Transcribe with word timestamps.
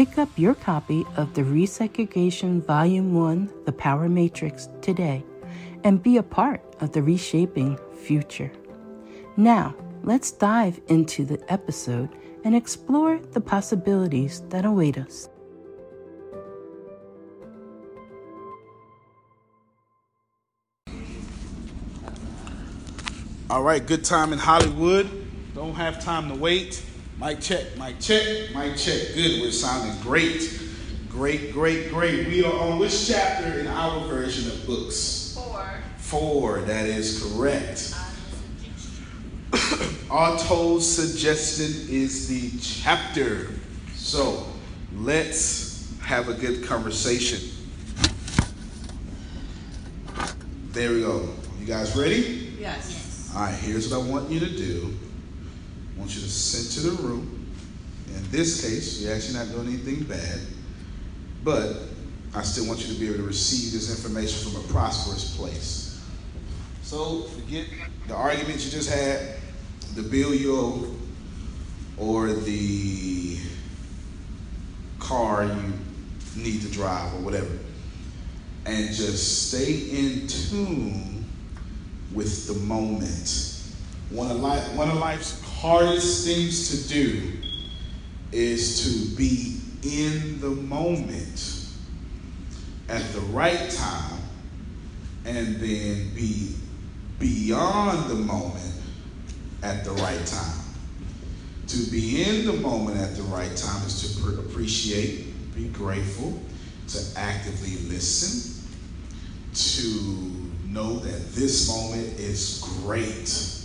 Pick 0.00 0.16
up 0.16 0.30
your 0.38 0.54
copy 0.54 1.04
of 1.18 1.34
the 1.34 1.42
Resegregation 1.42 2.64
Volume 2.64 3.12
1 3.12 3.52
The 3.66 3.72
Power 3.72 4.08
Matrix 4.08 4.70
today 4.80 5.22
and 5.84 6.02
be 6.02 6.16
a 6.16 6.22
part 6.22 6.62
of 6.80 6.92
the 6.92 7.02
reshaping 7.02 7.78
future. 8.02 8.50
Now, 9.36 9.74
let's 10.02 10.30
dive 10.30 10.80
into 10.88 11.26
the 11.26 11.38
episode 11.52 12.08
and 12.44 12.56
explore 12.56 13.18
the 13.18 13.42
possibilities 13.42 14.40
that 14.48 14.64
await 14.64 14.96
us. 14.96 15.28
All 23.50 23.62
right, 23.62 23.86
good 23.86 24.06
time 24.06 24.32
in 24.32 24.38
Hollywood. 24.38 25.10
Don't 25.54 25.74
have 25.74 26.02
time 26.02 26.30
to 26.30 26.34
wait. 26.36 26.82
Mic 27.20 27.38
check, 27.38 27.76
mic 27.76 28.00
check, 28.00 28.54
mic 28.54 28.78
check. 28.78 29.14
Good, 29.14 29.42
we're 29.42 29.52
sounding 29.52 29.94
great. 30.00 30.58
Great, 31.10 31.52
great, 31.52 31.90
great. 31.90 32.26
We 32.26 32.42
are 32.42 32.54
on 32.54 32.78
which 32.78 33.08
chapter 33.08 33.58
in 33.58 33.66
our 33.66 34.08
version 34.08 34.50
of 34.50 34.66
books? 34.66 35.34
Four. 35.38 35.70
Four, 35.98 36.60
that 36.62 36.86
is 36.86 37.22
correct. 37.22 37.94
Uh, 39.52 39.88
Auto 40.10 40.78
suggestion 40.78 41.94
is 41.94 42.26
the 42.26 42.58
chapter. 42.58 43.50
So 43.92 44.46
let's 44.94 45.94
have 46.00 46.30
a 46.30 46.34
good 46.34 46.64
conversation. 46.64 47.50
There 50.68 50.92
we 50.92 51.02
go. 51.02 51.28
You 51.58 51.66
guys 51.66 51.94
ready? 51.94 52.54
Yes. 52.58 53.30
All 53.34 53.42
right, 53.42 53.54
here's 53.54 53.92
what 53.92 54.06
I 54.06 54.08
want 54.10 54.30
you 54.30 54.40
to 54.40 54.56
do. 54.56 54.96
Want 56.00 56.14
you 56.14 56.22
to 56.22 56.30
center 56.30 56.88
the 56.88 57.02
room. 57.02 57.46
In 58.08 58.30
this 58.30 58.62
case, 58.62 59.02
you're 59.02 59.14
actually 59.14 59.34
not 59.34 59.50
doing 59.50 59.68
anything 59.68 60.02
bad, 60.04 60.40
but 61.44 61.76
I 62.34 62.42
still 62.42 62.66
want 62.66 62.80
you 62.80 62.94
to 62.94 62.98
be 62.98 63.08
able 63.08 63.18
to 63.18 63.24
receive 63.24 63.74
this 63.74 63.94
information 63.94 64.50
from 64.50 64.64
a 64.64 64.68
prosperous 64.68 65.36
place. 65.36 66.02
So 66.82 67.24
forget 67.24 67.66
the 68.08 68.14
argument 68.14 68.64
you 68.64 68.70
just 68.70 68.90
had, 68.90 69.36
the 69.94 70.02
bill 70.02 70.34
you 70.34 70.56
owe, 70.56 70.96
or 71.98 72.32
the 72.32 73.38
car 74.98 75.44
you 75.44 75.72
need 76.34 76.62
to 76.62 76.68
drive, 76.70 77.12
or 77.12 77.20
whatever. 77.20 77.58
And 78.64 78.94
just 78.94 79.48
stay 79.48 79.90
in 79.90 80.26
tune 80.26 81.26
with 82.14 82.46
the 82.46 82.54
moment. 82.54 83.58
One 84.08 84.30
of, 84.30 84.40
life, 84.40 84.72
one 84.72 84.88
of 84.88 84.96
life's 84.96 85.40
hardest 85.60 86.26
things 86.26 86.70
to 86.70 86.88
do 86.88 87.32
is 88.32 88.82
to 88.82 89.14
be 89.14 89.60
in 89.82 90.40
the 90.40 90.48
moment 90.48 91.66
at 92.88 93.02
the 93.12 93.20
right 93.20 93.70
time 93.70 94.22
and 95.26 95.56
then 95.56 96.14
be 96.14 96.54
beyond 97.18 98.08
the 98.08 98.14
moment 98.14 98.72
at 99.62 99.84
the 99.84 99.90
right 99.90 100.24
time. 100.24 100.64
To 101.66 101.90
be 101.90 102.24
in 102.24 102.46
the 102.46 102.54
moment 102.54 102.96
at 102.96 103.14
the 103.14 103.22
right 103.24 103.54
time 103.54 103.86
is 103.86 104.16
to 104.16 104.40
appreciate, 104.40 105.54
be 105.54 105.68
grateful, 105.68 106.40
to 106.88 106.98
actively 107.16 107.76
listen, 107.90 108.64
to 109.52 110.68
know 110.70 111.00
that 111.00 111.32
this 111.34 111.68
moment 111.68 112.18
is 112.18 112.64
great 112.82 113.60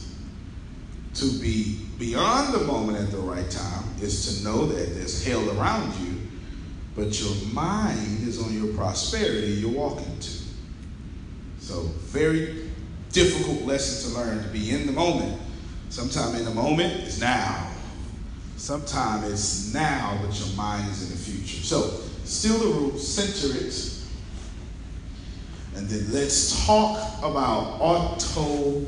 to 1.13 1.39
be 1.39 1.84
beyond 1.97 2.53
the 2.53 2.63
moment 2.65 2.97
at 2.97 3.11
the 3.11 3.17
right 3.17 3.49
time 3.49 3.83
is 4.01 4.39
to 4.39 4.43
know 4.43 4.65
that 4.65 4.95
there's 4.95 5.23
hell 5.23 5.57
around 5.57 5.93
you, 5.99 6.21
but 6.95 7.19
your 7.19 7.35
mind 7.53 8.27
is 8.27 8.41
on 8.41 8.53
your 8.53 8.73
prosperity 8.73 9.47
you're 9.53 9.71
walking 9.71 10.19
to. 10.19 10.31
So, 11.59 11.81
very 11.99 12.69
difficult 13.11 13.61
lesson 13.63 14.11
to 14.11 14.19
learn 14.19 14.43
to 14.43 14.49
be 14.49 14.71
in 14.71 14.85
the 14.85 14.91
moment. 14.91 15.41
Sometimes 15.89 16.39
in 16.39 16.45
the 16.45 16.53
moment 16.53 17.03
is 17.03 17.19
now. 17.19 17.71
Sometimes 18.57 19.31
it's 19.31 19.73
now, 19.73 20.19
but 20.21 20.37
your 20.39 20.55
mind 20.55 20.89
is 20.89 21.03
in 21.03 21.11
the 21.11 21.17
future. 21.17 21.63
So, 21.63 22.01
still 22.23 22.59
the 22.59 22.67
rule, 22.67 22.97
center 22.97 23.57
it. 23.57 23.91
And 25.75 25.89
then 25.89 26.13
let's 26.13 26.65
talk 26.65 27.17
about 27.19 27.79
auto 27.81 28.85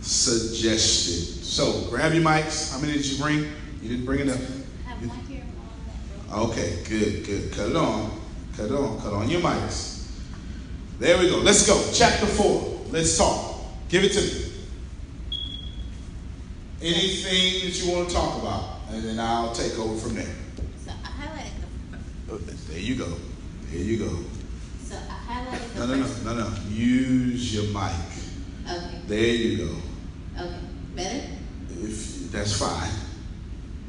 suggestion. 0.00 1.35
So 1.46 1.88
grab 1.88 2.12
your 2.12 2.24
mics. 2.24 2.72
How 2.72 2.78
many 2.80 2.94
did 2.94 3.06
you 3.06 3.22
bring? 3.22 3.38
You 3.80 3.88
didn't 3.88 4.04
bring 4.04 4.20
enough. 4.20 4.40
Okay, 6.32 6.82
good, 6.88 7.24
good. 7.24 7.52
Cut 7.52 7.74
on. 7.76 8.20
Cut 8.56 8.70
on. 8.72 9.00
Cut 9.00 9.12
on 9.12 9.30
your 9.30 9.40
mics. 9.40 10.10
There 10.98 11.16
we 11.18 11.30
go. 11.30 11.38
Let's 11.38 11.66
go. 11.66 11.80
Chapter 11.94 12.26
four. 12.26 12.84
Let's 12.90 13.16
talk. 13.16 13.64
Give 13.88 14.02
it 14.02 14.12
to 14.12 14.20
me. 14.20 14.46
anything 16.82 17.68
that 17.68 17.82
you 17.82 17.92
want 17.92 18.08
to 18.08 18.14
talk 18.14 18.40
about, 18.42 18.80
and 18.90 19.04
then 19.04 19.18
I'll 19.18 19.52
take 19.52 19.78
over 19.78 19.96
from 19.98 20.14
there. 20.16 20.34
So 20.84 20.92
I 21.04 21.08
highlighted 21.08 21.52
the. 21.90 22.32
Oh, 22.32 22.38
there 22.38 22.78
you 22.78 22.96
go. 22.96 23.12
There 23.70 23.80
you 23.80 23.98
go. 23.98 24.18
So 24.82 24.96
I 24.96 25.44
highlighted 25.44 25.74
the. 25.74 25.86
No, 25.86 25.94
no, 25.94 26.34
no, 26.34 26.44
no, 26.44 26.48
no. 26.48 26.56
Use 26.68 27.54
your 27.54 27.64
mic. 27.72 27.92
Okay. 28.68 29.00
There 29.06 29.18
you 29.18 29.58
go. 29.58 29.76
Okay. 30.38 30.60
Better. 30.94 31.35
If 31.82 32.32
that's 32.32 32.58
fine. 32.58 32.90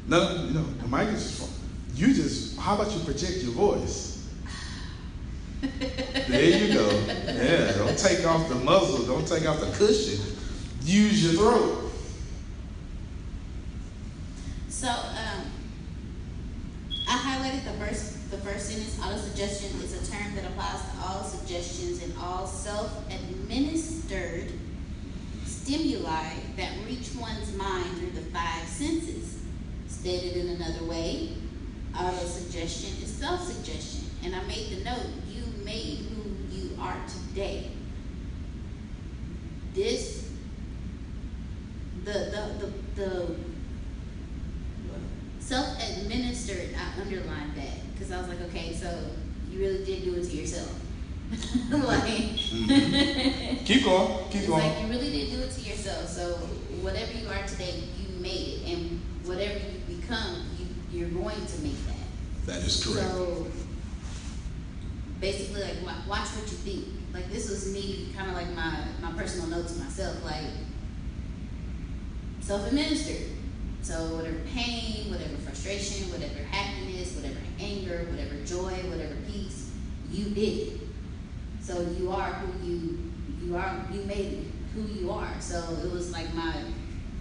No, 0.06 0.46
no, 0.46 0.62
the 0.62 0.88
mic 0.88 1.08
is 1.08 1.38
fine. 1.38 1.48
You 1.94 2.14
just. 2.14 2.58
How 2.58 2.74
about 2.74 2.92
you 2.92 3.00
project 3.00 3.38
your 3.38 3.52
voice? 3.52 4.28
There 5.60 6.44
you 6.44 6.74
go. 6.74 6.88
Yeah. 6.88 7.72
Don't 7.72 7.98
take 7.98 8.24
off 8.26 8.48
the 8.48 8.54
muzzle. 8.54 9.06
Don't 9.06 9.26
take 9.26 9.48
off 9.48 9.60
the 9.60 9.70
cushion. 9.72 10.20
Use 10.82 11.24
your 11.24 11.34
throat. 11.34 11.90
So 14.68 14.88
um, 14.88 15.50
I 17.08 17.18
highlighted 17.18 17.64
the 17.64 17.72
first 17.84 18.30
the 18.30 18.38
first 18.38 18.68
sentence. 18.68 18.98
Auto 19.02 19.16
suggestion 19.16 19.80
is 19.80 19.94
a 19.94 20.06
term 20.10 20.34
that 20.36 20.44
applies 20.44 20.82
to 20.82 20.88
all 21.02 21.24
suggestions 21.24 22.02
and 22.02 22.14
all 22.22 22.46
self-administered 22.46 24.52
stimuli 25.68 26.24
that 26.56 26.72
reach 26.86 27.10
one's 27.20 27.54
mind 27.54 27.84
through 27.98 28.10
the 28.12 28.26
five 28.30 28.66
senses. 28.66 29.42
Stated 29.86 30.36
in 30.36 30.60
another 30.60 30.84
way, 30.86 31.34
auto 31.94 32.24
suggestion 32.24 32.90
is 33.02 33.12
self-suggestion. 33.12 34.08
And 34.24 34.34
I 34.34 34.42
made 34.44 34.70
the 34.70 34.84
note, 34.84 35.06
you 35.30 35.42
made 35.64 36.06
who 36.08 36.56
you 36.56 36.70
are 36.80 36.96
today. 37.06 37.70
This 39.74 40.30
the 42.04 42.12
the 42.12 42.66
the, 42.96 43.02
the 43.02 43.34
self-administered 45.40 46.74
i 46.74 47.00
underlined 47.00 47.54
that 47.54 47.92
because 47.92 48.10
i 48.12 48.18
was 48.18 48.28
like 48.28 48.40
okay 48.42 48.72
so 48.72 48.98
you 49.50 49.60
really 49.60 49.84
did 49.84 50.04
do 50.04 50.14
it 50.14 50.24
to 50.24 50.36
yourself 50.36 50.74
like 51.70 52.04
Keep 53.64 53.84
going. 53.84 54.28
Keep 54.30 54.46
going. 54.46 54.62
like 54.62 54.80
you 54.82 54.86
really 54.88 55.10
did 55.10 55.30
do 55.30 55.38
it 55.40 55.50
to 55.50 55.60
yourself 55.60 56.08
so 56.08 56.32
whatever 56.82 57.12
you 57.12 57.28
are 57.28 57.46
today 57.46 57.84
you 58.00 58.20
made 58.20 58.60
it 58.62 58.72
and 58.72 59.00
whatever 59.24 59.54
you 59.58 59.96
become 59.96 60.44
you 60.58 60.66
you're 61.00 61.10
going 61.10 61.44
to 61.46 61.58
make 61.60 61.76
that 61.86 62.46
That 62.46 62.64
is 62.66 62.82
correct. 62.84 63.10
so 63.12 63.46
basically, 65.20 65.60
like 65.62 66.08
watch 66.08 66.28
what 66.28 66.44
you 66.50 66.56
think. 66.58 66.84
Like 67.12 67.30
this 67.30 67.50
was 67.50 67.72
me, 67.72 68.12
kind 68.16 68.30
of 68.30 68.36
like 68.36 68.50
my 68.54 68.84
my 69.02 69.12
personal 69.12 69.48
note 69.48 69.68
to 69.68 69.74
myself, 69.80 70.24
like 70.24 70.44
self-administered. 72.40 73.28
So 73.82 74.16
whatever 74.16 74.36
pain, 74.54 75.10
whatever 75.10 75.36
frustration, 75.36 76.10
whatever 76.10 76.42
happiness, 76.50 77.14
whatever 77.16 77.38
anger, 77.60 78.06
whatever 78.10 78.36
joy, 78.44 78.74
whatever 78.90 79.14
peace, 79.30 79.70
you 80.10 80.26
did 80.30 80.58
it. 80.68 80.80
So 81.68 81.82
you 82.00 82.10
are 82.10 82.32
who 82.32 82.66
you 82.66 82.98
you 83.42 83.54
are. 83.54 83.84
You 83.92 84.00
made 84.04 84.50
who 84.72 84.80
you 84.84 85.10
are. 85.10 85.28
So 85.38 85.58
it 85.84 85.92
was 85.92 86.10
like 86.10 86.32
my 86.32 86.54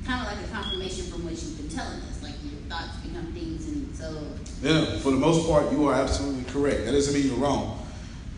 kind 0.06 0.26
of 0.26 0.34
like 0.34 0.46
a 0.46 0.48
confirmation 0.50 1.12
from 1.12 1.26
what 1.26 1.34
you've 1.34 1.58
been 1.58 1.68
telling 1.68 2.00
us. 2.04 2.24
Like 2.24 2.36
your 2.46 2.62
thoughts 2.70 2.96
become 3.06 3.34
things, 3.34 3.68
and 3.68 3.94
so 3.94 4.24
Yeah, 4.62 5.00
for 5.00 5.12
the 5.12 5.18
most 5.18 5.50
part, 5.50 5.70
you 5.74 5.90
are 5.90 5.96
absolutely 5.96 6.50
correct. 6.50 6.86
That 6.86 6.94
doesn't 6.94 7.14
mean 7.14 7.28
you're 7.28 7.44
wrong. 7.46 7.86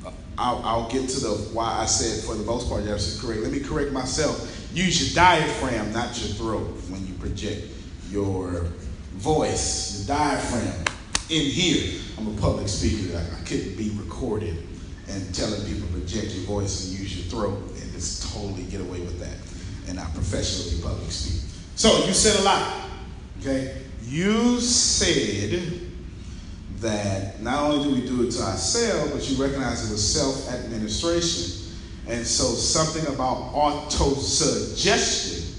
Uh, 0.04 0.10
I'll, 0.36 0.64
I'll 0.64 0.90
get 0.90 1.08
to 1.10 1.20
the 1.20 1.30
why 1.54 1.78
I 1.78 1.86
said 1.86 2.24
for 2.24 2.34
the 2.34 2.44
most 2.44 2.70
part 2.70 2.86
you're 2.86 2.96
absolutely 2.96 3.28
correct. 3.28 3.44
Let 3.44 3.62
me 3.62 3.70
correct 3.70 3.92
myself. 3.92 4.68
Use 4.74 5.14
your 5.14 5.24
diaphragm, 5.24 5.94
not 5.94 6.20
your 6.20 6.34
throat, 6.38 6.70
when 6.90 7.06
you 7.06 7.14
project 7.14 7.68
your 8.10 8.66
voice, 9.14 10.08
your 10.08 10.18
diaphragm. 10.18 10.86
In 11.30 11.46
here, 11.46 12.02
I'm 12.18 12.36
a 12.36 12.42
public 12.42 12.68
speaker. 12.68 13.16
I, 13.16 13.40
I 13.40 13.44
couldn't 13.44 13.78
be 13.78 13.92
recorded 13.92 14.69
and 15.10 15.34
telling 15.34 15.62
people 15.66 15.88
project 15.90 16.34
your 16.34 16.46
voice 16.46 16.88
and 16.88 17.00
use 17.00 17.18
your 17.18 17.26
throat 17.26 17.58
and 17.82 17.92
just 17.92 18.32
totally 18.34 18.64
get 18.64 18.82
away 18.82 19.00
with 19.00 19.20
that. 19.20 19.90
And 19.90 20.00
I 20.00 20.06
professionally 20.12 20.82
public 20.82 21.12
speak. 21.12 21.50
So 21.76 22.06
you 22.06 22.14
said 22.14 22.40
a 22.40 22.44
lot. 22.44 22.90
Okay? 23.40 23.82
You 24.04 24.60
said 24.60 25.62
that 26.80 27.42
not 27.42 27.64
only 27.64 27.84
do 27.84 27.96
we 27.96 28.08
do 28.08 28.28
it 28.28 28.32
to 28.32 28.44
ourselves, 28.44 29.12
but 29.12 29.30
you 29.30 29.42
recognize 29.44 29.90
it 29.90 29.92
was 29.92 30.14
self 30.14 30.50
administration. 30.54 31.74
And 32.08 32.26
so 32.26 32.46
something 32.46 33.06
about 33.14 33.52
auto 33.54 34.16
suggestion 34.16 35.54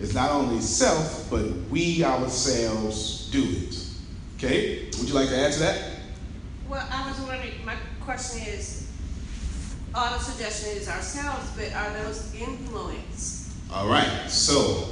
is 0.00 0.14
not 0.14 0.30
only 0.30 0.60
self, 0.60 1.28
but 1.30 1.44
we 1.70 2.02
ourselves 2.04 3.28
do 3.30 3.42
it. 3.42 3.76
Okay? 4.36 4.86
Would 4.98 5.08
you 5.08 5.14
like 5.14 5.28
to 5.28 5.38
add 5.38 5.52
to 5.52 5.58
that? 5.60 5.90
Well, 6.68 6.86
I 6.90 7.08
was 7.08 7.20
wondering, 7.20 7.52
my 7.64 7.74
question 8.00 8.46
is, 8.46 8.79
auto 9.94 10.18
suggestion 10.18 10.76
is 10.76 10.88
ourselves, 10.88 11.50
but 11.56 11.72
are 11.74 11.92
those 12.02 12.34
influenced? 12.34 13.52
All 13.72 13.88
right. 13.88 14.28
So, 14.28 14.88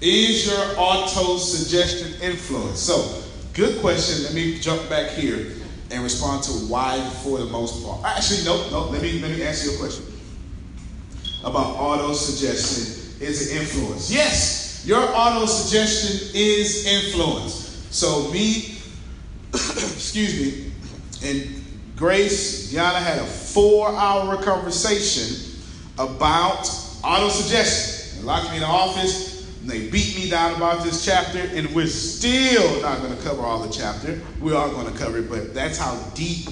is 0.00 0.46
your 0.46 0.64
auto 0.78 1.38
suggestion 1.38 2.20
influence? 2.20 2.80
So, 2.80 3.22
good 3.54 3.80
question. 3.80 4.24
Let 4.24 4.34
me 4.34 4.58
jump 4.58 4.88
back 4.88 5.10
here 5.10 5.54
and 5.90 6.02
respond 6.02 6.42
to 6.44 6.52
why 6.52 6.98
for 7.22 7.38
the 7.38 7.46
most 7.46 7.84
part. 7.84 8.04
Actually, 8.04 8.44
no, 8.44 8.70
no. 8.70 8.90
Let 8.90 9.02
me 9.02 9.20
let 9.20 9.30
me 9.30 9.42
answer 9.42 9.70
your 9.70 9.78
question 9.78 10.04
about 11.44 11.76
auto 11.76 12.12
suggestion. 12.12 13.04
Is 13.20 13.50
it 13.50 13.60
influence? 13.60 14.10
Yes, 14.10 14.84
your 14.86 15.00
auto 15.00 15.46
suggestion 15.46 16.30
is 16.34 16.86
influence. 16.86 17.86
So 17.90 18.30
me, 18.30 18.76
excuse 19.54 20.40
me, 20.40 20.72
and 21.22 21.64
Grace, 21.96 22.74
Yana 22.74 23.00
had 23.00 23.18
a 23.18 23.26
four-hour 23.56 24.36
conversation 24.42 25.58
about 25.98 26.68
auto 27.02 27.30
suggestion. 27.30 28.20
They 28.20 28.26
locked 28.26 28.50
me 28.50 28.56
in 28.56 28.60
the 28.60 28.68
office, 28.68 29.48
and 29.62 29.70
they 29.70 29.88
beat 29.88 30.14
me 30.14 30.28
down 30.28 30.54
about 30.56 30.84
this 30.84 31.02
chapter, 31.06 31.38
and 31.38 31.74
we're 31.74 31.86
still 31.86 32.82
not 32.82 33.00
going 33.00 33.16
to 33.16 33.22
cover 33.22 33.40
all 33.40 33.62
the 33.62 33.72
chapter. 33.72 34.20
We 34.42 34.52
are 34.52 34.68
going 34.68 34.92
to 34.92 34.98
cover 34.98 35.16
it, 35.20 35.30
but 35.30 35.54
that's 35.54 35.78
how 35.78 35.96
deep 36.12 36.48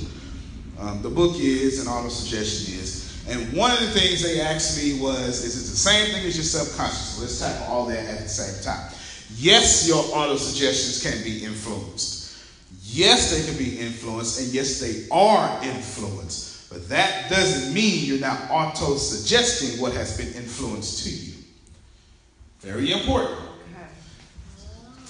um, 0.80 1.02
the 1.02 1.10
book 1.10 1.36
is 1.38 1.78
and 1.78 1.90
auto 1.90 2.08
suggestion 2.08 2.80
is. 2.80 3.22
And 3.28 3.52
one 3.52 3.70
of 3.70 3.80
the 3.80 3.88
things 3.88 4.22
they 4.22 4.40
asked 4.40 4.82
me 4.82 4.98
was, 4.98 5.44
is 5.44 5.56
it 5.56 5.70
the 5.70 5.76
same 5.76 6.10
thing 6.14 6.24
as 6.24 6.36
your 6.36 6.44
subconscious? 6.44 7.16
So 7.16 7.20
let's 7.20 7.38
tackle 7.38 7.66
all 7.66 7.84
that 7.84 7.98
at 7.98 8.20
the 8.20 8.28
same 8.30 8.64
time. 8.64 8.90
Yes, 9.36 9.86
your 9.86 10.02
auto 10.16 10.36
suggestions 10.36 11.02
can 11.02 11.22
be 11.22 11.44
influenced. 11.44 12.34
Yes, 12.82 13.30
they 13.30 13.46
can 13.46 13.58
be 13.58 13.78
influenced, 13.78 14.40
and 14.40 14.48
yes, 14.54 14.80
they 14.80 15.06
are 15.10 15.62
influenced. 15.62 16.53
But 16.74 16.88
that 16.88 17.30
doesn't 17.30 17.72
mean 17.72 18.04
you're 18.04 18.18
not 18.18 18.50
auto 18.50 18.96
suggesting 18.96 19.80
what 19.80 19.92
has 19.92 20.16
been 20.16 20.26
influenced 20.34 21.04
to 21.04 21.10
you. 21.10 21.34
Very 22.58 22.90
important. 22.90 23.38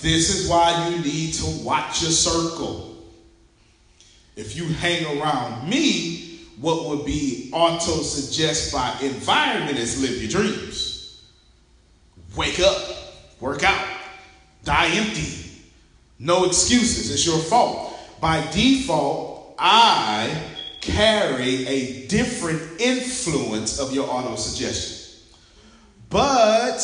This 0.02 0.28
is 0.28 0.46
why 0.46 0.90
you 0.90 0.98
need 0.98 1.32
to 1.32 1.46
watch 1.64 2.02
your 2.02 2.10
circle. 2.10 3.02
If 4.36 4.54
you 4.56 4.66
hang 4.66 5.18
around 5.18 5.66
me, 5.66 6.40
what 6.60 6.84
would 6.84 7.06
be 7.06 7.48
auto 7.50 8.02
suggest 8.02 8.70
by 8.70 8.94
environment 9.00 9.78
is 9.78 10.02
live 10.02 10.20
your 10.20 10.42
dreams. 10.42 11.24
Wake 12.36 12.60
up, 12.60 12.76
work 13.40 13.64
out, 13.64 13.88
die 14.64 14.88
empty. 14.88 15.62
No 16.18 16.44
excuses, 16.44 17.10
it's 17.10 17.24
your 17.24 17.38
fault. 17.38 17.98
By 18.20 18.46
default, 18.50 19.54
I 19.58 20.53
carry 20.84 21.66
a 21.66 22.06
different 22.06 22.80
influence 22.80 23.78
of 23.80 23.94
your 23.94 24.08
auto 24.08 24.36
suggestion. 24.36 25.18
But 26.10 26.76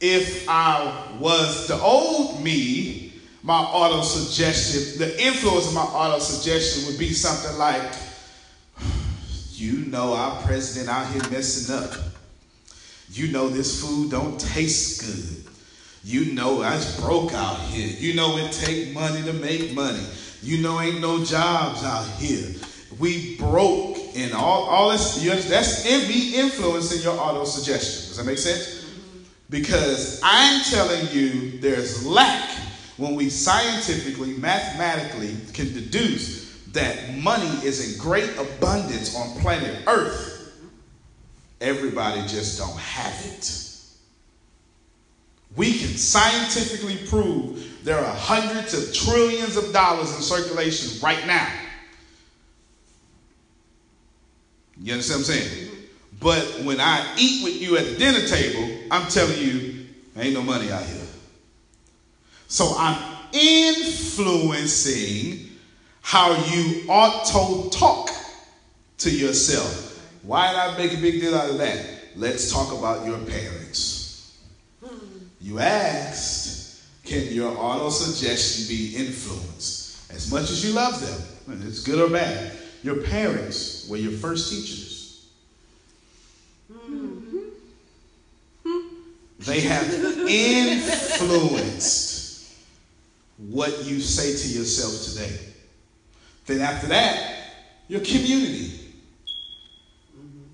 if 0.00 0.48
I 0.48 1.16
was 1.18 1.66
the 1.66 1.80
old 1.80 2.42
me, 2.42 3.14
my 3.42 3.58
auto 3.58 4.02
suggestion, 4.02 4.98
the 4.98 5.20
influence 5.22 5.68
of 5.68 5.74
my 5.74 5.80
auto 5.80 6.18
suggestion 6.18 6.86
would 6.86 6.98
be 6.98 7.12
something 7.12 7.56
like, 7.58 7.94
you 9.52 9.86
know 9.86 10.12
our 10.12 10.42
president 10.42 10.90
out 10.90 11.10
here 11.12 11.22
messing 11.30 11.74
up. 11.74 11.94
You 13.10 13.32
know 13.32 13.48
this 13.48 13.80
food 13.80 14.10
don't 14.10 14.38
taste 14.38 15.00
good. 15.00 15.52
You 16.04 16.34
know 16.34 16.60
I 16.62 16.74
was 16.74 17.00
broke 17.00 17.32
out 17.32 17.58
here. 17.60 17.88
You 17.88 18.14
know 18.14 18.36
it 18.36 18.52
take 18.52 18.92
money 18.92 19.22
to 19.22 19.32
make 19.32 19.72
money. 19.72 20.04
You 20.42 20.58
know 20.58 20.80
ain't 20.80 21.00
no 21.00 21.24
jobs 21.24 21.82
out 21.82 22.06
here. 22.18 22.54
We 22.98 23.36
broke 23.36 23.98
and 24.16 24.32
all, 24.32 24.64
all 24.64 24.90
this, 24.90 25.48
that's 25.48 25.84
me 25.84 26.36
influencing 26.36 27.02
your 27.02 27.18
auto 27.18 27.44
suggestion. 27.44 28.08
Does 28.08 28.16
that 28.16 28.24
make 28.24 28.38
sense? 28.38 28.84
Because 29.50 30.20
I'm 30.22 30.62
telling 30.64 31.08
you 31.10 31.58
there's 31.60 32.06
lack 32.06 32.50
when 32.96 33.14
we 33.14 33.28
scientifically, 33.28 34.34
mathematically 34.38 35.36
can 35.52 35.72
deduce 35.72 36.46
that 36.72 37.14
money 37.16 37.48
is 37.64 37.92
in 37.92 38.00
great 38.00 38.30
abundance 38.38 39.14
on 39.14 39.38
planet 39.40 39.82
Earth. 39.86 40.52
Everybody 41.60 42.22
just 42.22 42.58
don't 42.58 42.78
have 42.78 43.14
it. 43.26 43.62
We 45.54 45.78
can 45.78 45.96
scientifically 45.96 47.06
prove 47.08 47.84
there 47.84 47.98
are 47.98 48.14
hundreds 48.14 48.74
of 48.74 48.94
trillions 48.94 49.56
of 49.56 49.72
dollars 49.72 50.14
in 50.14 50.20
circulation 50.20 51.00
right 51.02 51.26
now. 51.26 51.48
You 54.80 54.92
understand 54.92 55.22
what 55.22 55.28
I'm 55.28 55.34
saying? 55.34 55.70
But 56.20 56.60
when 56.64 56.80
I 56.80 57.14
eat 57.18 57.42
with 57.44 57.60
you 57.60 57.76
at 57.76 57.86
the 57.86 57.96
dinner 57.96 58.24
table, 58.26 58.70
I'm 58.90 59.08
telling 59.08 59.38
you, 59.38 59.86
ain't 60.16 60.34
no 60.34 60.42
money 60.42 60.70
out 60.70 60.84
here. 60.84 61.06
So 62.48 62.74
I'm 62.76 63.16
influencing 63.32 65.48
how 66.00 66.32
you 66.46 66.84
ought 66.88 67.24
to 67.26 67.68
talk 67.76 68.10
to 68.98 69.10
yourself. 69.10 70.00
Why 70.22 70.52
did 70.52 70.58
I 70.58 70.78
make 70.78 70.96
a 70.96 71.00
big 71.00 71.20
deal 71.20 71.34
out 71.34 71.50
of 71.50 71.58
that? 71.58 71.84
Let's 72.16 72.52
talk 72.52 72.72
about 72.72 73.04
your 73.06 73.18
parents. 73.18 74.38
You 75.40 75.58
asked, 75.58 76.84
can 77.04 77.32
your 77.32 77.56
auto 77.56 77.90
suggestion 77.90 78.68
be 78.68 78.94
influenced? 78.96 80.10
As 80.10 80.32
much 80.32 80.50
as 80.50 80.64
you 80.64 80.72
love 80.72 81.00
them, 81.00 81.20
it's 81.66 81.82
good 81.82 82.00
or 82.00 82.08
bad. 82.10 82.52
Your 82.86 83.02
parents 83.02 83.88
were 83.90 83.96
your 83.96 84.12
first 84.12 84.48
teachers. 84.48 85.26
They 89.40 89.60
have 89.62 89.92
influenced 90.28 91.74
what 93.38 93.84
you 93.86 93.98
say 93.98 94.36
to 94.36 94.48
yourself 94.56 95.02
today. 95.02 95.36
Then 96.46 96.60
after 96.60 96.86
that, 96.86 97.48
your 97.88 98.02
community. 98.02 98.92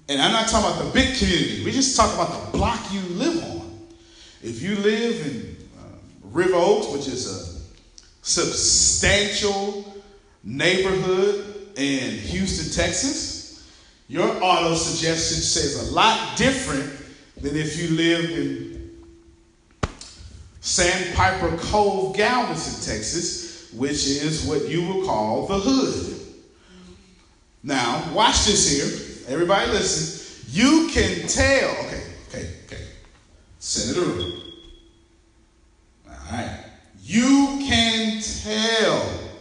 And 0.08 0.22
I'm 0.22 0.32
not 0.32 0.48
talking 0.48 0.70
about 0.70 0.86
the 0.86 0.90
big 0.98 1.14
community. 1.18 1.66
We 1.66 1.70
just 1.70 1.94
talk 1.98 2.14
about 2.14 2.46
the 2.46 2.56
block 2.56 2.80
you 2.94 3.02
live 3.10 3.44
on. 3.44 3.88
If 4.42 4.62
you 4.62 4.76
live 4.76 5.26
in 5.26 5.54
uh, 5.78 5.98
River 6.30 6.54
Oaks, 6.54 6.86
which 6.94 7.08
is 7.08 7.26
a 7.26 7.60
substantial 8.22 9.84
neighborhood 10.42 11.51
in 11.76 12.10
Houston, 12.18 12.72
Texas, 12.72 13.68
your 14.08 14.28
auto 14.42 14.74
suggestion 14.74 15.38
says 15.38 15.90
a 15.90 15.94
lot 15.94 16.36
different 16.36 16.92
than 17.40 17.56
if 17.56 17.80
you 17.80 17.96
lived 17.96 18.30
in 18.30 18.90
Sandpiper 20.60 21.56
Cove, 21.56 22.16
Galveston, 22.16 22.94
Texas, 22.94 23.72
which 23.72 24.06
is 24.06 24.44
what 24.46 24.68
you 24.68 24.86
would 24.86 25.06
call 25.06 25.46
the 25.46 25.58
hood. 25.58 26.16
Now, 27.62 28.12
watch 28.12 28.44
this 28.44 28.70
here. 28.70 29.32
Everybody 29.32 29.70
listen. 29.70 30.44
You 30.50 30.88
can 30.92 31.26
tell. 31.26 31.70
Okay, 31.86 32.02
okay, 32.28 32.50
okay. 32.66 32.86
Senator 33.58 34.02
All 36.06 36.14
right. 36.30 36.64
You 37.02 37.58
can 37.66 38.20
tell 38.20 39.31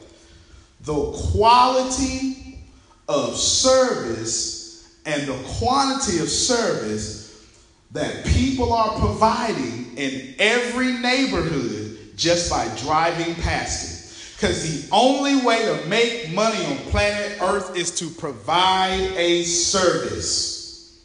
the 0.83 1.11
quality 1.31 2.59
of 3.07 3.35
service 3.35 4.99
and 5.05 5.27
the 5.27 5.37
quantity 5.59 6.19
of 6.19 6.29
service 6.29 7.47
that 7.91 8.25
people 8.25 8.71
are 8.73 8.97
providing 8.99 9.97
in 9.97 10.33
every 10.39 10.93
neighborhood 10.93 11.97
just 12.15 12.49
by 12.49 12.67
driving 12.77 13.35
past 13.35 13.85
it. 13.85 14.35
Because 14.35 14.87
the 14.87 14.95
only 14.95 15.35
way 15.45 15.65
to 15.65 15.87
make 15.87 16.31
money 16.33 16.65
on 16.65 16.77
planet 16.89 17.37
Earth 17.41 17.75
is 17.75 17.91
to 17.99 18.09
provide 18.09 19.01
a 19.15 19.43
service. 19.43 21.03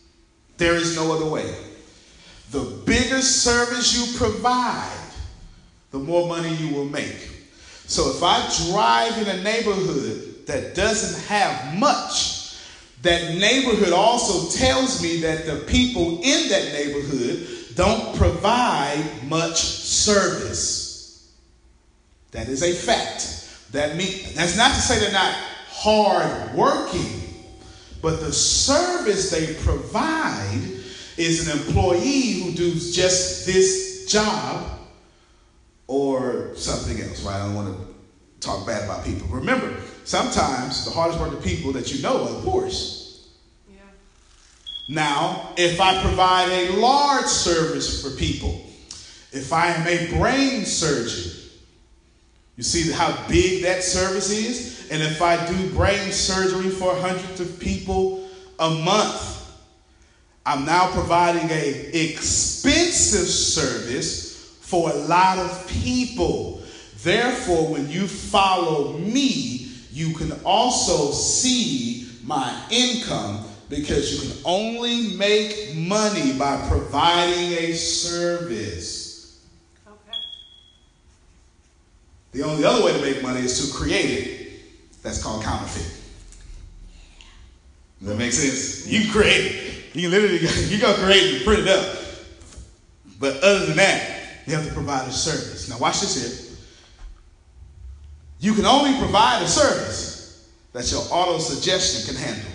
There 0.56 0.74
is 0.74 0.96
no 0.96 1.12
other 1.12 1.26
way. 1.26 1.54
The 2.50 2.80
bigger 2.86 3.20
service 3.20 3.94
you 3.94 4.16
provide, 4.16 5.10
the 5.90 5.98
more 5.98 6.28
money 6.28 6.54
you 6.54 6.74
will 6.74 6.86
make. 6.86 7.35
So 7.86 8.10
if 8.10 8.22
I 8.22 8.38
drive 8.70 9.18
in 9.18 9.38
a 9.38 9.42
neighborhood 9.42 10.46
that 10.46 10.74
doesn't 10.74 11.24
have 11.26 11.78
much, 11.78 12.56
that 13.02 13.34
neighborhood 13.34 13.92
also 13.92 14.50
tells 14.58 15.00
me 15.02 15.20
that 15.20 15.46
the 15.46 15.64
people 15.66 16.20
in 16.22 16.48
that 16.48 16.72
neighborhood 16.72 17.46
don't 17.74 18.16
provide 18.16 19.04
much 19.28 19.56
service. 19.56 21.30
That 22.32 22.48
is 22.48 22.62
a 22.62 22.72
fact. 22.72 23.44
That 23.70 23.96
mean, 23.96 24.24
that's 24.34 24.56
not 24.56 24.74
to 24.74 24.80
say 24.80 24.98
they're 24.98 25.12
not 25.12 25.34
hard 25.68 26.54
working, 26.54 27.34
but 28.02 28.20
the 28.20 28.32
service 28.32 29.30
they 29.30 29.54
provide 29.62 30.60
is 31.16 31.48
an 31.48 31.58
employee 31.58 32.32
who 32.32 32.52
does 32.52 32.94
just 32.94 33.46
this 33.46 34.06
job 34.06 34.75
or 35.86 36.54
something 36.54 37.00
else, 37.00 37.22
right? 37.24 37.36
I 37.36 37.46
don't 37.46 37.54
want 37.54 37.78
to 37.78 37.86
talk 38.40 38.66
bad 38.66 38.84
about 38.84 39.04
people. 39.04 39.28
Remember, 39.28 39.74
sometimes 40.04 40.84
the 40.84 40.90
hardest 40.90 41.20
working 41.20 41.40
people 41.42 41.72
that 41.72 41.92
you 41.92 42.02
know 42.02 42.24
are 42.24 42.32
the 42.34 42.40
poorest. 42.40 43.28
Yeah. 43.68 43.82
Now, 44.88 45.52
if 45.56 45.80
I 45.80 46.02
provide 46.02 46.50
a 46.50 46.76
large 46.76 47.26
service 47.26 48.02
for 48.02 48.16
people, 48.16 48.66
if 49.32 49.52
I 49.52 49.68
am 49.68 49.86
a 49.86 50.18
brain 50.18 50.64
surgeon, 50.64 51.32
you 52.56 52.62
see 52.62 52.90
how 52.90 53.26
big 53.28 53.62
that 53.64 53.82
service 53.82 54.30
is? 54.30 54.88
And 54.90 55.02
if 55.02 55.20
I 55.20 55.46
do 55.46 55.70
brain 55.74 56.10
surgery 56.10 56.70
for 56.70 56.94
hundreds 56.96 57.40
of 57.40 57.60
people 57.60 58.26
a 58.58 58.70
month, 58.70 59.34
I'm 60.46 60.64
now 60.64 60.90
providing 60.92 61.50
a 61.50 62.04
expensive 62.04 63.26
service 63.28 64.25
for 64.66 64.90
a 64.90 64.94
lot 64.94 65.38
of 65.38 65.68
people. 65.68 66.60
Therefore, 67.04 67.68
when 67.68 67.88
you 67.88 68.08
follow 68.08 68.98
me, 68.98 69.70
you 69.92 70.12
can 70.14 70.32
also 70.44 71.12
see 71.12 72.08
my 72.24 72.52
income 72.68 73.44
because 73.68 74.12
you 74.12 74.28
can 74.28 74.42
only 74.44 75.16
make 75.16 75.76
money 75.76 76.32
by 76.32 76.66
providing 76.68 77.52
a 77.52 77.74
service. 77.74 79.40
Okay. 79.86 80.18
The 82.32 82.42
only 82.42 82.64
other 82.64 82.84
way 82.84 82.92
to 82.92 83.00
make 83.00 83.22
money 83.22 83.42
is 83.42 83.70
to 83.70 83.76
create 83.76 84.10
it. 84.10 85.02
That's 85.04 85.22
called 85.22 85.44
counterfeit. 85.44 85.92
Does 88.00 88.08
that 88.08 88.16
make 88.16 88.32
sense? 88.32 88.88
You 88.88 89.12
create 89.12 89.46
it. 89.46 89.94
You 89.94 90.02
can 90.02 90.10
literally 90.10 90.38
you 90.74 90.80
go 90.80 90.92
create 90.94 91.22
it 91.22 91.34
and 91.36 91.44
print 91.44 91.60
it 91.60 91.68
up. 91.68 91.98
But 93.20 93.42
other 93.44 93.66
than 93.66 93.76
that, 93.76 94.15
you 94.46 94.54
have 94.54 94.66
to 94.66 94.72
provide 94.72 95.08
a 95.08 95.12
service. 95.12 95.68
Now 95.68 95.78
watch 95.78 96.00
this 96.00 96.14
here. 96.48 96.56
You 98.38 98.54
can 98.54 98.66
only 98.66 98.98
provide 98.98 99.42
a 99.42 99.48
service 99.48 100.48
that 100.72 100.90
your 100.92 101.02
auto 101.10 101.38
suggestion 101.38 102.14
can 102.14 102.22
handle. 102.22 102.52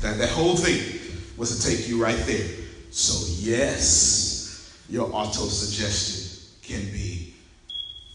That, 0.00 0.18
that 0.18 0.30
whole 0.30 0.56
thing 0.56 1.00
was 1.36 1.58
to 1.58 1.68
take 1.68 1.88
you 1.88 2.02
right 2.02 2.18
there. 2.26 2.48
So, 2.90 3.26
yes, 3.38 4.84
your 4.88 5.12
auto 5.12 5.46
suggestion 5.46 6.48
can 6.62 6.92
be 6.92 7.34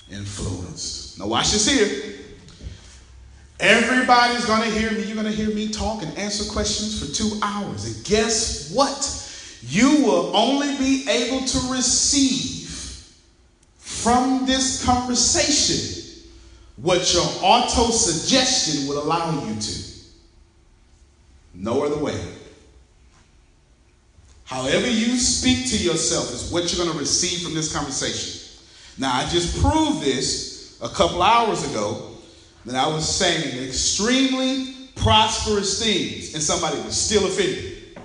influenced. 0.10 1.20
Now, 1.20 1.28
watch 1.28 1.52
this 1.52 1.70
here. 1.70 2.11
Everybody's 3.62 4.44
going 4.46 4.64
to 4.64 4.72
hear 4.72 4.92
me. 4.92 5.04
You're 5.04 5.16
going 5.16 5.28
to 5.28 5.32
hear 5.32 5.54
me 5.54 5.70
talk 5.70 6.02
and 6.02 6.18
answer 6.18 6.52
questions 6.52 7.00
for 7.00 7.14
two 7.16 7.40
hours. 7.44 7.86
And 7.86 8.04
guess 8.06 8.72
what? 8.72 9.18
You 9.62 10.04
will 10.04 10.36
only 10.36 10.76
be 10.78 11.08
able 11.08 11.46
to 11.46 11.72
receive 11.72 12.70
from 13.78 14.48
this 14.48 14.84
conversation 14.84 16.24
what 16.78 17.14
your 17.14 17.24
auto 17.44 17.92
suggestion 17.92 18.88
would 18.88 18.98
allow 18.98 19.46
you 19.46 19.62
to. 19.62 19.84
No 21.54 21.86
other 21.86 21.98
way. 22.04 22.20
However, 24.46 24.90
you 24.90 25.18
speak 25.18 25.70
to 25.70 25.78
yourself 25.78 26.34
is 26.34 26.52
what 26.52 26.74
you're 26.74 26.84
going 26.84 26.98
to 26.98 27.00
receive 27.00 27.44
from 27.44 27.54
this 27.54 27.72
conversation. 27.72 28.42
Now, 28.98 29.14
I 29.14 29.30
just 29.30 29.62
proved 29.62 30.02
this 30.02 30.80
a 30.82 30.90
couple 30.90 31.22
hours 31.22 31.70
ago 31.70 32.11
that 32.66 32.76
I 32.76 32.88
was 32.88 33.08
saying 33.08 33.68
extremely 33.68 34.76
prosperous 34.96 35.84
things, 35.84 36.34
and 36.34 36.44
somebody 36.44 36.80
was 36.82 37.00
still 37.00 37.26
offended. 37.26 38.00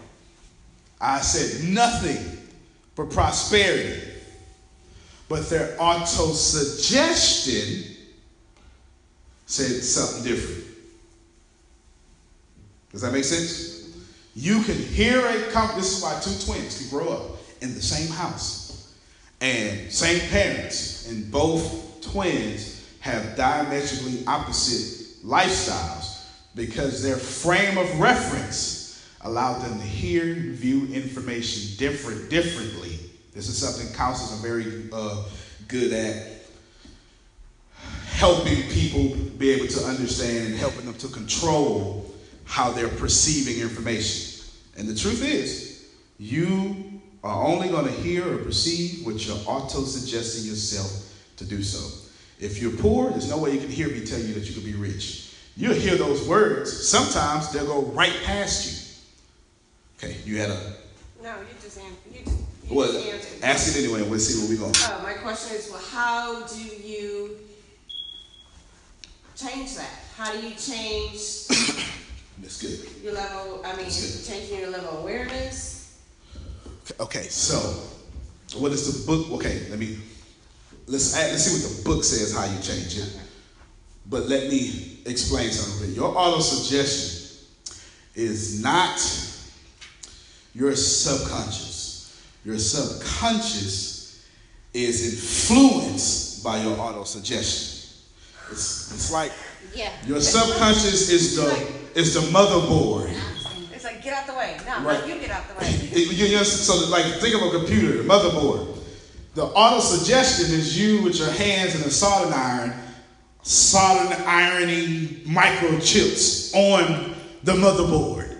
I 1.00 1.20
said 1.20 1.68
nothing 1.68 2.48
for 2.94 3.04
prosperity, 3.06 4.00
but 5.28 5.48
their 5.50 5.76
auto 5.78 6.32
suggestion 6.32 7.96
said 9.46 9.82
something 9.82 10.24
different. 10.24 10.64
Does 12.92 13.02
that 13.02 13.12
make 13.12 13.24
sense? 13.24 13.74
You 14.34 14.62
can 14.62 14.76
hear 14.76 15.18
a 15.18 15.50
conversation. 15.52 15.76
This 15.76 15.98
is 15.98 16.02
why 16.02 16.20
two 16.20 16.46
twins 16.46 16.78
can 16.78 16.98
grow 16.98 17.08
up 17.10 17.36
in 17.60 17.74
the 17.74 17.82
same 17.82 18.10
house 18.10 18.94
and 19.40 19.92
same 19.92 20.28
parents, 20.30 21.06
and 21.10 21.30
both 21.30 22.00
twins 22.00 22.75
have 23.06 23.36
diametrically 23.36 24.24
opposite 24.26 25.24
lifestyles 25.24 26.24
because 26.56 27.02
their 27.02 27.16
frame 27.16 27.78
of 27.78 28.00
reference 28.00 29.06
allowed 29.20 29.60
them 29.60 29.78
to 29.78 29.84
hear, 29.84 30.34
view 30.34 30.88
information 30.92 31.76
different, 31.78 32.28
differently. 32.28 32.98
This 33.32 33.48
is 33.48 33.56
something 33.56 33.94
counselors 33.94 34.40
are 34.40 34.46
very 34.46 34.88
uh, 34.92 35.24
good 35.68 35.92
at 35.92 36.32
helping 38.06 38.62
people 38.70 39.14
be 39.38 39.50
able 39.50 39.68
to 39.68 39.84
understand 39.84 40.48
and 40.48 40.56
helping 40.56 40.86
them 40.86 40.94
to 40.94 41.08
control 41.08 42.12
how 42.44 42.72
they're 42.72 42.88
perceiving 42.88 43.60
information. 43.62 44.44
And 44.76 44.88
the 44.88 44.94
truth 44.94 45.24
is, 45.24 45.86
you 46.18 47.00
are 47.22 47.44
only 47.44 47.68
going 47.68 47.86
to 47.86 47.92
hear 47.92 48.26
or 48.34 48.38
perceive 48.38 49.04
what 49.04 49.24
you're 49.26 49.36
auto 49.46 49.84
suggesting 49.84 50.48
yourself 50.48 51.12
to 51.36 51.44
do 51.44 51.62
so. 51.62 52.05
If 52.38 52.60
you're 52.60 52.72
poor, 52.72 53.10
there's 53.10 53.30
no 53.30 53.38
way 53.38 53.52
you 53.52 53.60
can 53.60 53.70
hear 53.70 53.88
me 53.88 54.04
tell 54.04 54.18
you 54.18 54.34
that 54.34 54.44
you 54.48 54.54
can 54.54 54.62
be 54.64 54.74
rich. 54.74 55.34
You'll 55.56 55.74
hear 55.74 55.96
those 55.96 56.28
words. 56.28 56.86
Sometimes 56.86 57.50
they'll 57.52 57.66
go 57.66 57.82
right 57.92 58.12
past 58.24 58.66
you. 60.02 60.08
Okay, 60.08 60.16
you 60.24 60.38
had 60.38 60.50
a. 60.50 60.74
No, 61.22 61.34
you 61.40 61.46
just, 61.62 61.78
answered. 61.78 61.96
you 62.12 62.20
just, 62.24 62.36
you 62.68 62.76
Well, 62.76 62.92
just 62.92 63.06
answered. 63.08 63.42
ask 63.42 63.76
it 63.76 63.84
anyway, 63.84 64.02
and 64.02 64.10
we'll 64.10 64.20
see 64.20 64.38
where 64.40 64.50
we're 64.50 64.60
going. 64.60 64.74
Uh, 64.84 65.02
my 65.02 65.14
question 65.14 65.56
is, 65.56 65.70
well, 65.70 65.80
how 65.90 66.46
do 66.46 66.60
you 66.60 67.38
change 69.34 69.74
that? 69.76 69.90
How 70.16 70.32
do 70.32 70.38
you 70.46 70.54
change 70.54 71.46
That's 72.38 72.60
good. 72.60 73.02
your 73.02 73.14
level, 73.14 73.62
I 73.64 73.74
mean, 73.76 73.86
changing 73.86 74.58
your 74.60 74.68
level 74.70 74.90
of 74.90 74.98
awareness? 75.04 75.98
Okay, 77.00 77.22
so 77.28 77.58
what 78.58 78.72
is 78.72 79.04
the 79.04 79.06
book? 79.06 79.30
Okay, 79.32 79.66
let 79.70 79.78
me 79.78 79.98
let's 80.86 81.14
let's 81.16 81.44
see 81.44 81.62
what 81.66 81.76
the 81.76 81.84
book 81.84 82.04
says 82.04 82.34
how 82.34 82.44
you 82.44 82.60
change 82.62 82.98
it. 82.98 83.18
But 84.08 84.28
let 84.28 84.48
me 84.50 84.98
explain 85.06 85.50
something. 85.50 85.94
Your 85.94 86.16
auto 86.16 86.40
suggestion 86.40 87.38
is 88.14 88.62
not 88.62 88.98
your 90.54 90.74
subconscious. 90.76 92.22
Your 92.44 92.58
subconscious 92.58 94.24
is 94.72 95.14
influenced 95.14 96.44
by 96.44 96.62
your 96.62 96.78
auto 96.78 97.04
suggestion. 97.04 97.90
It's, 98.52 98.92
it's 98.92 99.10
like 99.12 99.32
Yeah. 99.74 99.90
your 100.06 100.20
subconscious 100.20 101.10
is 101.10 101.36
the 101.36 101.66
is 101.98 102.14
the 102.14 102.20
motherboard. 102.20 103.12
It's 103.72 103.84
like, 103.84 104.02
get 104.04 104.12
out 104.12 104.26
the 104.26 104.34
way. 104.34 104.56
No, 104.66 104.82
Right. 104.84 105.00
no, 105.00 105.06
you 105.14 105.20
get 105.20 105.30
out 105.30 105.44
the 105.48 105.54
way. 105.64 105.90
You- 105.92 106.26
you- 106.28 106.44
so 106.44 106.88
like 106.90 107.06
think 107.20 107.34
of 107.34 107.42
a 107.42 107.50
computer, 107.58 108.02
the 108.02 108.08
motherboard. 108.08 108.75
The 109.36 109.44
auto 109.44 109.80
suggestion 109.80 110.46
is 110.58 110.80
you 110.80 111.02
with 111.02 111.18
your 111.18 111.30
hands 111.30 111.74
in 111.74 111.82
a 111.82 111.90
soldering 111.90 112.32
iron, 112.32 112.72
soldering 113.42 114.18
ironing 114.26 115.08
microchips 115.26 116.54
on 116.54 117.14
the 117.44 117.52
motherboard. 117.52 118.34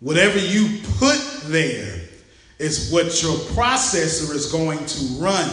Whatever 0.00 0.38
you 0.38 0.80
put 0.98 1.18
there 1.44 1.98
is 2.58 2.92
what 2.92 3.22
your 3.22 3.32
processor 3.54 4.34
is 4.34 4.52
going 4.52 4.84
to 4.84 5.04
run 5.14 5.48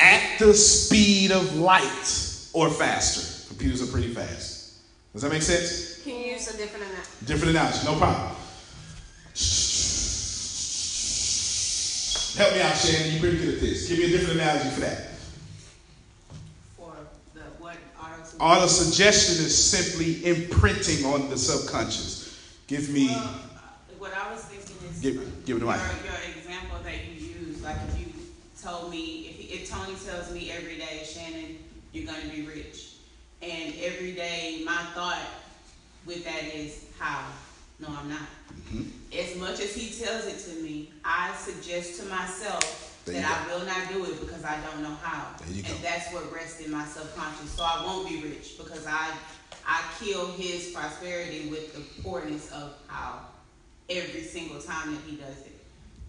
at 0.00 0.38
the 0.38 0.54
speed 0.54 1.32
of 1.32 1.56
light 1.56 2.48
or 2.54 2.70
faster. 2.70 3.46
Computers 3.48 3.82
are 3.86 3.92
pretty 3.92 4.08
fast. 4.08 4.78
Does 5.12 5.20
that 5.20 5.30
make 5.30 5.42
sense? 5.42 6.02
Can 6.02 6.18
you 6.18 6.32
use 6.32 6.48
a 6.48 6.56
different 6.56 6.86
amount? 6.86 7.26
Different 7.26 7.50
analogy, 7.50 7.84
no 7.84 7.98
problem. 7.98 8.36
Help 12.36 12.52
me 12.52 12.60
out, 12.62 12.76
Shannon. 12.76 13.12
You're 13.12 13.20
pretty 13.20 13.36
good 13.38 13.54
at 13.54 13.60
this. 13.60 13.88
Give 13.88 13.98
me 13.98 14.06
a 14.06 14.08
different 14.08 14.40
analogy 14.40 14.68
for 14.70 14.80
that. 14.80 15.10
For 16.76 16.92
the 17.32 17.42
what 17.62 17.76
auto 18.40 18.66
suggestion 18.66 19.44
is 19.44 19.56
simply 19.56 20.26
imprinting 20.26 21.04
on 21.04 21.30
the 21.30 21.38
subconscious. 21.38 22.58
Give 22.66 22.90
me, 22.90 23.06
Well, 23.06 23.18
uh, 23.18 23.60
what 23.98 24.14
I 24.14 24.32
was 24.32 24.42
thinking 24.46 24.88
is 24.90 24.98
give, 24.98 25.14
give 25.46 25.58
it 25.58 25.60
to 25.60 25.66
your, 25.66 25.74
your 25.74 26.36
example 26.36 26.78
that 26.82 27.04
you 27.04 27.24
use, 27.24 27.62
like 27.62 27.76
if 27.90 28.00
you 28.00 28.12
told 28.60 28.90
me, 28.90 29.28
if, 29.28 29.62
if 29.62 29.70
Tony 29.70 29.94
tells 30.04 30.32
me 30.32 30.50
every 30.50 30.76
day, 30.76 31.02
Shannon, 31.04 31.58
you're 31.92 32.06
gonna 32.06 32.28
be 32.34 32.42
rich. 32.42 32.94
And 33.42 33.74
every 33.80 34.10
day, 34.10 34.62
my 34.66 34.82
thought 34.94 35.20
with 36.04 36.24
that 36.24 36.52
is, 36.52 36.86
how? 36.98 37.26
No, 37.80 37.88
I'm 37.88 38.08
not. 38.08 38.28
Mhm. 38.72 38.90
As 39.12 39.36
much 39.36 39.60
as 39.60 39.74
he 39.74 39.90
tells 40.02 40.26
it 40.26 40.38
to 40.44 40.62
me, 40.62 40.92
I 41.04 41.34
suggest 41.36 41.98
to 42.00 42.04
myself 42.06 42.80
There 43.04 43.20
that 43.20 43.46
I 43.48 43.54
will 43.54 43.66
not 43.66 43.88
do 43.92 44.04
it 44.04 44.20
because 44.20 44.44
I 44.44 44.60
don't 44.62 44.82
know 44.82 44.94
how. 45.02 45.34
You 45.48 45.62
go. 45.62 45.68
And 45.74 45.84
that's 45.84 46.12
what 46.12 46.32
rests 46.32 46.60
in 46.60 46.70
my 46.70 46.86
subconscious. 46.86 47.50
So 47.54 47.62
I 47.62 47.84
won't 47.84 48.08
be 48.08 48.22
rich 48.22 48.56
because 48.58 48.86
I 48.86 49.12
I 49.66 49.82
kill 49.98 50.32
his 50.32 50.72
prosperity 50.72 51.48
with 51.48 51.74
the 51.74 52.02
poorness 52.02 52.50
of 52.52 52.74
how 52.86 53.26
every 53.88 54.22
single 54.22 54.60
time 54.60 54.94
that 54.94 55.00
he 55.06 55.16
does 55.16 55.38
it. 55.46 55.58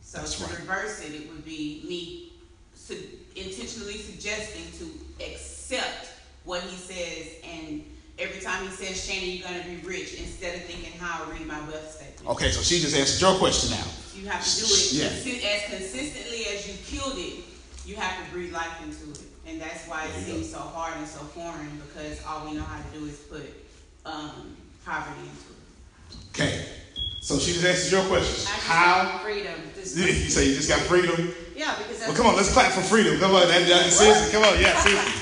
So 0.02 0.18
That's 0.20 0.36
to 0.38 0.44
right. 0.46 0.60
reverse 0.60 1.00
it, 1.02 1.14
it 1.14 1.30
would 1.30 1.44
be 1.46 1.84
me 1.88 2.34
su- 2.76 3.02
intentionally 3.36 3.98
suggesting 3.98 4.66
to 4.80 5.26
accept 5.26 6.08
what 6.44 6.62
he 6.64 6.76
says 6.78 7.28
and 7.44 7.84
every 8.20 8.40
time 8.42 8.64
he 8.66 8.72
says, 8.72 9.04
Shannon, 9.04 9.30
you're 9.30 9.48
gonna 9.48 9.64
be 9.64 9.78
rich, 9.88 10.16
instead 10.16 10.56
of 10.56 10.64
thinking 10.64 10.92
how 11.00 11.24
I 11.26 11.32
read 11.32 11.46
my 11.46 11.60
wealth 11.68 11.92
statement. 11.92 12.30
Okay, 12.30 12.52
so 12.52 12.62
she 12.62 12.80
just 12.80 12.96
answered 12.96 13.22
your 13.22 13.38
question 13.38 13.72
now. 13.72 13.86
You 14.16 14.28
have 14.30 14.44
to 14.44 14.60
do 14.60 14.66
it 14.66 14.94
Yeah. 14.94 15.50
as 15.50 15.70
consistently 15.70 16.46
as 16.48 16.68
you 16.68 16.74
killed 16.86 17.18
it. 17.18 17.44
You 17.86 17.96
have 17.98 18.26
to 18.26 18.32
breathe 18.32 18.54
life 18.54 18.82
into 18.82 19.12
it, 19.12 19.22
and 19.46 19.62
that's 19.62 19.88
why 19.88 20.06
it 20.06 20.12
There 20.14 20.20
you 20.22 20.42
seems 20.42 20.52
so 20.52 20.60
hard 20.60 20.98
and 20.98 21.08
so 21.08 21.20
foreign 21.36 21.82
because 21.86 22.18
all 22.26 22.46
we 22.48 22.54
know 22.54 22.64
how 22.64 22.82
to 22.82 22.98
do 22.98 23.06
is 23.06 23.18
put 23.30 23.46
um, 24.06 24.56
poverty 24.86 25.20
into 25.22 25.54
it. 25.54 26.30
Okay, 26.32 26.66
so 27.22 27.38
she 27.38 27.54
just 27.54 27.66
answered 27.66 27.92
your 27.92 28.06
question. 28.06 28.46
How? 28.62 29.04
got 29.04 29.22
freedom. 29.22 29.54
Just, 29.76 29.98
You 29.98 30.30
say 30.30 30.48
you 30.50 30.56
just 30.56 30.70
got 30.70 30.80
freedom? 30.82 31.34
yeah, 31.56 31.76
because 31.78 32.00
that's, 32.00 32.08
Well, 32.08 32.18
come 32.18 32.28
on, 32.28 32.36
let's 32.36 32.52
clap 32.54 32.72
for 32.72 32.82
freedom. 32.82 33.20
Come 33.20 33.36
on, 33.36 33.48
that, 33.48 33.68
that, 33.68 33.92
seriously, 33.92 34.32
come 34.32 34.44
on, 34.44 34.60
yeah, 34.60 34.80
seriously. 34.82 35.22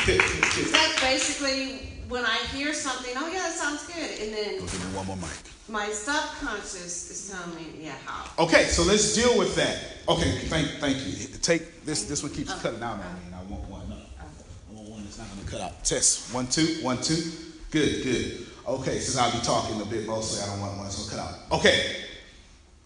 that's 0.72 1.00
basically 1.00 1.89
when 2.10 2.24
I 2.26 2.36
hear 2.52 2.74
something, 2.74 3.14
oh 3.16 3.28
yeah, 3.28 3.38
that 3.38 3.52
sounds 3.52 3.86
good. 3.86 4.20
And 4.20 4.34
then 4.34 4.58
Go 4.58 4.66
give 4.66 4.84
me 4.90 4.96
one 4.96 5.06
more 5.06 5.16
mic. 5.16 5.30
my 5.68 5.88
subconscious 5.88 7.10
is 7.10 7.30
telling 7.30 7.54
me, 7.54 7.84
yeah, 7.84 7.94
how? 8.04 8.44
Okay, 8.44 8.64
so 8.64 8.82
let's 8.82 9.14
deal 9.14 9.38
with 9.38 9.54
that. 9.54 9.78
Okay, 10.08 10.38
thank, 10.48 10.68
thank 10.80 10.96
you. 11.06 11.26
Take 11.40 11.84
this. 11.84 12.04
This 12.04 12.22
one 12.22 12.32
keeps 12.32 12.52
cutting 12.60 12.82
out 12.82 12.94
on 12.94 12.98
me, 12.98 13.04
and 13.26 13.34
I 13.34 13.42
want 13.44 13.62
one. 13.70 13.88
No, 13.88 13.96
I 13.96 14.74
want 14.74 14.88
one 14.90 15.04
that's 15.04 15.18
not 15.18 15.28
going 15.28 15.44
to 15.44 15.50
cut 15.50 15.60
out. 15.60 15.84
Test 15.84 16.34
one, 16.34 16.48
two, 16.48 16.78
one, 16.82 17.00
two. 17.00 17.30
Good, 17.70 18.02
good. 18.02 18.46
Okay, 18.66 18.98
since 18.98 19.16
I'll 19.16 19.30
be 19.32 19.38
talking 19.44 19.80
a 19.80 19.84
bit 19.84 20.06
mostly, 20.06 20.42
I 20.42 20.46
don't 20.46 20.60
want 20.60 20.74
one 20.76 20.84
that's 20.84 20.98
going 21.08 21.10
to 21.10 21.16
cut 21.16 21.52
out. 21.52 21.58
Okay, 21.60 21.96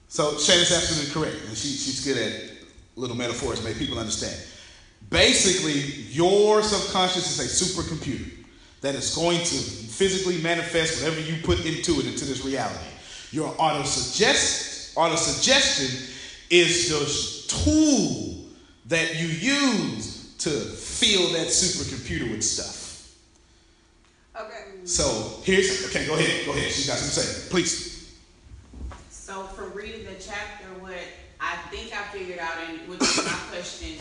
so 0.09 0.37
Shannon's 0.39 0.71
absolutely 0.71 1.13
correct, 1.13 1.49
and 1.49 1.57
she, 1.57 1.69
she's 1.69 2.05
good 2.05 2.19
at 2.19 2.51
little 2.97 3.17
metaphors, 3.17 3.65
make 3.65 3.79
people 3.79 3.99
understand. 3.99 4.37
Basically, 5.11 5.81
your 6.13 6.63
subconscious 6.63 7.39
is 7.39 7.41
a 7.41 7.65
supercomputer 7.65 8.31
that 8.85 8.95
is 8.95 9.15
going 9.15 9.39
to 9.39 9.45
physically 9.45 10.43
manifest 10.43 11.03
whatever 11.03 11.21
you 11.21 11.43
put 11.43 11.65
into 11.65 12.01
it 12.01 12.07
into 12.07 12.27
this 12.27 12.45
reality. 12.45 12.85
Your 13.31 13.55
auto 13.59 13.83
suggest 13.83 14.97
auto 14.97 15.17
suggestion 15.17 16.07
is 16.51 16.91
the 16.91 17.57
tool 17.65 18.45
that 18.87 19.17
you 19.17 19.27
use 19.27 20.35
to 20.39 20.51
fill 20.51 21.33
that 21.33 21.47
supercomputer 21.47 22.31
with 22.31 22.45
stuff. 22.45 23.15
Okay. 24.39 24.65
So 24.85 25.41
here's 25.45 25.87
okay, 25.87 26.07
go 26.07 26.15
ahead, 26.15 26.45
go 26.45 26.53
ahead. 26.53 26.71
She's 26.71 26.87
got 26.87 26.99
something 26.99 27.23
to 27.23 27.31
say. 27.31 27.51
Please. 27.51 28.15
So 29.09 29.45
from 29.45 29.73
reading 29.73 30.05
the 30.05 30.21
chapter, 30.21 30.67
what 30.81 30.93
I 31.41 31.57
think 31.71 31.97
I 31.97 32.03
figured 32.13 32.39
out, 32.39 32.53
and 32.69 32.87
which 32.87 33.01
is 33.01 33.25
my 33.25 33.33
question, 33.51 33.97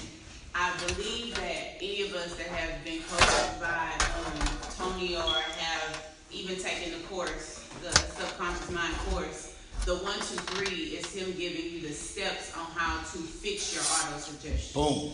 I 0.56 0.72
believe 0.88 1.36
that 1.36 1.78
any 1.82 2.04
of 2.04 2.14
us 2.14 2.36
that 2.36 2.48
have 2.48 2.84
been 2.86 3.02
coached 3.10 3.60
by 3.60 3.92
um, 4.20 4.48
Tony 4.78 5.16
or 5.16 5.22
have 5.22 6.14
even 6.32 6.56
taken 6.58 6.92
the 6.94 7.06
course, 7.08 7.68
the 7.82 7.92
subconscious 7.98 8.70
mind 8.72 8.94
course, 9.10 9.56
the 9.86 9.96
one, 9.96 10.16
two, 10.20 10.38
three 10.54 10.96
is 10.96 11.14
him 11.14 11.32
giving 11.38 11.72
you 11.72 11.82
the 11.82 11.94
steps 11.94 12.56
on 12.56 12.66
how 12.76 13.00
to 13.00 13.18
fix 13.18 13.74
your 13.74 13.84
auto 13.84 14.20
suggestion. 14.20 14.82
Boom. 14.82 15.14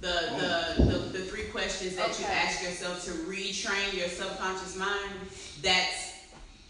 The, 0.00 0.74
the, 0.76 0.84
the, 0.84 0.98
the 1.18 1.24
three 1.24 1.44
questions 1.44 1.96
that 1.96 2.18
you 2.18 2.26
ask 2.26 2.62
yourself 2.62 3.04
to 3.04 3.10
retrain 3.10 3.96
your 3.96 4.08
subconscious 4.08 4.76
mind, 4.76 5.12
that's 5.62 6.12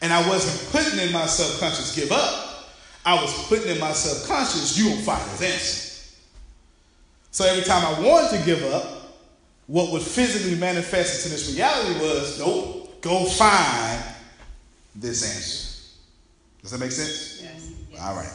And 0.00 0.10
I 0.10 0.26
wasn't 0.26 0.72
putting 0.72 0.98
in 1.06 1.12
my 1.12 1.26
subconscious 1.26 1.94
give 1.94 2.12
up. 2.12 2.72
I 3.04 3.20
was 3.20 3.46
putting 3.46 3.68
in 3.68 3.78
my 3.78 3.92
subconscious, 3.92 4.78
you 4.78 4.88
will 4.88 5.02
find 5.02 5.22
this 5.32 5.42
answer. 5.42 6.16
So 7.30 7.44
every 7.44 7.64
time 7.64 7.84
I 7.84 8.00
wanted 8.00 8.38
to 8.38 8.46
give 8.46 8.64
up, 8.72 8.93
what 9.66 9.92
would 9.92 10.02
physically 10.02 10.58
manifest 10.58 11.24
into 11.24 11.36
this 11.36 11.54
reality 11.54 11.98
was, 12.00 12.38
nope, 12.38 13.00
go 13.00 13.24
find 13.24 14.02
this 14.94 15.22
answer. 15.24 15.94
Does 16.62 16.70
that 16.70 16.80
make 16.80 16.92
sense? 16.92 17.42
Yes. 17.42 17.72
All 18.00 18.16
right. 18.16 18.32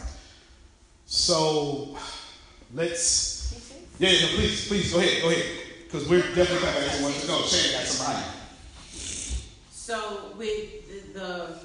So 1.06 1.98
let's. 2.74 3.72
Yeah, 4.00 4.12
no, 4.12 4.28
please, 4.36 4.68
please 4.68 4.94
go 4.94 5.00
ahead, 5.00 5.22
go 5.22 5.30
ahead, 5.30 5.46
because 5.84 6.08
we're 6.08 6.22
definitely 6.22 6.60
coming 6.60 6.82
back 6.82 6.98
to 6.98 7.04
one. 7.04 7.13
No, 7.28 7.42
Shane 7.46 7.74
got 7.74 7.86
somebody. 7.86 8.26
So 9.72 10.34
with 10.38 11.13
the, 11.13 11.20
the 11.20 11.60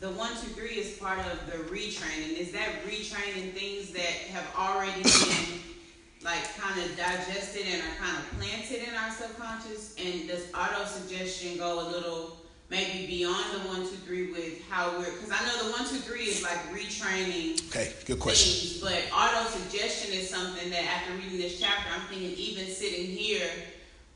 the 0.00 0.10
one, 0.12 0.30
two, 0.32 0.48
three 0.48 0.76
is 0.76 0.98
part 0.98 1.18
of 1.18 1.46
the 1.46 1.58
retraining. 1.74 2.38
Is 2.38 2.52
that 2.52 2.84
retraining 2.86 3.52
things 3.52 3.90
that 3.90 4.02
have 4.02 4.46
already 4.56 5.02
been 5.02 5.60
like 6.24 6.56
kind 6.56 6.80
of 6.80 6.96
digested 6.96 7.66
and 7.70 7.82
are 7.82 7.96
kind 8.00 8.16
of 8.16 8.38
planted 8.38 8.88
in 8.88 8.94
our 8.94 9.10
subconscious? 9.10 9.94
And 9.98 10.26
does 10.26 10.46
auto 10.54 10.84
suggestion 10.84 11.58
go 11.58 11.80
a 11.80 11.86
little 11.90 12.38
maybe 12.70 13.06
beyond 13.06 13.44
the 13.52 13.68
one, 13.68 13.80
two, 13.80 13.96
three 14.06 14.32
with 14.32 14.66
how 14.68 14.98
we're 14.98 15.12
because 15.12 15.30
I 15.30 15.44
know 15.46 15.68
the 15.68 15.72
one, 15.72 15.88
two, 15.88 15.98
three 15.98 16.24
is 16.24 16.42
like 16.42 16.58
retraining 16.72 17.60
Okay, 17.68 17.92
good 18.06 18.18
question. 18.18 18.52
things, 18.52 18.80
but 18.80 19.02
auto 19.14 19.48
suggestion 19.50 20.14
is 20.14 20.28
something 20.28 20.70
that 20.70 20.84
after 20.84 21.14
reading 21.14 21.38
this 21.38 21.60
chapter, 21.60 21.84
I'm 21.94 22.06
thinking 22.08 22.30
even 22.32 22.66
sitting 22.66 23.06
here, 23.06 23.48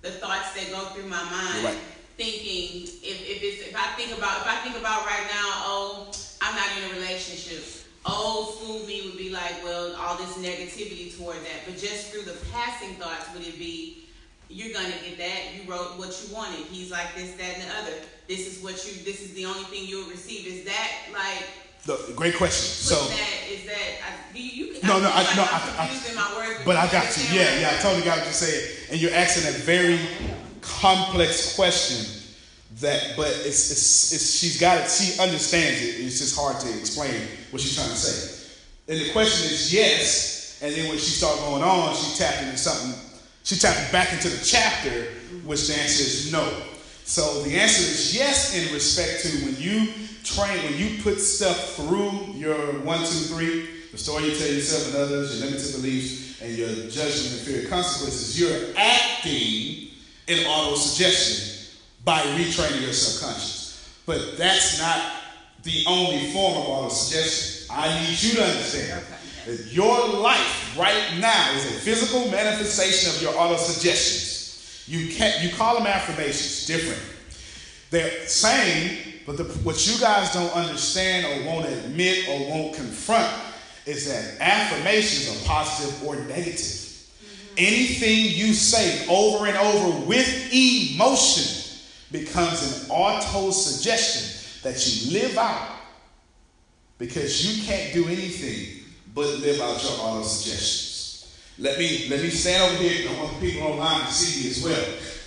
the 0.00 0.10
thoughts 0.10 0.54
that 0.54 0.70
go 0.70 0.80
through 0.94 1.08
my 1.08 1.22
mind, 1.22 1.64
right. 1.64 1.78
thinking 2.16 2.82
if, 3.02 3.20
if 3.28 3.42
it's 3.42 3.68
if 3.68 3.76
I 3.76 3.94
think 3.96 4.16
about 4.16 4.40
if 4.40 4.46
I 4.46 4.56
think 4.64 4.76
about 4.76 5.04
right 5.04 5.26
now, 5.30 5.46
oh, 5.68 6.12
I'm 6.40 6.54
not 6.54 6.66
in 6.78 6.90
a 6.90 7.00
relationship. 7.00 7.87
Old 8.08 8.54
school 8.54 8.86
me 8.86 9.02
would 9.06 9.18
be 9.18 9.30
like, 9.30 9.62
well, 9.62 9.94
all 9.96 10.16
this 10.16 10.36
negativity 10.38 11.16
toward 11.16 11.36
that. 11.36 11.64
But 11.66 11.76
just 11.78 12.10
through 12.10 12.22
the 12.22 12.36
passing 12.52 12.94
thoughts, 12.94 13.26
would 13.34 13.46
it 13.46 13.58
be, 13.58 14.04
you're 14.48 14.72
gonna 14.72 14.88
get 15.04 15.18
that. 15.18 15.54
You 15.54 15.70
wrote 15.70 15.98
what 15.98 16.08
you 16.26 16.34
wanted. 16.34 16.64
He's 16.66 16.90
like 16.90 17.14
this, 17.14 17.32
that, 17.34 17.54
and 17.58 17.62
the 17.62 17.74
other. 17.82 17.92
This 18.28 18.46
is 18.46 18.62
what 18.62 18.72
you. 18.86 19.04
This 19.04 19.20
is 19.22 19.34
the 19.34 19.44
only 19.44 19.64
thing 19.64 19.84
you'll 19.86 20.08
receive. 20.08 20.46
Is 20.46 20.64
that 20.64 20.90
like? 21.12 21.44
The, 21.84 22.12
great 22.16 22.36
question. 22.36 22.66
So, 22.66 22.96
Is 23.04 23.08
that 23.10 23.28
is 23.50 23.64
that? 23.66 23.76
I, 24.04 24.32
do 24.34 24.42
you? 24.42 24.66
you 24.74 24.82
No, 24.82 24.98
no, 25.00 25.08
I, 25.08 25.20
I- 25.20 25.24
feel 25.24 25.44
no, 25.44 25.50
I- 25.50 25.54
I'm 25.54 25.80
I- 25.80 25.86
confusing 25.88 26.16
my 26.16 26.34
words. 26.36 26.60
but 26.64 26.76
I 26.76 26.90
got 26.90 27.16
you. 27.16 27.38
Yeah, 27.38 27.60
yeah, 27.60 27.76
I 27.78 27.82
totally 27.82 28.04
got 28.04 28.16
what 28.18 28.24
you're 28.24 28.32
saying. 28.32 28.76
And 28.90 29.00
you're 29.00 29.14
asking 29.14 29.48
a 29.48 29.56
very 29.58 29.98
complex 30.60 31.54
question 31.54 32.04
that, 32.80 33.16
but 33.16 33.28
it's, 33.28 33.70
it's, 33.70 34.12
it's 34.12 34.38
she's 34.38 34.60
got 34.60 34.78
it. 34.78 34.90
She 34.90 35.20
understands 35.20 35.82
it. 35.82 36.04
It's 36.04 36.18
just 36.18 36.36
hard 36.36 36.60
to 36.60 36.78
explain 36.78 37.14
what 37.50 37.60
she's 37.60 37.74
trying 37.74 37.90
to 37.90 37.96
say. 37.96 38.52
And 38.88 39.00
the 39.04 39.12
question 39.12 39.50
is 39.50 39.72
yes. 39.72 40.60
And 40.62 40.74
then 40.74 40.88
when 40.88 40.98
she 40.98 41.10
started 41.10 41.40
going 41.42 41.62
on, 41.62 41.94
she 41.94 42.16
tapped 42.16 42.42
into 42.42 42.56
something. 42.56 42.98
She 43.44 43.56
tapped 43.56 43.92
back 43.92 44.12
into 44.12 44.28
the 44.28 44.44
chapter, 44.44 45.04
which 45.44 45.66
the 45.68 45.74
answer 45.74 46.02
is 46.02 46.32
no. 46.32 46.46
So 47.04 47.42
the 47.42 47.58
answer 47.58 47.80
is 47.80 48.14
yes 48.14 48.54
in 48.54 48.72
respect 48.74 49.22
to 49.22 49.28
when 49.46 49.56
you 49.56 49.92
train, 50.22 50.62
when 50.64 50.78
you 50.78 51.02
put 51.02 51.18
stuff 51.18 51.74
through 51.74 52.10
your 52.34 52.56
one, 52.84 52.98
two, 52.98 53.24
three, 53.32 53.68
the 53.90 53.98
story 53.98 54.24
you 54.24 54.36
tell 54.36 54.48
yourself 54.48 54.88
and 54.88 54.96
others, 54.96 55.40
your 55.40 55.48
limited 55.48 55.72
beliefs, 55.72 56.40
and 56.42 56.56
your 56.56 56.68
judgment 56.68 57.32
and 57.32 57.40
fear 57.40 57.62
of 57.64 57.70
consequences, 57.70 58.38
you're 58.38 58.76
acting 58.76 59.88
in 60.26 60.46
auto 60.46 60.76
suggestion 60.76 61.57
by 62.08 62.22
retraining 62.38 62.80
your 62.80 62.94
subconscious. 62.94 63.86
But 64.06 64.38
that's 64.38 64.80
not 64.80 65.12
the 65.62 65.84
only 65.86 66.30
form 66.32 66.56
of 66.56 66.66
auto 66.66 66.88
suggestion. 66.88 67.68
I 67.70 68.00
need 68.00 68.22
you 68.22 68.32
to 68.36 68.44
understand 68.44 69.04
that 69.44 69.66
your 69.70 70.08
life 70.08 70.74
right 70.78 71.18
now 71.20 71.52
is 71.52 71.66
a 71.66 71.80
physical 71.80 72.30
manifestation 72.30 73.14
of 73.14 73.20
your 73.20 73.38
auto 73.38 73.58
suggestions. 73.58 74.86
You 74.88 75.12
can't 75.12 75.42
you 75.42 75.50
call 75.54 75.74
them 75.74 75.86
affirmations, 75.86 76.64
different. 76.64 77.02
They're 77.90 78.26
same, 78.26 79.20
but 79.26 79.36
the, 79.36 79.44
what 79.44 79.86
you 79.86 80.00
guys 80.00 80.32
don't 80.32 80.54
understand 80.54 81.26
or 81.26 81.46
won't 81.46 81.68
admit 81.68 82.26
or 82.30 82.40
won't 82.48 82.74
confront 82.74 83.30
is 83.84 84.08
that 84.08 84.40
affirmations 84.40 85.28
are 85.28 85.46
positive 85.46 86.06
or 86.06 86.16
negative. 86.16 86.54
Mm-hmm. 86.54 87.54
Anything 87.58 88.34
you 88.34 88.54
say 88.54 89.06
over 89.10 89.46
and 89.46 89.58
over 89.58 90.06
with 90.06 90.54
emotion 90.54 91.57
becomes 92.10 92.84
an 92.84 92.90
auto 92.90 93.50
suggestion 93.50 94.62
that 94.62 94.86
you 94.86 95.20
live 95.20 95.36
out 95.36 95.76
because 96.98 97.44
you 97.46 97.64
can't 97.64 97.92
do 97.92 98.06
anything 98.06 98.84
but 99.14 99.26
live 99.38 99.60
out 99.60 99.82
your 99.82 99.92
auto 100.00 100.22
suggestions. 100.22 100.88
Let 101.58 101.78
me 101.78 102.06
let 102.08 102.22
me 102.22 102.30
stand 102.30 102.62
over 102.62 102.82
here. 102.82 103.10
I 103.10 103.20
want 103.20 103.40
the 103.40 103.50
people 103.50 103.68
online 103.68 104.06
to 104.06 104.12
see 104.12 104.44
me 104.44 104.50
as 104.50 104.64
well. 104.64 104.84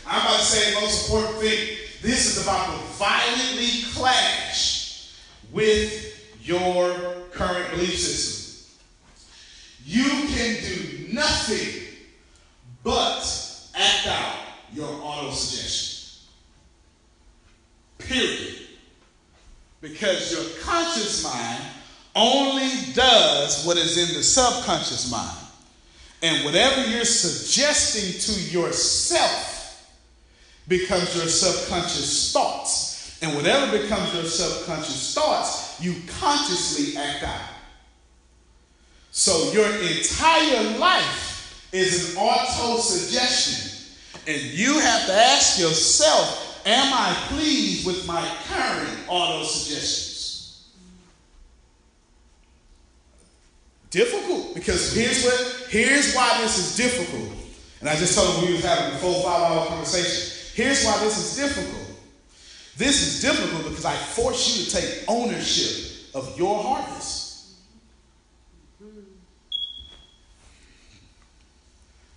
I'm 0.08 0.22
about 0.22 0.40
to 0.40 0.46
say 0.46 0.74
the 0.74 0.82
most 0.82 1.10
important 1.10 1.42
thing. 1.42 1.78
This 2.02 2.38
is 2.38 2.44
about 2.44 2.66
to 2.66 2.86
violently 2.98 3.84
clash 3.94 5.12
with 5.52 6.38
your 6.42 6.94
current 7.32 7.70
belief 7.72 7.98
system. 7.98 8.78
You 9.86 10.04
can 10.04 10.64
do 10.64 11.14
nothing 11.14 11.84
but 12.84 13.22
act 13.76 14.08
out 14.08 14.36
your 14.74 14.88
auto 14.88 15.32
suggestion. 15.32 15.91
Period. 18.08 18.56
Because 19.82 20.32
your 20.32 20.64
conscious 20.64 21.24
mind 21.24 21.64
only 22.16 22.70
does 22.94 23.66
what 23.66 23.78
is 23.78 23.98
in 23.98 24.16
the 24.16 24.24
subconscious 24.24 25.12
mind. 25.12 25.38
And 26.22 26.46
whatever 26.46 26.88
you're 26.88 27.06
suggesting 27.06 28.36
to 28.36 28.42
yourself 28.52 29.92
becomes 30.68 31.16
your 31.16 31.28
subconscious 31.28 32.32
thoughts. 32.32 33.18
And 33.24 33.36
whatever 33.36 33.78
becomes 33.78 34.14
your 34.14 34.24
subconscious 34.24 35.14
thoughts, 35.14 35.82
you 35.82 35.96
consciously 36.20 36.98
act 36.98 37.24
out. 37.24 37.50
So 39.12 39.52
your 39.52 39.68
entire 39.68 40.78
life 40.78 41.70
is 41.72 42.16
an 42.16 42.22
auto 42.22 42.80
suggestion. 42.80 43.90
And 44.28 44.42
you 44.42 44.80
have 44.80 45.08
to 45.08 45.14
ask 45.14 45.60
yourself, 45.60 46.51
am 46.66 46.94
I 46.94 47.14
pleased 47.28 47.86
with 47.86 48.08
my 48.08 48.22
current 48.48 49.00
auto 49.08 49.44
suggestions? 49.44 50.70
Difficult 53.90 54.56
because 54.56 54.94
here's 54.94 55.26
what 55.26 55.68
here's 55.70 56.14
why 56.14 56.40
this 56.42 56.58
is 56.58 56.78
difficult. 56.78 57.38
And 57.82 57.90
I 57.90 57.96
just 57.96 58.18
told 58.18 58.36
him 58.36 58.48
we 58.48 58.54
was 58.54 58.64
having 58.64 58.94
a 58.94 58.98
full 59.00 59.22
five 59.22 59.42
hour 59.42 59.68
conversation. 59.68 60.38
Here's 60.54 60.86
why 60.86 60.98
this 61.00 61.18
is 61.18 61.36
difficult. 61.36 61.98
This 62.78 63.02
is 63.02 63.22
difficult 63.22 63.64
because 63.70 63.86
I 63.86 63.96
force 63.96 64.58
you 64.58 64.66
to 64.66 64.72
take 64.72 65.04
ownership 65.08 66.16
of 66.16 66.38
your 66.38 66.62
harvest. 66.64 67.32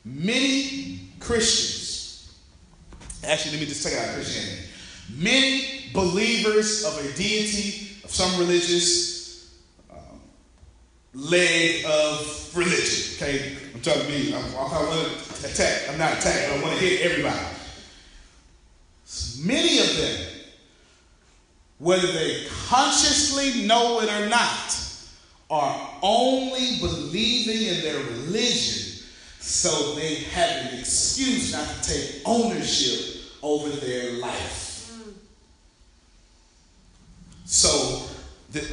Many 0.04 1.00
Christians, 1.18 1.84
actually, 3.26 3.52
let 3.52 3.60
me 3.60 3.66
just 3.66 3.82
take 3.84 3.94
it 3.94 3.98
out 3.98 4.14
Christianity. 4.14 4.62
Many 5.16 5.90
believers 5.92 6.84
of 6.84 6.98
a 6.98 7.12
deity, 7.16 7.96
of 8.04 8.10
some 8.10 8.38
religious 8.38 9.54
um, 9.90 10.20
leg 11.14 11.84
of 11.87 12.56
religion. 12.56 13.16
Okay, 13.16 13.56
I'm 13.74 13.80
talking 13.80 14.02
to 14.02 14.08
me. 14.08 14.34
I'm, 14.34 14.44
I 14.56 14.82
want 14.82 15.08
to 15.08 15.46
attack. 15.46 15.88
I'm 15.88 15.98
not 15.98 16.18
attacking. 16.18 16.58
I 16.58 16.62
want 16.62 16.78
to 16.78 16.84
hit 16.84 17.10
everybody. 17.10 17.38
Many 19.40 19.78
of 19.78 19.96
them, 19.96 20.28
whether 21.78 22.06
they 22.06 22.46
consciously 22.68 23.66
know 23.66 24.00
it 24.00 24.10
or 24.10 24.28
not, 24.28 24.80
are 25.50 25.98
only 26.02 26.78
believing 26.80 27.68
in 27.68 27.80
their 27.82 27.98
religion 27.98 28.93
so 29.44 29.94
they 29.94 30.14
have 30.33 30.72
an 30.72 30.78
excuse 30.78 31.52
not 31.52 31.68
to 31.68 31.83
take 31.83 32.22
ownership 32.24 33.24
over 33.42 33.68
their 33.68 34.12
life. 34.12 34.90
So, 37.44 38.09
the, 38.52 38.66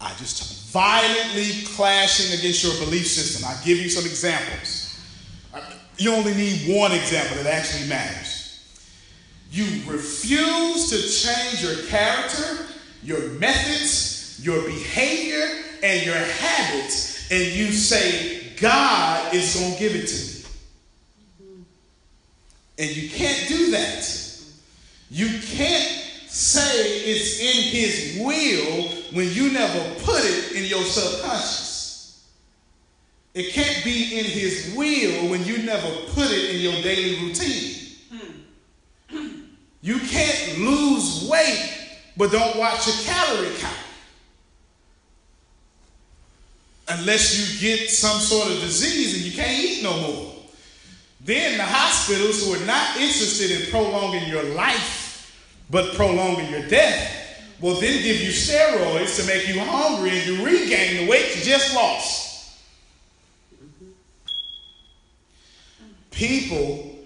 I 0.00 0.12
just 0.16 0.72
violently 0.72 1.64
clashing 1.76 2.36
against 2.36 2.64
your 2.64 2.74
belief 2.84 3.06
system. 3.06 3.44
I 3.48 3.56
give 3.64 3.78
you 3.78 3.88
some 3.88 4.04
examples. 4.04 5.00
Uh, 5.54 5.60
you 5.96 6.12
only 6.12 6.34
need 6.34 6.76
one 6.76 6.90
example 6.90 7.36
that 7.44 7.46
actually 7.46 7.88
matters. 7.88 8.60
You 9.52 9.64
refuse 9.86 10.90
to 10.90 11.28
change 11.28 11.62
your 11.62 11.86
character, 11.86 12.66
your 13.04 13.28
methods, 13.38 14.40
your 14.42 14.60
behavior, 14.64 15.46
and 15.84 16.04
your 16.04 16.16
habits, 16.16 17.30
and 17.30 17.44
you 17.52 17.70
say, 17.70 18.43
God 18.64 19.34
is 19.34 19.56
going 19.56 19.74
to 19.74 19.78
give 19.78 19.94
it 19.94 20.06
to 20.06 20.14
me. 20.14 21.64
And 22.78 22.96
you 22.96 23.10
can't 23.10 23.46
do 23.46 23.72
that. 23.72 24.08
You 25.10 25.28
can't 25.42 25.86
say 26.28 27.02
it's 27.02 27.40
in 27.40 27.62
His 27.62 28.24
will 28.24 28.88
when 29.14 29.30
you 29.34 29.52
never 29.52 30.00
put 30.00 30.24
it 30.24 30.52
in 30.52 30.64
your 30.64 30.82
subconscious. 30.82 32.26
It 33.34 33.52
can't 33.52 33.84
be 33.84 34.18
in 34.18 34.24
His 34.24 34.72
will 34.74 35.28
when 35.28 35.44
you 35.44 35.58
never 35.58 35.90
put 36.14 36.30
it 36.30 36.54
in 36.54 36.62
your 36.62 36.80
daily 36.80 37.22
routine. 37.22 37.98
You 39.82 39.98
can't 39.98 40.58
lose 40.58 41.28
weight 41.28 41.70
but 42.16 42.32
don't 42.32 42.56
watch 42.56 42.86
your 42.86 42.96
calorie 43.04 43.54
count. 43.58 43.76
Unless 46.88 47.38
you 47.38 47.60
get 47.60 47.90
some 47.90 48.18
sort 48.18 48.50
of 48.50 48.60
disease 48.60 49.16
and 49.16 49.24
you 49.24 49.32
can't 49.32 49.58
eat 49.58 49.82
no 49.82 50.00
more. 50.00 50.34
Then 51.20 51.56
the 51.56 51.64
hospitals 51.64 52.44
who 52.44 52.54
are 52.54 52.66
not 52.66 52.96
interested 52.96 53.50
in 53.50 53.70
prolonging 53.70 54.28
your 54.28 54.44
life 54.54 55.04
but 55.70 55.94
prolonging 55.94 56.50
your 56.50 56.68
death 56.68 57.42
will 57.60 57.80
then 57.80 58.02
give 58.02 58.20
you 58.20 58.30
steroids 58.30 59.18
to 59.18 59.26
make 59.26 59.48
you 59.48 59.58
hungry 59.60 60.10
and 60.10 60.26
you 60.26 60.44
regain 60.44 60.98
the 61.04 61.10
weight 61.10 61.34
you 61.36 61.42
just 61.42 61.74
lost. 61.74 62.60
People 66.10 66.98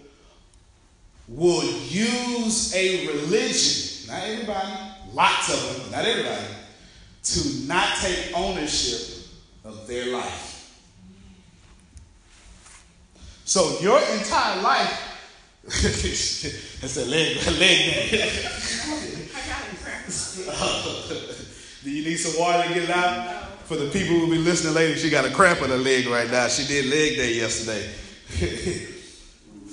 would 1.29 1.67
use 1.91 2.75
a 2.75 3.07
religion, 3.07 4.09
not 4.13 4.23
everybody, 4.25 4.73
lots 5.13 5.53
of 5.53 5.83
them, 5.83 5.93
not 5.93 6.05
everybody, 6.05 6.47
to 7.23 7.67
not 7.67 7.97
take 8.01 8.33
ownership 8.35 9.18
of 9.69 9.87
their 9.87 10.07
life. 10.07 10.55
So 13.45 13.79
your 13.81 14.01
entire 14.01 14.63
life, 14.63 15.05
that's 15.65 16.97
a 16.97 17.05
leg, 17.05 17.37
a 17.47 17.51
leg 17.53 17.61
day. 17.61 18.11
Do 21.85 21.91
you 21.91 22.05
need 22.05 22.17
some 22.17 22.41
water 22.41 22.67
to 22.67 22.75
get 22.75 22.85
it 22.85 22.91
out? 22.91 23.45
For 23.65 23.77
the 23.77 23.91
people 23.91 24.15
who 24.15 24.21
will 24.21 24.31
be 24.31 24.39
listening 24.39 24.73
later, 24.75 24.97
she 24.97 25.11
got 25.11 25.27
a 25.27 25.31
cramp 25.31 25.61
in 25.61 25.69
her 25.69 25.77
leg 25.77 26.07
right 26.07 26.31
now. 26.31 26.49
She 26.49 26.67
did 26.67 26.87
leg 26.87 27.17
day 27.17 27.35
yesterday. 27.35 27.83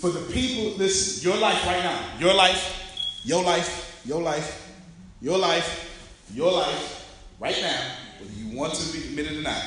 for 0.01 0.09
the 0.09 0.19
people, 0.33 0.77
this 0.77 1.23
your 1.23 1.37
life 1.37 1.65
right 1.65 1.81
now, 1.81 1.97
your 2.19 2.33
life, 2.33 3.21
your 3.23 3.41
life, 3.43 4.01
your 4.05 4.21
life, 4.21 4.75
your 5.21 5.37
life, 5.37 5.97
your 6.33 6.51
life, 6.51 7.09
right 7.39 7.57
now, 7.61 7.81
whether 8.19 8.33
you 8.33 8.57
want 8.57 8.73
to 8.73 8.93
be 8.93 8.99
admitted 9.07 9.37
or 9.37 9.43
not, 9.43 9.63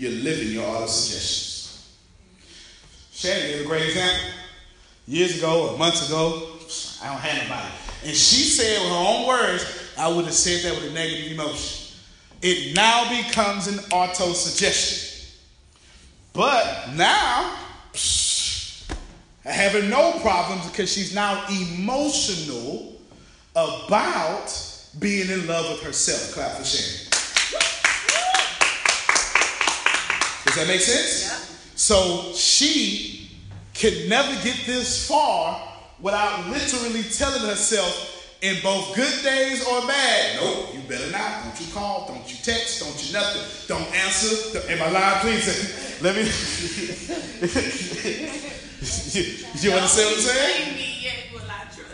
you're 0.00 0.12
living 0.12 0.48
your 0.48 0.64
auto 0.64 0.86
suggestions. 0.86 1.94
Shannon 3.12 3.50
gave 3.50 3.60
a 3.60 3.68
great 3.68 3.86
example. 3.88 4.30
Years 5.06 5.36
ago 5.36 5.68
or 5.68 5.78
months 5.78 6.08
ago, 6.08 6.52
I 7.02 7.08
don't 7.08 7.20
have 7.20 7.42
nobody. 7.42 7.74
And 8.06 8.16
she 8.16 8.44
said 8.44 8.80
with 8.80 8.88
her 8.88 8.96
own 8.96 9.28
words, 9.28 9.92
I 9.98 10.08
would 10.08 10.24
have 10.24 10.32
said 10.32 10.62
that 10.64 10.80
with 10.80 10.90
a 10.90 10.94
negative 10.94 11.32
emotion. 11.32 11.94
It 12.40 12.74
now 12.74 13.10
becomes 13.10 13.66
an 13.66 13.78
auto 13.92 14.32
suggestion. 14.32 15.28
But 16.32 16.94
now, 16.94 17.58
having 19.44 19.90
no 19.90 20.18
problems 20.20 20.66
because 20.70 20.90
she's 20.90 21.14
now 21.14 21.44
emotional 21.50 22.98
about 23.54 24.48
being 24.98 25.28
in 25.28 25.46
love 25.46 25.68
with 25.68 25.82
herself. 25.82 26.32
Clap 26.32 26.56
for 26.56 26.64
Shannon. 26.64 27.09
Does 30.50 30.66
that 30.66 30.66
make 30.66 30.80
sense? 30.80 31.30
Yeah. 31.30 31.38
So 31.76 32.32
she 32.34 33.30
could 33.72 34.08
never 34.08 34.32
get 34.42 34.66
this 34.66 35.06
far 35.06 35.62
without 36.00 36.48
literally 36.48 37.04
telling 37.04 37.42
herself 37.42 38.34
in 38.42 38.60
both 38.60 38.96
good 38.96 39.22
days 39.22 39.64
or 39.64 39.86
bad, 39.86 40.40
nope, 40.40 40.74
you 40.74 40.80
better 40.88 41.08
not. 41.12 41.44
Don't 41.44 41.60
you 41.60 41.72
call, 41.72 42.08
don't 42.08 42.28
you 42.28 42.36
text, 42.42 42.80
don't 42.80 43.06
you 43.06 43.12
nothing. 43.12 43.42
Don't 43.68 43.94
answer. 43.94 44.58
Am 44.72 44.82
I 44.82 44.90
lying? 44.90 45.20
Please 45.20 46.00
let 46.02 46.16
me. 46.16 46.22
you, 49.12 49.22
you 49.54 49.72
understand 49.72 50.08
what 50.08 50.16
I'm 50.16 50.22
saying? 50.22 50.86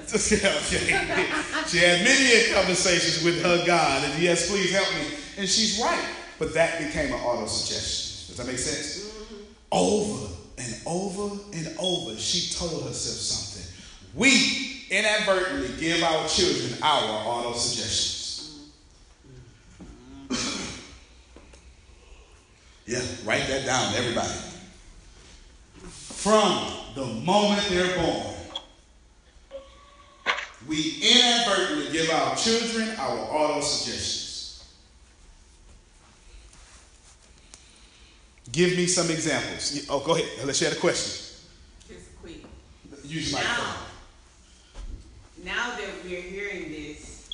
okay. 0.17 1.27
She 1.67 1.79
had 1.79 2.05
many 2.05 2.55
conversations 2.55 3.23
with 3.23 3.43
her 3.43 3.67
God, 3.67 4.03
and 4.03 4.23
yes, 4.23 4.49
please 4.49 4.73
help 4.73 4.89
me. 4.95 5.19
And 5.37 5.47
she's 5.47 5.79
right. 5.79 6.09
But 6.39 6.55
that 6.55 6.79
became 6.79 7.13
an 7.13 7.21
auto 7.21 7.47
suggestion. 7.47 8.06
Does 8.37 8.45
that 8.45 8.53
make 8.53 8.61
sense? 8.61 9.15
Over 9.73 10.29
and 10.59 10.75
over 10.85 11.41
and 11.55 11.75
over, 11.79 12.15
she 12.19 12.53
told 12.55 12.83
herself 12.83 13.17
something. 13.17 13.67
We 14.15 14.85
inadvertently 14.91 15.71
give 15.81 16.03
our 16.03 16.29
children 16.29 16.79
our 16.83 17.27
auto 17.27 17.55
suggestions. 17.55 18.69
yeah, 22.87 23.01
write 23.25 23.49
that 23.49 23.65
down, 23.65 23.95
everybody. 23.95 24.39
From 25.89 26.73
the 26.95 27.07
moment 27.07 27.67
they're 27.71 27.97
born, 27.97 28.35
we 30.69 31.01
inadvertently 31.01 31.91
give 31.91 32.11
our 32.11 32.37
children 32.37 32.91
our 32.99 33.17
auto 33.19 33.63
suggestions. 33.63 34.26
Give 38.57 38.75
me 38.75 38.87
some 38.87 39.11
examples. 39.11 39.87
Oh, 39.91 40.01
go 40.01 40.15
ahead. 40.15 40.27
Let's 40.47 40.59
share 40.59 40.71
the 40.71 40.77
question. 40.77 41.37
Just 41.87 42.17
quick. 42.23 42.43
Use 43.05 43.31
my 43.31 43.41
phone. 43.41 43.85
Now 45.45 45.77
that 45.77 45.91
we're 46.03 46.23
hearing 46.23 46.73
this, 46.73 47.29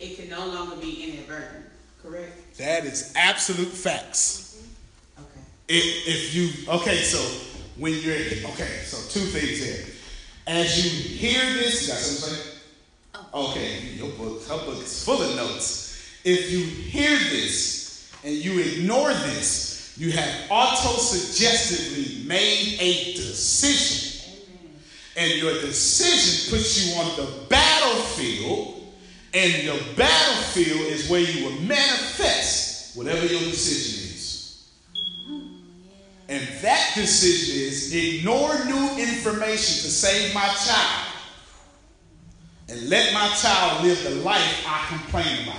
it 0.00 0.16
can 0.16 0.30
no 0.30 0.46
longer 0.46 0.76
be 0.76 1.12
inadvertent, 1.12 1.66
correct? 2.02 2.56
That 2.56 2.86
is 2.86 3.12
absolute 3.14 3.68
facts. 3.68 4.64
Mm-hmm. 5.18 5.24
Okay. 5.24 5.40
If, 5.68 6.08
if 6.08 6.34
you, 6.34 6.72
okay, 6.72 7.02
so 7.02 7.18
when 7.76 7.92
you're, 7.92 8.16
okay, 8.52 8.80
so 8.82 8.96
two 9.10 9.26
things 9.26 9.62
here. 9.62 9.84
As 10.46 10.82
you 10.82 11.18
hear 11.18 11.52
this, 11.52 11.82
you 11.82 11.92
got 11.92 11.98
something 12.00 12.38
to 12.38 12.42
say? 12.42 12.58
Oh. 13.14 13.50
Okay, 13.50 13.80
your 13.94 14.08
book, 14.12 14.42
her 14.44 14.64
book 14.64 14.82
is 14.82 15.04
full 15.04 15.20
of 15.20 15.36
notes. 15.36 16.18
If 16.24 16.50
you 16.50 16.64
hear 16.64 17.18
this 17.18 18.10
and 18.24 18.32
you 18.32 18.58
ignore 18.58 19.12
this, 19.12 19.71
you 19.96 20.12
have 20.12 20.50
auto-suggestively 20.50 22.24
made 22.26 22.78
a 22.80 23.14
decision 23.14 24.12
and 25.16 25.30
your 25.32 25.60
decision 25.60 26.50
puts 26.50 26.86
you 26.86 27.00
on 27.00 27.16
the 27.16 27.46
battlefield, 27.48 28.94
and 29.34 29.62
your 29.62 29.76
battlefield 29.94 30.80
is 30.80 31.08
where 31.10 31.20
you 31.20 31.44
will 31.44 31.60
manifest 31.60 32.96
whatever 32.96 33.26
your 33.26 33.40
decision 33.40 34.14
is. 34.14 34.68
And 36.28 36.48
that 36.62 36.92
decision 36.94 37.62
is 37.62 37.94
ignore 37.94 38.64
new 38.64 38.96
information 38.98 39.82
to 39.82 39.90
save 39.90 40.34
my 40.34 40.46
child. 40.46 41.08
and 42.72 42.88
let 42.88 43.12
my 43.12 43.28
child 43.34 43.84
live 43.84 44.02
the 44.02 44.10
life 44.22 44.64
I 44.66 44.86
complain 44.88 45.42
about. 45.42 45.56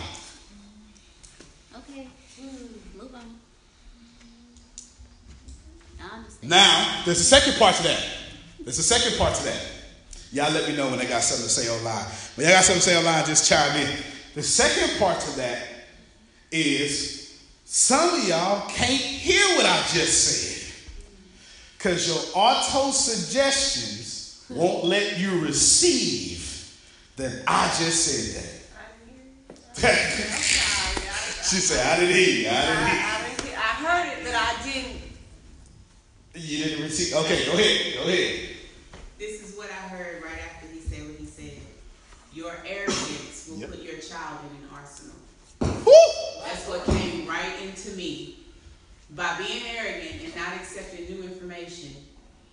Okay, 1.78 2.08
move 2.98 3.13
on. 3.13 3.36
I 6.02 6.15
understand. 6.15 6.33
Now, 6.43 7.01
there's 7.06 7.19
a 7.19 7.23
second 7.23 7.58
part 7.58 7.75
to 7.77 7.84
that. 7.84 8.03
There's 8.60 8.79
a 8.79 8.84
second 8.84 9.17
part 9.17 9.36
to 9.36 9.43
that. 9.45 9.62
Y'all 10.32 10.51
let 10.51 10.67
me 10.67 10.75
know 10.75 10.89
when 10.89 10.99
I 10.99 11.06
got 11.06 11.21
something 11.21 11.45
to 11.45 11.51
say 11.51 11.69
online. 11.69 12.06
When 12.36 12.47
y'all 12.47 12.56
got 12.56 12.63
something 12.63 12.82
to 12.82 12.89
say 12.89 12.97
online, 12.97 13.25
just 13.25 13.47
chime 13.47 13.75
in. 13.79 13.97
The 14.36 14.43
second 14.43 14.97
part 14.99 15.19
to 15.21 15.38
that 15.38 15.67
is 16.51 17.39
some 17.65 18.19
of 18.21 18.27
y'all 18.27 18.67
can't 18.69 18.89
hear 19.01 19.45
what 19.58 19.65
I 19.65 19.77
just 19.93 20.23
said. 20.23 20.73
Because 21.77 22.08
your 22.08 22.17
auto 22.36 22.91
suggestions 22.91 24.45
won't 24.49 24.86
let 24.86 25.19
you 25.19 25.39
receive 25.41 26.75
that 27.17 27.43
I 27.47 27.67
just 27.77 28.06
said 28.06 28.43
that. 28.43 28.60
she 31.43 31.58
said, 31.58 31.86
I 31.86 31.99
didn't 31.99 32.15
hear 32.15 32.27
you. 32.29 32.49
I 32.49 32.62
didn't 32.65 32.88
hear. 32.88 33.01
I, 33.03 33.19
I, 33.19 33.27
didn't 33.27 33.41
hear- 33.41 33.58
I 33.58 33.60
heard 33.60 34.08
it, 34.17 34.23
but 34.23 34.34
I 34.36 34.63
didn't. 34.63 35.03
You 36.36 36.63
didn't 36.63 36.84
receive. 36.84 37.13
Okay, 37.15 37.46
go 37.46 37.52
ahead. 37.54 37.93
Go 37.96 38.02
ahead. 38.10 38.50
This 39.19 39.41
is 39.48 39.56
what 39.56 39.69
I 39.69 39.88
heard 39.89 40.24
right 40.24 40.39
after 40.52 40.67
he 40.67 40.80
said 40.80 41.08
what 41.08 41.15
he 41.19 41.26
said. 41.26 41.60
Your 42.34 42.56
arrogance 42.65 43.48
will 43.50 43.58
Yep. 43.60 43.69
put 43.69 43.82
your 43.82 44.00
child 44.00 44.39
in 44.50 44.63
an 44.63 44.69
arsenal. 44.74 45.15
Woo! 45.62 46.43
That's 46.43 46.67
what 46.67 46.84
came 46.86 47.28
right 47.28 47.62
into 47.62 47.91
me. 47.91 48.39
By 49.12 49.38
being 49.38 49.62
arrogant 49.78 50.24
and 50.24 50.36
not 50.36 50.56
accepting 50.56 51.06
new 51.06 51.24
information 51.24 51.96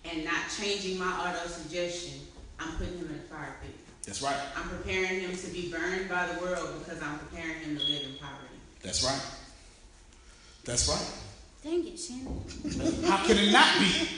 and 0.05 0.25
not 0.25 0.51
changing 0.61 0.99
my 0.99 1.11
auto 1.11 1.49
suggestion, 1.49 2.21
I'm 2.59 2.77
putting 2.77 2.99
him 2.99 3.07
in 3.07 3.17
a 3.17 3.35
fire 3.35 3.57
pit. 3.63 3.75
That's 4.05 4.21
right. 4.21 4.37
I'm 4.57 4.69
preparing 4.69 5.21
him 5.21 5.35
to 5.35 5.47
be 5.49 5.71
burned 5.71 6.09
by 6.11 6.27
the 6.27 6.41
world 6.43 6.85
because 6.85 7.03
I'm 7.03 7.19
preparing 7.19 7.61
him 7.61 7.79
to 7.79 7.83
live 7.85 8.03
in 8.03 8.15
poverty. 8.21 8.59
That's 8.83 9.03
right. 9.03 9.21
That's 10.65 10.87
right. 10.89 11.07
Dang 11.63 11.87
it, 11.87 11.99
Shannon. 11.99 12.43
How 13.05 13.19
can 13.27 13.37
it 13.37 13.53
not 13.53 13.79
be? 13.79 14.09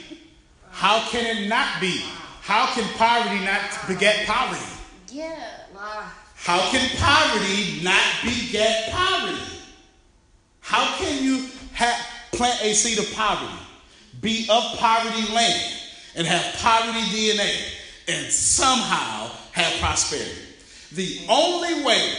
How 0.71 1.09
can 1.09 1.25
it 1.25 1.49
not 1.49 1.81
be? 1.81 2.01
How 2.41 2.73
can 2.73 2.87
poverty 2.97 3.43
not 3.43 3.61
beget 3.85 4.25
poverty? 4.25 4.63
Yeah. 5.11 5.35
How 6.35 6.71
can 6.71 6.89
poverty 6.97 7.83
not 7.83 8.01
beget 8.23 8.91
poverty? 8.91 9.41
How 10.61 10.97
can 10.97 11.21
you 11.21 11.49
have, 11.73 11.95
plant 12.31 12.61
a 12.63 12.73
seed 12.73 12.99
of 12.99 13.13
poverty, 13.13 13.59
be 14.21 14.47
of 14.49 14.63
poverty 14.77 15.33
land, 15.33 15.73
and 16.15 16.25
have 16.25 16.55
poverty 16.61 17.01
DNA, 17.11 17.53
and 18.07 18.31
somehow 18.31 19.29
have 19.51 19.73
prosperity? 19.81 20.31
The 20.93 21.25
only 21.27 21.83
way 21.83 22.13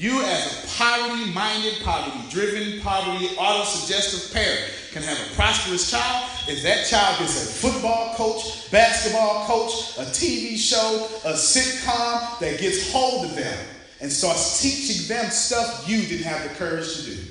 you, 0.00 0.22
as 0.22 0.64
a 0.64 0.78
poverty 0.78 1.30
minded, 1.30 1.74
poverty 1.84 2.18
driven, 2.30 2.80
poverty 2.80 3.36
auto 3.36 3.64
suggestive 3.64 4.32
parent, 4.32 4.72
can 4.92 5.02
have 5.02 5.18
a 5.30 5.34
prosperous 5.34 5.90
child 5.90 6.30
if 6.48 6.62
that 6.62 6.86
child 6.86 7.18
gets 7.18 7.44
a 7.44 7.52
football 7.52 8.14
coach, 8.14 8.70
basketball 8.70 9.44
coach, 9.44 9.98
a 9.98 10.10
TV 10.10 10.56
show, 10.56 11.06
a 11.26 11.34
sitcom 11.34 12.38
that 12.40 12.58
gets 12.58 12.90
hold 12.90 13.26
of 13.26 13.36
them 13.36 13.66
and 14.00 14.10
starts 14.10 14.62
teaching 14.62 15.06
them 15.06 15.30
stuff 15.30 15.86
you 15.86 16.00
didn't 16.06 16.24
have 16.24 16.48
the 16.48 16.54
courage 16.54 16.96
to 16.96 17.02
do. 17.04 17.22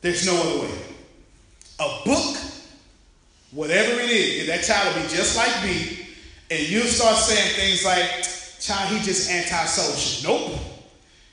There's 0.00 0.24
no 0.24 0.40
other 0.40 0.60
way. 0.62 0.78
A 1.80 2.04
book, 2.06 2.38
whatever 3.50 4.00
it 4.00 4.08
is, 4.08 4.46
that 4.46 4.64
child 4.64 4.96
will 4.96 5.02
be 5.02 5.08
just 5.10 5.36
like 5.36 5.64
me, 5.64 6.06
and 6.50 6.66
you'll 6.66 6.86
start 6.86 7.16
saying 7.16 7.56
things 7.56 7.84
like, 7.84 8.24
child, 8.60 8.90
he 8.96 9.02
just 9.04 9.30
antisocial. 9.30 10.30
Nope. 10.30 10.60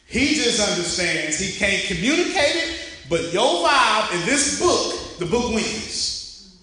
He 0.05 0.35
just 0.35 0.59
understands 0.67 1.37
he 1.37 1.57
can't 1.59 1.83
communicate 1.83 2.55
it, 2.55 2.79
but 3.09 3.33
your 3.33 3.67
vibe 3.67 4.13
in 4.13 4.25
this 4.25 4.59
book, 4.59 5.19
the 5.19 5.25
book 5.25 5.53
wins. 5.53 6.57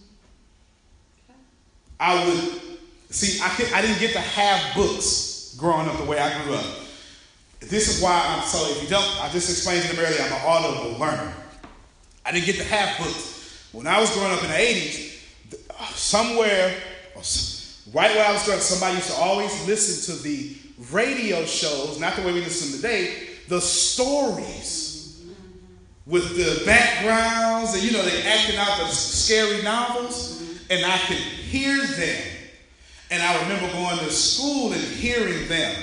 I 2.01 2.25
would 2.27 2.61
see. 3.11 3.41
I 3.43 3.49
could, 3.51 3.73
I 3.73 3.83
didn't 3.83 4.01
get 4.01 4.13
to 4.13 4.21
have 4.21 4.75
books 4.75 5.55
growing 5.59 5.89
up 5.89 5.97
the 5.99 6.05
way 6.05 6.19
I 6.19 6.43
grew 6.45 6.55
up. 6.55 6.67
This 7.61 7.89
is 7.95 8.03
why 8.03 8.21
I'm 8.27 8.43
so. 8.47 8.67
If 8.71 8.83
you 8.83 8.89
don't, 8.89 9.23
I 9.23 9.29
just 9.31 9.49
explained 9.51 9.83
to 9.85 9.95
them 9.95 10.05
earlier. 10.05 10.21
I'm 10.23 10.33
an 10.33 10.41
audible 10.45 10.99
learner. 10.99 11.33
I 12.27 12.33
didn't 12.33 12.47
get 12.47 12.57
to 12.57 12.65
have 12.65 12.99
books 12.99 13.69
when 13.73 13.87
I 13.87 14.01
was 14.01 14.11
growing 14.15 14.33
up 14.33 14.43
in 14.43 14.49
the 14.49 14.57
'80s. 14.57 15.23
uh, 15.71 15.85
Somewhere, 15.95 16.75
right 17.95 18.15
where 18.15 18.27
I 18.27 18.33
was 18.33 18.45
growing, 18.45 18.61
somebody 18.61 18.97
used 18.97 19.11
to 19.11 19.17
always 19.17 19.67
listen 19.67 20.15
to 20.15 20.23
the 20.23 20.57
radio 20.91 21.45
shows, 21.45 21.99
not 22.01 22.17
the 22.17 22.23
way 22.23 22.33
we 22.33 22.41
listen 22.41 22.77
today. 22.77 23.29
The 23.49 23.61
stories 23.61 25.25
with 26.07 26.37
the 26.37 26.65
backgrounds, 26.67 27.75
and 27.75 27.83
you 27.83 27.93
know, 27.93 28.03
they 28.03 28.23
acting 28.23 28.57
out 28.57 28.79
the 28.79 28.89
scary 28.89 29.63
novels, 29.63 30.43
and 30.71 30.85
I 30.85 30.99
could 30.99 31.17
hear 31.17 31.87
them. 31.87 32.27
And 33.11 33.23
I 33.23 33.41
remember 33.43 33.71
going 33.73 33.99
to 33.99 34.11
school 34.11 34.73
and 34.73 34.83
hearing 34.83 35.47
them. 35.47 35.77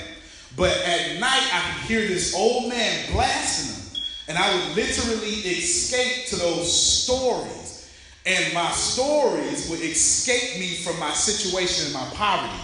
But 0.56 0.76
at 0.84 1.18
night, 1.18 1.48
I 1.52 1.72
could 1.72 1.86
hear 1.86 2.06
this 2.06 2.34
old 2.34 2.68
man 2.68 3.12
blasting 3.12 3.74
them. 3.74 4.02
And 4.28 4.38
I 4.38 4.54
would 4.54 4.76
literally 4.76 5.30
escape 5.30 6.26
to 6.26 6.36
those 6.36 6.70
stories. 6.70 7.71
And 8.24 8.54
my 8.54 8.70
stories 8.70 9.68
would 9.68 9.80
escape 9.80 10.60
me 10.60 10.76
from 10.76 10.98
my 11.00 11.12
situation 11.12 11.86
and 11.86 11.94
my 11.94 12.08
poverty. 12.14 12.62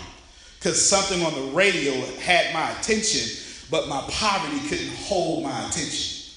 Because 0.58 0.84
something 0.84 1.24
on 1.24 1.34
the 1.34 1.52
radio 1.52 1.92
had 2.20 2.52
my 2.54 2.70
attention, 2.78 3.44
but 3.70 3.88
my 3.88 4.00
poverty 4.08 4.60
couldn't 4.68 4.94
hold 4.94 5.44
my 5.44 5.68
attention. 5.68 6.32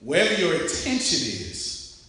Wherever 0.00 0.34
your 0.40 0.54
attention 0.54 1.18
is, 1.20 2.08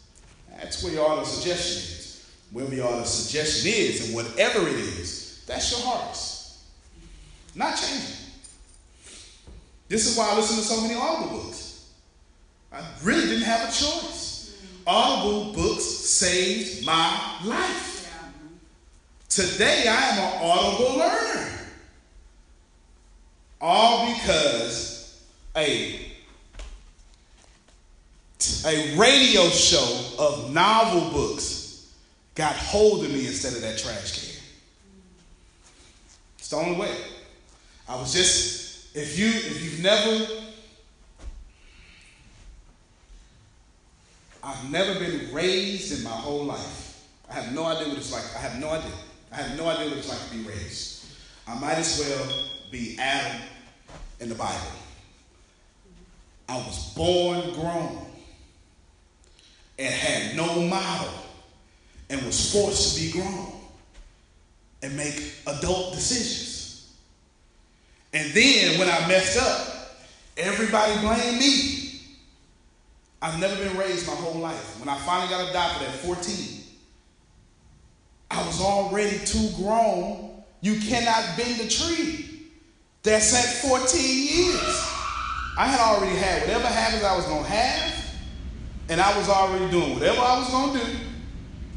that's 0.49 0.83
where 0.83 0.93
your 0.93 1.09
auto 1.09 1.23
suggestion 1.23 1.77
is. 1.77 2.25
Wherever 2.51 2.75
your 2.75 2.87
auto 2.87 3.03
suggestion 3.03 3.71
is, 3.73 4.05
and 4.05 4.15
whatever 4.15 4.67
it 4.67 4.75
is, 4.75 5.43
that's 5.47 5.71
your 5.71 5.81
harvest. 5.81 6.57
Not 7.55 7.75
changing. 7.75 8.15
This 9.89 10.07
is 10.07 10.17
why 10.17 10.31
I 10.31 10.35
listen 10.35 10.57
to 10.57 10.63
so 10.63 10.81
many 10.81 10.95
Audible 10.95 11.43
books. 11.43 11.91
I 12.71 12.83
really 13.03 13.27
didn't 13.27 13.43
have 13.43 13.61
a 13.69 13.71
choice. 13.71 14.22
Audible 14.85 15.53
books 15.53 15.83
saved 15.83 16.85
my 16.85 17.39
life. 17.43 17.91
Today 19.29 19.85
I 19.87 20.09
am 20.09 20.19
an 20.19 20.49
Audible 20.49 20.97
learner. 20.97 21.49
All 23.61 24.13
because 24.13 25.23
a 25.55 26.11
a 28.65 28.97
radio 28.97 29.47
show 29.49 30.01
of 30.19 30.53
novel 30.53 31.11
books 31.11 31.93
got 32.35 32.55
hold 32.55 33.05
of 33.05 33.11
me 33.11 33.27
instead 33.27 33.53
of 33.53 33.61
that 33.61 33.77
trash 33.77 34.19
can. 34.19 34.43
It's 36.37 36.49
the 36.49 36.57
only 36.57 36.79
way. 36.79 36.95
I 37.87 37.95
was 37.95 38.13
just, 38.13 38.95
if 38.95 39.17
you 39.17 39.27
if 39.27 39.63
you've 39.63 39.81
never, 39.81 40.27
I've 44.43 44.69
never 44.69 44.99
been 44.99 45.33
raised 45.33 45.97
in 45.97 46.03
my 46.03 46.09
whole 46.09 46.43
life. 46.43 47.07
I 47.29 47.33
have 47.35 47.53
no 47.53 47.63
idea 47.63 47.87
what 47.87 47.97
it's 47.97 48.11
like. 48.11 48.23
I 48.35 48.39
have 48.39 48.59
no 48.59 48.69
idea. 48.69 48.91
I 49.31 49.35
have 49.37 49.57
no 49.57 49.69
idea 49.69 49.87
what 49.87 49.97
it's 49.97 50.09
like 50.09 50.29
to 50.29 50.35
be 50.35 50.43
raised. 50.43 51.05
I 51.47 51.57
might 51.59 51.77
as 51.77 51.97
well 51.99 52.45
be 52.69 52.97
Adam 52.99 53.41
in 54.19 54.29
the 54.29 54.35
Bible. 54.35 54.59
I 56.49 56.57
was 56.57 56.93
born 56.93 57.53
grown 57.53 58.05
and 59.79 59.93
had 59.93 60.35
no 60.35 60.61
model 60.61 61.13
and 62.09 62.21
was 62.25 62.51
forced 62.51 62.95
to 62.95 63.01
be 63.01 63.11
grown 63.11 63.53
and 64.81 64.95
make 64.97 65.35
adult 65.47 65.93
decisions. 65.93 66.93
And 68.13 68.31
then 68.33 68.77
when 68.77 68.89
I 68.89 69.07
messed 69.07 69.41
up, 69.41 69.97
everybody 70.37 70.99
blamed 70.99 71.39
me. 71.39 71.82
I've 73.23 73.39
never 73.39 73.55
been 73.55 73.77
raised 73.77 74.05
my 74.05 74.15
whole 74.15 74.41
life. 74.41 74.77
When 74.81 74.89
I 74.89 74.97
finally 74.97 75.29
got 75.29 75.49
adopted 75.49 75.87
at 75.87 75.95
14, 75.95 76.61
I 78.29 78.45
was 78.45 78.59
already 78.59 79.17
too 79.19 79.49
grown. 79.55 80.43
You 80.59 80.77
cannot 80.81 81.37
bend 81.37 81.61
a 81.61 81.69
tree. 81.69 82.49
That's 83.01 83.33
at 83.33 83.69
14 83.69 84.01
years. 84.01 84.89
I 85.57 85.67
had 85.67 85.79
already 85.79 86.17
had 86.17 86.41
whatever 86.41 86.67
habits 86.67 87.05
I 87.05 87.15
was 87.15 87.25
going 87.25 87.45
to 87.45 87.49
have, 87.49 88.05
and 88.89 88.99
I 88.99 89.17
was 89.17 89.29
already 89.29 89.71
doing 89.71 89.93
whatever 89.93 90.19
I 90.19 90.39
was 90.39 90.49
going 90.49 90.79
to 90.79 90.85
do, 90.85 90.97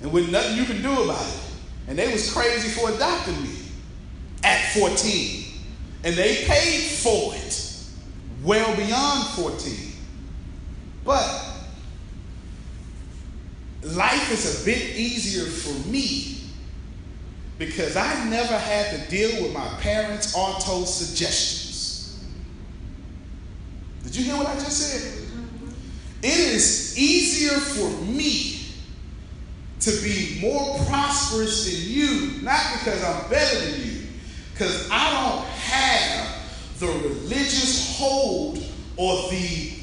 and 0.02 0.12
with 0.12 0.28
nothing 0.32 0.56
you 0.56 0.64
can 0.64 0.82
do 0.82 1.04
about 1.04 1.24
it. 1.24 1.40
And 1.86 1.96
they 1.96 2.10
was 2.10 2.32
crazy 2.32 2.70
for 2.70 2.90
adopting 2.90 3.40
me 3.40 3.50
at 4.42 4.72
14. 4.72 5.44
And 6.02 6.16
they 6.16 6.44
paid 6.44 6.82
for 6.82 7.34
it 7.36 7.84
well 8.42 8.74
beyond 8.74 9.28
14. 9.28 9.85
But 11.06 11.46
life 13.82 14.32
is 14.32 14.62
a 14.62 14.64
bit 14.64 14.96
easier 14.96 15.44
for 15.44 15.88
me 15.88 16.40
because 17.58 17.96
I 17.96 18.28
never 18.28 18.58
had 18.58 18.90
to 18.90 19.10
deal 19.10 19.44
with 19.44 19.54
my 19.54 19.66
parents' 19.80 20.34
auto 20.36 20.84
suggestions. 20.84 22.18
Did 24.02 24.16
you 24.16 24.24
hear 24.24 24.36
what 24.36 24.48
I 24.48 24.54
just 24.54 24.78
said? 24.78 25.28
It 26.22 26.38
is 26.38 26.98
easier 26.98 27.58
for 27.58 28.04
me 28.04 28.66
to 29.80 29.90
be 30.02 30.38
more 30.40 30.76
prosperous 30.86 31.66
than 31.66 31.92
you, 31.92 32.42
not 32.42 32.60
because 32.72 33.02
I'm 33.04 33.30
better 33.30 33.60
than 33.60 33.86
you, 33.86 34.02
because 34.52 34.88
I 34.90 35.10
don't 35.12 35.46
have 35.46 36.80
the 36.80 36.86
religious 36.86 37.96
hold 37.96 38.58
or 38.96 39.30
the 39.30 39.75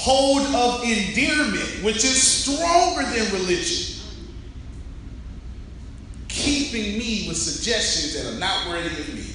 hold 0.00 0.46
of 0.54 0.82
endearment, 0.82 1.84
which 1.84 1.96
is 1.96 2.22
stronger 2.22 3.02
than 3.02 3.30
religion, 3.32 4.02
keeping 6.28 6.98
me 6.98 7.28
with 7.28 7.36
suggestions 7.36 8.14
that 8.14 8.32
are 8.32 8.38
not 8.38 8.66
worthy 8.68 8.88
of 8.88 9.14
me. 9.14 9.26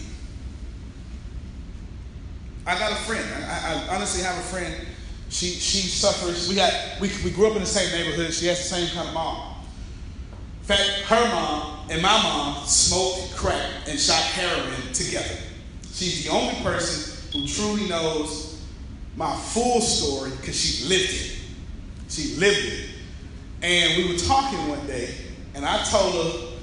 I 2.65 2.79
got 2.79 2.93
a 2.93 2.95
friend. 2.95 3.23
I, 3.45 3.85
I 3.91 3.95
honestly 3.95 4.23
have 4.23 4.35
a 4.39 4.47
friend. 4.47 4.73
She 5.29 5.47
she 5.51 5.87
suffers. 5.87 6.49
We 6.49 6.55
got 6.55 6.73
we, 6.99 7.11
we 7.23 7.29
grew 7.29 7.45
up 7.47 7.55
in 7.55 7.61
the 7.61 7.67
same 7.67 7.91
neighborhood. 7.91 8.33
She 8.33 8.47
has 8.47 8.57
the 8.57 8.75
same 8.75 8.89
kind 8.89 9.07
of 9.07 9.13
mom. 9.13 9.57
In 10.61 10.65
fact, 10.65 10.81
her 11.05 11.27
mom 11.27 11.91
and 11.91 12.01
my 12.01 12.23
mom 12.23 12.65
smoked 12.65 13.35
crack 13.35 13.69
and 13.87 13.99
shot 13.99 14.23
heroin 14.23 14.93
together. 14.93 15.37
She's 15.93 16.25
the 16.25 16.31
only 16.31 16.55
person 16.63 17.31
who 17.39 17.47
truly 17.47 17.87
knows 17.87 18.54
my 19.15 19.35
full 19.35 19.81
story 19.81 20.31
because 20.31 20.59
she 20.59 20.87
lived 20.87 21.13
it. 21.13 21.37
She 22.09 22.35
lived 22.35 22.65
it. 22.65 22.89
And 23.61 23.97
we 23.97 24.11
were 24.11 24.19
talking 24.19 24.67
one 24.67 24.85
day, 24.85 25.13
and 25.53 25.65
I 25.65 25.83
told 25.83 26.13
her, 26.13 26.57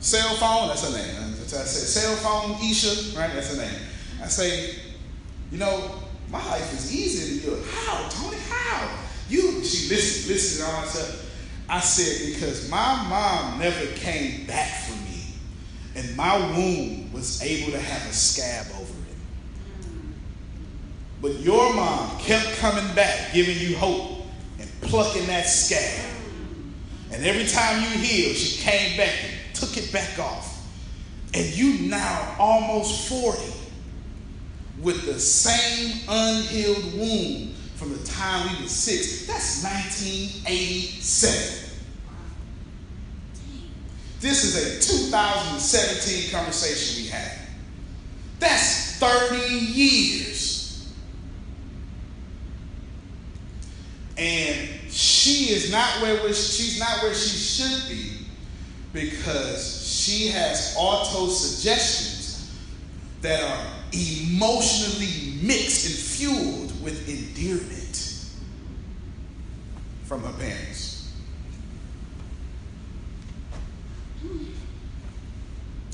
cell 0.00 0.34
phone, 0.36 0.68
that's 0.68 0.90
her 0.90 0.96
name. 0.96 1.14
I 1.20 1.34
said, 1.34 1.66
cell 1.66 2.16
phone, 2.16 2.56
Isha, 2.62 3.18
right? 3.18 3.32
That's 3.32 3.54
her 3.54 3.62
name. 3.62 3.80
I 4.22 4.26
say, 4.26 4.74
you 5.52 5.58
know, 5.58 6.02
my 6.30 6.44
life 6.44 6.72
is 6.72 6.94
easier 6.94 7.52
than 7.52 7.58
yours. 7.58 7.74
How, 7.74 8.08
Tony? 8.08 8.36
How? 8.48 8.98
You, 9.28 9.62
she 9.64 9.88
listened, 9.88 10.32
listened, 10.32 10.66
and 10.66 10.74
all 10.74 10.82
that 10.82 10.90
stuff. 10.90 11.24
I 11.68 11.80
said, 11.80 12.34
because 12.34 12.70
my 12.70 13.06
mom 13.08 13.58
never 13.58 13.86
came 13.94 14.46
back 14.46 14.84
for 14.84 14.96
me, 15.04 15.34
and 15.94 16.16
my 16.16 16.36
womb 16.56 17.12
was 17.12 17.42
able 17.42 17.72
to 17.72 17.78
have 17.78 18.10
a 18.10 18.12
scab 18.12 18.66
it. 18.70 18.77
But 21.20 21.40
your 21.40 21.74
mom 21.74 22.16
kept 22.18 22.58
coming 22.58 22.94
back, 22.94 23.32
giving 23.32 23.58
you 23.58 23.76
hope 23.76 24.24
and 24.58 24.70
plucking 24.82 25.26
that 25.26 25.46
scab. 25.46 26.04
And 27.12 27.24
every 27.24 27.46
time 27.46 27.82
you 27.82 27.88
healed, 27.98 28.36
she 28.36 28.62
came 28.62 28.96
back 28.96 29.12
and 29.24 29.32
took 29.54 29.76
it 29.76 29.92
back 29.92 30.18
off. 30.18 30.54
And 31.34 31.44
you 31.46 31.88
now 31.88 32.36
almost 32.38 33.08
40 33.08 33.42
with 34.80 35.06
the 35.06 35.18
same 35.18 36.02
unhealed 36.08 36.94
wound 36.94 37.54
from 37.74 37.96
the 37.96 38.04
time 38.04 38.56
we 38.56 38.62
were 38.62 38.68
six. 38.68 39.26
That's 39.26 39.64
1987. 39.64 41.64
This 44.20 44.44
is 44.44 44.56
a 44.56 44.80
2017 44.80 46.30
conversation 46.32 47.04
we 47.04 47.08
had. 47.08 47.38
That's 48.40 48.96
30 48.98 49.54
years. 49.54 50.27
And 54.18 54.68
she 54.90 55.52
is 55.54 55.70
not 55.70 56.02
where 56.02 56.16
she's 56.32 56.78
not 56.80 57.02
where 57.02 57.14
she 57.14 57.38
should 57.38 57.88
be 57.88 58.26
because 58.92 59.86
she 59.86 60.28
has 60.28 60.74
auto 60.76 61.28
suggestions 61.28 62.52
that 63.20 63.40
are 63.42 63.66
emotionally 63.92 65.38
mixed 65.40 65.86
and 65.86 65.94
fueled 65.94 66.82
with 66.82 67.08
endearment 67.08 68.26
from 70.04 70.22
her 70.22 70.32
parents. 70.32 71.12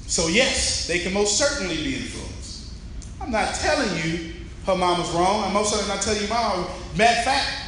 So, 0.07 0.29
yes, 0.29 0.87
they 0.87 1.01
can 1.01 1.13
most 1.13 1.37
certainly 1.37 1.77
be 1.77 1.97
influenced. 1.97 2.73
I'm 3.21 3.33
not 3.33 3.55
telling 3.55 3.97
you 3.97 4.33
her 4.65 4.77
mom 4.77 4.99
was 4.99 5.13
wrong. 5.13 5.45
I'm 5.45 5.53
most 5.53 5.73
certainly 5.73 5.95
not 5.95 6.03
telling 6.03 6.23
you 6.23 6.29
my 6.29 6.41
mom. 6.41 6.67
Matter 6.97 7.19
of 7.19 7.25
fact, 7.25 7.64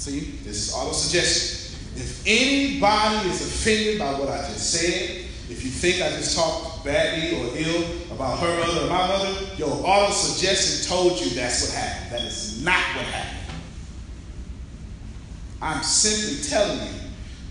see, 0.00 0.20
this 0.44 0.68
is 0.68 0.74
auto 0.74 0.92
suggestion. 0.92 1.78
If 1.96 2.22
anybody 2.26 3.28
is 3.28 3.42
offended 3.42 3.98
by 3.98 4.12
what 4.12 4.28
I 4.28 4.38
just 4.48 4.70
said, 4.70 5.26
if 5.50 5.64
you 5.64 5.70
think 5.70 5.96
I 6.02 6.10
just 6.10 6.36
talked 6.36 6.84
badly 6.84 7.36
or 7.36 7.50
ill 7.54 7.84
about 8.12 8.38
her 8.38 8.60
mother 8.60 8.86
or 8.86 8.88
my 8.88 9.06
mother, 9.08 9.46
your 9.56 9.68
auto 9.68 10.12
suggestion 10.12 10.88
told 10.88 11.20
you 11.20 11.30
that's 11.30 11.66
what 11.66 11.74
happened. 11.76 12.12
That 12.12 12.26
is 12.26 12.64
not 12.64 12.80
what 12.96 13.04
happened. 13.06 13.36
I'm 15.60 15.82
simply 15.82 16.48
telling 16.48 16.78
you 16.78 17.00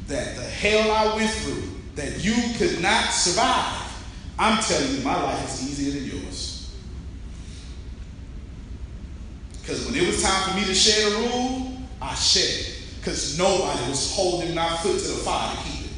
that 0.07 0.35
the 0.35 0.43
hell 0.43 0.91
I 0.91 1.15
went 1.15 1.29
through 1.29 1.63
that 1.95 2.23
you 2.23 2.33
could 2.57 2.81
not 2.81 3.11
survive, 3.11 3.85
I'm 4.39 4.63
telling 4.63 4.95
you 4.95 5.03
my 5.03 5.21
life 5.21 5.43
is 5.45 5.69
easier 5.69 5.99
than 5.99 6.21
yours. 6.21 6.73
Because 9.61 9.85
when 9.85 9.95
it 9.95 10.07
was 10.07 10.23
time 10.23 10.49
for 10.49 10.55
me 10.57 10.65
to 10.65 10.73
share 10.73 11.09
the 11.09 11.15
rule, 11.17 11.78
I 12.01 12.15
shared 12.15 12.67
it. 12.67 12.75
Because 12.97 13.37
nobody 13.37 13.89
was 13.89 14.13
holding 14.15 14.53
my 14.53 14.67
foot 14.77 14.99
to 14.99 15.07
the 15.07 15.23
fire 15.23 15.55
to 15.55 15.63
keep 15.63 15.85
it. 15.85 15.91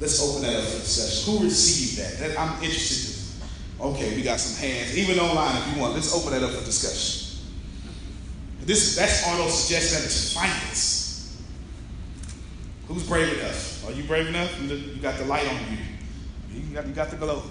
Let's 0.00 0.20
open 0.22 0.42
that 0.42 0.56
up 0.56 0.64
for 0.64 0.80
discussion. 0.80 1.32
Who 1.32 1.44
received 1.44 1.98
that? 1.98 2.18
that 2.18 2.38
I'm 2.38 2.62
interested 2.62 3.10
in. 3.10 3.14
Okay, 3.80 4.16
we 4.16 4.22
got 4.22 4.40
some 4.40 4.68
hands. 4.68 4.96
Even 4.96 5.18
online 5.18 5.56
if 5.56 5.74
you 5.74 5.80
want. 5.80 5.94
Let's 5.94 6.14
open 6.14 6.32
that 6.32 6.42
up 6.42 6.50
for 6.50 6.64
discussion. 6.64 7.24
This 8.60 8.96
that's 8.96 9.26
auto 9.28 9.48
suggestion 9.48 9.98
at 9.98 10.04
its 10.04 10.32
finest. 10.32 11.36
Who's 12.88 13.06
brave 13.06 13.38
enough? 13.38 13.86
Are 13.86 13.92
you 13.92 14.04
brave 14.04 14.26
enough? 14.26 14.60
You 14.60 14.96
got 14.96 15.18
the 15.18 15.24
light 15.26 15.46
on 15.46 15.58
you. 15.70 16.60
You 16.60 16.74
got, 16.74 16.86
you 16.86 16.92
got 16.92 17.10
the 17.10 17.16
glow. 17.16 17.42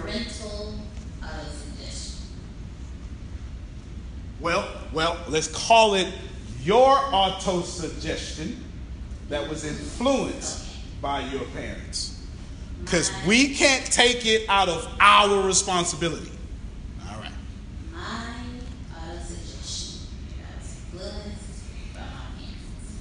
Parental. 0.00 0.74
Well, 4.40 4.68
well, 4.92 5.16
let's 5.28 5.48
call 5.48 5.94
it 5.94 6.12
your 6.62 6.98
auto 7.12 7.62
suggestion 7.62 8.62
that 9.30 9.48
was 9.48 9.64
influenced 9.64 11.00
by 11.00 11.20
your 11.20 11.44
parents. 11.46 12.22
Because 12.82 13.10
we 13.26 13.54
can't 13.54 13.86
take 13.86 14.26
it 14.26 14.46
out 14.48 14.68
of 14.68 14.86
our 15.00 15.40
responsibility. 15.46 16.30
All 17.08 17.20
right. 17.20 17.32
My 17.92 18.34
auto 18.92 19.18
suggestion 19.22 20.08
that 20.38 20.60
was 20.60 20.76
influenced 20.92 21.94
by 21.94 22.00
my 22.00 22.26
parents. 22.36 22.98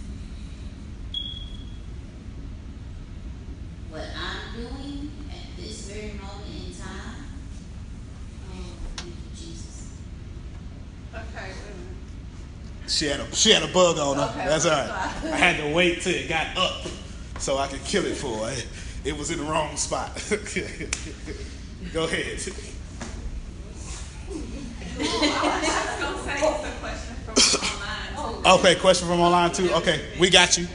What 3.89 4.07
I'm 4.17 4.61
doing 4.61 5.11
at 5.29 5.61
this 5.61 5.89
very 5.89 6.13
moment 6.13 6.47
in 6.47 6.73
time, 6.73 7.25
oh, 8.49 8.63
thank 8.95 9.09
you, 9.09 9.13
Jesus. 9.35 9.91
Okay, 11.13 11.21
wait 11.35 11.51
a 11.51 11.77
minute. 11.77 11.93
She 12.93 13.07
had 13.07 13.19
a 13.19 13.35
she 13.35 13.51
had 13.51 13.63
a 13.63 13.67
bug 13.67 13.97
on 13.97 14.17
her. 14.17 14.23
Okay, 14.23 14.47
That's 14.47 14.65
all 14.65 14.71
right. 14.71 14.89
I 15.25 15.35
had 15.35 15.57
to 15.57 15.73
wait 15.73 16.01
till 16.01 16.13
it 16.13 16.29
got 16.29 16.55
up 16.55 16.85
so 17.39 17.57
I 17.57 17.67
could 17.67 17.83
kill 17.83 18.05
it 18.05 18.15
for 18.15 18.45
her. 18.47 18.55
It 19.03 19.17
was 19.17 19.31
in 19.31 19.39
the 19.39 19.45
wrong 19.45 19.75
spot. 19.77 20.15
Go 21.93 22.05
ahead. 22.05 22.39
I 24.95 24.99
was 24.99 25.99
gonna 25.99 26.23
say 26.23 26.37
it's 26.37 26.63
a 26.63 26.79
question 26.79 27.15
from 27.25 28.35
online. 28.35 28.59
Okay, 28.59 28.75
question 28.75 29.07
from 29.07 29.19
online 29.19 29.51
too. 29.51 29.71
Okay, 29.73 30.05
we 30.19 30.29
got 30.29 30.55
you. 30.57 30.67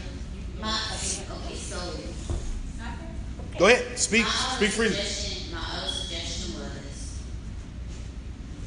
My, 0.61 0.77
okay, 0.95 1.23
okay, 1.31 1.55
so. 1.55 1.79
Go 3.59 3.67
ahead. 3.69 3.97
Speak. 3.99 4.27
Speak 4.27 4.71
freely. 4.71 4.97
My 5.53 5.61
other 5.77 5.89
suggestion 5.89 6.55
was, 6.61 7.21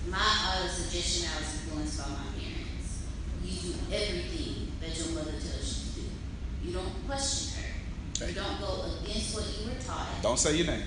my 0.09 0.55
other 0.55 0.69
suggestion 0.69 1.29
I 1.29 1.39
was 1.39 1.53
influenced 1.53 1.97
by 1.99 2.09
my 2.09 2.25
parents. 2.39 3.03
You 3.43 3.73
do 3.73 3.77
everything 3.93 4.71
that 4.81 4.97
your 4.97 5.09
mother 5.15 5.31
tells 5.31 5.95
you 5.97 6.03
to 6.03 6.09
do. 6.09 6.67
You 6.67 6.73
don't 6.73 7.07
question 7.07 7.63
her. 7.63 8.23
Okay. 8.23 8.29
You 8.29 8.35
don't 8.35 8.59
go 8.59 8.85
against 9.03 9.35
what 9.35 9.45
you 9.59 9.67
were 9.67 9.79
taught, 9.81 10.21
Don't 10.21 10.37
say 10.39 10.55
your 10.57 10.67
name. 10.67 10.83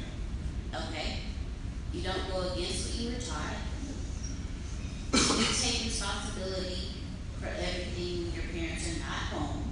okay? 0.73 1.19
You 1.93 2.03
don't 2.03 2.29
go 2.31 2.53
against 2.53 2.91
what 2.91 3.01
you 3.01 3.11
were 3.11 3.21
taught. 3.21 3.57
You 5.13 5.45
take 5.45 5.85
responsibility 5.85 6.89
for 7.41 7.47
everything 7.47 8.25
when 8.25 8.35
your 8.35 8.45
parents 8.53 8.89
are 8.89 8.99
not 9.01 9.41
home. 9.41 9.63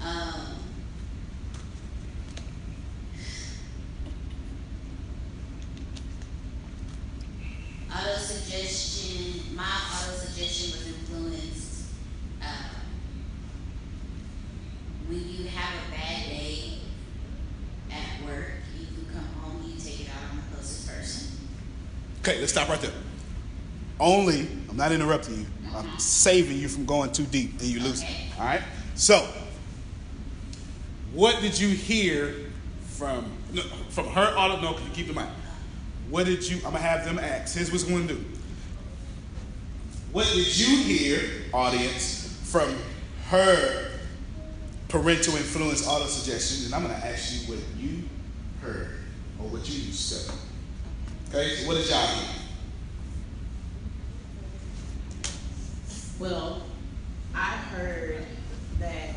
Um, 0.00 0.54
auto 7.92 8.16
suggestion, 8.16 9.54
my 9.56 9.62
auto 9.64 10.12
suggestion 10.16 10.72
was 10.72 10.86
influenced 10.86 11.84
Um, 12.40 12.70
when 15.08 15.28
you 15.28 15.48
have 15.48 15.74
a 15.74 15.90
bad 15.90 16.26
day 16.28 16.78
at 17.90 18.24
work, 18.24 18.52
you 18.78 18.86
can 18.86 19.06
come 19.12 19.24
home, 19.40 19.62
you 19.66 19.80
take 19.80 20.00
it 20.02 20.08
out 20.08 20.30
on 20.30 20.36
the 20.36 20.42
closest 20.54 20.86
person. 20.86 21.38
Okay, 22.28 22.40
let's 22.40 22.52
stop 22.52 22.68
right 22.68 22.78
there. 22.78 22.92
Only, 23.98 24.46
I'm 24.68 24.76
not 24.76 24.92
interrupting 24.92 25.38
you. 25.38 25.46
I'm 25.74 25.98
saving 25.98 26.58
you 26.58 26.68
from 26.68 26.84
going 26.84 27.10
too 27.10 27.24
deep 27.24 27.52
and 27.52 27.62
you 27.62 27.80
lose. 27.80 28.04
All 28.38 28.44
right. 28.44 28.60
So, 28.96 29.26
what 31.14 31.40
did 31.40 31.58
you 31.58 31.70
hear 31.70 32.34
from 32.82 33.32
no, 33.50 33.62
from 33.88 34.08
her 34.08 34.26
auto? 34.36 34.60
No, 34.60 34.76
keep 34.92 35.08
in 35.08 35.14
mind? 35.14 35.30
What 36.10 36.26
did 36.26 36.46
you? 36.46 36.56
I'm 36.58 36.72
gonna 36.72 36.80
have 36.80 37.06
them 37.06 37.18
ask. 37.18 37.56
Here's 37.56 37.72
what's 37.72 37.84
going 37.84 38.06
to 38.08 38.14
do. 38.14 38.24
What 40.12 40.26
did 40.26 40.58
you 40.58 40.76
hear, 40.82 41.22
audience, 41.54 42.38
from 42.44 42.76
her 43.28 43.90
parental 44.88 45.34
influence 45.34 45.88
auto 45.88 46.04
suggestion? 46.04 46.66
And 46.66 46.74
I'm 46.74 46.82
gonna 46.82 47.02
ask 47.02 47.48
you 47.48 47.54
what 47.54 47.64
you 47.78 48.02
heard 48.60 48.98
or 49.40 49.48
what 49.48 49.66
you 49.66 49.92
said. 49.92 50.30
Okay. 51.28 51.56
So 51.56 51.66
what 51.68 51.76
did 51.76 51.88
y'all 51.88 52.06
hear? 52.06 52.28
Well, 56.18 56.62
I 57.34 57.50
heard 57.56 58.24
that 58.80 59.10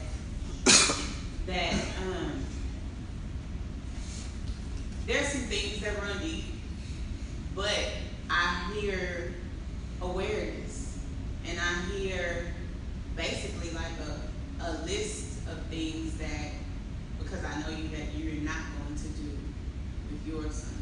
that 1.48 1.74
um 2.02 2.44
there's 5.08 5.28
some 5.28 5.42
things 5.42 5.80
that 5.82 5.98
run 6.02 6.20
deep, 6.20 6.44
but 7.56 7.88
I 8.30 8.72
hear 8.74 9.34
awareness 10.02 11.00
and 11.48 11.58
I 11.60 11.92
hear 11.94 12.54
basically 13.16 13.72
like 13.72 13.94
a 14.08 14.66
a 14.66 14.72
list 14.84 15.48
of 15.48 15.58
things 15.70 16.18
that 16.18 16.52
because 17.20 17.44
I 17.44 17.62
know 17.62 17.70
you 17.70 17.88
that 17.90 18.14
you're 18.16 18.44
not 18.44 18.58
going 18.84 18.96
to 18.96 19.08
do 19.08 19.38
with 20.12 20.28
your 20.28 20.52
son. 20.52 20.76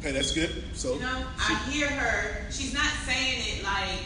Okay, 0.00 0.12
that's 0.12 0.32
good. 0.32 0.50
So 0.82 0.94
You 0.94 1.00
know, 1.00 1.22
I 1.38 1.54
hear 1.70 1.86
her. 1.86 2.50
She's 2.50 2.74
not 2.74 2.90
saying 3.06 3.38
it 3.38 3.62
like, 3.62 4.02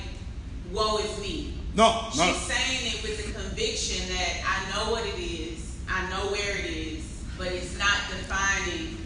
"Woe 0.70 0.98
is 0.98 1.18
me." 1.22 1.54
no, 1.72 2.04
She's 2.10 2.20
no. 2.20 2.34
saying 2.34 2.92
it 2.92 3.02
with 3.02 3.16
the 3.16 3.32
conviction 3.32 4.06
that 4.12 4.44
I 4.44 4.76
know 4.76 4.92
what 4.92 5.06
it 5.06 5.16
is, 5.18 5.78
I 5.88 6.04
know 6.10 6.28
where 6.28 6.58
it 6.58 6.66
is, 6.66 7.24
but 7.38 7.46
it's 7.48 7.78
not 7.78 7.96
defining 8.12 8.98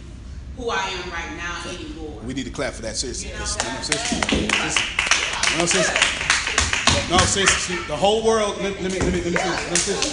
who 0.57 0.69
I 0.69 0.83
am 0.83 1.11
right 1.13 1.37
now 1.37 1.71
anymore. 1.71 2.19
We 2.25 2.35
need 2.35 2.47
to 2.47 2.51
clap 2.51 2.75
for 2.75 2.83
that, 2.83 2.97
seriously. 2.97 3.29
You 3.29 3.35
know, 3.35 3.47
no, 3.47 3.47
that- 3.47 3.85
seriously. 3.87 4.19
Listen. 4.67 5.59
No, 5.59 5.67
seriously. 5.67 7.09
No, 7.09 7.19
seriously. 7.19 7.77
The 7.87 7.97
whole 7.97 8.27
world. 8.27 8.57
Let, 8.59 8.83
let 8.83 8.91
me, 8.93 8.99
let 8.99 9.13
me, 9.13 9.23
let 9.23 9.27
me. 9.27 9.31
Let 9.31 9.71
me 9.71 9.77
finish. 9.79 10.11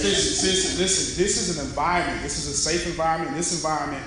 Seriously, 0.00 0.32
seriously, 0.32 0.82
listen. 0.82 1.22
This 1.22 1.36
is 1.36 1.58
an 1.58 1.66
environment. 1.66 2.22
This 2.22 2.38
is 2.38 2.48
a 2.48 2.56
safe 2.56 2.86
environment. 2.86 3.36
This 3.36 3.52
environment 3.52 4.02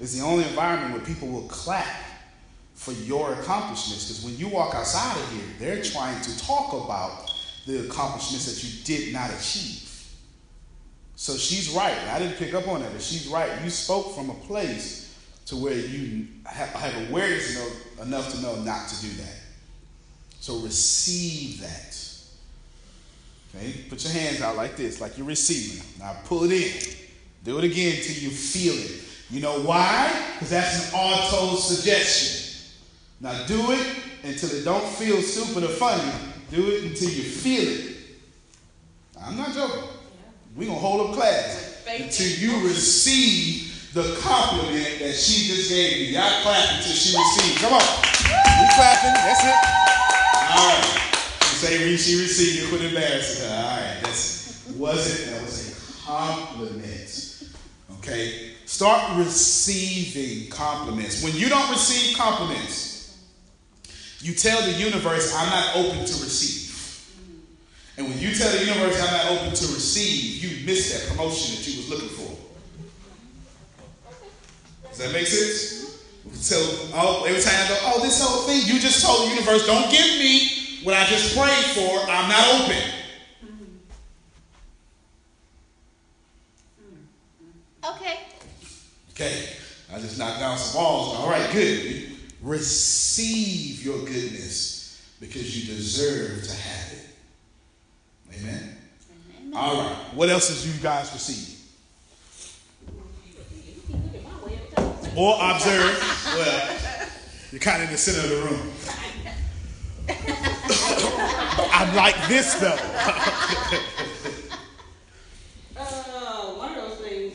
is 0.00 0.18
the 0.18 0.24
only 0.26 0.42
environment 0.42 0.90
where 0.94 1.06
people 1.06 1.28
will 1.28 1.46
clap 1.46 1.86
for 2.82 2.92
your 2.92 3.34
accomplishments. 3.34 4.08
Because 4.08 4.24
when 4.24 4.36
you 4.36 4.48
walk 4.48 4.74
outside 4.74 5.16
of 5.16 5.32
here, 5.32 5.44
they're 5.60 5.82
trying 5.82 6.20
to 6.20 6.38
talk 6.44 6.72
about 6.72 7.32
the 7.64 7.86
accomplishments 7.86 8.46
that 8.46 8.64
you 8.64 8.84
did 8.84 9.12
not 9.12 9.30
achieve. 9.30 9.88
So 11.14 11.36
she's 11.36 11.70
right. 11.70 11.96
I 12.08 12.18
didn't 12.18 12.38
pick 12.38 12.54
up 12.54 12.66
on 12.66 12.80
that, 12.82 12.92
but 12.92 13.00
she's 13.00 13.28
right. 13.28 13.48
You 13.62 13.70
spoke 13.70 14.16
from 14.16 14.30
a 14.30 14.34
place 14.34 15.16
to 15.46 15.56
where 15.56 15.76
you 15.76 16.26
have, 16.44 17.08
awareness 17.08 17.56
enough, 17.56 18.06
enough 18.06 18.34
to 18.34 18.42
know 18.42 18.56
not 18.62 18.88
to 18.88 19.00
do 19.00 19.12
that. 19.22 19.36
So 20.40 20.58
receive 20.58 21.60
that. 21.60 21.96
Okay? 23.54 23.84
Put 23.88 24.02
your 24.02 24.12
hands 24.12 24.40
out 24.42 24.56
like 24.56 24.76
this, 24.76 25.00
like 25.00 25.16
you're 25.16 25.26
receiving. 25.26 25.84
Now 26.00 26.16
pull 26.24 26.42
it 26.44 26.50
in. 26.50 26.96
Do 27.44 27.58
it 27.58 27.64
again 27.64 28.02
till 28.02 28.16
you 28.16 28.30
feel 28.30 28.74
it. 28.74 29.04
You 29.30 29.40
know 29.40 29.60
why? 29.60 30.10
Because 30.34 30.50
that's 30.50 30.92
an 30.92 30.98
auto 30.98 31.54
suggestion. 31.54 32.41
Now 33.22 33.46
do 33.46 33.70
it 33.70 33.86
until 34.24 34.50
it 34.50 34.64
don't 34.64 34.84
feel 34.84 35.22
stupid 35.22 35.62
or 35.62 35.68
funny. 35.68 36.10
Do 36.50 36.68
it 36.70 36.82
until 36.82 37.08
you 37.08 37.22
feel 37.22 37.68
it. 37.68 37.96
I'm 39.24 39.36
not 39.36 39.54
joking. 39.54 39.84
We're 40.56 40.66
gonna 40.66 40.80
hold 40.80 41.08
up 41.08 41.14
class 41.14 41.84
until 41.88 42.26
you 42.26 42.66
receive 42.66 43.90
the 43.94 44.18
compliment 44.20 44.98
that 44.98 45.14
she 45.14 45.46
just 45.46 45.70
gave 45.70 45.98
you. 45.98 46.14
Y'all 46.18 46.42
clap 46.42 46.68
until 46.76 46.92
she 46.92 47.16
receives. 47.16 47.60
Come 47.60 47.74
on. 47.74 47.80
We 47.80 48.66
clapping. 48.74 49.14
That's 49.14 49.44
it. 49.44 49.54
All 50.50 50.68
right. 50.68 50.98
You 51.42 51.56
say 51.58 51.96
she 51.96 52.20
received 52.20 52.64
it, 52.64 52.68
quit 52.70 52.82
embarrassing 52.82 53.48
her. 53.48 53.54
All 53.54 53.76
right. 53.76 53.98
That's 54.02 54.66
wasn't 54.76 55.30
that 55.30 55.42
was 55.42 55.70
a 55.70 56.06
compliment. 56.06 57.44
Okay. 57.98 58.54
Start 58.66 59.16
receiving 59.16 60.50
compliments. 60.50 61.22
When 61.22 61.36
you 61.36 61.48
don't 61.48 61.70
receive 61.70 62.18
compliments, 62.18 62.91
you 64.22 64.34
tell 64.34 64.62
the 64.62 64.72
universe, 64.72 65.34
I'm 65.36 65.50
not 65.50 65.76
open 65.76 65.98
to 65.98 66.12
receive. 66.22 66.70
And 67.98 68.08
when 68.08 68.18
you 68.18 68.32
tell 68.34 68.50
the 68.52 68.64
universe 68.64 69.02
I'm 69.02 69.12
not 69.12 69.26
open 69.32 69.54
to 69.54 69.66
receive, 69.74 70.42
you 70.42 70.64
miss 70.64 70.92
that 70.92 71.10
promotion 71.10 71.56
that 71.56 71.68
you 71.68 71.76
was 71.78 71.90
looking 71.90 72.08
for. 72.08 72.38
Does 74.88 74.98
that 74.98 75.12
make 75.12 75.26
sense? 75.26 75.82
So 76.34 76.56
oh, 76.94 77.24
every 77.26 77.42
time 77.42 77.54
I 77.64 77.68
go, 77.68 77.78
oh, 77.82 78.02
this 78.02 78.22
whole 78.22 78.42
thing, 78.42 78.62
you 78.64 78.80
just 78.80 79.04
told 79.04 79.26
the 79.26 79.34
universe, 79.34 79.66
don't 79.66 79.90
give 79.90 80.06
me 80.18 80.80
what 80.84 80.94
I 80.94 81.04
just 81.06 81.36
prayed 81.36 81.64
for. 81.74 81.98
I'm 82.08 82.28
not 82.28 82.62
open. 82.62 82.82
Okay. 87.84 88.20
Okay, 89.10 89.48
I 89.92 89.98
just 89.98 90.16
knocked 90.16 90.38
down 90.38 90.56
some 90.56 90.80
walls. 90.80 91.16
All 91.16 91.28
right, 91.28 91.50
good. 91.52 92.11
Receive 92.42 93.84
your 93.84 93.98
goodness 93.98 95.14
because 95.20 95.56
you 95.56 95.74
deserve 95.74 96.42
to 96.42 96.54
have 96.54 96.92
it. 96.92 97.06
Amen. 98.40 98.76
Amen. 99.46 99.54
All 99.54 99.76
right. 99.76 99.96
What 100.14 100.28
else 100.28 100.48
did 100.48 100.74
you 100.74 100.80
guys 100.82 101.12
receive? 101.12 101.58
Or 105.14 105.36
observe. 105.40 106.24
Well, 106.34 106.78
you're 107.52 107.60
kind 107.60 107.82
of 107.82 107.88
in 107.88 107.92
the 107.92 107.98
center 107.98 108.24
of 108.24 108.30
the 108.30 108.36
room. 108.48 108.72
I'm 111.72 111.94
like 111.94 112.16
this 112.28 112.54
though. 112.54 112.78
Uh, 115.74 116.54
one 116.54 116.70
of 116.70 116.76
those 116.76 116.98
things. 116.98 117.34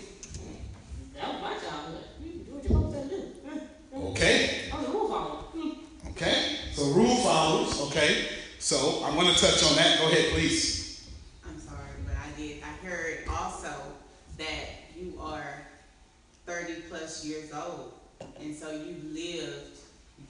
That 1.16 1.34
was 1.34 1.42
my 1.42 1.50
childhood. 1.50 2.04
You 2.24 2.32
do 2.32 2.52
what 2.54 2.64
you're 2.64 2.82
supposed 2.82 3.10
to 3.10 3.16
do. 3.16 4.08
Okay. 4.10 4.70
I 4.72 4.78
was 4.78 4.88
a 4.88 4.92
rule 4.92 5.08
follower. 5.08 5.42
Hmm. 5.54 6.10
Okay. 6.10 6.56
So 6.74 6.84
rule 6.92 7.16
follows. 7.18 7.82
Okay. 8.08 8.30
So 8.60 9.04
I'm 9.04 9.16
going 9.16 9.28
to 9.34 9.38
touch 9.40 9.62
on 9.70 9.76
that. 9.76 10.00
Go 10.00 10.08
ahead, 10.08 10.32
please. 10.34 11.10
I'm 11.46 11.60
sorry, 11.60 11.78
but 12.06 12.16
I 12.16 12.40
did. 12.40 12.64
I 12.64 12.86
heard 12.88 13.18
also 13.30 13.70
that 14.38 14.66
you 14.98 15.20
are 15.22 15.62
30 16.46 16.76
plus 16.90 17.26
years 17.26 17.52
old, 17.54 17.92
and 18.40 18.56
so 18.56 18.72
you 18.72 18.96
lived 19.14 19.78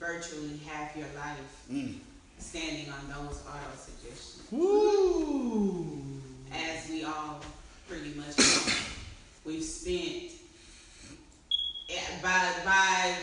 virtually 0.00 0.58
half 0.66 0.96
your 0.96 1.06
life 1.16 1.38
Mm. 1.72 1.98
standing 2.38 2.86
on 2.90 3.08
those 3.08 3.40
auto 3.46 3.76
suggestions, 3.76 4.42
Woo. 4.50 5.86
as 6.52 6.88
we 6.90 7.04
all 7.04 7.40
pretty 7.88 8.14
much 8.14 8.36
know. 8.38 8.72
We've 9.44 9.62
spent 9.62 10.32
eh, 11.90 12.00
by 12.22 12.52
by 12.64 13.14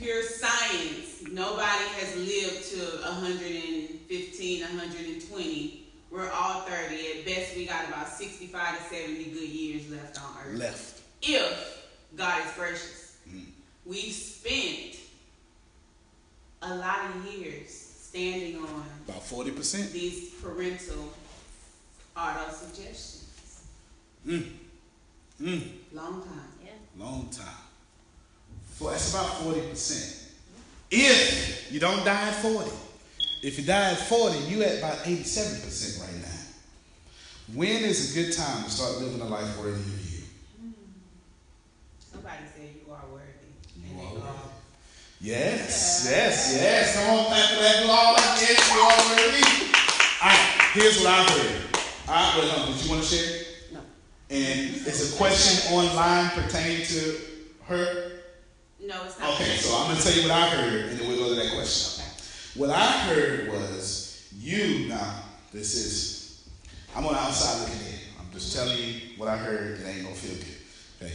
pure 0.00 0.22
science, 0.22 1.22
nobody 1.30 1.84
has 1.98 2.16
lived 2.16 2.70
to 2.72 3.02
115, 3.06 4.60
120. 4.62 5.86
We're 6.10 6.30
all 6.30 6.62
30. 6.62 6.94
At 7.18 7.24
best, 7.26 7.54
we 7.54 7.66
got 7.66 7.86
about 7.88 8.08
65 8.08 8.78
to 8.78 8.94
70 8.94 9.24
good 9.24 9.48
years 9.48 9.90
left 9.90 10.18
on 10.18 10.30
earth. 10.46 10.58
Left. 10.58 11.00
If 11.22 11.86
God 12.16 12.40
is 12.46 12.52
gracious. 12.54 13.16
Mm. 13.28 13.44
We've 13.84 14.12
spent 14.12 14.96
a 16.62 16.74
lot 16.76 17.14
of 17.14 17.26
years 17.32 17.70
standing 17.70 18.56
on 18.56 18.84
About 19.06 19.22
40%. 19.22 19.92
these 19.92 20.30
parental 20.42 21.12
auto 22.16 22.50
suggestions. 22.52 23.62
Mm. 24.26 24.46
Mm. 25.40 25.62
Long 25.92 26.22
time. 26.22 26.52
Yeah. 26.64 26.72
Long 26.98 27.28
time. 27.30 27.46
Well, 28.80 28.90
that's 28.92 29.10
about 29.10 29.26
40%. 29.44 30.32
If 30.90 31.70
you 31.70 31.80
don't 31.80 32.04
die 32.04 32.28
at 32.28 32.34
40. 32.36 32.70
If 33.42 33.58
you 33.58 33.64
die 33.64 33.92
at 33.92 33.98
40, 33.98 34.38
you 34.50 34.62
at 34.62 34.78
about 34.78 34.98
87% 35.04 36.00
right 36.00 36.22
now. 36.22 36.28
When 37.54 37.84
is 37.84 38.12
a 38.12 38.22
good 38.22 38.32
time 38.32 38.64
to 38.64 38.70
start 38.70 39.00
living 39.00 39.20
a 39.20 39.24
life 39.24 39.58
worthy 39.58 39.80
of 39.80 40.12
you? 40.12 40.22
Somebody 41.98 42.36
said 42.54 42.68
you 42.86 42.92
are 42.92 43.04
worthy. 43.12 43.50
You 43.76 43.98
are 43.98 44.14
worthy. 44.14 44.26
Yes, 45.20 46.06
yes, 46.10 46.56
yes. 46.60 46.96
Come 46.96 47.18
on, 47.18 47.26
clap 47.26 47.50
for 47.50 47.62
that 47.62 47.86
law. 47.86 48.14
Yes, 48.16 48.72
you 48.72 48.80
are 48.80 48.98
worthy. 49.16 49.70
All 50.22 50.28
right. 50.28 50.70
here's 50.72 50.98
what 50.98 51.08
I 51.08 51.22
heard. 51.24 51.62
I, 52.08 52.38
wait, 52.38 52.50
hold 52.50 52.68
on, 52.68 52.72
did 52.72 52.84
you 52.84 52.90
want 52.90 53.02
to 53.02 53.08
share? 53.08 53.42
No. 53.72 53.80
And 54.30 54.76
it's 54.86 55.12
a 55.12 55.16
question 55.16 55.72
online 55.72 56.30
pertaining 56.30 56.86
to 56.86 57.16
her. 57.66 58.09
No, 58.90 59.04
it's 59.04 59.20
not. 59.20 59.34
Okay, 59.34 59.56
so 59.58 59.78
I'm 59.78 59.86
gonna 59.86 60.00
tell 60.00 60.12
you 60.12 60.22
what 60.22 60.32
I 60.32 60.48
heard, 60.48 60.86
and 60.86 60.98
then 60.98 61.06
we'll 61.06 61.18
go 61.18 61.28
to 61.28 61.34
that 61.36 61.54
question. 61.54 62.04
Okay. 62.04 62.60
What 62.60 62.70
I 62.70 62.86
heard 63.06 63.48
was 63.48 64.28
you 64.36 64.88
now. 64.88 65.22
This 65.52 65.74
is 65.74 66.48
I'm 66.96 67.06
on 67.06 67.12
the 67.12 67.20
outside 67.20 67.60
looking 67.60 67.86
in. 67.86 68.00
I'm 68.18 68.32
just 68.32 68.52
telling 68.52 68.76
you 68.76 68.94
what 69.16 69.28
I 69.28 69.36
heard. 69.36 69.78
It 69.78 69.86
ain't 69.86 70.02
gonna 70.02 70.16
feel 70.16 70.34
good. 70.34 71.06
Okay. 71.06 71.14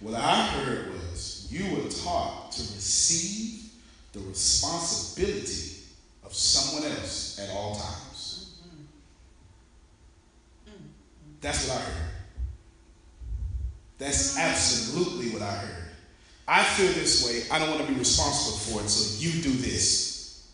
What 0.00 0.14
I 0.16 0.46
heard 0.48 0.92
was 0.92 1.46
you 1.52 1.76
were 1.76 1.88
taught 1.88 2.50
to 2.50 2.60
receive 2.62 3.70
the 4.12 4.18
responsibility 4.18 5.82
of 6.24 6.34
someone 6.34 6.90
else 6.90 7.38
at 7.38 7.48
all 7.50 7.76
times. 7.76 8.58
Mm-hmm. 8.66 8.82
Mm-hmm. 10.70 10.86
That's 11.40 11.68
what 11.68 11.78
I 11.78 11.80
heard. 11.80 12.10
That's 13.98 14.32
mm-hmm. 14.32 14.40
absolutely 14.40 15.30
what 15.30 15.42
I 15.42 15.52
heard. 15.52 15.83
I 16.46 16.62
feel 16.62 16.92
this 16.92 17.26
way. 17.26 17.42
I 17.50 17.58
don't 17.58 17.70
want 17.70 17.86
to 17.86 17.92
be 17.92 17.98
responsible 17.98 18.58
for 18.58 18.84
it, 18.84 18.88
so 18.88 19.22
you 19.22 19.42
do 19.42 19.50
this. 19.50 20.50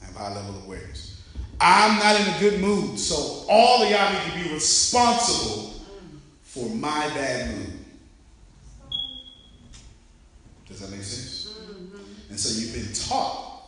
I 0.00 0.06
have 0.06 0.16
high 0.16 0.34
level 0.34 0.56
of 0.56 0.64
awareness. 0.64 1.22
I'm 1.60 1.98
not 1.98 2.20
in 2.20 2.34
a 2.34 2.38
good 2.38 2.60
mood, 2.60 2.98
so 2.98 3.44
all 3.48 3.82
of 3.82 3.90
y'all 3.90 4.12
need 4.12 4.32
to 4.32 4.48
be 4.48 4.54
responsible 4.54 5.74
for 6.42 6.68
my 6.70 7.08
bad 7.14 7.56
mood. 7.56 7.72
Does 10.68 10.80
that 10.80 10.90
make 10.90 11.02
sense? 11.02 11.54
Mm-hmm. 11.56 12.30
And 12.30 12.38
so 12.38 12.60
you've 12.60 12.74
been 12.74 12.92
taught 12.94 13.62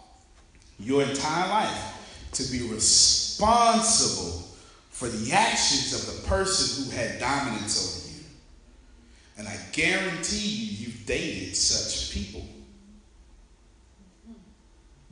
your 0.78 1.02
entire 1.02 1.48
life 1.48 2.28
to 2.32 2.44
be 2.52 2.62
responsible 2.68 4.48
for 4.90 5.08
the 5.08 5.32
actions 5.32 5.92
of 5.94 6.06
the 6.14 6.28
person 6.28 6.84
who 6.84 6.90
had 6.96 7.18
dominance 7.18 7.78
over 7.80 7.96
you. 7.96 7.99
And 9.40 9.48
I 9.48 9.56
guarantee 9.72 10.36
you, 10.36 10.86
you've 10.86 11.06
dated 11.06 11.56
such 11.56 12.12
people. 12.12 12.46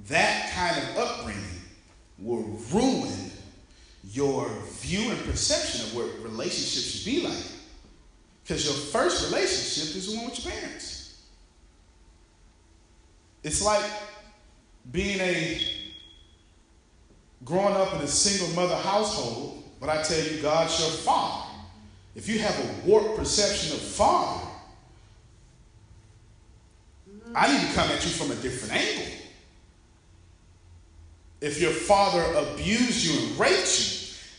That 0.09 0.53
kind 0.53 0.77
of 0.77 0.99
upbringing 0.99 1.63
will 2.19 2.43
ruin 2.71 3.31
your 4.13 4.51
view 4.81 5.13
and 5.13 5.19
perception 5.25 5.81
of 5.87 5.95
what 5.95 6.23
relationships 6.23 6.91
should 6.91 7.11
be 7.11 7.27
like. 7.27 7.43
Because 8.43 8.67
your 8.67 8.75
first 8.75 9.33
relationship 9.33 9.97
is 9.97 10.11
the 10.13 10.19
one 10.19 10.27
with 10.27 10.45
your 10.45 10.53
parents. 10.53 11.23
It's 13.43 13.63
like 13.63 13.91
being 14.93 15.21
a 15.21 15.59
growing 17.47 17.77
up 17.77 17.95
in 17.95 18.03
a 18.03 18.07
single 18.07 18.55
mother 18.55 18.77
household, 18.77 19.65
but 19.81 19.89
I 19.89 20.03
tell 20.03 20.23
you, 20.23 20.43
God's 20.43 20.79
your 20.79 20.91
father. 20.91 21.48
If 22.19 22.29
you 22.29 22.41
have 22.41 22.59
a 22.59 22.85
warped 22.85 23.17
perception 23.17 23.77
of 23.77 23.81
father, 23.81 24.45
I 27.33 27.53
need 27.53 27.69
to 27.69 27.75
come 27.75 27.89
at 27.91 28.05
you 28.05 28.11
from 28.11 28.33
a 28.33 28.35
different 28.35 28.75
angle. 28.75 29.07
If 31.41 31.61
your 31.61 31.71
father 31.71 32.25
abused 32.37 33.07
you 33.07 33.25
and 33.25 33.39
raped 33.39 33.79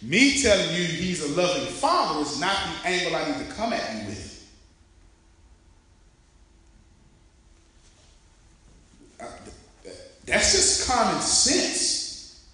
you, 0.01 0.09
me 0.09 0.41
telling 0.41 0.75
you 0.75 0.83
he's 0.83 1.23
a 1.23 1.41
loving 1.41 1.67
father 1.67 2.19
is 2.19 2.41
not 2.41 2.57
the 2.83 2.89
angle 2.89 3.15
I 3.15 3.25
need 3.31 3.47
to 3.47 3.53
come 3.53 3.71
at 3.71 3.95
you 3.95 4.07
with. 4.07 4.51
Uh, 9.21 9.25
That's 10.25 10.51
just 10.51 10.89
common 10.89 11.21
sense. 11.21 12.45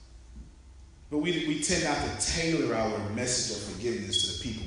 But 1.09 1.17
we, 1.17 1.31
we 1.47 1.63
tend 1.63 1.83
not 1.83 1.97
to 1.97 2.31
tailor 2.31 2.75
our 2.75 3.09
message 3.09 3.57
of 3.57 3.73
forgiveness 3.73 4.21
to 4.21 4.43
the 4.43 4.53
people. 4.53 4.64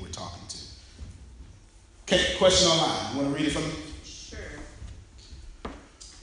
Okay, 2.11 2.37
question 2.39 2.69
online. 2.69 3.13
You 3.13 3.23
want 3.23 3.37
to 3.37 3.39
read 3.39 3.49
it 3.49 3.51
from 3.51 3.65
me? 3.65 3.75
Sure. 4.03 4.39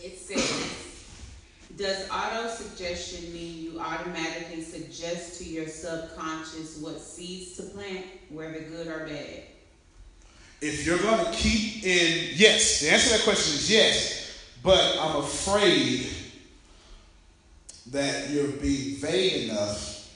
It 0.03 0.17
says, 0.17 1.05
does 1.77 2.09
auto 2.09 2.47
suggestion 2.47 3.31
mean 3.31 3.63
you 3.63 3.79
automatically 3.79 4.63
suggest 4.63 5.37
to 5.37 5.43
your 5.47 5.67
subconscious 5.67 6.79
what 6.79 6.99
seeds 6.99 7.55
to 7.57 7.63
plant, 7.65 8.03
whether 8.29 8.61
good 8.61 8.87
or 8.87 9.05
bad? 9.05 9.43
If 10.59 10.87
you're 10.87 10.97
going 10.97 11.23
to 11.23 11.31
keep 11.31 11.83
in, 11.83 12.29
yes, 12.33 12.81
the 12.81 12.89
answer 12.89 13.09
to 13.09 13.17
that 13.17 13.23
question 13.23 13.53
is 13.53 13.69
yes, 13.69 14.39
but 14.63 14.97
I'm 14.99 15.17
afraid 15.17 16.07
that 17.91 18.31
you're 18.31 18.47
being 18.47 18.95
vague 18.95 19.49
enough 19.49 20.11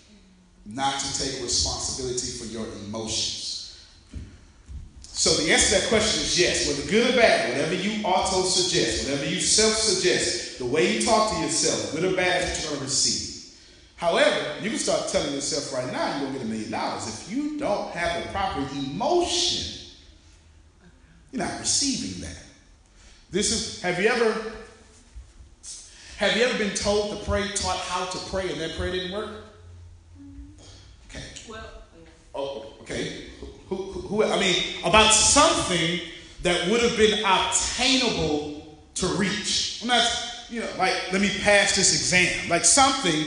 not 0.65 0.99
to 0.99 1.23
take 1.23 1.43
responsibility 1.43 2.39
for 2.39 2.45
your 2.45 2.65
emotions. 2.85 3.38
So 5.19 5.31
the 5.31 5.51
answer 5.51 5.75
to 5.75 5.81
that 5.81 5.89
question 5.89 6.23
is 6.23 6.39
yes, 6.39 6.65
whether 6.65 6.89
good 6.89 7.13
or 7.13 7.17
bad, 7.17 7.49
whatever 7.49 7.73
you 7.73 8.01
auto 8.05 8.41
suggest, 8.43 9.03
whatever 9.03 9.29
you 9.29 9.41
self 9.41 9.73
suggest, 9.73 10.59
the 10.59 10.65
way 10.65 10.95
you 10.95 11.01
talk 11.01 11.33
to 11.33 11.41
yourself, 11.41 11.93
good 11.93 12.13
or 12.13 12.15
bad, 12.15 12.41
is 12.41 12.47
what 12.47 12.61
you're 12.61 12.69
going 12.69 12.79
to 12.79 12.85
receive. 12.85 13.59
However, 13.97 14.55
you 14.61 14.69
can 14.69 14.79
start 14.79 15.09
telling 15.09 15.33
yourself 15.33 15.73
right 15.73 15.91
now 15.91 16.21
you're 16.21 16.29
going 16.29 16.31
to 16.31 16.39
get 16.39 16.45
a 16.45 16.49
million 16.49 16.71
dollars. 16.71 17.05
If 17.09 17.35
you 17.35 17.59
don't 17.59 17.91
have 17.91 18.23
the 18.23 18.29
proper 18.29 18.61
emotion, 18.77 19.91
you're 21.33 21.43
not 21.43 21.59
receiving 21.59 22.21
that. 22.21 22.41
This 23.29 23.51
is, 23.51 23.81
have 23.81 24.01
you 24.01 24.07
ever, 24.07 24.53
have 26.15 26.37
you 26.37 26.45
ever 26.45 26.57
been 26.57 26.73
told 26.73 27.19
to 27.19 27.25
pray, 27.25 27.45
taught 27.55 27.75
how 27.75 28.05
to 28.05 28.17
pray, 28.29 28.49
and 28.49 28.61
that 28.61 28.77
prayer 28.77 28.93
didn't 28.93 29.11
work? 29.11 29.31
Mm-hmm. 30.17 30.61
Okay. 31.09 31.25
Well, 31.49 31.65
Oh, 32.33 32.73
okay. 32.81 33.25
Who, 33.69 33.75
who, 33.75 34.23
I 34.23 34.39
mean, 34.39 34.55
about 34.83 35.13
something 35.13 35.99
that 36.41 36.69
would 36.69 36.81
have 36.81 36.97
been 36.97 37.19
obtainable 37.23 38.79
to 38.95 39.07
reach. 39.07 39.79
I'm 39.81 39.89
not, 39.89 40.09
you 40.49 40.61
know, 40.61 40.69
like, 40.77 40.93
let 41.11 41.21
me 41.21 41.29
pass 41.41 41.75
this 41.75 41.93
exam. 41.93 42.49
Like 42.49 42.65
something 42.65 43.25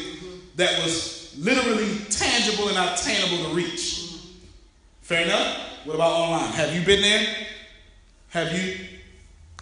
that 0.57 0.83
was 0.83 1.35
literally 1.39 1.97
tangible 2.11 2.69
and 2.69 2.77
obtainable 2.77 3.51
to 3.51 3.55
reach. 3.55 4.17
Fair 5.03 5.25
enough? 5.25 5.59
What 5.85 5.95
about 5.95 6.13
online? 6.13 6.53
Have 6.53 6.75
you 6.75 6.85
been 6.85 7.03
there? 7.03 7.27
Have 8.31 8.53
you? 8.53 8.77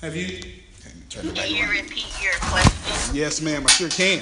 Have 0.01 0.17
you? 0.17 0.27
Okay, 0.27 0.63
let 0.85 0.97
me 0.97 1.03
turn 1.09 1.27
it 1.27 1.35
back 1.35 1.45
Can 1.45 1.57
you 1.57 1.69
repeat 1.69 2.23
your 2.23 2.33
question? 2.41 3.15
Yes, 3.15 3.41
ma'am, 3.41 3.65
I 3.67 3.71
sure 3.71 3.89
can. 3.89 4.21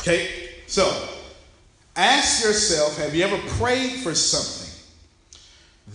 Okay, 0.00 0.48
so 0.66 1.08
ask 1.94 2.44
yourself 2.44 2.96
have 2.96 3.14
you 3.14 3.24
ever 3.24 3.38
prayed 3.58 4.00
for 4.00 4.14
something 4.14 4.61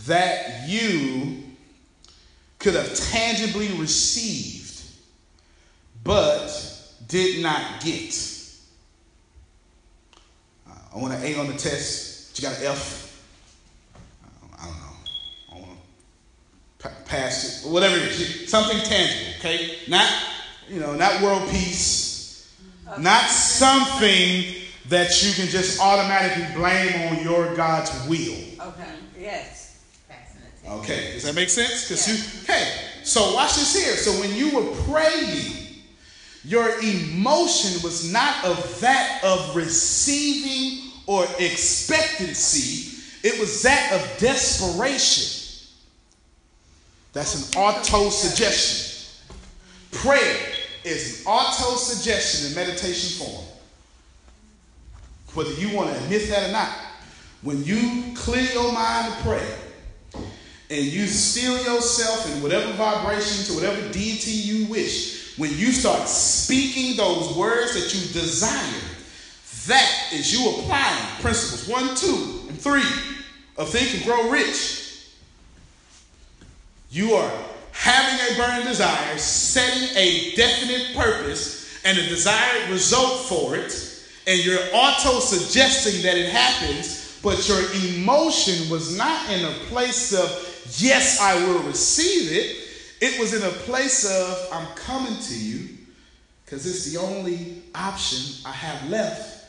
that 0.06 0.68
you 0.68 1.44
could 2.60 2.76
have 2.76 2.94
tangibly 2.96 3.70
received 3.78 4.68
but 6.04 6.48
did 7.08 7.44
not 7.44 7.82
get? 7.82 8.14
Uh, 10.68 10.74
I 10.96 10.98
want 10.98 11.14
an 11.14 11.24
A 11.24 11.38
on 11.38 11.48
the 11.48 11.54
test, 11.54 12.30
but 12.30 12.40
you 12.40 12.48
got 12.48 12.58
an 12.60 12.66
F. 12.68 13.22
I 14.58 14.66
don't 14.66 14.78
know. 14.78 14.94
I 15.52 15.60
want 15.60 15.80
to 16.80 16.90
pass 17.06 17.66
it, 17.66 17.70
whatever 17.70 17.98
it 17.98 18.04
is, 18.04 18.50
something 18.50 18.78
tangible, 18.80 19.34
okay? 19.40 19.80
Not, 19.90 20.10
you 20.70 20.80
know, 20.80 20.94
not 20.94 21.22
world 21.22 21.50
peace, 21.50 22.56
not 22.98 23.30
something 23.30 24.56
that 24.88 25.24
you 25.24 25.34
can 25.34 25.48
just 25.48 25.82
automatically 25.82 26.56
blame 26.56 27.10
on 27.10 27.22
your 27.22 27.54
God's 27.56 27.92
will. 28.08 28.38
Okay, 28.70 28.94
yes. 29.20 29.57
Passing 30.68 30.82
the 30.82 30.88
test. 30.88 30.92
Okay, 30.92 31.14
does 31.14 31.24
that 31.24 31.36
make 31.36 31.50
sense? 31.50 31.88
Because 31.88 32.08
you, 32.08 32.54
hey, 32.54 32.72
so 33.04 33.34
watch 33.34 33.56
this 33.56 33.76
here. 33.76 33.96
So 33.96 34.12
when 34.20 34.36
you 34.36 34.56
were 34.56 34.76
praying, 34.84 35.54
your 36.44 36.80
emotion 36.80 37.82
was 37.84 38.12
not 38.12 38.44
of 38.46 38.80
that 38.82 39.22
of 39.24 39.56
receiving 39.56 40.92
or 41.06 41.26
expectancy, 41.40 43.02
it 43.24 43.40
was 43.40 43.62
that 43.64 43.94
of 43.94 44.20
desperation. 44.20 45.34
That's 47.14 47.56
an 47.56 47.62
auto 47.62 48.10
suggestion. 48.10 49.34
Prayer 49.92 50.38
is 50.84 51.22
an 51.22 51.28
auto 51.28 51.76
suggestion 51.76 52.50
in 52.50 52.56
meditation 52.56 53.26
form. 53.26 53.46
Whether 55.34 55.54
you 55.54 55.76
want 55.76 55.90
to 55.92 56.04
admit 56.04 56.30
that 56.30 56.50
or 56.50 56.52
not, 56.52 56.70
when 57.42 57.64
you 57.64 58.14
clear 58.16 58.52
your 58.52 58.72
mind 58.72 59.14
to 59.14 59.22
pray, 59.22 59.48
and 60.70 60.84
you 60.84 61.08
still 61.08 61.58
yourself 61.64 62.30
in 62.32 62.42
whatever 62.42 62.72
vibration 62.74 63.46
to 63.46 63.54
whatever 63.54 63.82
deity 63.92 64.32
you 64.32 64.66
wish, 64.68 65.38
when 65.38 65.52
you 65.52 65.72
start 65.72 66.08
speaking 66.08 66.98
those 66.98 67.36
words 67.36 67.74
that 67.74 67.94
you 67.94 68.14
desire, 68.14 68.82
that 69.68 70.10
is 70.14 70.34
you 70.34 70.50
applying 70.50 71.22
principles 71.22 71.68
one, 71.68 71.96
two, 71.96 72.48
and 72.50 72.60
three 72.60 72.84
of 73.58 73.70
Think 73.70 73.94
and 73.96 74.04
Grow 74.04 74.30
Rich. 74.30 75.10
You 76.90 77.14
are 77.14 77.32
having 77.72 78.34
a 78.34 78.38
burning 78.38 78.66
desire, 78.66 79.18
setting 79.18 79.96
a 79.96 80.34
definite 80.36 80.96
purpose 80.96 81.80
and 81.86 81.98
a 81.98 82.08
desired 82.08 82.70
result 82.72 83.26
for 83.28 83.56
it, 83.56 84.04
and 84.26 84.44
you're 84.44 84.60
auto 84.74 85.20
suggesting 85.20 86.02
that 86.02 86.18
it 86.18 86.30
happens, 86.30 87.20
but 87.24 87.48
your 87.48 87.62
emotion 87.86 88.70
was 88.70 88.98
not 88.98 89.32
in 89.32 89.46
a 89.46 89.52
place 89.70 90.14
of, 90.14 90.47
yes, 90.78 91.20
I 91.22 91.36
will 91.46 91.60
receive 91.64 92.32
it. 92.32 92.56
It 93.00 93.20
was 93.20 93.34
in 93.34 93.44
a 93.44 93.50
place 93.52 94.06
of, 94.10 94.50
I'm 94.52 94.68
coming 94.76 95.16
to 95.20 95.40
you 95.40 95.78
because 96.44 96.66
it's 96.66 96.92
the 96.92 97.00
only 97.00 97.62
option 97.76 98.42
I 98.46 98.52
have 98.52 98.90
left. 98.90 99.46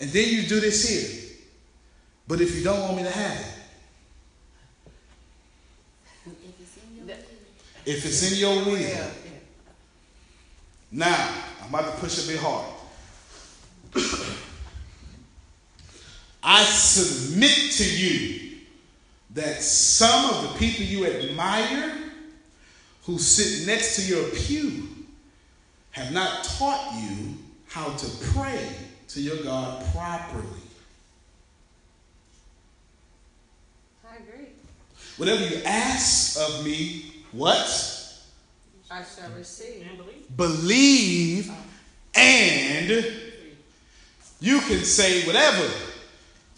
And 0.00 0.10
then 0.10 0.28
you 0.28 0.42
do 0.46 0.60
this 0.60 0.88
here. 0.88 1.36
But 2.28 2.40
if 2.40 2.54
you 2.56 2.62
don't 2.62 2.80
want 2.80 2.96
me 2.96 3.02
to 3.02 3.10
have 3.10 3.40
it, 3.40 3.46
If 6.26 6.60
it's 6.60 6.76
in 6.76 6.96
your 6.96 7.06
will. 7.06 7.24
if 7.86 8.06
it's 8.06 8.32
in 8.32 8.38
your 8.38 8.64
will, 8.64 8.78
Yeah. 8.80 9.10
now 10.92 11.34
I'm 11.62 11.68
about 11.68 11.94
to 11.94 12.00
push 12.00 12.24
a 12.24 12.28
bit 12.28 12.38
hard. 12.40 12.66
I 16.42 16.64
submit 16.64 17.72
to 17.72 17.84
you 17.84 18.49
that 19.34 19.62
some 19.62 20.34
of 20.34 20.42
the 20.42 20.58
people 20.58 20.84
you 20.84 21.06
admire 21.06 21.94
who 23.04 23.18
sit 23.18 23.66
next 23.66 23.96
to 23.96 24.02
your 24.02 24.28
pew 24.30 24.88
have 25.92 26.12
not 26.12 26.44
taught 26.44 26.92
you 27.00 27.34
how 27.68 27.90
to 27.90 28.06
pray 28.32 28.68
to 29.08 29.20
your 29.20 29.42
God 29.42 29.84
properly. 29.92 30.44
I 34.08 34.16
agree. 34.16 34.46
Whatever 35.16 35.46
you 35.46 35.62
ask 35.64 36.38
of 36.38 36.64
me, 36.64 37.12
what? 37.32 37.66
I 38.90 39.02
shall 39.04 39.30
receive. 39.36 39.86
And 39.88 39.98
believe. 39.98 40.36
Believe 40.36 41.52
and 42.14 43.04
you 44.40 44.60
can 44.60 44.84
say 44.84 45.24
whatever 45.26 45.68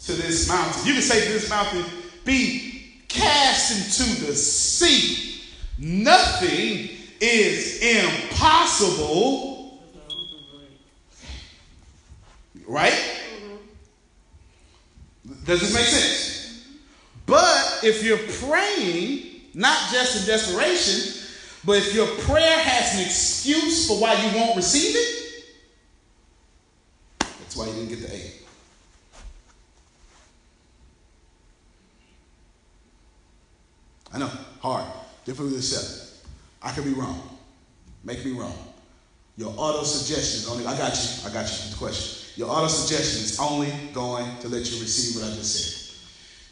to 0.05 0.13
this 0.13 0.47
mountain. 0.47 0.85
You 0.85 0.93
can 0.93 1.01
say 1.01 1.25
to 1.25 1.33
this 1.33 1.49
mountain, 1.49 1.85
be 2.25 3.03
cast 3.07 3.71
into 3.71 4.25
the 4.25 4.35
sea. 4.35 5.41
Nothing 5.77 6.89
is 7.19 7.81
impossible. 7.81 9.83
Right? 12.67 13.19
Does 15.45 15.61
this 15.61 15.73
make 15.73 15.85
sense? 15.85 16.67
But 17.25 17.79
if 17.83 18.03
you're 18.03 18.17
praying, 18.49 19.41
not 19.53 19.91
just 19.91 20.21
in 20.21 20.25
desperation, 20.25 21.21
but 21.65 21.77
if 21.77 21.93
your 21.93 22.07
prayer 22.07 22.59
has 22.59 22.95
an 22.95 23.05
excuse 23.05 23.87
for 23.87 23.99
why 23.99 24.13
you 24.13 24.37
won't 24.37 24.55
receive 24.55 24.95
it, 24.95 25.45
that's 27.19 27.55
why 27.55 27.67
you 27.67 27.73
didn't 27.73 27.89
get 27.89 28.01
the 28.01 28.13
A. 28.13 28.31
I 34.13 34.19
know, 34.19 34.29
hard, 34.63 34.85
difficult 35.25 35.51
to 35.51 35.57
accept. 35.57 36.25
I 36.61 36.71
could 36.71 36.85
be 36.85 36.93
wrong. 36.93 37.37
Make 38.05 38.23
me 38.25 38.31
wrong. 38.31 38.57
Your 39.35 39.53
auto 39.57 39.83
suggestion 39.83 40.49
only, 40.49 40.65
I 40.65 40.77
got 40.77 40.93
you, 40.95 41.29
I 41.29 41.33
got 41.33 41.51
you 41.51 41.69
the 41.69 41.75
question. 41.75 42.25
Your 42.37 42.49
auto 42.49 42.67
suggestion 42.67 43.23
is 43.23 43.39
only 43.39 43.73
going 43.93 44.25
to 44.39 44.47
let 44.47 44.59
you 44.71 44.79
receive 44.79 45.21
what 45.21 45.29
I 45.29 45.35
just 45.35 45.53
said. 45.53 45.79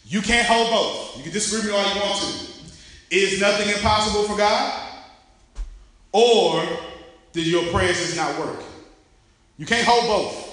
You 0.06 0.22
can't 0.22 0.46
hold 0.46 0.70
both. 0.70 1.18
You 1.18 1.24
can 1.24 1.32
disagree 1.32 1.72
with 1.72 1.80
me 1.80 1.84
all 1.86 1.96
you 1.96 2.02
want 2.02 2.22
to. 2.22 3.16
Is 3.16 3.40
nothing 3.40 3.70
impossible 3.70 4.24
for 4.24 4.36
God? 4.36 4.90
Or 6.12 6.66
did 7.32 7.48
your 7.48 7.64
prayers 7.72 7.98
just 7.98 8.18
not 8.18 8.38
work? 8.38 8.62
You 9.58 9.66
can't 9.66 9.88
hold 9.88 10.08
both. 10.08 10.48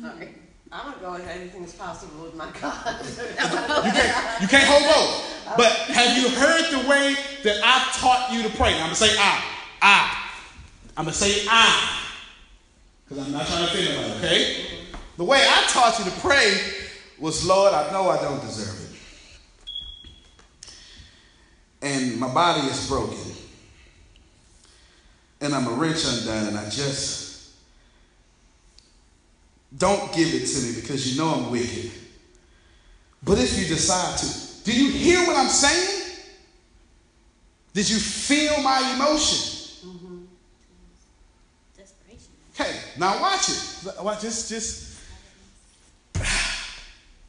Sorry. 0.00 0.34
I'm 0.76 0.92
gonna 0.92 1.00
go 1.00 1.12
with 1.12 1.26
anything 1.26 1.64
is 1.64 1.72
possible 1.72 2.24
with 2.24 2.34
my 2.34 2.50
God. 2.60 3.00
You 3.86 3.92
can't, 3.92 4.40
you 4.42 4.48
can't 4.48 4.64
hold 4.68 4.82
both. 4.82 5.56
But 5.56 5.72
have 5.72 6.18
you 6.18 6.28
heard 6.28 6.70
the 6.70 6.88
way 6.88 7.16
that 7.44 7.60
I 7.64 7.88
taught 7.98 8.30
you 8.30 8.42
to 8.42 8.54
pray? 8.56 8.72
Now 8.72 8.80
I'm 8.80 8.84
gonna 8.84 8.94
say 8.94 9.16
I. 9.18 9.42
I. 9.80 10.22
I'm 10.96 11.04
gonna 11.04 11.14
say 11.14 11.46
I. 11.48 12.02
Because 13.08 13.26
I'm 13.26 13.32
not 13.32 13.46
trying 13.46 13.66
to 13.66 13.72
offend 13.72 13.94
nobody, 13.94 14.18
okay? 14.18 14.66
The 15.16 15.24
way 15.24 15.46
I 15.48 15.64
taught 15.68 15.98
you 15.98 16.04
to 16.04 16.20
pray 16.20 16.58
was, 17.18 17.46
Lord, 17.46 17.72
I 17.72 17.90
know 17.92 18.10
I 18.10 18.20
don't 18.20 18.40
deserve 18.42 18.92
it. 21.80 21.86
And 21.86 22.20
my 22.20 22.32
body 22.32 22.66
is 22.66 22.86
broken. 22.86 23.16
And 25.40 25.54
I'm 25.54 25.68
a 25.68 25.70
wrench 25.70 26.04
undone, 26.04 26.48
and 26.48 26.58
I 26.58 26.68
just 26.68 27.25
don't 29.76 30.12
give 30.14 30.28
it 30.34 30.46
to 30.46 30.60
me 30.62 30.80
because 30.80 31.10
you 31.10 31.20
know 31.20 31.34
I'm 31.34 31.50
wicked. 31.50 31.90
But 33.22 33.38
if 33.38 33.58
you 33.58 33.66
decide 33.66 34.18
to, 34.18 34.64
do 34.64 34.72
you 34.72 34.90
hear 34.90 35.26
what 35.26 35.36
I'm 35.36 35.48
saying? 35.48 36.06
Did 37.72 37.90
you 37.90 37.98
feel 37.98 38.62
my 38.62 38.94
emotion? 38.94 40.28
Desperation. 41.76 42.32
Okay, 42.54 42.78
now 42.98 43.20
watch 43.20 43.50
it. 43.50 44.02
Watch 44.02 44.22
just 44.22 44.48
just 44.48 44.98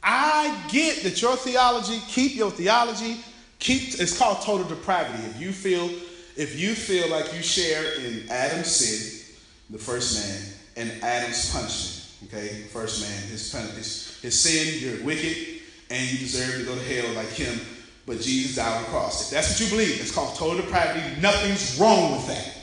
I 0.04 0.58
get 0.70 1.04
that 1.04 1.22
your 1.22 1.36
theology, 1.36 2.00
keep 2.08 2.36
your 2.36 2.52
theology, 2.52 3.18
keep 3.60 4.00
it's 4.00 4.18
called 4.18 4.42
total 4.42 4.66
depravity. 4.68 5.22
If 5.26 5.42
you 5.42 5.52
feel 5.52 5.90
if 6.38 6.58
you 6.58 6.76
feel 6.76 7.10
like 7.10 7.34
you 7.34 7.42
share 7.42 8.00
in 8.00 8.30
Adam's 8.30 8.68
sin, 8.68 9.36
the 9.70 9.80
first 9.80 10.16
man, 10.16 10.88
and 10.88 11.04
Adam's 11.04 11.52
punishment, 11.52 11.97
okay, 12.26 12.64
first 12.72 13.02
man, 13.02 13.30
his 13.30 13.52
his, 13.52 14.20
his 14.22 14.40
sin, 14.40 14.80
you're 14.82 15.06
wicked, 15.06 15.62
and 15.90 16.12
you 16.12 16.18
deserve 16.18 16.60
to 16.60 16.66
go 16.66 16.76
to 16.76 16.84
hell 16.84 17.14
like 17.14 17.30
him, 17.30 17.60
but 18.06 18.22
Jesus 18.22 18.56
died 18.56 18.78
on 18.78 18.84
the 18.84 18.90
cross. 18.90 19.26
If 19.26 19.36
that's 19.36 19.50
what 19.50 19.60
you 19.60 19.78
believe, 19.78 20.00
it's 20.00 20.12
called 20.12 20.36
total 20.36 20.58
depravity. 20.64 21.22
Nothing's 21.22 21.80
wrong 21.80 22.14
with 22.14 22.28
that. 22.28 22.58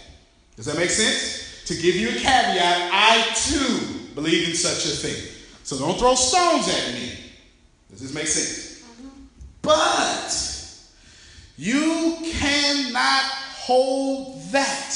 Does 0.57 0.67
that 0.67 0.77
make 0.77 0.91
sense? 0.91 1.65
To 1.67 1.75
give 1.75 1.97
you 1.97 2.11
a 2.11 2.13
caveat, 2.13 2.91
I 2.93 3.33
too 3.35 4.05
believe 4.15 4.49
in 4.49 4.55
such 4.55 4.85
a 4.85 4.97
thing. 4.97 5.35
So 5.63 5.79
don't 5.79 5.99
throw 5.99 6.15
stones 6.15 6.69
at 6.69 6.95
me. 6.95 7.19
Does 7.91 8.01
this 8.01 8.15
make 8.15 8.27
sense? 8.27 8.85
But 9.63 10.31
you 11.57 12.19
cannot 12.23 13.23
hold 13.23 14.43
that 14.53 14.95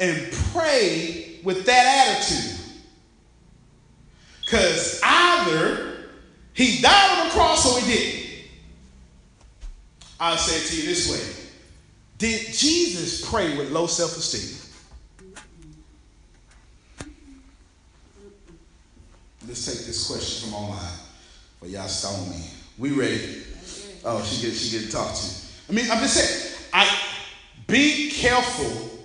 and 0.00 0.32
pray 0.52 1.38
with 1.44 1.66
that 1.66 2.08
attitude. 2.08 2.57
Because 4.48 4.98
either 5.04 6.08
he 6.54 6.80
died 6.80 7.18
on 7.18 7.26
the 7.26 7.32
cross 7.34 7.66
or 7.70 7.80
he 7.82 7.92
didn't. 7.92 8.28
I'll 10.18 10.38
say 10.38 10.56
it 10.56 10.68
to 10.68 10.76
you 10.76 10.88
this 10.88 11.12
way 11.12 11.46
Did 12.16 12.54
Jesus 12.54 13.28
pray 13.28 13.58
with 13.58 13.70
low 13.70 13.86
self 13.86 14.16
esteem? 14.16 14.56
Let's 19.46 19.66
take 19.66 19.86
this 19.86 20.10
question 20.10 20.48
from 20.48 20.58
online. 20.58 20.98
For 21.60 21.66
y'all 21.66 21.88
stone 21.88 22.30
me. 22.30 22.44
We 22.78 22.90
ready? 22.92 23.42
Oh, 24.02 24.24
she 24.24 24.46
get 24.46 24.54
she 24.54 24.78
get 24.78 24.90
talked 24.90 25.16
to. 25.16 25.30
I 25.68 25.72
mean, 25.74 25.90
I'm 25.90 25.98
just 25.98 26.14
saying. 26.14 26.54
I 26.72 26.88
be 27.66 28.10
careful 28.10 28.98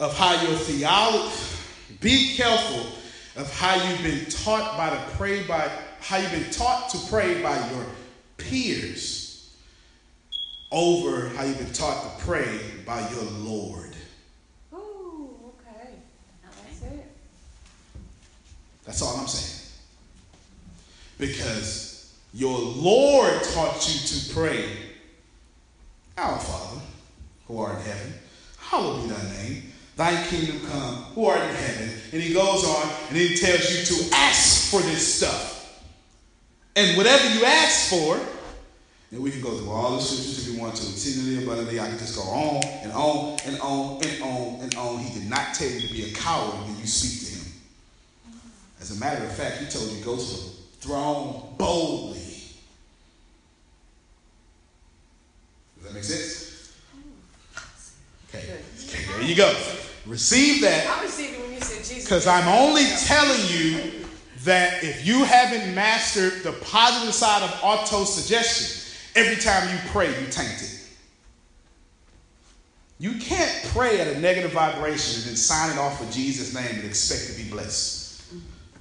of 0.00 0.16
how 0.18 0.32
your 0.42 0.56
theology. 0.56 1.32
Be 2.00 2.34
careful 2.34 2.99
of 3.40 3.52
how 3.54 3.74
you've 3.74 4.02
been 4.02 4.26
taught 4.26 4.76
by 4.76 4.90
the 4.90 5.00
pray 5.16 5.42
by 5.44 5.70
how 6.00 6.18
you've 6.18 6.30
been 6.30 6.50
taught 6.50 6.90
to 6.90 6.98
pray 7.08 7.42
by 7.42 7.56
your 7.70 7.86
peers 8.36 9.56
over 10.70 11.28
how 11.30 11.44
you've 11.44 11.58
been 11.58 11.72
taught 11.72 12.18
to 12.18 12.24
pray 12.24 12.60
by 12.84 13.00
your 13.10 13.24
Lord. 13.40 13.96
Ooh, 14.74 15.30
okay. 15.48 15.94
That's 16.42 16.82
it. 16.82 17.06
That's 18.84 19.02
all 19.02 19.16
I'm 19.16 19.26
saying. 19.26 19.68
Because 21.18 22.14
your 22.34 22.58
Lord 22.58 23.42
taught 23.54 23.88
you 23.88 24.06
to 24.06 24.34
pray, 24.34 24.76
Our 26.18 26.38
Father, 26.38 26.80
who 27.48 27.58
art 27.58 27.76
in 27.76 27.82
heaven, 27.82 28.14
hallowed 28.58 29.02
be 29.02 29.14
thy 29.14 29.22
name. 29.42 29.69
Thy 30.00 30.16
kingdom 30.28 30.58
come, 30.66 30.94
who 31.12 31.26
art 31.26 31.42
in 31.42 31.54
heaven. 31.54 31.90
And 32.14 32.22
he 32.22 32.32
goes 32.32 32.64
on 32.64 32.90
and 33.08 33.18
he 33.18 33.36
tells 33.36 33.70
you 33.70 33.84
to 33.84 34.14
ask 34.14 34.70
for 34.70 34.80
this 34.80 35.16
stuff. 35.16 35.78
And 36.74 36.96
whatever 36.96 37.22
you 37.34 37.44
ask 37.44 37.90
for, 37.90 38.18
and 39.10 39.22
we 39.22 39.30
can 39.30 39.42
go 39.42 39.58
through 39.58 39.68
all 39.68 39.96
the 39.96 40.00
scriptures 40.00 40.48
if 40.48 40.54
you 40.54 40.58
want 40.58 40.76
to, 40.76 40.88
exceedingly 40.88 41.44
abundantly. 41.44 41.78
I 41.78 41.88
can 41.88 41.98
just 41.98 42.16
go 42.16 42.22
on 42.22 42.64
and 42.82 42.92
on 42.92 43.36
and 43.44 43.60
on 43.60 44.02
and 44.02 44.22
on 44.22 44.60
and 44.62 44.74
on. 44.74 45.00
He 45.00 45.20
did 45.20 45.28
not 45.28 45.52
tell 45.52 45.68
you 45.68 45.86
to 45.86 45.92
be 45.92 46.10
a 46.10 46.14
coward 46.14 46.54
when 46.64 46.78
you 46.78 46.86
speak 46.86 47.28
to 47.28 47.34
him. 47.38 48.40
As 48.80 48.96
a 48.96 48.98
matter 48.98 49.22
of 49.22 49.32
fact, 49.34 49.58
he 49.58 49.66
told 49.66 49.90
you 49.90 49.98
to 49.98 50.04
go 50.06 50.16
to 50.16 50.22
the 50.22 50.50
throne 50.80 51.56
boldly. 51.58 52.20
Does 55.76 55.84
that 55.84 55.92
make 55.92 56.04
sense? 56.04 56.72
Okay, 58.30 58.60
there 59.18 59.22
you 59.24 59.36
go. 59.36 59.54
Receive 60.10 60.62
that 60.62 60.86
I 60.88 61.02
received 61.04 61.34
it 61.34 61.40
when 61.40 61.52
you 61.52 61.60
said 61.60 61.84
Jesus. 61.84 62.04
because 62.04 62.26
I'm 62.26 62.48
only 62.48 62.84
telling 63.04 63.40
you 63.46 64.04
that 64.42 64.82
if 64.82 65.06
you 65.06 65.22
haven't 65.22 65.72
mastered 65.72 66.42
the 66.42 66.52
positive 66.64 67.14
side 67.14 67.44
of 67.44 67.60
auto 67.62 68.02
suggestion, 68.02 68.92
every 69.14 69.36
time 69.36 69.68
you 69.68 69.78
pray, 69.90 70.08
you 70.08 70.26
taint 70.26 70.62
it. 70.62 70.80
You 72.98 73.20
can't 73.20 73.64
pray 73.72 74.00
at 74.00 74.08
a 74.08 74.18
negative 74.18 74.50
vibration 74.50 75.20
and 75.20 75.28
then 75.28 75.36
sign 75.36 75.70
it 75.70 75.78
off 75.78 76.00
with 76.00 76.12
Jesus' 76.12 76.52
name 76.52 76.80
and 76.80 76.84
expect 76.84 77.28
to 77.28 77.44
be 77.44 77.48
blessed. 77.48 78.24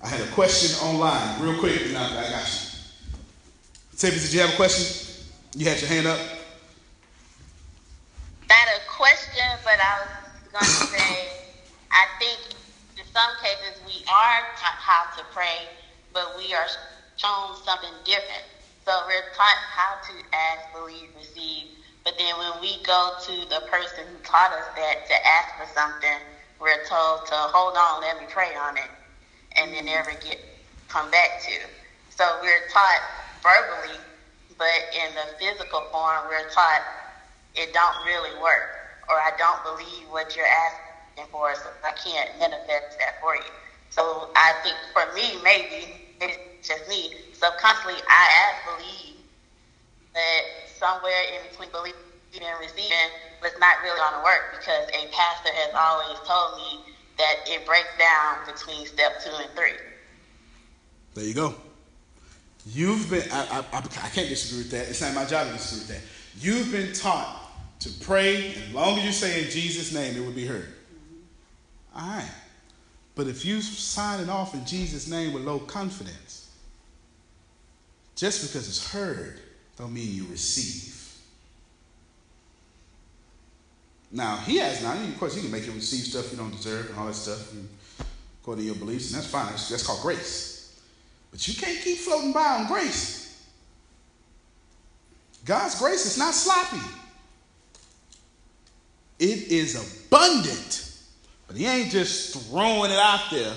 I 0.04 0.08
had 0.08 0.22
a 0.22 0.32
question 0.32 0.76
online, 0.84 1.42
real 1.42 1.60
quick, 1.60 1.80
and 1.86 1.98
I, 1.98 2.10
I 2.10 2.30
got 2.32 2.42
you. 2.42 3.98
Tiffany, 3.98 4.22
did 4.22 4.34
you 4.34 4.40
have 4.42 4.54
a 4.54 4.56
question? 4.56 5.26
You 5.56 5.70
had 5.70 5.80
your 5.80 5.90
hand 5.90 6.08
up? 6.08 6.20
Not 8.50 8.68
a 8.76 8.90
question, 8.90 9.46
but 9.64 9.78
I 9.80 10.00
was 10.00 10.29
going 10.52 10.74
to 10.74 10.84
say, 10.90 11.30
I 11.92 12.06
think 12.20 12.40
in 12.98 13.06
some 13.14 13.32
cases 13.42 13.82
we 13.86 14.04
are 14.10 14.40
taught 14.58 14.80
how 14.82 15.04
to 15.18 15.24
pray, 15.34 15.70
but 16.14 16.36
we 16.38 16.54
are 16.54 16.68
shown 17.18 17.56
something 17.66 17.94
different. 18.06 18.46
So 18.86 18.92
we're 19.08 19.30
taught 19.36 19.62
how 19.70 20.02
to 20.02 20.14
ask, 20.36 20.74
believe, 20.74 21.10
receive. 21.16 21.68
But 22.04 22.18
then 22.18 22.38
when 22.38 22.62
we 22.62 22.82
go 22.84 23.14
to 23.26 23.34
the 23.50 23.62
person 23.70 24.06
who 24.10 24.18
taught 24.24 24.52
us 24.52 24.66
that 24.76 25.08
to 25.08 25.16
ask 25.28 25.50
for 25.58 25.68
something, 25.74 26.20
we're 26.60 26.84
told 26.86 27.28
to 27.28 27.36
hold 27.54 27.78
on, 27.78 28.02
let 28.02 28.20
me 28.20 28.26
pray 28.30 28.56
on 28.56 28.78
it, 28.78 28.90
and 29.58 29.74
then 29.74 29.86
never 29.86 30.12
get 30.12 30.40
come 30.88 31.12
back 31.12 31.42
to. 31.46 31.54
So 32.10 32.40
we're 32.42 32.68
taught 32.74 33.02
verbally, 33.44 34.00
but 34.58 34.82
in 34.96 35.14
the 35.16 35.28
physical 35.40 35.84
form, 35.92 36.26
we're 36.28 36.50
taught 36.50 36.82
it 37.56 37.74
don't 37.74 38.06
really 38.06 38.36
work, 38.42 38.79
or 39.10 39.16
I 39.16 39.32
don't 39.38 39.62
believe 39.64 40.08
what 40.10 40.36
you're 40.36 40.46
asking 40.46 41.32
for, 41.32 41.54
so 41.56 41.70
I 41.84 41.92
can't 41.92 42.30
manifest 42.40 42.98
that 43.00 43.20
for 43.22 43.36
you. 43.36 43.52
So 43.90 44.30
I 44.36 44.54
think 44.64 44.76
for 44.94 45.12
me, 45.14 45.42
maybe 45.44 45.94
it's 46.22 46.68
just 46.68 46.88
me. 46.88 47.14
Subconsciously, 47.34 48.02
I 48.08 48.24
ask, 48.46 48.78
believe 48.78 49.16
that 50.14 50.42
somewhere 50.78 51.24
in 51.34 51.50
between 51.50 51.70
believing 51.72 52.00
and 52.34 52.60
receiving 52.60 53.10
was 53.42 53.52
not 53.60 53.82
really 53.84 53.98
going 53.98 54.14
to 54.14 54.24
work 54.24 54.56
because 54.60 54.88
a 54.90 55.08
pastor 55.12 55.50
has 55.54 55.74
always 55.74 56.20
told 56.28 56.58
me 56.58 56.94
that 57.18 57.36
it 57.48 57.66
breaks 57.66 57.90
down 57.98 58.46
between 58.46 58.86
step 58.86 59.22
two 59.24 59.32
and 59.32 59.50
three. 59.56 59.74
There 61.16 61.24
you 61.24 61.34
go. 61.34 61.56
You've 62.66 63.10
been, 63.10 63.24
I, 63.32 63.64
I, 63.72 63.78
I 63.78 63.82
can't 64.10 64.30
disagree 64.30 64.64
with 64.64 64.72
that. 64.72 64.90
It's 64.90 65.02
not 65.02 65.14
my 65.16 65.26
job 65.26 65.48
to 65.48 65.54
disagree 65.54 65.80
with 65.80 66.04
that. 66.04 66.44
You've 66.44 66.72
been 66.72 66.94
taught 66.94 67.39
to 67.80 67.90
pray, 68.02 68.54
as 68.54 68.74
long 68.74 68.98
as 68.98 69.06
you 69.06 69.12
say 69.12 69.44
in 69.44 69.50
Jesus' 69.50 69.94
name, 69.94 70.16
it 70.16 70.26
will 70.26 70.34
be 70.34 70.46
heard. 70.46 70.68
Mm-hmm. 70.68 72.00
All 72.00 72.18
right. 72.18 72.32
But 73.16 73.28
if 73.28 73.46
you 73.46 73.62
sign 73.62 74.20
it 74.20 74.30
off 74.30 74.54
in 74.54 74.66
Jesus' 74.66 75.10
name 75.10 75.34
with 75.34 75.44
low 75.44 75.60
confidence, 75.60 76.50
just 78.16 78.42
because 78.42 78.68
it's 78.68 78.92
heard, 78.92 79.40
don't 79.78 79.94
mean 79.94 80.14
you 80.14 80.26
receive. 80.30 80.96
Now, 84.12 84.38
he 84.38 84.58
has 84.58 84.84
not. 84.84 84.98
Of 84.98 85.20
course, 85.20 85.36
he 85.36 85.42
can 85.42 85.52
make 85.52 85.66
you 85.66 85.72
receive 85.72 86.06
stuff 86.06 86.32
you 86.32 86.38
don't 86.38 86.52
deserve 86.52 86.90
and 86.90 87.00
all 87.00 87.06
that 87.08 87.14
stuff 87.14 87.52
and 87.54 87.68
according 88.42 88.64
to 88.64 88.66
your 88.68 88.76
beliefs, 88.76 89.12
and 89.12 89.22
that's 89.22 89.32
fine. 89.32 89.46
That's, 89.48 89.70
that's 89.70 89.86
called 89.86 90.02
grace. 90.02 90.82
But 91.32 91.48
you 91.48 91.54
can't 91.54 91.80
keep 91.82 92.00
floating 92.00 92.34
by 92.34 92.58
on 92.60 92.68
grace. 92.68 93.48
God's 95.46 95.80
grace 95.80 96.06
is 96.06 96.18
not 96.18 96.34
sloppy. 96.34 96.84
It 99.20 99.52
is 99.52 99.76
abundant. 99.76 100.98
But 101.48 101.58
he 101.58 101.66
ain't 101.66 101.92
just 101.92 102.50
throwing 102.50 102.92
it 102.92 102.98
out 102.98 103.30
there 103.32 103.54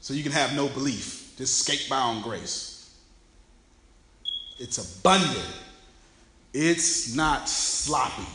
so 0.00 0.14
you 0.14 0.22
can 0.22 0.32
have 0.32 0.54
no 0.56 0.68
belief. 0.68 1.34
Just 1.36 1.58
skate 1.58 1.86
by 1.88 1.98
on 1.98 2.22
grace. 2.22 2.94
It's 4.58 4.78
abundant. 4.78 5.54
It's 6.52 7.14
not 7.14 7.48
sloppy. 7.48 8.26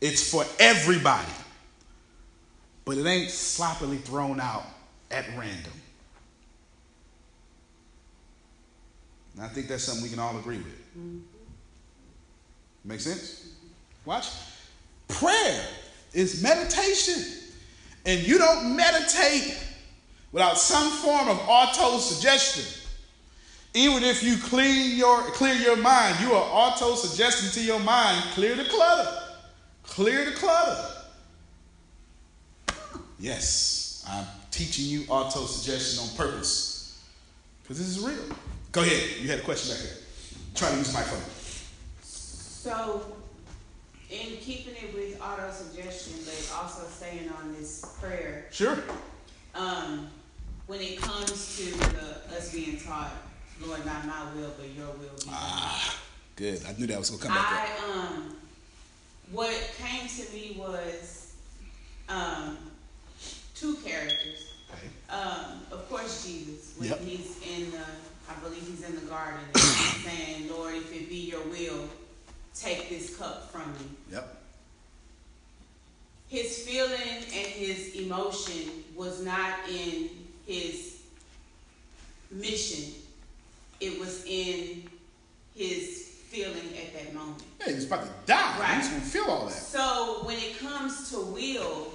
It's 0.00 0.30
for 0.30 0.44
everybody. 0.58 1.32
But 2.84 2.98
it 2.98 3.06
ain't 3.06 3.30
sloppily 3.30 3.98
thrown 3.98 4.40
out 4.40 4.64
at 5.10 5.26
random. 5.36 5.72
And 9.34 9.44
I 9.44 9.48
think 9.48 9.68
that's 9.68 9.84
something 9.84 10.02
we 10.02 10.10
can 10.10 10.18
all 10.18 10.36
agree 10.36 10.58
with. 10.58 10.98
Mm-hmm. 10.98 11.37
Make 12.88 13.00
sense? 13.00 13.52
Watch. 14.06 14.30
Prayer 15.08 15.64
is 16.14 16.42
meditation. 16.42 17.22
And 18.06 18.26
you 18.26 18.38
don't 18.38 18.74
meditate 18.74 19.58
without 20.32 20.56
some 20.56 20.90
form 20.90 21.28
of 21.28 21.38
auto 21.46 21.98
suggestion. 21.98 22.64
Even 23.74 24.02
if 24.02 24.22
you 24.22 24.38
clean 24.38 24.96
your 24.96 25.20
clear 25.32 25.54
your 25.54 25.76
mind, 25.76 26.18
you 26.20 26.32
are 26.32 26.42
auto 26.50 26.94
suggesting 26.94 27.50
to 27.50 27.66
your 27.66 27.78
mind, 27.80 28.24
clear 28.32 28.54
the 28.54 28.64
clutter. 28.64 29.22
Clear 29.82 30.24
the 30.24 30.32
clutter. 30.32 30.94
Yes, 33.20 34.04
I'm 34.08 34.24
teaching 34.50 34.86
you 34.86 35.04
auto 35.08 35.44
suggestion 35.44 36.02
on 36.02 36.16
purpose. 36.16 37.04
Because 37.62 37.78
this 37.78 37.88
is 37.88 38.00
real. 38.00 38.36
Go 38.72 38.80
ahead. 38.80 39.20
You 39.20 39.28
had 39.28 39.40
a 39.40 39.42
question 39.42 39.74
back 39.74 39.84
there. 39.84 39.98
Try 40.54 40.70
to 40.70 40.76
use 40.78 40.94
my 40.94 41.02
phone. 41.02 41.37
So, 42.60 43.00
in 44.10 44.36
keeping 44.38 44.74
it 44.74 44.92
with 44.92 45.22
auto 45.22 45.48
suggestion, 45.52 46.14
but 46.24 46.56
also 46.60 46.88
staying 46.88 47.28
on 47.40 47.54
this 47.54 47.84
prayer, 48.00 48.46
Sure. 48.50 48.76
um, 49.54 50.08
when 50.66 50.80
it 50.80 51.00
comes 51.00 51.56
to 51.56 51.78
the, 51.78 52.36
us 52.36 52.52
being 52.52 52.76
taught, 52.80 53.12
Lord, 53.64 53.86
not 53.86 54.06
my 54.06 54.34
will, 54.34 54.52
but 54.58 54.68
your 54.70 54.86
will 54.88 54.94
be 54.96 55.26
done. 55.26 55.28
Ah, 55.34 56.00
good. 56.34 56.60
I 56.66 56.72
knew 56.72 56.88
that 56.88 56.98
was 56.98 57.10
gonna 57.10 57.22
come 57.22 57.32
back 57.34 57.52
up. 57.52 57.58
I 57.60 57.92
um, 57.92 58.36
what 59.30 59.54
came 59.78 60.08
to 60.08 60.32
me 60.32 60.56
was 60.58 61.34
um, 62.08 62.58
two 63.54 63.74
characters. 63.76 64.48
Okay. 64.74 64.88
Um, 65.16 65.60
of 65.70 65.88
course, 65.88 66.26
Jesus 66.26 66.74
when 66.76 66.88
Yep. 66.88 67.00
he's 67.02 67.36
in 67.56 67.70
the, 67.70 67.84
I 68.28 68.34
believe 68.42 68.66
he's 68.66 68.82
in 68.84 68.94
the 68.96 69.06
garden, 69.06 69.40
saying, 69.54 70.50
"Lord, 70.50 70.74
if 70.74 70.92
it 70.92 71.08
be 71.08 71.30
your 71.30 71.42
will, 71.44 71.88
take 72.60 72.88
this 72.88 73.16
cup 73.16 73.50
from 73.50 73.72
me." 73.72 73.90
Yep. 74.12 74.42
His 76.28 76.58
feeling 76.58 77.24
and 77.32 77.46
his 77.46 77.94
emotion 77.94 78.84
was 78.94 79.22
not 79.22 79.68
in 79.68 80.10
his 80.46 80.96
mission; 82.30 82.92
it 83.80 83.98
was 83.98 84.24
in 84.26 84.90
his 85.54 86.08
feeling 86.28 86.76
at 86.76 86.92
that 86.92 87.14
moment. 87.14 87.42
Yeah, 87.60 87.72
he's 87.72 87.86
about 87.86 88.02
to 88.04 88.10
die. 88.26 88.58
Right. 88.60 88.80
He's 88.80 88.88
gonna 88.88 89.00
feel 89.00 89.24
all 89.24 89.46
that. 89.46 89.54
So 89.54 90.20
when 90.24 90.36
it 90.36 90.58
comes 90.58 91.10
to 91.10 91.20
will, 91.20 91.92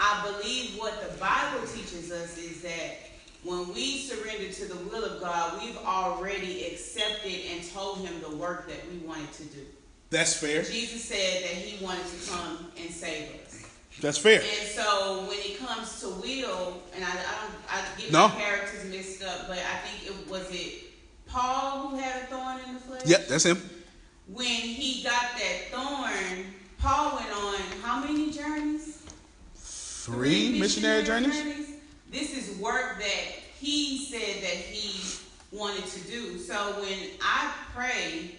I 0.00 0.28
believe 0.28 0.76
what 0.76 1.00
the 1.08 1.16
Bible 1.18 1.66
teaches 1.68 2.10
us 2.10 2.36
is 2.36 2.62
that 2.62 3.10
when 3.44 3.72
we 3.72 3.98
surrender 3.98 4.52
to 4.52 4.64
the 4.66 4.76
will 4.76 5.04
of 5.04 5.20
God, 5.20 5.62
we've 5.62 5.76
already 5.78 6.66
accepted 6.66 7.40
and 7.52 7.70
told 7.72 7.98
him 7.98 8.20
the 8.20 8.36
work 8.36 8.68
that 8.68 8.80
we 8.90 8.98
wanted 8.98 9.32
to 9.34 9.44
do. 9.44 9.66
That's 10.10 10.34
fair. 10.34 10.62
Jesus 10.62 11.04
said 11.04 11.44
that 11.44 11.54
he 11.54 11.82
wanted 11.84 12.04
to 12.06 12.30
come 12.30 12.66
and 12.76 12.90
save 12.90 13.28
us. 13.46 13.64
That's 14.00 14.18
fair. 14.18 14.40
And 14.40 14.68
so 14.68 15.24
when 15.28 15.38
it 15.38 15.58
comes 15.58 16.00
to 16.00 16.08
will, 16.08 16.82
and 16.94 17.04
I, 17.04 17.08
I 17.08 17.12
don't, 17.12 17.54
I 17.68 17.84
get 18.00 18.10
No. 18.12 18.28
my 18.28 18.34
characters 18.34 18.90
mixed 18.90 19.22
up, 19.22 19.46
but 19.46 19.58
I 19.58 19.86
think 19.86 20.10
it 20.10 20.28
was 20.30 20.48
it 20.50 20.84
Paul 21.26 21.88
who 21.88 21.96
had 21.96 22.22
a 22.22 22.26
thorn 22.26 22.58
in 22.66 22.74
the 22.74 22.80
flesh. 22.80 23.02
Yep, 23.06 23.28
that's 23.28 23.44
him. 23.44 23.58
When 24.26 24.44
he 24.46 25.02
got 25.02 25.22
that 25.38 25.70
thorn, 25.70 26.46
Paul 26.78 27.16
went 27.16 27.30
on 27.32 27.54
how 27.82 28.00
many 28.02 28.30
journeys? 28.32 29.02
Three 29.54 30.58
missionary 30.58 31.04
journeys. 31.04 31.68
This 32.10 32.36
is 32.36 32.58
work 32.58 32.98
that 32.98 33.24
he 33.60 34.04
said 34.06 34.42
that 34.42 34.56
he 34.56 35.18
wanted 35.56 35.84
to 35.86 36.00
do. 36.10 36.38
So 36.38 36.54
when 36.80 37.10
I 37.20 37.52
pray 37.74 38.34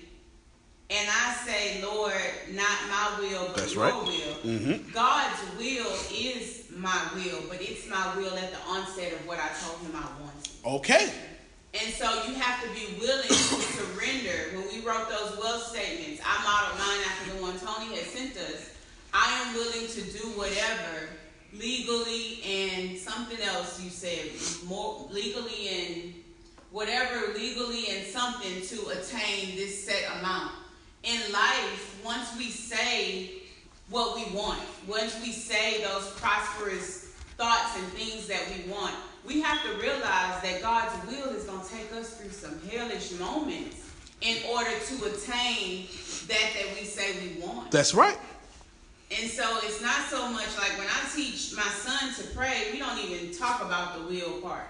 and 0.89 1.09
I 1.09 1.33
say, 1.45 1.81
Lord, 1.83 2.13
not 2.55 2.77
my 2.89 3.19
will, 3.19 3.47
but 3.47 3.55
That's 3.57 3.73
your 3.73 3.83
right. 3.85 3.93
will, 3.93 4.35
Mhm. 4.45 4.93
God's 4.93 5.39
will 5.57 5.91
is 6.13 6.63
my 6.75 6.99
will, 7.15 7.41
but 7.49 7.61
it's 7.61 7.87
my 7.87 8.15
will 8.15 8.35
at 8.37 8.51
the 8.51 8.59
onset 8.67 9.13
of 9.13 9.25
what 9.27 9.39
I 9.39 9.49
told 9.63 9.79
him 9.81 9.93
I 9.95 10.21
wanted. 10.21 10.49
Okay. 10.65 11.11
And 11.73 11.93
so 11.93 12.23
you 12.27 12.33
have 12.35 12.61
to 12.63 12.69
be 12.71 12.99
willing 12.99 13.27
to 13.27 13.33
surrender. 13.77 14.57
When 14.57 14.67
we 14.73 14.85
wrote 14.85 15.07
those 15.09 15.37
will 15.37 15.59
statements, 15.59 16.21
I 16.25 16.43
modeled 16.43 16.79
mine 16.79 16.99
after 17.09 17.33
the 17.35 17.41
one 17.41 17.59
Tony 17.59 17.95
had 17.95 18.05
sent 18.07 18.35
us. 18.37 18.69
I 19.13 19.31
am 19.41 19.53
willing 19.55 19.87
to 19.87 20.01
do 20.01 20.27
whatever 20.37 21.09
legally 21.53 22.41
and 22.43 22.97
something 22.97 23.39
else 23.41 23.81
you 23.81 23.89
said, 23.89 24.31
more 24.67 25.07
legally 25.11 25.67
and 25.67 26.13
whatever 26.71 27.33
legally 27.33 27.87
and 27.89 28.07
something 28.07 28.61
to 28.67 28.87
attain 28.89 29.55
this 29.57 29.85
set 29.85 30.03
amount. 30.19 30.51
In 31.03 31.19
life, 31.31 31.99
once 32.05 32.37
we 32.37 32.49
say 32.49 33.31
what 33.89 34.15
we 34.15 34.35
want, 34.35 34.59
once 34.87 35.19
we 35.21 35.31
say 35.31 35.83
those 35.83 36.11
prosperous 36.11 37.13
thoughts 37.37 37.75
and 37.75 37.85
things 37.93 38.27
that 38.27 38.41
we 38.55 38.71
want, 38.71 38.93
we 39.25 39.41
have 39.41 39.63
to 39.63 39.81
realize 39.81 40.41
that 40.43 40.59
God's 40.61 40.93
will 41.07 41.29
is 41.29 41.45
going 41.45 41.65
to 41.65 41.69
take 41.69 41.91
us 41.93 42.15
through 42.15 42.31
some 42.31 42.59
hellish 42.69 43.11
moments 43.19 43.89
in 44.21 44.37
order 44.49 44.69
to 44.69 45.05
attain 45.05 45.87
that 46.27 46.51
that 46.53 46.75
we 46.79 46.85
say 46.85 47.15
we 47.19 47.41
want. 47.41 47.71
That's 47.71 47.95
right. 47.95 48.17
And 49.19 49.29
so 49.29 49.57
it's 49.63 49.81
not 49.81 50.07
so 50.09 50.29
much 50.29 50.55
like 50.57 50.77
when 50.77 50.87
I 50.87 51.09
teach 51.13 51.53
my 51.55 51.63
son 51.63 52.13
to 52.15 52.35
pray, 52.35 52.69
we 52.71 52.79
don't 52.79 52.97
even 52.99 53.33
talk 53.35 53.61
about 53.61 53.97
the 53.97 54.05
will 54.05 54.39
part. 54.41 54.67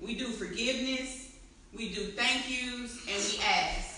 We 0.00 0.14
do 0.14 0.26
forgiveness, 0.26 1.32
we 1.74 1.88
do 1.88 2.02
thank 2.02 2.48
yous, 2.48 2.98
and 3.08 3.32
we 3.32 3.40
ask. 3.42 3.93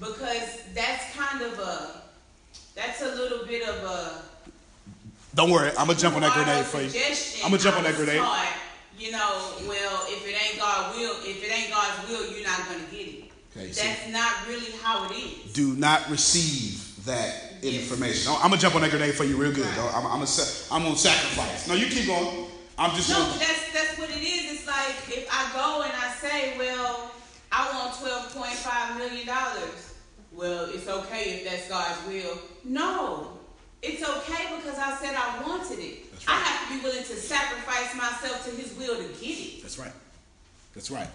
Because 0.00 0.62
that's 0.74 1.14
kind 1.16 1.42
of 1.42 1.58
a, 1.58 2.02
that's 2.74 3.02
a 3.02 3.14
little 3.14 3.46
bit 3.46 3.66
of 3.68 3.74
a. 3.84 4.22
Don't 5.34 5.50
worry, 5.50 5.70
I'm 5.70 5.86
gonna 5.86 5.94
jump 5.98 6.16
on 6.16 6.22
that 6.22 6.32
grenade 6.34 6.64
for 6.66 6.80
you. 6.80 6.90
I'm 7.44 7.50
gonna 7.50 7.62
jump 7.62 7.76
on 7.76 7.84
that 7.84 7.94
grenade. 7.96 8.22
you 8.98 9.10
know, 9.12 9.52
well, 9.68 10.04
if 10.08 10.26
it 10.26 10.34
ain't 10.42 10.58
God 10.58 10.96
will, 10.96 11.16
if 11.22 11.42
it 11.44 11.52
ain't 11.52 11.70
God's 11.70 12.08
will, 12.08 12.30
you're 12.32 12.46
not 12.46 12.58
gonna 12.68 12.84
get 12.90 13.06
it. 13.08 13.24
Okay, 13.56 13.66
that's 13.68 14.08
not 14.10 14.46
really 14.48 14.72
how 14.82 15.06
it 15.10 15.12
is. 15.16 15.52
Do 15.52 15.74
not 15.74 16.08
receive 16.10 17.04
that 17.06 17.42
Yes. 17.62 17.82
information. 17.82 18.32
I'm 18.36 18.50
gonna 18.50 18.58
jump 18.58 18.74
on 18.74 18.82
that 18.82 18.90
grenade 18.90 19.14
for 19.14 19.24
you 19.24 19.36
real 19.36 19.52
good. 19.52 19.66
I'm, 19.66 20.04
I'm, 20.06 20.12
gonna, 20.20 20.26
sa- 20.26 20.74
I'm 20.74 20.82
gonna 20.82 20.96
sacrifice. 20.96 21.66
No, 21.68 21.74
you 21.74 21.86
keep 21.86 22.06
going. 22.06 22.46
I'm 22.78 22.94
just 22.94 23.08
No, 23.08 23.16
gonna. 23.16 23.30
but 23.32 23.40
that's 23.40 23.72
that's 23.72 23.98
what 23.98 24.10
it 24.10 24.22
is. 24.22 24.52
It's 24.60 24.66
like 24.66 24.94
if 25.08 25.26
I 25.32 25.50
go 25.52 25.82
and 25.82 25.92
I 25.92 26.12
say, 26.20 26.56
well, 26.58 27.10
I 27.52 27.72
want 27.72 27.98
twelve 27.98 28.34
point 28.34 28.52
five 28.54 28.98
million 28.98 29.26
dollars. 29.26 29.94
Well, 30.32 30.68
it's 30.70 30.88
okay 30.88 31.36
if 31.36 31.44
that's 31.44 31.68
God's 31.68 32.06
will. 32.06 32.38
No, 32.64 33.38
it's 33.82 34.02
okay 34.02 34.56
because 34.56 34.78
I 34.78 34.94
said 34.96 35.14
I 35.16 35.42
wanted 35.46 35.78
it. 35.78 36.10
That's 36.12 36.28
I 36.28 36.32
have 36.32 36.68
to 36.68 36.76
be 36.76 36.82
willing 36.82 37.04
to 37.04 37.16
sacrifice 37.16 37.94
myself 37.96 38.44
to 38.44 38.50
His 38.50 38.74
will 38.76 38.96
to 38.96 39.08
get 39.20 39.38
it. 39.38 39.62
That's 39.62 39.78
right. 39.78 39.92
That's 40.74 40.90
right. 40.90 41.08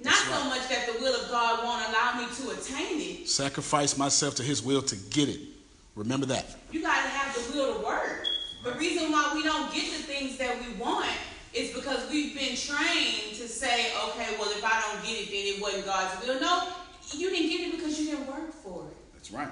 Not 0.00 0.12
That's 0.12 0.24
so 0.24 0.30
right. 0.30 0.48
much 0.48 0.68
that 0.68 0.86
the 0.86 1.00
will 1.02 1.14
of 1.20 1.30
God 1.30 1.64
won't 1.64 1.88
allow 1.88 2.20
me 2.20 2.26
to 2.36 2.50
attain 2.60 3.00
it. 3.00 3.28
Sacrifice 3.28 3.96
myself 3.96 4.34
to 4.36 4.42
His 4.42 4.62
will 4.62 4.82
to 4.82 4.96
get 5.10 5.28
it. 5.28 5.40
Remember 5.96 6.26
that. 6.26 6.54
You 6.70 6.82
gotta 6.82 7.08
have 7.08 7.34
the 7.34 7.56
will 7.56 7.78
to 7.78 7.84
work. 7.84 8.24
The 8.62 8.72
reason 8.72 9.10
why 9.10 9.32
we 9.34 9.42
don't 9.42 9.72
get 9.72 9.84
the 9.96 10.02
things 10.02 10.36
that 10.38 10.56
we 10.60 10.72
want 10.74 11.08
is 11.58 11.74
because 11.74 12.08
we've 12.10 12.34
been 12.34 12.56
trained 12.56 13.34
to 13.36 13.48
say, 13.48 13.92
okay, 14.08 14.36
well, 14.38 14.50
if 14.50 14.64
I 14.64 14.80
don't 14.92 15.04
get 15.04 15.20
it, 15.22 15.26
then 15.30 15.54
it 15.56 15.62
wasn't 15.62 15.86
God's 15.86 16.26
will. 16.26 16.40
No, 16.40 16.68
you 17.12 17.30
didn't 17.30 17.48
get 17.50 17.60
it 17.68 17.76
because 17.76 17.98
you 18.00 18.06
didn't 18.10 18.26
work 18.26 18.52
for 18.52 18.84
it. 18.88 18.96
That's 19.14 19.30
right. 19.32 19.48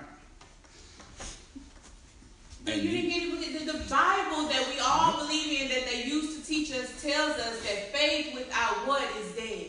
No, 2.65 2.73
And 2.73 2.83
you 2.83 2.91
you- 2.91 2.97
didn't 3.03 3.11
get 3.11 3.23
it 3.23 3.31
because 3.57 3.67
the, 3.67 3.73
the 3.79 3.85
Bible 3.91 4.49
that 4.49 4.67
we 4.73 4.79
all 4.81 5.19
believe 5.19 5.63
in, 5.63 5.69
that 5.69 5.87
they 5.91 6.05
used 6.05 6.39
to 6.41 6.47
teach 6.47 6.73
us, 6.73 7.01
tells 7.03 7.33
us 7.39 7.61
that 7.63 7.93
faith 7.95 8.35
without 8.35 8.87
what 8.87 9.03
is 9.21 9.33
dead. 9.37 9.67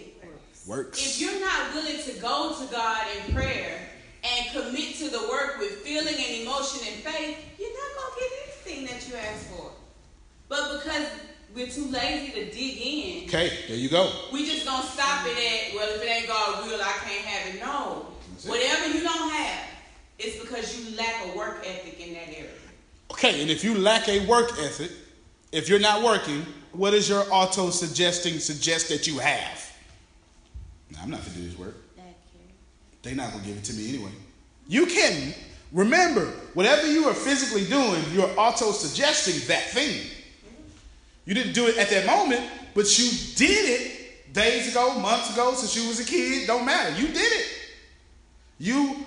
Works. 0.66 1.00
If 1.00 1.22
you're 1.22 1.40
not 1.40 1.74
willing 1.74 1.98
to 2.04 2.12
go 2.20 2.54
to 2.60 2.70
God 2.72 3.06
in 3.26 3.34
prayer 3.34 3.80
and 4.22 4.52
commit 4.52 4.96
to 4.96 5.10
the 5.10 5.26
work 5.30 5.60
with 5.60 5.78
feeling 5.78 6.14
and 6.16 6.42
emotion 6.44 6.86
and 6.92 7.02
faith, 7.04 7.38
you're 7.58 7.70
not 7.70 7.96
going 7.96 8.14
to 8.14 8.20
get 8.20 8.32
anything 8.44 8.86
that 8.88 9.08
you 9.08 9.16
ask 9.16 9.46
for. 9.48 9.72
But 10.50 10.80
because 10.84 11.08
we're 11.58 11.68
too 11.68 11.86
lazy 11.86 12.32
to 12.34 12.52
dig 12.52 12.78
in, 12.78 13.24
Okay, 13.28 13.52
there 13.68 13.78
you 13.78 13.90
go. 13.90 14.12
we 14.32 14.46
just 14.46 14.64
to 14.64 14.84
stop 14.84 15.26
it 15.26 15.32
at, 15.32 15.76
well, 15.76 15.90
if 15.96 16.04
it 16.04 16.06
ain't 16.06 16.28
God's 16.28 16.68
will, 16.68 16.80
I 16.80 16.94
can't 17.04 17.26
have 17.26 17.56
it. 17.56 17.60
No. 17.60 18.06
It. 18.38 18.48
Whatever 18.48 18.88
you 18.96 19.02
don't 19.02 19.32
have, 19.32 19.66
it's 20.20 20.40
because 20.40 20.80
you 20.80 20.96
lack 20.96 21.16
a 21.26 21.36
work 21.36 21.64
ethic 21.66 22.00
in 22.00 22.14
that 22.14 22.28
area. 22.30 22.52
Okay, 23.12 23.42
and 23.42 23.50
if 23.50 23.64
you 23.64 23.76
lack 23.76 24.08
a 24.08 24.26
work 24.28 24.52
ethic, 24.60 24.92
if 25.52 25.68
you're 25.68 25.80
not 25.80 26.04
working, 26.04 26.46
what 26.74 26.94
is 26.94 27.10
your 27.10 27.26
auto 27.32 27.72
suggesting 27.72 28.38
suggest 28.38 28.90
that 28.90 29.08
you 29.08 29.18
have? 29.18 29.76
Nah, 30.92 31.00
I'm 31.02 31.10
not 31.10 31.22
gonna 31.22 31.34
do 31.34 31.50
this 31.50 31.58
work. 31.58 31.76
They're 33.02 33.16
not 33.16 33.32
gonna 33.32 33.46
give 33.46 33.58
it 33.58 33.64
to 33.66 33.74
me 33.74 33.90
anyway. 33.90 34.12
You 34.68 34.86
can 34.86 35.34
remember 35.72 36.26
whatever 36.54 36.92
you 36.92 37.06
are 37.08 37.14
physically 37.14 37.66
doing, 37.66 38.04
you're 38.14 38.30
auto 38.38 38.72
suggesting 38.72 39.48
that 39.48 39.70
thing. 39.72 40.02
You 41.28 41.34
didn't 41.34 41.52
do 41.52 41.68
it 41.68 41.78
at 41.78 41.90
that 41.90 42.06
moment, 42.06 42.42
but 42.74 42.98
you 42.98 43.12
did 43.36 43.82
it 43.82 44.34
days 44.34 44.72
ago, 44.72 44.98
months 44.98 45.34
ago, 45.34 45.54
since 45.54 45.76
you 45.76 45.86
was 45.90 46.00
a 46.00 46.06
kid. 46.06 46.48
Don't 46.48 46.66
matter. 46.66 46.98
You 46.98 47.08
did 47.08 47.18
it. 47.18 47.48
You 48.58 49.06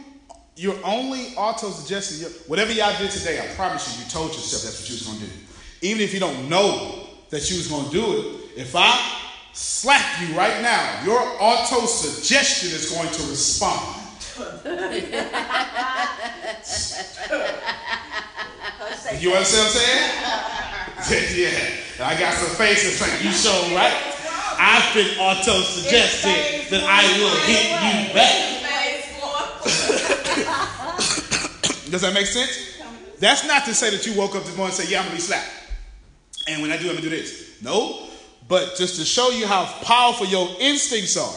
you're 0.54 0.78
only 0.84 1.34
auto 1.36 1.70
suggesting 1.70 2.20
your, 2.20 2.28
whatever 2.46 2.72
y'all 2.72 2.96
did 2.98 3.10
today. 3.10 3.40
I 3.40 3.46
promise 3.54 3.96
you, 3.96 4.04
you 4.04 4.10
told 4.10 4.32
yourself 4.32 4.64
that's 4.64 4.80
what 4.80 4.90
you 4.90 4.96
was 4.96 5.06
gonna 5.06 5.20
do. 5.20 5.32
Even 5.80 6.02
if 6.02 6.12
you 6.12 6.20
don't 6.20 6.50
know 6.50 7.06
that 7.30 7.50
you 7.50 7.56
was 7.56 7.68
gonna 7.68 7.88
do 7.88 8.18
it, 8.18 8.58
if 8.58 8.76
I 8.76 9.00
slap 9.54 10.20
you 10.20 10.36
right 10.36 10.60
now, 10.60 11.02
your 11.02 11.20
auto 11.40 11.86
suggestion 11.86 12.68
is 12.68 12.90
going 12.90 13.08
to 13.08 13.22
respond. 13.30 13.96
You 19.18 19.32
understand 19.34 19.66
what 19.66 19.74
I'm 19.74 19.80
saying? 19.82 20.59
yeah. 21.08 22.04
I 22.04 22.12
got 22.18 22.34
some 22.34 22.54
faces 22.56 23.00
like 23.00 23.24
you 23.24 23.32
show 23.32 23.50
right. 23.74 23.96
I've 24.58 24.92
been 24.94 25.18
auto 25.18 25.62
suggesting 25.62 26.68
that 26.70 26.82
I 26.84 27.02
will 27.18 27.34
hit 27.48 27.70
you 27.80 28.12
back. 28.14 28.58
Does 31.90 32.02
that 32.02 32.12
make 32.12 32.26
sense? 32.26 32.82
That's 33.18 33.46
not 33.46 33.64
to 33.64 33.72
say 33.74 33.88
that 33.90 34.06
you 34.06 34.12
woke 34.14 34.36
up 34.36 34.44
this 34.44 34.54
morning 34.56 34.76
and 34.76 34.84
say, 34.84 34.92
Yeah, 34.92 34.98
I'm 34.98 35.06
gonna 35.06 35.16
be 35.16 35.22
slapped. 35.22 35.48
And 36.46 36.60
when 36.60 36.70
I 36.70 36.76
do, 36.76 36.90
I'm 36.90 36.96
gonna 36.96 37.00
do 37.00 37.10
this. 37.10 37.62
No, 37.62 38.06
but 38.46 38.76
just 38.76 38.96
to 38.96 39.06
show 39.06 39.30
you 39.30 39.46
how 39.46 39.64
powerful 39.82 40.26
your 40.26 40.50
instincts 40.60 41.16
are. 41.16 41.34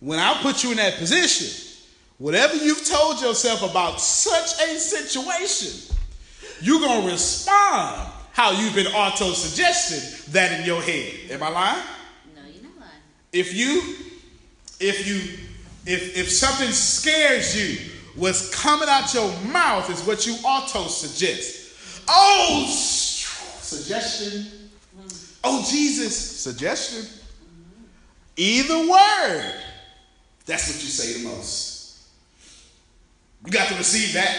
When 0.00 0.18
I 0.18 0.32
put 0.40 0.64
you 0.64 0.70
in 0.70 0.78
that 0.78 0.96
position, 0.96 1.82
whatever 2.16 2.56
you've 2.56 2.86
told 2.86 3.20
yourself 3.20 3.62
about 3.68 4.00
such 4.00 4.58
a 4.62 4.78
situation, 4.78 5.94
you're 6.62 6.80
gonna 6.80 7.06
respond 7.06 8.14
how 8.36 8.50
you've 8.50 8.74
been 8.74 8.86
auto 8.88 9.32
suggesting 9.32 10.34
that 10.34 10.60
in 10.60 10.66
your 10.66 10.82
head. 10.82 11.30
Am 11.30 11.42
I 11.42 11.48
lying? 11.48 11.82
No, 12.34 12.42
you're 12.42 12.64
not 12.64 12.78
lying. 12.78 12.92
If 13.32 13.54
you, 13.54 13.80
if 14.78 15.06
you, 15.06 15.38
if 15.86 16.18
if 16.18 16.30
something 16.30 16.70
scares 16.70 17.56
you, 17.56 17.78
what's 18.14 18.54
coming 18.54 18.90
out 18.90 19.14
your 19.14 19.32
mouth 19.50 19.88
is 19.88 20.06
what 20.06 20.26
you 20.26 20.34
auto 20.44 20.86
suggest. 20.86 22.04
Oh, 22.06 22.66
suggestion. 22.68 24.68
Mm. 25.00 25.36
Oh, 25.42 25.66
Jesus, 25.70 26.14
suggestion. 26.14 27.10
Either 28.36 28.80
word, 28.80 29.54
that's 30.44 30.68
what 30.68 30.82
you 30.82 30.90
say 30.90 31.22
the 31.22 31.28
most. 31.30 32.02
You 33.46 33.50
got 33.50 33.68
to 33.68 33.76
receive 33.76 34.12
that. 34.12 34.38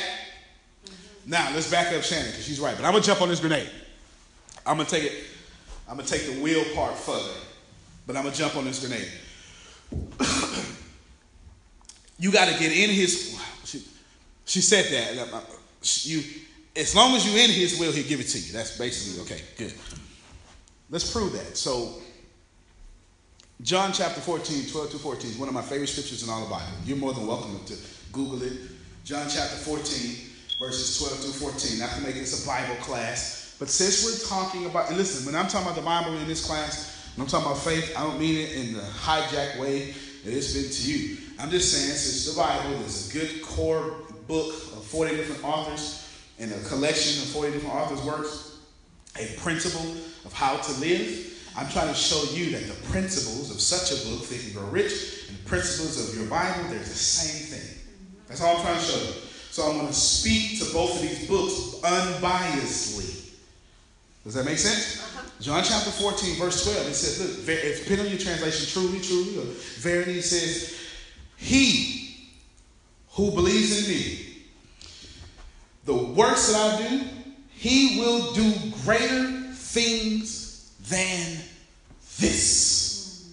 Mm-hmm. 0.86 1.32
Now 1.32 1.50
let's 1.56 1.72
back 1.72 1.92
up 1.96 2.04
Shannon 2.04 2.30
because 2.30 2.46
she's 2.46 2.60
right. 2.60 2.76
But 2.76 2.86
I'm 2.86 2.92
gonna 2.92 3.04
jump 3.04 3.24
on 3.24 3.30
this 3.30 3.40
grenade. 3.40 3.72
I'm 4.68 4.78
gonna 4.78 4.90
take 4.90 5.04
it. 5.06 5.14
I'm 5.88 5.96
gonna 5.98 6.08
take 6.08 6.26
the 6.26 6.42
wheel 6.42 6.64
part 6.76 6.96
further. 6.98 7.34
But 8.06 8.16
I'm 8.18 8.24
gonna 8.24 8.36
jump 8.36 8.56
on 8.56 8.66
this 8.66 8.80
grenade. 8.86 9.10
you 12.20 12.32
got 12.32 12.52
to 12.52 12.60
get 12.60 12.72
in 12.72 12.90
His. 12.90 13.40
She, 13.64 13.84
she 14.46 14.62
said 14.62 14.86
that. 14.92 15.34
uh, 15.34 15.42
You, 16.04 16.24
as 16.76 16.96
long 16.96 17.16
as 17.16 17.26
you're 17.28 17.42
in 17.44 17.50
His 17.52 17.80
will, 17.80 17.92
He'll 17.92 18.08
give 18.08 18.20
it 18.20 18.28
to 18.28 18.40
you. 18.40 18.52
That's 18.52 18.78
basically 18.78 19.22
okay. 19.24 19.42
Good. 19.58 19.74
Let's 20.90 21.12
prove 21.12 21.34
that. 21.34 21.58
So, 21.58 22.02
John 23.62 23.92
chapter 23.92 24.22
14, 24.22 24.70
12 24.70 24.92
to 24.92 24.98
14 24.98 25.32
is 25.32 25.38
one 25.38 25.48
of 25.48 25.54
my 25.54 25.62
favorite 25.62 25.88
scriptures 25.88 26.24
in 26.24 26.30
all 26.30 26.44
the 26.44 26.50
Bible. 26.50 26.66
You're 26.86 26.98
more 26.98 27.14
than 27.14 27.26
welcome 27.28 27.60
to 27.66 27.76
Google 28.12 28.42
it. 28.44 28.54
John 29.04 29.28
chapter 29.30 29.56
14, 29.58 30.16
verses 30.60 30.98
12 31.00 31.22
to 31.22 31.40
14. 31.40 31.80
Not 31.80 31.90
to 31.92 32.02
make 32.02 32.16
this 32.16 32.44
a 32.44 32.48
Bible 32.48 32.76
class, 32.76 33.37
but 33.60 33.70
since 33.70 34.06
we're 34.06 34.28
talking 34.30 34.66
about, 34.66 34.90
and 34.90 34.98
listen, 34.98 35.26
when 35.26 35.36
I'm 35.36 35.48
talking 35.48 35.68
about 35.68 35.76
the 35.76 35.86
Bible 35.86 36.18
in 36.18 36.28
this 36.28 36.46
class, 36.46 37.12
when 37.16 37.26
I'm 37.26 37.30
talking 37.30 37.48
about 37.48 37.64
faith, 37.64 37.94
I 37.98 38.04
don't 38.04 38.20
mean 38.20 38.38
it 38.38 38.56
in 38.56 38.74
the 38.74 38.82
hijack 38.82 39.60
way 39.60 39.92
that 40.24 40.34
it's 40.34 40.54
been 40.54 40.70
to 40.70 40.92
you. 40.92 41.18
I'm 41.40 41.50
just 41.50 41.72
saying, 41.72 41.96
since 41.96 42.34
the 42.34 42.40
Bible 42.40 42.74
is 42.82 43.10
a 43.10 43.14
good 43.14 43.42
core 43.42 43.96
book 44.28 44.54
of 44.76 44.84
40 44.84 45.16
different 45.16 45.44
authors 45.44 46.08
and 46.40 46.52
a 46.52 46.60
collection 46.66 47.24
of 47.24 47.30
40 47.30 47.54
different 47.54 47.76
authors' 47.76 48.02
works, 48.04 48.60
a 49.16 49.36
principle 49.40 49.96
of 50.26 50.34
how 50.34 50.58
to 50.58 50.72
live. 50.80 51.34
I'm 51.58 51.68
trying 51.70 51.88
to 51.88 51.96
show 51.96 52.24
you 52.36 52.52
that 52.52 52.68
the 52.68 52.88
principles 52.90 53.50
of 53.50 53.60
such 53.60 53.92
a 53.92 54.08
book, 54.08 54.24
Think 54.24 54.44
and 54.44 54.54
Grow 54.54 54.70
Rich, 54.70 55.26
and 55.30 55.38
the 55.38 55.44
principles 55.46 55.98
of 56.08 56.16
your 56.16 56.30
Bible, 56.30 56.70
they're 56.70 56.78
the 56.78 56.86
same 56.86 57.58
thing. 57.58 57.78
That's 58.28 58.42
all 58.42 58.58
I'm 58.58 58.62
trying 58.62 58.80
to 58.80 58.86
show 58.86 59.00
you. 59.00 59.14
So 59.50 59.64
I'm 59.64 59.78
going 59.78 59.88
to 59.88 59.94
speak 59.94 60.60
to 60.60 60.72
both 60.72 60.96
of 60.96 61.02
these 61.02 61.28
books 61.28 61.82
unbiasedly. 61.82 63.17
Does 64.28 64.34
that 64.34 64.44
make 64.44 64.58
sense? 64.58 65.00
Uh-huh. 65.00 65.30
John 65.40 65.64
chapter 65.64 65.90
14, 65.90 66.36
verse 66.36 66.66
12, 66.66 66.88
it 66.90 66.94
says, 66.96 67.48
look, 67.48 67.48
it's 67.48 67.80
depending 67.80 68.08
on 68.08 68.12
your 68.12 68.20
translation, 68.20 68.68
truly, 68.68 69.00
truly, 69.00 69.38
or 69.38 69.46
verily, 69.80 70.18
it 70.18 70.24
says, 70.24 70.78
He 71.38 72.28
who 73.12 73.32
believes 73.32 73.88
in 73.88 73.90
me, 73.90 74.44
the 75.86 75.96
works 75.96 76.52
that 76.52 76.74
I 76.74 76.90
do, 76.90 77.06
he 77.52 78.02
will 78.02 78.34
do 78.34 78.54
greater 78.84 79.54
things 79.54 80.74
than 80.90 81.38
this. 82.20 83.30
Mm. 83.30 83.32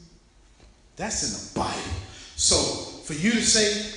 That's 0.95 1.25
in 1.25 1.33
the 1.33 1.59
Bible. 1.59 1.99
So 2.37 2.57
for 3.03 3.15
you 3.15 3.33
to 3.33 3.43
say, 3.43 3.94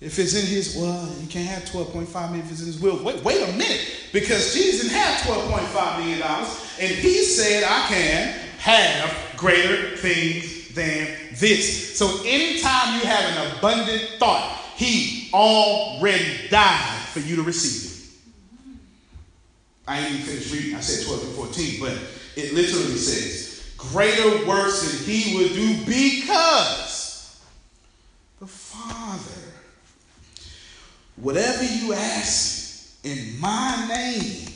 if 0.00 0.18
it's 0.18 0.34
in 0.34 0.46
his, 0.46 0.76
well, 0.76 1.08
you 1.20 1.28
can't 1.28 1.48
have 1.48 1.64
12.5 1.64 2.30
million 2.30 2.44
if 2.44 2.52
it's 2.52 2.60
in 2.60 2.66
his 2.66 2.80
will. 2.80 3.02
Wait, 3.02 3.22
wait 3.24 3.48
a 3.48 3.52
minute. 3.52 4.08
Because 4.12 4.52
Jesus 4.52 4.82
didn't 4.82 4.96
have 4.96 5.20
12.5 5.20 5.98
million 5.98 6.20
dollars, 6.20 6.76
and 6.80 6.90
he 6.90 7.24
said, 7.24 7.64
I 7.64 7.86
can 7.88 8.38
have 8.58 9.36
greater 9.36 9.96
things 9.96 10.68
than 10.74 11.08
this. 11.36 11.96
So 11.96 12.20
anytime 12.24 13.00
you 13.00 13.06
have 13.06 13.36
an 13.36 13.58
abundant 13.58 14.02
thought, 14.18 14.60
he 14.76 15.30
already 15.32 16.48
died 16.48 16.98
for 17.12 17.20
you 17.20 17.36
to 17.36 17.42
receive 17.42 17.90
it. 17.90 17.94
I 19.86 20.00
ain't 20.00 20.14
even 20.14 20.26
finished 20.26 20.52
reading. 20.52 20.74
I 20.74 20.80
said 20.80 21.06
12 21.06 21.24
and 21.24 21.34
14, 21.34 21.80
but 21.80 21.92
it 22.36 22.54
literally 22.54 22.96
says, 22.96 23.74
greater 23.76 24.46
works 24.46 24.82
than 24.82 25.06
he 25.06 25.36
would 25.36 25.52
do 25.52 25.84
because 25.84 27.40
the 28.40 28.46
Father 28.46 29.43
Whatever 31.16 31.64
you 31.64 31.92
ask 31.92 33.04
in 33.04 33.38
my 33.40 33.86
name, 33.88 34.48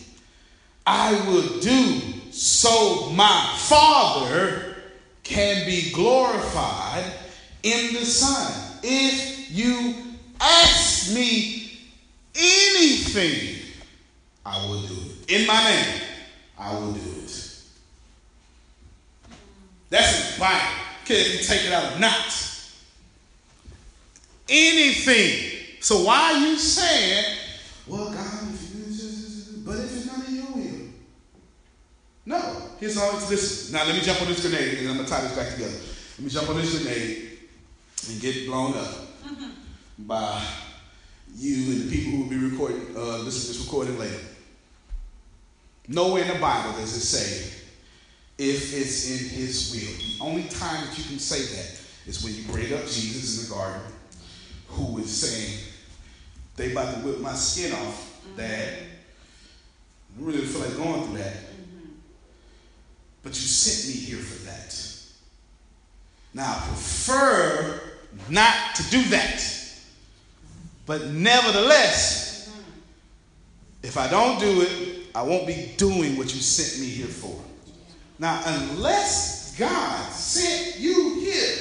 I 0.87 1.13
will 1.29 1.61
do 1.61 2.01
so 2.31 3.11
my 3.11 3.55
Father 3.59 4.77
can 5.23 5.67
be 5.67 5.93
glorified 5.93 7.05
in 7.63 7.95
the 7.95 8.05
Son. 8.05 8.79
If 8.83 9.51
you 9.51 9.95
ask 10.41 11.15
me 11.15 11.79
anything, 12.35 13.63
I 14.45 14.65
will 14.67 14.83
do 14.83 14.95
it. 14.95 15.41
In 15.41 15.47
my 15.47 15.63
name, 15.63 16.01
I 16.59 16.73
will 16.75 16.93
do 16.93 17.01
it. 17.01 17.09
That's 19.91 20.29
in 20.29 20.35
the 20.35 20.41
Bible. 20.41 20.67
You 21.09 21.43
take 21.43 21.65
it 21.65 21.73
out 21.73 21.93
of 21.93 22.01
knots. 22.01 22.85
Anything 24.49 25.58
so 25.81 26.05
why 26.05 26.33
are 26.33 26.39
you 26.39 26.57
saying, 26.57 27.37
well, 27.87 28.13
God, 28.13 28.55
if 28.55 28.75
you 28.75 28.85
just, 28.87 29.65
but 29.65 29.77
if 29.77 29.97
it's 29.97 30.07
not 30.07 30.29
in 30.29 30.35
your 30.37 30.53
will? 30.53 30.89
No. 32.27 32.69
Here's 32.79 32.97
all 32.97 33.13
listen. 33.13 33.75
Now 33.75 33.85
let 33.85 33.95
me 33.95 34.01
jump 34.03 34.21
on 34.23 34.29
this 34.29 34.47
grenade 34.47 34.79
and 34.79 34.89
I'm 34.89 34.97
gonna 34.97 35.09
tie 35.09 35.23
this 35.23 35.37
back 35.37 35.53
together. 35.55 35.73
Let 35.73 36.21
me 36.21 36.31
jump 36.31 36.49
on 36.49 36.57
this 36.57 36.83
grenade 36.83 37.39
and 38.09 38.21
get 38.21 38.47
blown 38.47 38.75
up 38.75 38.95
by 39.99 40.43
you 41.35 41.73
and 41.73 41.83
the 41.83 41.97
people 41.97 42.13
who 42.13 42.23
will 42.23 42.31
be 42.31 42.37
recording, 42.37 42.97
uh, 42.97 43.19
to 43.19 43.25
this 43.25 43.59
recording 43.65 43.99
later. 43.99 44.21
Nowhere 45.89 46.23
in 46.23 46.29
the 46.29 46.39
Bible 46.39 46.73
does 46.79 46.95
it 46.95 47.01
say 47.01 47.59
if 48.37 48.77
it's 48.77 49.11
in 49.11 49.29
his 49.31 49.73
will. 49.73 50.29
The 50.29 50.31
only 50.31 50.49
time 50.49 50.87
that 50.87 50.97
you 50.97 51.05
can 51.05 51.19
say 51.19 51.41
that 51.57 51.81
is 52.07 52.23
when 52.23 52.35
you 52.35 52.43
bring 52.45 52.73
up 52.73 52.87
Jesus 52.87 53.43
in 53.43 53.49
the 53.49 53.55
garden 53.55 53.81
who 54.69 54.99
is 54.99 55.11
saying, 55.11 55.59
they 56.59 56.73
about 56.73 56.93
to 56.93 57.01
whip 57.01 57.21
my 57.21 57.33
skin 57.33 57.73
off, 57.73 58.21
mm-hmm. 58.27 58.37
Dad. 58.37 58.79
I 58.79 60.23
really 60.23 60.41
feel 60.41 60.61
like 60.61 60.77
going 60.77 61.05
through 61.05 61.19
that. 61.19 61.37
Mm-hmm. 61.37 61.91
But 63.23 63.31
you 63.31 63.47
sent 63.47 63.95
me 63.95 64.01
here 64.03 64.19
for 64.19 64.45
that. 64.47 64.75
Now, 66.35 66.53
I 66.53 66.67
prefer 66.67 67.81
not 68.29 68.75
to 68.75 68.91
do 68.91 69.03
that. 69.11 69.41
But 70.85 71.07
nevertheless, 71.07 72.49
mm-hmm. 72.51 73.87
if 73.87 73.97
I 73.97 74.09
don't 74.09 74.41
do 74.41 74.63
it, 74.63 75.07
I 75.15 75.23
won't 75.23 75.47
be 75.47 75.73
doing 75.77 76.17
what 76.17 76.35
you 76.35 76.41
sent 76.41 76.83
me 76.83 76.89
here 76.89 77.07
for. 77.07 77.41
Now, 78.19 78.43
unless 78.45 79.57
God 79.57 80.13
sent 80.13 80.81
you 80.81 81.21
here 81.21 81.57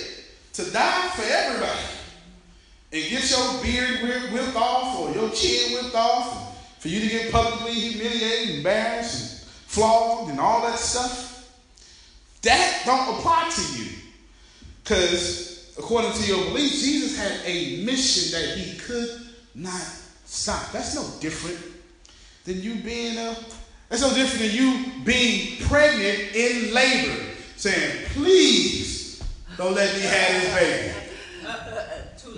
to 0.54 0.72
die 0.72 1.10
for 1.10 1.24
everybody, 1.24 1.97
and 2.92 3.10
get 3.10 3.30
your 3.30 3.64
beard 3.64 4.32
whipped 4.32 4.56
off 4.56 5.00
or 5.00 5.12
your 5.14 5.30
chin 5.32 5.74
whipped 5.74 5.96
off, 5.96 6.56
for 6.80 6.88
you 6.88 7.02
to 7.02 7.08
get 7.08 7.32
publicly 7.32 7.74
humiliated, 7.74 8.58
embarrassed, 8.58 9.44
and 9.44 9.52
flogged, 9.66 10.30
and 10.32 10.40
all 10.40 10.62
that 10.62 10.80
stuff, 10.80 11.50
that 12.44 12.82
don't 12.86 13.18
apply 13.18 13.50
to 13.50 13.80
you. 13.80 13.90
Because 14.84 15.74
according 15.78 16.14
to 16.14 16.24
your 16.28 16.46
belief, 16.46 16.72
Jesus 16.72 17.18
had 17.18 17.42
a 17.46 17.84
mission 17.84 18.32
that 18.40 18.58
he 18.58 18.78
could 18.78 19.28
not 19.54 19.82
stop. 20.26 20.72
That's 20.72 20.96
no 20.96 21.06
different 21.20 21.60
than 22.46 22.62
you 22.62 22.76
being 22.76 23.18
a. 23.18 23.36
That's 23.90 24.02
no 24.02 24.14
different 24.14 24.52
than 24.52 24.56
you 24.56 25.04
being 25.04 25.62
pregnant 25.66 26.36
in 26.36 26.74
labor, 26.74 27.24
saying, 27.58 28.06
"Please 28.14 29.22
don't 29.58 29.74
let 29.74 29.94
me 29.96 30.02
have 30.02 30.42
this 30.42 30.54
baby." 30.54 31.07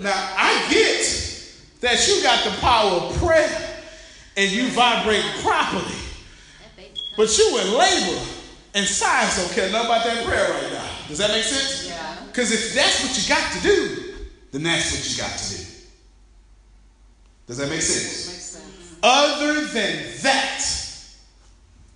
Now, 0.00 0.34
I 0.36 0.66
get 0.70 1.04
that 1.80 2.08
you 2.08 2.22
got 2.22 2.44
the 2.44 2.50
power 2.60 2.90
of 2.90 3.16
prayer 3.16 3.76
and 4.36 4.50
you 4.50 4.68
vibrate 4.68 5.24
properly. 5.42 5.96
But 7.16 7.36
you 7.36 7.58
in 7.58 7.74
labor 7.76 8.22
and 8.74 8.86
science 8.86 9.36
don't 9.36 9.52
care 9.52 9.70
nothing 9.70 9.86
about 9.86 10.04
that 10.04 10.24
prayer 10.24 10.50
right 10.50 10.72
now. 10.72 10.88
Does 11.08 11.18
that 11.18 11.30
make 11.30 11.44
sense? 11.44 11.88
Yeah. 11.88 12.16
Because 12.26 12.52
if 12.52 12.74
that's 12.74 13.02
what 13.02 13.18
you 13.20 13.28
got 13.28 13.52
to 13.52 13.62
do, 13.62 14.14
then 14.52 14.62
that's 14.62 14.92
what 14.92 15.10
you 15.10 15.16
got 15.18 15.38
to 15.38 15.56
do. 15.56 15.64
Does 17.46 17.56
that 17.58 17.68
make 17.68 17.82
sense? 17.82 18.28
Makes 18.28 18.42
sense. 18.42 18.96
Other 19.02 19.66
than 19.66 20.04
that, 20.22 20.64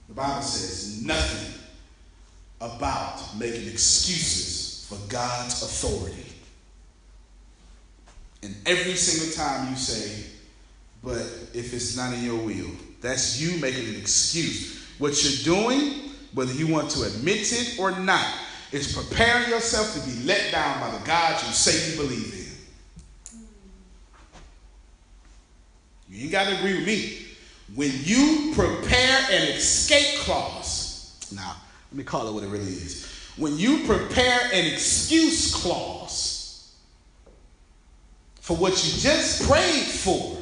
the 0.09 0.15
Bible 0.15 0.43
says 0.43 1.03
nothing 1.03 1.61
about 2.61 3.23
making 3.39 3.69
excuses 3.69 4.87
for 4.89 4.99
God's 5.09 5.63
authority. 5.63 6.24
And 8.45 8.55
every 8.67 8.95
single 8.95 9.35
time 9.35 9.71
you 9.71 9.77
say, 9.77 10.27
but 11.03 11.23
if 11.55 11.73
it's 11.73 11.97
not 11.97 12.13
in 12.13 12.23
your 12.23 12.37
will, 12.37 12.71
that's 13.01 13.41
you 13.41 13.59
making 13.59 13.89
an 13.89 13.97
excuse. 13.99 14.85
What 14.99 15.25
you're 15.25 15.55
doing, 15.55 16.11
whether 16.35 16.53
you 16.53 16.67
want 16.67 16.91
to 16.91 17.05
admit 17.05 17.53
it 17.53 17.79
or 17.79 17.99
not, 17.99 18.27
is 18.71 18.95
preparing 18.95 19.49
yourself 19.49 19.95
to 19.95 20.01
be 20.11 20.27
let 20.27 20.53
down 20.53 20.79
by 20.79 20.91
the 20.91 21.07
God 21.07 21.43
you 21.47 21.53
say 21.53 21.91
you 21.91 21.97
believe 21.97 22.35
in. 22.35 22.45
You 26.11 26.25
ain't 26.25 26.33
got 26.33 26.45
to 26.45 26.59
agree 26.59 26.75
with 26.75 26.87
me. 26.87 27.27
When 27.75 27.91
you 28.03 28.53
prepare 28.55 29.21
an 29.31 29.49
escape 29.53 30.19
clause, 30.21 31.19
now 31.35 31.57
let 31.91 31.97
me 31.97 32.05
call 32.05 32.29
it 32.29 32.33
what 32.33 32.45
it 32.45 32.49
really 32.49 32.65
is. 32.65 33.11
When 33.39 33.57
you 33.57 33.87
prepare 33.87 34.51
an 34.53 34.67
excuse 34.67 35.55
clause, 35.55 36.34
for 38.45 38.55
what 38.55 38.73
you 38.73 39.01
just 39.01 39.49
prayed 39.49 39.87
for. 39.87 40.37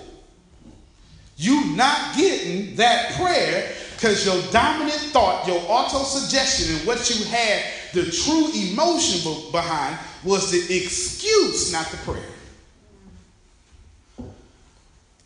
You 1.37 1.77
not 1.77 2.17
getting 2.17 2.75
that 2.75 3.13
prayer 3.13 3.73
because 3.95 4.27
your 4.27 4.43
dominant 4.51 4.99
thought, 5.13 5.47
your 5.47 5.63
auto 5.69 6.03
suggestion, 6.03 6.75
and 6.75 6.85
what 6.85 7.09
you 7.09 7.25
had, 7.27 7.63
the 7.93 8.11
true 8.11 8.51
emotion 8.53 9.53
behind 9.53 9.97
was 10.25 10.51
the 10.51 10.77
excuse, 10.77 11.73
not 11.73 11.87
the 11.93 11.97
prayer. 11.99 12.25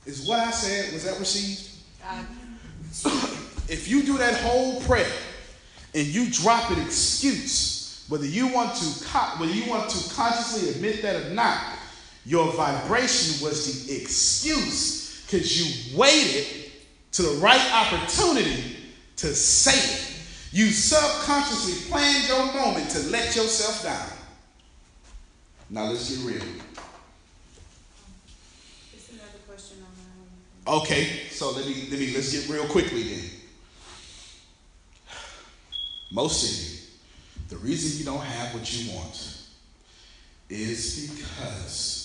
Is 0.04 0.28
what 0.28 0.40
I 0.40 0.50
said, 0.50 0.92
was 0.92 1.04
that 1.04 1.18
received? 1.18 1.70
Uh, 2.06 2.24
if 3.70 3.88
you 3.88 4.02
do 4.02 4.18
that 4.18 4.38
whole 4.42 4.82
prayer 4.82 5.10
and 5.94 6.06
you 6.06 6.30
drop 6.30 6.70
an 6.72 6.80
excuse, 6.82 8.04
whether 8.10 8.26
you 8.26 8.48
want 8.48 8.76
to 8.76 8.84
whether 9.38 9.50
you 9.50 9.64
want 9.70 9.88
to 9.88 10.14
consciously 10.14 10.68
admit 10.68 11.00
that 11.00 11.24
or 11.24 11.30
not, 11.30 11.75
your 12.26 12.52
vibration 12.54 13.46
was 13.46 13.86
the 13.86 13.94
excuse 13.94 15.22
because 15.24 15.56
you 15.56 15.96
waited 15.96 16.72
to 17.12 17.22
the 17.22 17.38
right 17.38 17.72
opportunity 17.72 18.76
to 19.16 19.28
say 19.28 19.72
it. 19.72 20.12
You 20.52 20.66
subconsciously 20.66 21.88
planned 21.88 22.26
your 22.26 22.52
moment 22.52 22.90
to 22.90 22.98
let 23.10 23.36
yourself 23.36 23.84
down. 23.84 24.08
Now 25.70 25.84
let's 25.84 26.16
get 26.16 26.26
real. 26.26 26.42
Okay, 30.68 31.28
so 31.30 31.52
let 31.52 31.64
me 31.64 31.86
let 31.90 32.00
me 32.00 32.12
let's 32.12 32.32
get 32.32 32.48
real 32.52 32.66
quickly 32.66 33.04
then. 33.04 33.30
Most 36.10 36.42
of 36.42 36.58
you, 36.58 36.78
the 37.50 37.56
reason 37.64 37.98
you 38.00 38.04
don't 38.04 38.24
have 38.24 38.52
what 38.52 38.72
you 38.72 38.92
want 38.92 39.36
is 40.48 41.08
because 41.08 41.95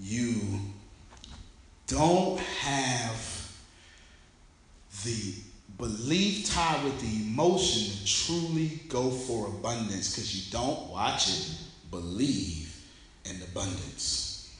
you 0.00 0.40
don't 1.86 2.38
have 2.38 3.52
the 5.04 5.34
belief 5.76 6.50
tied 6.50 6.84
with 6.84 7.00
the 7.00 7.22
emotion 7.22 7.92
to 7.92 8.06
truly 8.06 8.80
go 8.88 9.10
for 9.10 9.48
abundance 9.48 10.14
because 10.14 10.34
you 10.34 10.52
don't 10.52 10.90
watch 10.90 11.28
it, 11.28 11.50
believe 11.90 12.84
in 13.24 13.36
abundance. 13.42 14.56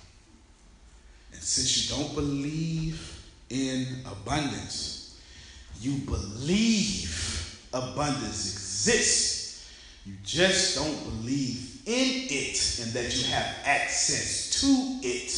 And 1.33 1.43
since 1.43 1.91
you 1.91 1.97
don't 1.97 2.15
believe 2.15 3.19
in 3.51 3.87
abundance. 4.07 5.19
You 5.81 5.99
believe 5.99 7.59
abundance 7.73 8.53
exists. 8.53 9.71
You 10.05 10.15
just 10.25 10.77
don't 10.77 11.05
believe 11.05 11.68
in 11.89 12.27
it 12.29 12.81
and 12.83 12.93
that 12.93 13.17
you 13.17 13.33
have 13.33 13.57
access 13.65 14.61
to 14.61 14.99
it. 15.03 15.31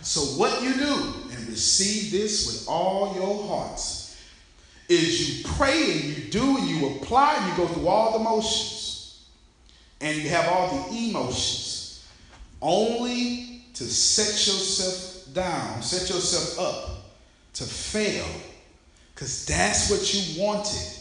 So, 0.00 0.20
what 0.38 0.62
you 0.62 0.74
do, 0.74 1.14
and 1.30 1.48
receive 1.48 2.10
this 2.10 2.46
with 2.46 2.68
all 2.68 3.14
your 3.14 3.46
hearts, 3.46 4.16
is 4.88 5.38
you 5.38 5.44
pray 5.56 5.92
and 5.92 6.04
you 6.04 6.30
do 6.30 6.56
and 6.56 6.68
you 6.68 6.96
apply 6.96 7.36
and 7.36 7.50
you 7.50 7.66
go 7.66 7.72
through 7.72 7.86
all 7.86 8.12
the 8.12 8.24
motions 8.24 9.26
and 10.00 10.16
you 10.16 10.28
have 10.28 10.48
all 10.48 10.88
the 10.88 10.96
emotions 10.96 12.06
only 12.60 13.62
to 13.74 13.84
set 13.84 14.46
yourself 14.46 15.34
down, 15.34 15.82
set 15.82 16.08
yourself 16.08 16.58
up 16.58 17.04
to 17.54 17.64
fail 17.64 18.26
because 19.14 19.44
that's 19.46 19.90
what 19.90 20.14
you 20.14 20.42
wanted. 20.42 20.98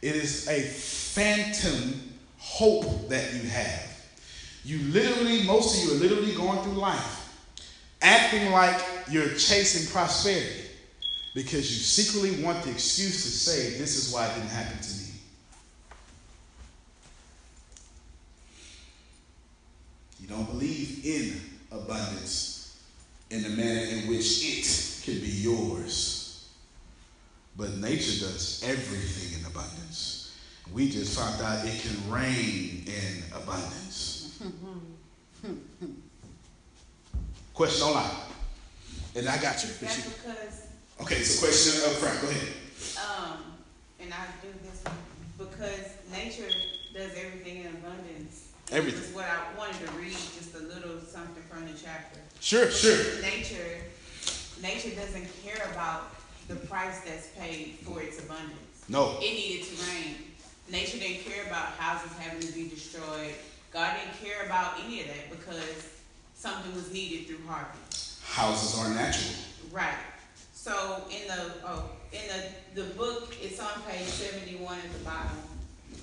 It 0.00 0.16
is 0.16 0.48
a 0.48 0.62
phantom 0.62 2.00
hope 2.38 3.08
that 3.08 3.32
you 3.34 3.48
have. 3.48 3.91
You 4.64 4.78
literally, 4.92 5.42
most 5.44 5.76
of 5.76 5.84
you 5.84 5.96
are 5.96 6.00
literally 6.00 6.34
going 6.34 6.58
through 6.62 6.80
life 6.80 7.22
acting 8.02 8.50
like 8.50 8.82
you're 9.08 9.28
chasing 9.28 9.90
prosperity 9.92 10.64
because 11.34 11.70
you 11.70 11.82
secretly 11.82 12.44
want 12.44 12.62
the 12.64 12.70
excuse 12.70 13.22
to 13.22 13.28
say, 13.28 13.78
This 13.78 13.96
is 13.96 14.12
why 14.12 14.26
it 14.26 14.34
didn't 14.34 14.50
happen 14.50 14.78
to 14.80 14.90
me. 14.98 15.08
You 20.20 20.28
don't 20.28 20.46
believe 20.46 21.04
in 21.04 21.40
abundance 21.70 22.82
in 23.30 23.42
the 23.42 23.48
manner 23.48 23.80
in 23.80 24.08
which 24.08 24.44
it 24.44 25.02
can 25.04 25.20
be 25.20 25.28
yours. 25.28 26.50
But 27.56 27.76
nature 27.78 28.20
does 28.26 28.62
everything 28.64 29.40
in 29.40 29.46
abundance. 29.46 30.34
We 30.72 30.90
just 30.90 31.18
found 31.18 31.40
out 31.42 31.66
it 31.66 31.80
can 31.80 32.10
rain 32.10 32.84
in 32.86 33.22
abundance. 33.34 33.81
Question 37.54 37.86
online. 37.88 38.10
And 39.14 39.28
I 39.28 39.36
got 39.36 39.62
you. 39.62 39.70
That's 39.80 40.08
because, 40.08 40.66
Okay, 41.00 41.22
so 41.22 41.46
question 41.46 41.90
up 41.90 41.96
front. 41.98 42.20
Go 42.22 42.28
ahead. 42.28 42.48
um, 43.06 43.38
and 44.00 44.12
I 44.12 44.26
do 44.40 44.48
this 44.62 44.82
because 45.38 45.86
nature 46.10 46.48
does 46.94 47.10
everything 47.16 47.64
in 47.64 47.66
abundance. 47.66 48.52
Everything. 48.70 49.00
This 49.00 49.10
is 49.10 49.14
what 49.14 49.26
I 49.26 49.58
wanted 49.58 49.86
to 49.86 49.92
read, 49.92 50.12
just 50.12 50.54
a 50.54 50.60
little 50.60 50.98
something 51.00 51.42
from 51.50 51.66
the 51.66 51.72
chapter. 51.78 52.20
Sure, 52.40 52.70
sure. 52.70 53.20
Nature, 53.20 53.82
nature 54.62 54.90
doesn't 54.96 55.28
care 55.44 55.68
about 55.72 56.14
the 56.48 56.56
price 56.56 57.00
that's 57.04 57.28
paid 57.38 57.76
for 57.82 58.00
its 58.00 58.18
abundance. 58.22 58.84
No. 58.88 59.18
It 59.20 59.34
needed 59.34 59.66
to 59.66 59.84
rain. 59.92 60.14
Nature 60.70 60.98
didn't 60.98 61.24
care 61.24 61.44
about 61.46 61.66
houses 61.76 62.16
having 62.18 62.40
to 62.40 62.52
be 62.52 62.68
destroyed. 62.68 63.34
God 63.72 63.94
didn't 63.98 64.30
care 64.30 64.46
about 64.46 64.74
any 64.86 65.02
of 65.02 65.06
that 65.08 65.30
because 65.30 65.88
something 66.42 66.74
was 66.74 66.92
needed 66.92 67.28
through 67.28 67.46
harvest. 67.46 68.20
Houses 68.24 68.78
are 68.80 68.88
natural. 68.92 69.34
Right. 69.70 69.94
So 70.52 71.04
in 71.10 71.28
the 71.28 71.52
oh 71.64 71.90
in 72.12 72.20
the, 72.74 72.82
the 72.82 72.88
book 72.94 73.34
it's 73.40 73.60
on 73.60 73.70
page 73.88 74.06
seventy 74.08 74.56
one 74.56 74.78
at 74.78 74.92
the 74.92 75.04
bottom. 75.04 75.36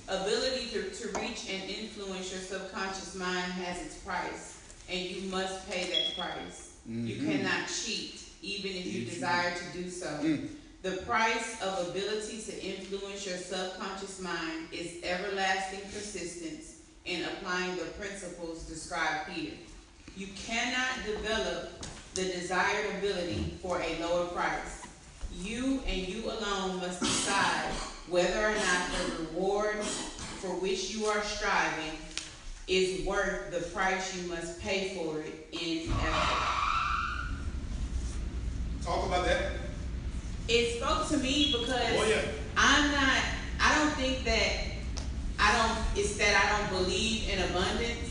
Ability 0.08 0.66
to, 0.72 0.90
to 0.90 1.20
reach 1.20 1.48
and 1.50 1.62
influence 1.70 2.32
your 2.32 2.40
subconscious 2.40 3.14
mind 3.14 3.52
has 3.52 3.80
its 3.84 3.96
price, 3.98 4.58
and 4.90 4.98
you 4.98 5.30
must 5.30 5.70
pay 5.70 5.84
that 5.84 6.16
price. 6.18 6.70
You 6.86 7.14
Mhm. 7.16 7.26
cannot 7.42 7.68
cheat, 7.68 8.20
even 8.42 8.70
if 8.72 8.86
you 8.86 9.02
If 9.02 9.08
you- 9.08 9.14
desire 9.14 9.54
to 9.56 9.78
do 9.82 9.88
so. 9.90 10.06
Mm. 10.06 10.48
The 10.82 10.96
price 11.02 11.60
of 11.62 11.88
ability 11.90 12.40
to 12.42 12.64
influence 12.64 13.24
your 13.26 13.36
subconscious 13.36 14.18
mind 14.20 14.68
is 14.72 15.04
everlasting 15.04 15.80
persistence 15.92 16.76
in 17.04 17.22
applying 17.24 17.76
the 17.76 17.84
principles 18.00 18.62
described 18.64 19.30
here. 19.30 19.52
You 20.20 20.26
cannot 20.36 21.06
develop 21.06 21.82
the 22.12 22.24
desired 22.24 22.94
ability 22.98 23.56
for 23.62 23.80
a 23.80 23.98
lower 24.02 24.26
price. 24.26 24.86
You 25.34 25.80
and 25.86 25.96
you 25.96 26.26
alone 26.26 26.76
must 26.76 27.00
decide 27.00 27.70
whether 28.06 28.48
or 28.48 28.54
not 28.54 28.90
the 28.92 29.24
reward 29.24 29.76
for 29.76 30.48
which 30.48 30.94
you 30.94 31.06
are 31.06 31.22
striving 31.22 31.96
is 32.68 33.06
worth 33.06 33.50
the 33.50 33.60
price 33.70 34.14
you 34.14 34.28
must 34.28 34.60
pay 34.60 34.94
for 34.94 35.20
it 35.20 35.48
in 35.52 35.90
effort. 35.90 36.46
Talk 38.84 39.06
about 39.06 39.24
that. 39.24 39.52
It 40.48 40.82
spoke 40.82 41.08
to 41.08 41.16
me 41.16 41.56
because 41.58 41.70
Oh, 41.70 42.06
yeah. 42.06 42.20
I'm 42.58 42.92
not, 42.92 43.22
I 43.58 43.78
don't 43.78 43.94
think 43.94 44.22
that, 44.24 44.52
I 45.38 45.56
don't, 45.56 45.78
it's 45.98 46.18
that 46.18 46.44
I 46.44 46.58
don't 46.60 46.82
believe 46.82 47.26
in 47.30 47.38
abundance. 47.38 48.09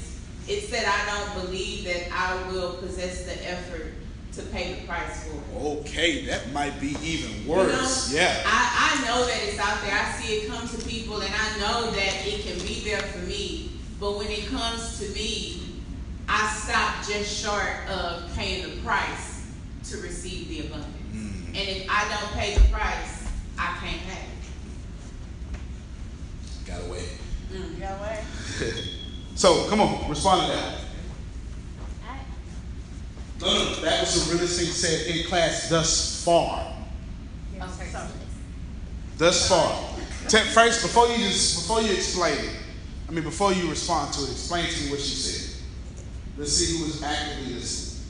It's 0.50 0.70
that 0.72 0.84
I 0.88 1.06
don't 1.36 1.46
believe 1.46 1.86
that 1.86 2.12
I 2.12 2.52
will 2.52 2.74
possess 2.74 3.24
the 3.24 3.48
effort 3.48 3.94
to 4.34 4.42
pay 4.48 4.74
the 4.74 4.88
price 4.88 5.26
for 5.28 5.36
it. 5.38 5.44
Okay, 5.62 6.26
that 6.26 6.52
might 6.52 6.80
be 6.82 6.96
even 7.04 7.44
You 7.44 7.52
worse. 7.52 8.12
know, 8.12 8.20
yeah. 8.20 8.42
I, 8.46 8.98
I 9.00 9.06
know 9.08 9.26
that 9.28 9.38
it's 9.44 9.60
out 9.60 9.80
there. 9.84 9.94
I 9.94 10.12
see 10.14 10.38
it 10.38 10.48
come 10.50 10.68
to 10.68 10.78
people 10.88 11.22
and 11.22 11.32
I 11.32 11.60
know 11.60 11.92
that 11.92 12.26
it 12.26 12.42
can 12.42 12.58
be 12.66 12.82
there 12.84 13.00
for 13.00 13.20
me. 13.20 13.74
But 14.00 14.18
when 14.18 14.28
it 14.28 14.48
comes 14.48 14.98
to 15.00 15.08
me, 15.14 15.62
I 16.28 16.52
stop 16.56 17.06
just 17.08 17.44
short 17.44 17.88
of 17.88 18.34
paying 18.36 18.64
the 18.64 18.82
price 18.82 19.52
to 19.92 19.98
receive 19.98 20.48
the 20.48 20.62
abundance. 20.68 20.96
Mm. 21.14 21.48
And 21.50 21.58
if 21.58 21.88
I 21.90 22.08
don't 22.10 22.32
pay 22.34 22.56
the 22.56 22.64
price, 22.72 23.28
I 23.58 23.78
can't 23.82 24.02
have 24.02 24.24
it. 24.24 24.30
Got 26.66 26.82
away. 26.88 27.04
Mm. 27.54 27.80
Got 27.80 28.00
away. 28.00 28.24
So, 29.40 29.70
come 29.70 29.80
on, 29.80 30.10
respond 30.10 30.42
to 30.42 30.58
that. 30.58 30.80
No, 33.40 33.48
no, 33.48 33.76
that 33.76 34.02
was 34.02 34.28
the 34.28 34.34
realest 34.36 34.60
thing 34.60 34.68
said 34.68 35.16
in 35.16 35.24
class 35.28 35.70
thus 35.70 36.26
far. 36.26 36.74
okay, 37.56 37.90
so 37.90 38.06
Thus 39.18 39.48
far. 39.48 39.72
First, 40.28 40.82
before 40.82 41.08
you 41.08 41.20
just 41.20 41.62
before 41.62 41.82
you 41.82 41.94
explain 41.94 42.38
it, 42.38 42.52
I 43.08 43.14
mean 43.14 43.24
before 43.24 43.54
you 43.54 43.70
respond 43.70 44.12
to 44.16 44.24
it, 44.24 44.32
explain 44.32 44.68
to 44.68 44.84
me 44.84 44.92
what 44.92 45.00
she 45.00 45.16
said. 45.16 45.64
Let's 46.38 46.52
see 46.52 46.78
who 46.78 46.86
is 46.88 47.02
actively 47.02 47.54
listening. 47.54 48.04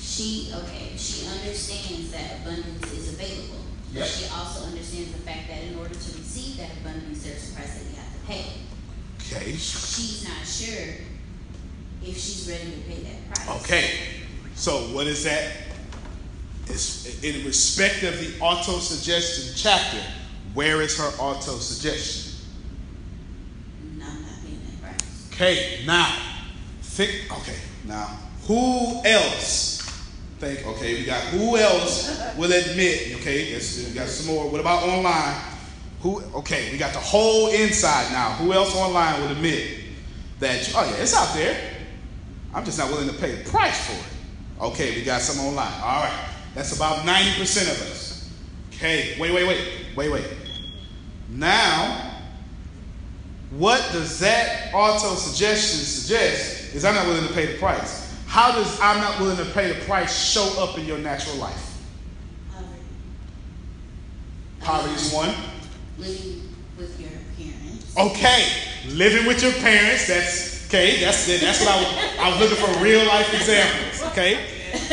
she, 0.00 0.52
okay, 0.54 0.92
she 0.96 1.26
understands 1.26 2.12
that 2.12 2.38
abundance 2.40 2.92
is 2.92 3.14
available. 3.14 3.64
Yep. 3.92 4.04
But 4.04 4.08
she 4.08 4.26
also 4.32 4.66
understands 4.66 5.10
the 5.10 5.18
fact 5.18 5.48
that 5.48 5.64
in 5.64 5.76
order 5.76 5.94
to 5.94 6.18
receive 6.18 6.58
that 6.58 6.70
abundance, 6.80 7.24
there's 7.24 7.50
a 7.50 7.54
price 7.56 7.74
that 7.74 7.90
you 7.90 7.96
have 7.96 8.12
to 8.14 8.26
pay. 8.28 8.44
Okay. 9.36 9.52
She's 9.52 10.24
not 10.28 10.46
sure 10.46 10.94
if 12.02 12.16
she's 12.16 12.48
ready 12.48 12.70
to 12.70 12.80
pay 12.88 13.02
that 13.02 13.34
price. 13.46 13.62
Okay. 13.62 13.90
So 14.54 14.94
what 14.94 15.06
is 15.06 15.24
that? 15.24 15.50
It's 16.66 17.22
in 17.22 17.44
respect 17.44 18.02
of 18.04 18.18
the 18.18 18.38
auto 18.40 18.78
suggestion 18.78 19.54
chapter. 19.56 20.02
Where 20.54 20.80
is 20.82 20.96
her 20.98 21.10
auto 21.18 21.58
suggestion? 21.58 22.32
No, 23.98 24.06
I'm 24.06 24.22
not 24.22 24.30
paying 24.42 24.60
that 24.80 24.96
price. 24.96 25.28
Okay, 25.32 25.84
now 25.84 26.16
think. 26.80 27.30
Okay, 27.40 27.58
now 27.84 28.06
who 28.46 29.02
else? 29.04 29.82
Think. 30.38 30.66
Okay, 30.66 30.94
we 30.94 31.04
got 31.04 31.22
who 31.24 31.56
else 31.56 32.08
will 32.36 32.52
admit? 32.52 33.16
Okay, 33.16 33.50
yes, 33.50 33.86
we 33.88 33.94
got 33.94 34.08
some 34.08 34.34
more. 34.34 34.48
What 34.48 34.60
about 34.60 34.84
online? 34.84 35.53
Who? 36.04 36.20
Okay, 36.34 36.70
we 36.70 36.76
got 36.76 36.92
the 36.92 36.98
whole 36.98 37.48
inside 37.48 38.12
now. 38.12 38.32
Who 38.32 38.52
else 38.52 38.76
online 38.76 39.22
will 39.22 39.32
admit 39.32 39.80
that? 40.38 40.70
Oh 40.76 40.84
yeah, 40.84 41.02
it's 41.02 41.16
out 41.16 41.34
there. 41.34 41.58
I'm 42.52 42.62
just 42.62 42.78
not 42.78 42.90
willing 42.90 43.08
to 43.08 43.14
pay 43.14 43.36
the 43.36 43.48
price 43.48 43.86
for 43.86 43.94
it. 43.94 44.64
Okay, 44.66 44.96
we 44.96 45.02
got 45.02 45.22
some 45.22 45.42
online. 45.42 45.72
All 45.80 46.02
right, 46.02 46.28
that's 46.54 46.76
about 46.76 47.06
ninety 47.06 47.40
percent 47.40 47.70
of 47.70 47.82
us. 47.90 48.30
Okay, 48.68 49.16
wait, 49.18 49.32
wait, 49.32 49.48
wait, 49.48 49.86
wait, 49.96 50.12
wait. 50.12 50.26
Now 51.30 52.10
what 53.56 53.88
does 53.92 54.18
that 54.18 54.74
auto 54.74 55.14
suggestion 55.14 55.78
suggest 55.80 56.74
is 56.74 56.84
I'm 56.84 56.94
not 56.94 57.06
willing 57.06 57.26
to 57.26 57.32
pay 57.32 57.46
the 57.46 57.58
price. 57.58 58.14
How 58.26 58.52
does 58.52 58.78
I'm 58.78 58.98
not 58.98 59.18
willing 59.20 59.38
to 59.38 59.44
pay 59.52 59.72
the 59.72 59.82
price 59.86 60.32
show 60.32 60.62
up 60.62 60.76
in 60.76 60.84
your 60.84 60.98
natural 60.98 61.36
life? 61.36 61.80
Poverty. 62.52 62.80
Poverty 64.60 64.94
is 64.94 65.12
one. 65.14 65.34
Living 65.98 66.48
with 66.76 67.00
your 67.00 67.10
parents. 67.36 67.96
Okay, 67.96 68.48
living 68.88 69.26
with 69.26 69.42
your 69.42 69.52
parents. 69.52 70.06
That's 70.08 70.66
okay. 70.66 71.00
That's 71.00 71.28
it. 71.28 71.40
that's 71.40 71.60
what 71.60 71.68
I 71.70 71.76
was, 71.76 71.86
I 72.18 72.28
was 72.30 72.40
looking 72.40 72.56
for 72.64 72.82
real 72.82 73.06
life 73.06 73.32
examples. 73.32 74.02
Okay, 74.10 74.38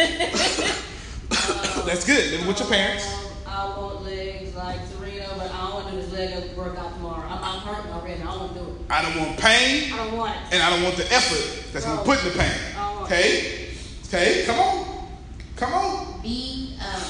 that's 1.85 2.05
good. 2.05 2.31
Living 2.31 2.47
with 2.47 2.59
your 2.59 2.69
parents. 2.69 3.05
I 3.47 3.65
want 3.77 4.03
legs 4.03 4.55
like 4.55 4.79
Serena, 4.87 5.27
but 5.37 5.51
I 5.51 5.57
don't 5.57 5.73
want 5.73 5.87
to 5.87 5.91
do 5.95 6.01
this 6.01 6.11
leg 6.13 6.33
up 6.33 6.55
workout 6.57 6.93
tomorrow. 6.93 7.27
I'm, 7.27 7.43
I'm 7.43 7.59
hurting 7.61 7.91
already. 7.91 8.21
I 8.21 8.25
don't 8.25 8.39
want 8.39 8.53
to 8.53 8.59
do 8.59 8.65
it. 8.65 8.71
I 8.91 9.01
don't 9.01 9.17
want 9.17 9.39
pain, 9.39 9.91
I 9.93 9.97
don't 9.97 10.17
want 10.17 10.35
it. 10.35 10.41
and 10.53 10.61
I 10.61 10.69
don't 10.69 10.83
want 10.83 10.97
the 10.97 11.11
effort 11.11 11.71
that's 11.73 11.85
gonna 11.85 12.03
put 12.03 12.19
in 12.19 12.25
the 12.25 12.31
pain. 12.37 12.51
I 12.75 12.85
don't 12.85 12.95
want 12.95 13.05
Okay, 13.11 13.69
okay. 14.05 14.43
Come 14.45 14.59
on, 14.59 15.07
come 15.55 15.73
on. 15.73 16.21
Being, 16.21 16.77
um, 16.79 17.01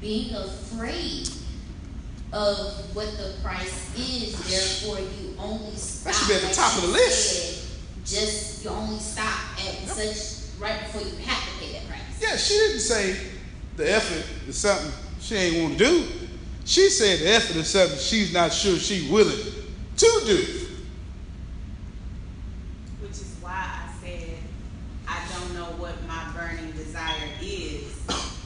being 0.00 0.34
afraid 0.34 1.28
of 2.32 2.94
what 2.94 3.10
the 3.16 3.34
price 3.42 3.96
is. 3.96 4.32
Therefore, 4.48 5.00
you 5.00 5.34
only 5.38 5.74
stop. 5.76 6.12
That 6.12 6.18
should 6.18 6.28
be 6.28 6.34
at 6.34 6.42
the 6.42 6.54
top 6.54 6.76
of 6.76 6.82
the 6.82 6.88
list. 6.88 7.64
said, 8.04 8.04
Just 8.04 8.64
you 8.64 8.70
only 8.70 8.98
stop 8.98 9.38
at 9.58 9.88
such 9.88 10.60
right 10.60 10.80
before 10.80 11.02
you 11.02 11.16
have 11.24 11.42
to 11.42 11.64
pay 11.64 11.72
that 11.72 11.88
price. 11.88 12.00
Yeah, 12.20 12.36
she 12.36 12.54
didn't 12.54 12.80
say 12.80 13.16
the 13.76 13.92
effort 13.92 14.24
is 14.48 14.58
something 14.58 14.92
she 15.20 15.34
ain't 15.34 15.62
want 15.62 15.78
to 15.78 15.84
do. 15.84 16.08
She 16.64 16.88
said 16.90 17.20
the 17.20 17.34
effort 17.34 17.56
is 17.56 17.68
something 17.68 17.98
she's 17.98 18.32
not 18.32 18.52
sure 18.52 18.78
she's 18.78 19.10
willing 19.10 19.38
to 19.96 20.22
do. 20.24 20.68
Which 23.00 23.12
is 23.12 23.36
why 23.40 23.52
I 23.52 23.92
said 24.00 24.36
I 25.08 25.20
don't 25.32 25.54
know 25.54 25.66
what 25.82 25.94
my 26.06 26.32
burning 26.36 26.70
desire 26.72 27.28
is. 27.40 27.98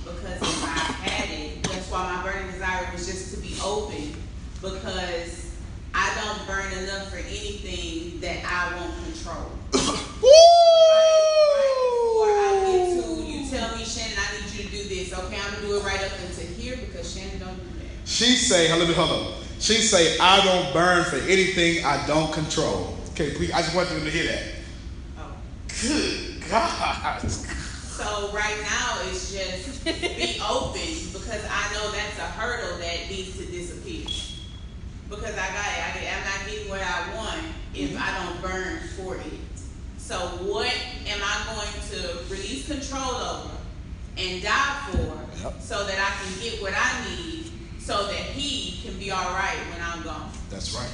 Because 0.04 0.40
if 0.40 0.64
I 0.64 0.92
had 1.02 1.30
it, 1.30 1.62
that's 1.64 1.90
why 1.90 2.16
my 2.16 2.22
burning 2.22 2.50
desire 2.52 2.88
was 2.92 3.06
just 3.06 3.34
to 3.34 3.40
be 3.40 3.56
open. 3.62 4.14
Because 4.62 5.54
I 5.92 6.14
don't 6.22 6.46
burn 6.46 6.72
enough 6.84 7.10
for 7.10 7.16
anything 7.18 8.20
that 8.20 8.44
I 8.56 8.74
won't 8.74 8.94
control. 9.04 9.52
Right, 10.18 11.12
right 11.56 11.76
before 11.92 12.30
I 12.30 12.50
get 12.64 13.04
to, 13.04 13.22
you 13.22 13.50
tell 13.50 13.76
me, 13.76 13.84
Shannon, 13.84 14.16
I 14.16 14.40
need 14.40 14.50
you 14.54 14.64
to 14.64 14.70
do 14.70 14.88
this. 14.88 15.12
Okay, 15.12 15.36
I'm 15.38 15.54
gonna 15.54 15.66
do 15.66 15.76
it 15.76 15.84
right 15.84 16.02
up 16.02 16.12
until 16.26 16.46
here 16.54 16.76
because 16.76 17.12
Shannon 17.14 17.38
don't 17.38 17.54
do 17.54 17.78
that. 17.80 18.08
She 18.08 18.34
say, 18.36 18.68
hold 18.68 18.82
on, 18.82 18.94
hold 18.94 19.10
on. 19.10 19.42
She 19.60 19.74
say, 19.74 20.16
I 20.18 20.42
don't 20.42 20.72
burn 20.72 21.04
for 21.04 21.16
anything 21.16 21.84
I 21.84 22.04
don't 22.06 22.32
control. 22.32 22.96
Okay, 23.10 23.34
please, 23.34 23.52
I 23.52 23.60
just 23.60 23.76
want 23.76 23.90
them 23.90 24.04
to 24.04 24.10
hear 24.10 24.24
that. 24.32 24.44
Oh. 25.18 25.32
Good 25.82 26.48
God. 26.48 27.30
So 27.30 28.30
right 28.32 28.56
now 28.62 29.00
it's 29.04 29.32
just 29.32 29.84
be 29.84 30.40
open 30.48 30.80
because 31.12 31.44
I 31.50 31.72
know 31.74 31.90
that's 31.92 32.18
a 32.18 32.28
hurdle 32.40 32.78
that 32.78 33.10
needs 33.10 33.36
to 33.38 33.44
disappear. 33.46 34.05
Because 35.08 35.34
I 35.34 35.46
got 35.46 35.66
it, 35.66 35.84
I 35.86 36.00
get, 36.00 36.14
I'm 36.16 36.24
not 36.24 36.50
getting 36.50 36.68
what 36.68 36.80
I 36.80 37.14
want 37.16 37.40
if 37.74 37.96
I 37.98 38.24
don't 38.24 38.42
burn 38.42 38.78
for 38.96 39.16
it. 39.16 39.40
So 39.98 40.16
what 40.16 40.72
am 41.06 41.20
I 41.22 41.54
going 41.54 41.90
to 42.00 42.18
release 42.32 42.66
control 42.66 43.14
over 43.14 43.50
and 44.18 44.42
die 44.42 44.88
for 44.90 45.16
Yep. 45.42 45.60
so 45.60 45.86
that 45.86 45.98
I 45.98 46.24
can 46.24 46.42
get 46.42 46.62
what 46.62 46.72
I 46.74 47.04
need 47.10 47.50
so 47.78 48.06
that 48.06 48.14
he 48.14 48.80
can 48.82 48.98
be 48.98 49.10
all 49.10 49.32
right 49.34 49.58
when 49.70 49.80
I'm 49.82 50.02
gone? 50.02 50.30
That's 50.50 50.74
right. 50.74 50.90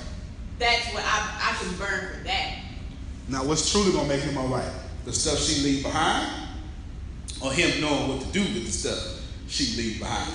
That's 0.59 0.93
what 0.93 1.05
I, 1.05 1.53
I 1.53 1.57
can 1.63 1.77
burn 1.77 2.19
for 2.19 2.25
that. 2.25 2.59
Now, 3.29 3.45
what's 3.45 3.71
truly 3.71 3.93
gonna 3.93 4.09
make 4.09 4.21
him 4.23 4.37
all 4.37 4.49
right? 4.49 4.71
The 5.05 5.13
stuff 5.13 5.39
she 5.39 5.63
leave 5.63 5.83
behind, 5.85 6.49
or 7.41 7.53
him 7.53 7.81
knowing 7.81 8.09
what 8.09 8.21
to 8.21 8.27
do 8.33 8.41
with 8.41 8.67
the 8.67 8.73
stuff 8.73 9.21
she 9.49 9.77
leave 9.77 9.99
behind? 10.01 10.33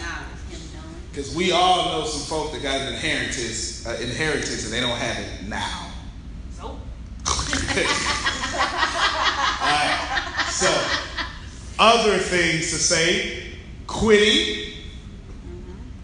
Because 1.18 1.35
we 1.35 1.52
all 1.52 1.85
know 1.85 2.06
some 2.06 2.22
folk 2.22 2.52
that 2.52 2.61
got 2.61 2.80
an 2.80 2.94
inheritance, 2.94 3.88
uh, 3.88 3.98
inheritance, 3.99 4.65
and 4.65 4.72
they 4.72 4.80
don't 4.80 4.99
have 4.99 5.18
it 5.18 5.48
now. 5.48 5.89
So, 6.52 6.65
Alright, 9.64 10.48
so 10.52 10.69
other 11.80 12.19
things 12.19 12.69
to 12.69 12.76
say, 12.77 13.48
quitting. 13.88 14.73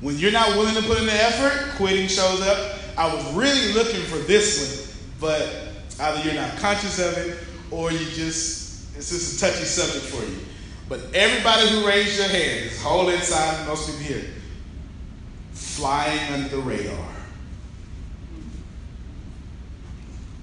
When 0.02 0.18
you're 0.18 0.32
not 0.32 0.58
willing 0.58 0.74
to 0.74 0.82
put 0.82 0.98
in 0.98 1.06
the 1.06 1.14
effort, 1.14 1.76
quitting 1.76 2.08
shows 2.08 2.42
up. 2.42 2.80
I 2.98 3.14
was 3.14 3.34
really 3.36 3.72
looking 3.74 4.02
for 4.02 4.18
this 4.18 4.98
one, 5.22 5.30
but 5.30 5.48
either 6.00 6.24
you're 6.24 6.42
not 6.42 6.58
conscious 6.58 6.98
of 6.98 7.16
it 7.20 7.38
or 7.70 7.92
you 7.92 8.00
just, 8.00 8.98
it's 8.98 9.12
just 9.12 9.38
a 9.38 9.46
touchy 9.46 9.66
subject 9.66 10.06
for 10.06 10.26
you. 10.28 10.40
But 10.90 11.14
everybody 11.14 11.70
who 11.70 11.88
raised 11.88 12.18
your 12.18 12.30
hand, 12.30 12.66
this 12.66 12.82
whole 12.82 13.10
inside, 13.10 13.68
most 13.68 13.86
people 13.86 14.02
here, 14.02 14.34
flying 15.76 16.34
under 16.34 16.50
the 16.50 16.62
radar. 16.62 17.08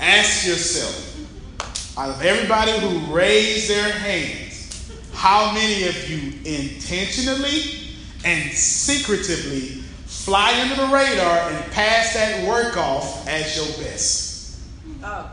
Ask 0.01 0.47
yourself, 0.47 1.99
out 1.99 2.11
of 2.11 2.23
everybody 2.23 2.73
who 2.73 3.15
raised 3.15 3.69
their 3.69 3.93
hands, 3.93 4.91
how 5.13 5.53
many 5.53 5.87
of 5.87 6.11
you 6.11 6.33
intentionally 6.45 7.81
and 8.25 8.51
secretively 8.53 9.83
fly 10.07 10.59
under 10.61 10.75
the 10.77 10.87
radar 10.95 11.51
and 11.51 11.73
pass 11.73 12.15
that 12.15 12.47
work 12.49 12.77
off 12.77 13.27
as 13.29 13.57
your 13.57 13.67
best? 13.85 14.61
oh, 15.05 15.31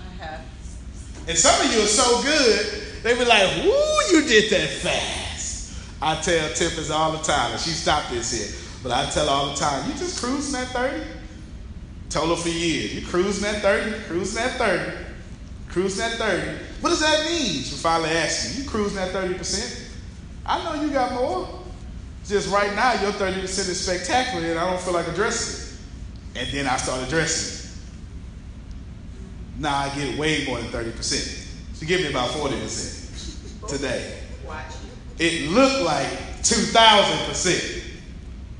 I 0.00 0.22
have. 0.22 0.40
And 1.28 1.36
some 1.36 1.66
of 1.66 1.72
you 1.72 1.82
are 1.82 1.86
so 1.86 2.22
good, 2.22 2.82
they 3.02 3.18
be 3.18 3.24
like, 3.24 3.64
woo, 3.64 4.16
you 4.16 4.26
did 4.26 4.50
that 4.50 4.68
fast. 4.68 5.76
I 6.00 6.20
tell 6.20 6.48
Tiffany 6.54 6.90
all 6.90 7.12
the 7.12 7.22
time, 7.22 7.52
and 7.52 7.60
she 7.60 7.70
stopped 7.70 8.10
this 8.10 8.32
here, 8.32 8.65
but 8.82 8.92
I 8.92 9.10
tell 9.10 9.26
her 9.26 9.32
all 9.32 9.50
the 9.50 9.56
time, 9.56 9.90
you 9.90 9.96
just 9.96 10.22
cruising 10.22 10.60
at 10.60 10.68
30? 10.68 11.02
Told 12.10 12.30
her 12.30 12.36
for 12.36 12.48
years, 12.48 12.94
you 12.94 13.06
cruising 13.06 13.48
at 13.48 13.62
30, 13.62 14.04
cruising 14.04 14.42
at 14.42 14.52
30, 14.52 14.92
cruising 15.68 16.04
at 16.04 16.12
30. 16.12 16.58
What 16.80 16.90
does 16.90 17.00
that 17.00 17.26
mean? 17.26 17.62
She 17.62 17.74
finally 17.76 18.10
asked 18.10 18.56
me, 18.56 18.62
you 18.62 18.70
cruising 18.70 18.98
at 18.98 19.10
30%? 19.10 19.90
I 20.46 20.62
know 20.64 20.80
you 20.80 20.90
got 20.92 21.12
more. 21.12 21.62
Just 22.24 22.52
right 22.52 22.74
now, 22.74 23.00
your 23.02 23.12
30% 23.12 23.42
is 23.42 23.80
spectacular, 23.80 24.46
and 24.50 24.58
I 24.58 24.70
don't 24.70 24.80
feel 24.80 24.94
like 24.94 25.08
addressing 25.08 25.78
it. 26.34 26.40
And 26.40 26.48
then 26.52 26.66
I 26.66 26.76
start 26.76 27.06
addressing 27.06 27.54
it. 27.54 27.66
Now 29.58 29.76
I 29.78 29.88
get 29.94 30.18
way 30.18 30.44
more 30.46 30.60
than 30.60 30.68
30%. 30.68 31.78
She 31.78 31.86
give 31.86 32.00
me 32.00 32.08
about 32.08 32.30
40% 32.30 33.68
today. 33.68 34.18
Watch 34.46 34.64
It 35.18 35.50
looked 35.50 35.82
like 35.82 36.08
2,000%. 36.42 37.75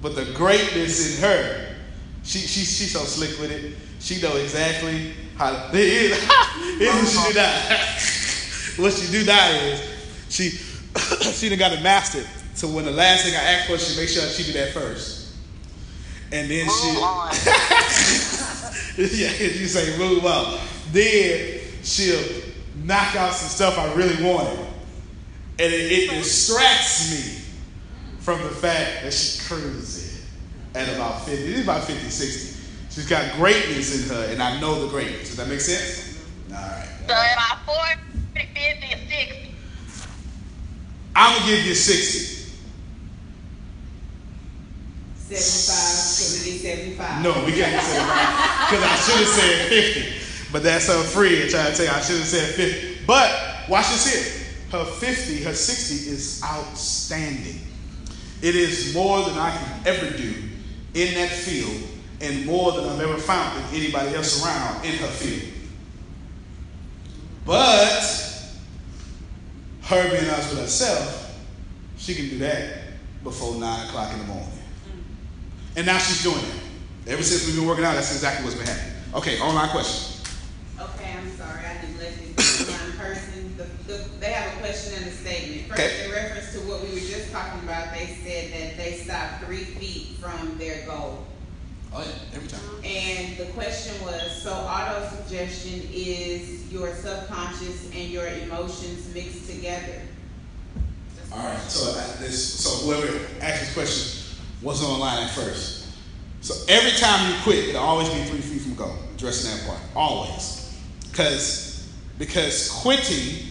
But 0.07 0.15
the 0.15 0.33
greatness 0.35 1.17
in 1.17 1.23
her, 1.25 1.75
she, 2.23 2.39
she, 2.39 2.61
she's 2.61 2.93
so 2.93 3.01
slick 3.01 3.41
with 3.41 3.51
it. 3.51 3.75
She 3.99 4.23
know 4.23 4.37
exactly 4.37 5.15
how, 5.37 5.53
here's 5.73 6.13
what 6.79 7.09
she 7.09 7.33
do 7.33 7.35
now. 7.35 7.87
what 8.85 8.93
she 8.93 9.11
do 9.11 9.25
now 9.25 9.51
is, 9.51 9.83
she, 10.29 10.51
she 11.33 11.49
done 11.49 11.59
got 11.59 11.73
it 11.73 11.83
mastered. 11.83 12.25
So 12.55 12.69
when 12.69 12.85
the 12.85 12.93
last 12.93 13.25
thing 13.25 13.35
I 13.35 13.39
ask 13.39 13.69
for, 13.69 13.79
she 13.79 13.99
make 13.99 14.09
sure 14.09 14.23
she 14.29 14.45
do 14.45 14.53
that 14.61 14.73
first. 14.73 15.35
And 16.31 16.49
then 16.49 16.69
she, 16.69 16.87
Move 16.93 17.03
on. 17.03 17.35
yeah, 18.97 19.33
you 19.43 19.67
say 19.67 19.99
move 19.99 20.25
on. 20.25 20.61
Then 20.93 21.63
she'll 21.83 22.45
knock 22.85 23.17
out 23.17 23.33
some 23.33 23.49
stuff 23.49 23.77
I 23.77 23.93
really 23.95 24.23
wanted. 24.25 24.57
And 25.59 25.75
it, 25.75 25.91
it 25.91 26.11
distracts 26.11 27.11
me 27.11 27.43
from 28.27 28.43
the 28.43 28.49
fact 28.49 29.05
that 29.05 29.13
she 29.15 29.39
cruising 29.47 29.96
at 30.77 30.95
about 30.95 31.23
50. 31.23 31.55
It's 31.55 31.63
about 31.63 31.85
50, 31.85 32.11
60. 32.11 32.63
She's 32.91 33.09
got 33.09 33.33
greatness 33.35 34.11
in 34.11 34.15
her, 34.15 34.33
and 34.33 34.43
I 34.43 34.61
know 34.61 34.83
the 34.83 34.89
greatness. 34.89 35.29
Does 35.29 35.37
that 35.37 35.49
make 35.49 35.61
sense? 35.61 36.23
All 36.51 36.57
right. 36.57 36.89
So 37.01 37.13
about 37.13 37.65
40, 37.65 38.01
50, 38.35 38.87
or 38.87 38.99
60. 38.99 39.55
I'm 41.17 41.33
going 41.33 41.49
to 41.49 41.57
give 41.57 41.67
you 41.67 41.75
60. 41.75 42.37
Seventy-five, 45.27 45.67
because 45.67 46.47
it 46.47 46.55
is 46.55 46.63
seventy-five. 46.63 47.23
No, 47.25 47.33
we 47.45 47.51
can't 47.51 47.83
say 47.83 47.99
that 47.99 48.69
because 48.71 48.85
I 48.85 48.95
should 48.95 49.27
have 49.27 49.35
said 49.35 49.69
50. 49.69 50.53
But 50.53 50.63
that's 50.63 50.87
her 50.87 51.03
friend 51.03 51.51
trying 51.51 51.73
to 51.73 51.77
tell 51.77 51.87
you 51.87 51.91
I 51.91 52.01
should 52.01 52.19
have 52.19 52.27
said 52.27 52.55
50. 52.55 53.05
But 53.05 53.69
watch 53.69 53.89
this 53.89 54.07
here. 54.07 54.47
Her 54.71 54.85
50, 54.85 55.43
her 55.43 55.53
60 55.53 56.11
is 56.11 56.41
outstanding. 56.45 57.61
It 58.41 58.55
is 58.55 58.95
more 58.95 59.25
than 59.25 59.37
I 59.37 59.51
can 59.51 59.87
ever 59.89 60.17
do 60.17 60.46
in 60.97 61.15
that 61.15 61.31
field 61.31 61.83
and 62.23 62.47
more 62.47 62.73
than 62.73 62.87
I've 62.87 63.01
ever 63.01 63.19
found 63.19 63.55
with 63.63 63.75
anybody 63.75 64.15
else 64.15 64.43
around 64.43 64.83
in 64.85 64.95
her 64.95 65.07
field. 65.09 65.53
But 67.45 68.03
her 69.83 70.11
being 70.11 70.29
honest 70.31 70.51
with 70.51 70.61
herself, 70.61 71.39
she 71.99 72.15
can 72.15 72.29
do 72.31 72.39
that 72.39 72.79
before 73.23 73.57
9 73.57 73.87
o'clock 73.89 74.13
in 74.15 74.19
the 74.21 74.25
morning. 74.25 74.49
And 75.77 75.85
now 75.87 75.99
she's 75.99 76.23
doing 76.23 76.39
it. 76.39 77.11
Ever 77.13 77.23
since 77.23 77.47
we've 77.47 77.57
been 77.57 77.67
working 77.67 77.85
out, 77.85 77.95
that's 77.95 78.11
exactly 78.13 78.45
what's 78.45 78.57
been 78.57 78.67
happening. 78.67 78.95
Okay, 79.15 79.39
online 79.39 79.69
question. 79.69 80.25
Okay, 80.81 81.15
I'm 81.17 81.31
sorry, 81.37 81.61
I 81.65 81.87
neglected 81.87 82.37
one 82.71 82.93
person. 82.99 83.55
The, 83.59 83.65
the, 83.93 84.09
they 84.19 84.33
have 84.33 84.57
a 84.57 84.61
question 84.61 84.95
and 85.03 85.07
a 85.07 85.11
statement. 85.15 85.69
First, 85.69 85.81
Okay. 85.81 86.05
in 86.07 86.11
reference 86.11 86.53
to 86.55 86.59
what 86.61 86.83
we 86.83 86.89
were 86.95 87.07
just 87.07 87.31
talking 87.31 87.61
about, 87.63 87.93
they 87.95 88.07
said 88.25 88.53
that 88.53 88.77
they 88.77 88.95
stopped 88.95 89.45
three 89.45 89.65
feet 89.65 89.96
from 90.21 90.59
their 90.59 90.87
goal. 90.87 91.27
Oh 91.93 92.01
yeah, 92.01 92.37
every 92.37 92.49
time. 92.49 92.61
And 92.85 93.37
the 93.37 93.47
question 93.53 93.95
was, 94.05 94.43
so 94.43 94.53
auto 94.53 95.09
suggestion 95.09 95.89
is 95.93 96.71
your 96.73 96.95
subconscious 96.95 97.91
and 97.95 98.11
your 98.11 98.27
emotions 98.27 99.13
mixed 99.15 99.49
together. 99.49 100.03
All 101.33 101.39
right. 101.39 101.59
So 101.61 101.99
uh, 101.99 102.21
this, 102.21 102.61
so 102.63 102.87
whoever 102.87 103.07
asked 103.41 103.61
this 103.61 103.75
question 103.75 104.39
wasn't 104.63 104.91
online 104.91 105.25
at 105.25 105.31
first. 105.31 105.89
So 106.41 106.55
every 106.69 106.93
time 106.93 107.33
you 107.33 107.41
quit, 107.43 107.71
it'll 107.71 107.83
always 107.83 108.09
be 108.09 108.23
three 108.25 108.41
feet 108.41 108.63
from 108.63 108.75
goal. 108.75 108.97
Addressing 109.15 109.51
that 109.59 109.67
part, 109.67 109.81
always, 109.95 110.79
because 111.11 111.89
because 112.19 112.71
quitting, 112.71 113.47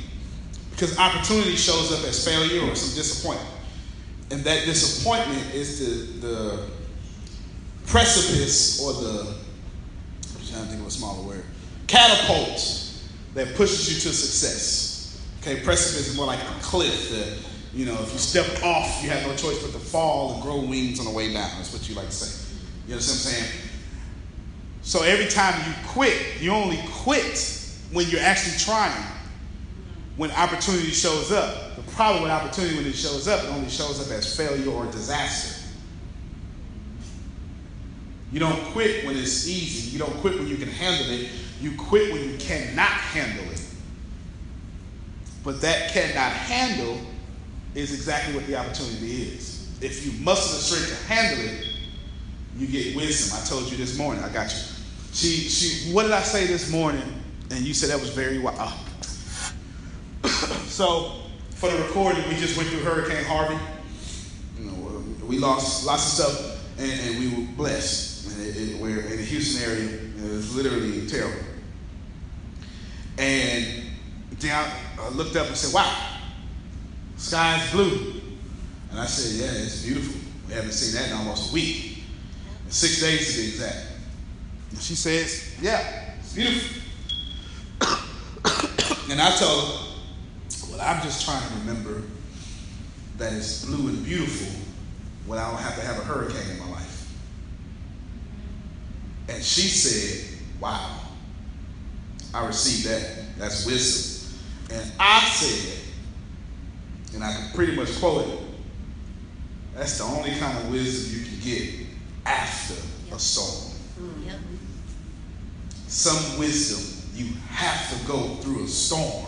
because 0.71 0.97
opportunity 0.97 1.55
shows 1.55 1.91
up 1.91 2.07
as 2.07 2.23
failure 2.23 2.69
or 2.69 2.75
some 2.75 2.95
disappointment. 2.95 3.54
And 4.31 4.43
that 4.43 4.65
disappointment 4.65 5.53
is 5.53 6.21
the, 6.21 6.27
the 6.27 6.69
precipice 7.85 8.81
or 8.81 8.93
the, 8.93 9.19
I'm 9.21 10.47
trying 10.47 10.63
to 10.63 10.69
think 10.69 10.81
of 10.81 10.87
a 10.87 10.91
smaller 10.91 11.21
word, 11.27 11.43
catapult 11.87 12.91
that 13.35 13.55
pushes 13.55 13.93
you 13.93 14.09
to 14.09 14.15
success. 14.15 15.21
Okay, 15.41 15.61
precipice 15.61 16.07
is 16.07 16.17
more 16.17 16.25
like 16.25 16.39
a 16.39 16.61
cliff 16.61 17.11
that, 17.11 17.37
you 17.73 17.85
know, 17.85 17.93
if 18.01 18.11
you 18.13 18.17
step 18.17 18.63
off, 18.63 19.03
you 19.03 19.09
have 19.09 19.21
no 19.27 19.35
choice 19.35 19.61
but 19.61 19.71
to 19.73 19.85
fall 19.85 20.33
and 20.33 20.41
grow 20.41 20.61
wings 20.61 20.99
on 20.99 21.05
the 21.05 21.11
way 21.11 21.31
down. 21.31 21.49
That's 21.57 21.71
what 21.71 21.87
you 21.87 21.95
like 21.95 22.07
to 22.07 22.11
say. 22.11 22.55
You 22.87 22.93
understand 22.93 23.19
what 23.19 23.43
I'm 23.43 23.49
saying? 23.49 23.69
So 24.81 25.03
every 25.03 25.27
time 25.27 25.59
you 25.67 25.75
quit, 25.87 26.41
you 26.41 26.51
only 26.51 26.79
quit 26.91 27.61
when 27.91 28.07
you're 28.09 28.21
actually 28.21 28.57
trying. 28.57 29.03
When 30.17 30.31
opportunity 30.31 30.91
shows 30.91 31.31
up. 31.31 31.75
The 31.75 31.81
problem 31.91 32.23
with 32.23 32.31
opportunity 32.31 32.77
when 32.77 32.85
it 32.85 32.95
shows 32.95 33.27
up, 33.27 33.43
it 33.43 33.49
only 33.49 33.69
shows 33.69 34.05
up 34.05 34.17
as 34.17 34.35
failure 34.35 34.71
or 34.71 34.85
disaster. 34.85 35.61
You 38.31 38.39
don't 38.39 38.61
quit 38.71 39.05
when 39.05 39.17
it's 39.17 39.47
easy. 39.47 39.91
You 39.91 39.99
don't 39.99 40.15
quit 40.17 40.35
when 40.35 40.47
you 40.47 40.57
can 40.57 40.69
handle 40.69 41.09
it. 41.09 41.29
You 41.61 41.75
quit 41.77 42.11
when 42.11 42.29
you 42.29 42.37
cannot 42.37 42.89
handle 42.89 43.45
it. 43.51 43.61
But 45.43 45.61
that 45.61 45.91
cannot 45.91 46.31
handle 46.31 46.99
is 47.75 47.93
exactly 47.93 48.33
what 48.33 48.47
the 48.47 48.55
opportunity 48.55 49.23
is. 49.23 49.69
If 49.81 50.05
you 50.05 50.13
muster 50.23 50.55
the 50.55 50.61
strength 50.61 50.89
to 50.89 51.13
handle 51.13 51.45
it, 51.45 51.67
you 52.57 52.67
get 52.67 52.95
wisdom. 52.95 53.37
I 53.41 53.45
told 53.45 53.69
you 53.69 53.77
this 53.77 53.97
morning. 53.97 54.23
I 54.23 54.29
got 54.29 54.51
you. 54.51 54.59
She, 55.13 55.27
she. 55.49 55.93
What 55.93 56.03
did 56.03 56.11
I 56.11 56.21
say 56.21 56.47
this 56.47 56.71
morning? 56.71 57.03
And 57.51 57.59
you 57.59 57.73
said 57.73 57.89
that 57.89 57.99
was 57.99 58.09
very 58.09 58.39
wild. 58.39 58.57
Uh, 58.59 58.75
so, 60.67 61.11
for 61.51 61.69
the 61.69 61.77
recording, 61.83 62.27
we 62.27 62.35
just 62.35 62.57
went 62.57 62.69
through 62.69 62.79
Hurricane 62.79 63.23
Harvey. 63.25 63.59
You 64.57 64.65
know, 64.65 64.87
uh, 64.87 65.25
we 65.25 65.37
lost 65.37 65.85
lots 65.85 66.19
of 66.19 66.25
stuff, 66.25 66.65
and, 66.79 66.91
and 66.91 67.19
we 67.19 67.29
were 67.29 67.51
blessed. 67.51 68.31
And 68.31 68.47
it, 68.47 68.57
it, 68.57 68.81
we're 68.81 69.01
in 69.01 69.17
the 69.17 69.23
Houston 69.23 69.69
area. 69.69 69.99
It 70.17 70.31
was 70.31 70.55
literally 70.55 71.05
terrible. 71.05 71.45
And 73.19 73.83
then 74.39 74.67
I 74.99 75.09
looked 75.09 75.35
up 75.35 75.47
and 75.47 75.55
said, 75.55 75.73
"Wow, 75.73 76.17
sky's 77.17 77.71
blue." 77.71 78.21
And 78.89 78.99
I 78.99 79.05
said, 79.05 79.39
"Yeah, 79.39 79.63
it's 79.63 79.83
beautiful. 79.83 80.19
We 80.47 80.55
haven't 80.55 80.71
seen 80.71 80.99
that 80.99 81.11
in 81.11 81.17
almost 81.17 81.51
a 81.51 81.53
week, 81.53 81.99
six 82.69 82.99
days 82.99 83.35
to 83.35 83.41
be 83.41 83.47
exact." 83.49 83.87
And 84.71 84.81
she 84.81 84.95
says, 84.95 85.55
"Yeah, 85.61 86.15
it's 86.19 86.33
beautiful." 86.33 86.81
and 89.11 89.21
I 89.21 89.35
told 89.37 89.65
her, 89.65 89.84
"Well, 90.75 90.85
I'm 90.85 91.01
just 91.01 91.25
trying 91.25 91.41
to 91.47 91.53
remember 91.59 92.03
that 93.17 93.31
it's 93.31 93.63
blue 93.63 93.87
and 93.87 94.03
beautiful 94.03 94.59
when 95.25 95.39
I 95.39 95.49
don't 95.49 95.61
have 95.61 95.75
to 95.75 95.81
have 95.81 95.99
a 95.99 96.03
hurricane 96.03 96.51
in 96.51 96.59
my 96.59 96.69
life." 96.69 97.09
And 99.29 99.43
she 99.43 99.69
said, 99.69 100.37
"Wow." 100.59 100.99
I 102.33 102.45
received 102.45 102.87
that. 102.87 103.37
That's 103.37 103.65
wisdom. 103.65 104.37
And 104.71 104.91
I 104.99 105.21
said, 105.29 105.79
and 107.13 107.23
I 107.23 107.31
can 107.33 107.51
pretty 107.53 107.75
much 107.77 107.97
quote 107.99 108.27
it, 108.27 108.39
that's 109.73 109.97
the 109.99 110.03
only 110.03 110.31
kind 110.31 110.57
of 110.57 110.69
wisdom 110.69 111.19
you 111.19 111.25
can 111.25 111.39
get 111.39 111.87
after 112.25 112.73
a 113.13 113.19
storm. 113.19 113.73
Mm, 113.99 114.25
yep. 114.25 114.35
Some 115.87 116.39
wisdom 116.39 117.03
you 117.15 117.33
have 117.49 117.89
to 117.97 118.07
go 118.07 118.35
through 118.35 118.65
a 118.65 118.67
storm 118.67 119.27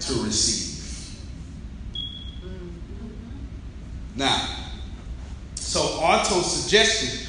to 0.00 0.14
receive. 0.24 0.74
Now, 4.16 4.48
so 5.56 5.80
auto 5.80 6.40
suggestion 6.42 7.26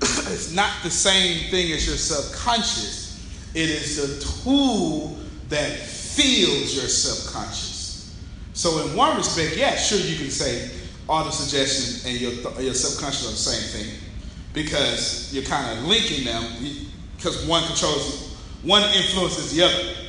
is 0.32 0.54
not 0.54 0.70
the 0.82 0.90
same 0.90 1.50
thing 1.50 1.72
as 1.72 1.86
your 1.86 1.96
subconscious. 1.96 3.50
It 3.54 3.70
is 3.70 3.96
the 3.96 4.42
tool 4.42 5.18
that 5.48 5.78
feels 5.78 6.74
your 6.74 6.88
subconscious. 6.88 8.14
So, 8.54 8.86
in 8.86 8.96
one 8.96 9.16
respect, 9.16 9.56
yeah, 9.56 9.76
sure, 9.76 9.98
you 9.98 10.16
can 10.16 10.30
say 10.30 10.70
auto 11.08 11.30
suggestion 11.30 12.10
and 12.10 12.20
your, 12.20 12.32
th- 12.32 12.60
your 12.60 12.74
subconscious 12.74 13.26
are 13.26 13.30
the 13.30 13.36
same 13.36 13.82
thing 13.82 13.98
because 14.52 15.32
you're 15.32 15.44
kind 15.44 15.78
of 15.78 15.84
linking 15.84 16.24
them 16.24 16.44
because 17.16 17.46
one 17.46 17.64
controls, 17.64 18.34
one 18.62 18.82
influences 18.94 19.54
the 19.54 19.62
other. 19.62 20.01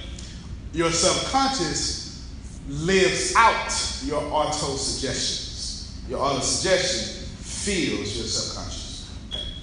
Your 0.73 0.91
subconscious 0.91 2.27
lives 2.67 3.35
out 3.35 4.01
your 4.05 4.21
auto 4.21 4.75
suggestions. 4.75 6.01
Your 6.09 6.19
auto 6.19 6.39
suggestion 6.39 7.25
feels 7.37 8.17
your 8.17 8.25
subconscious. 8.25 9.15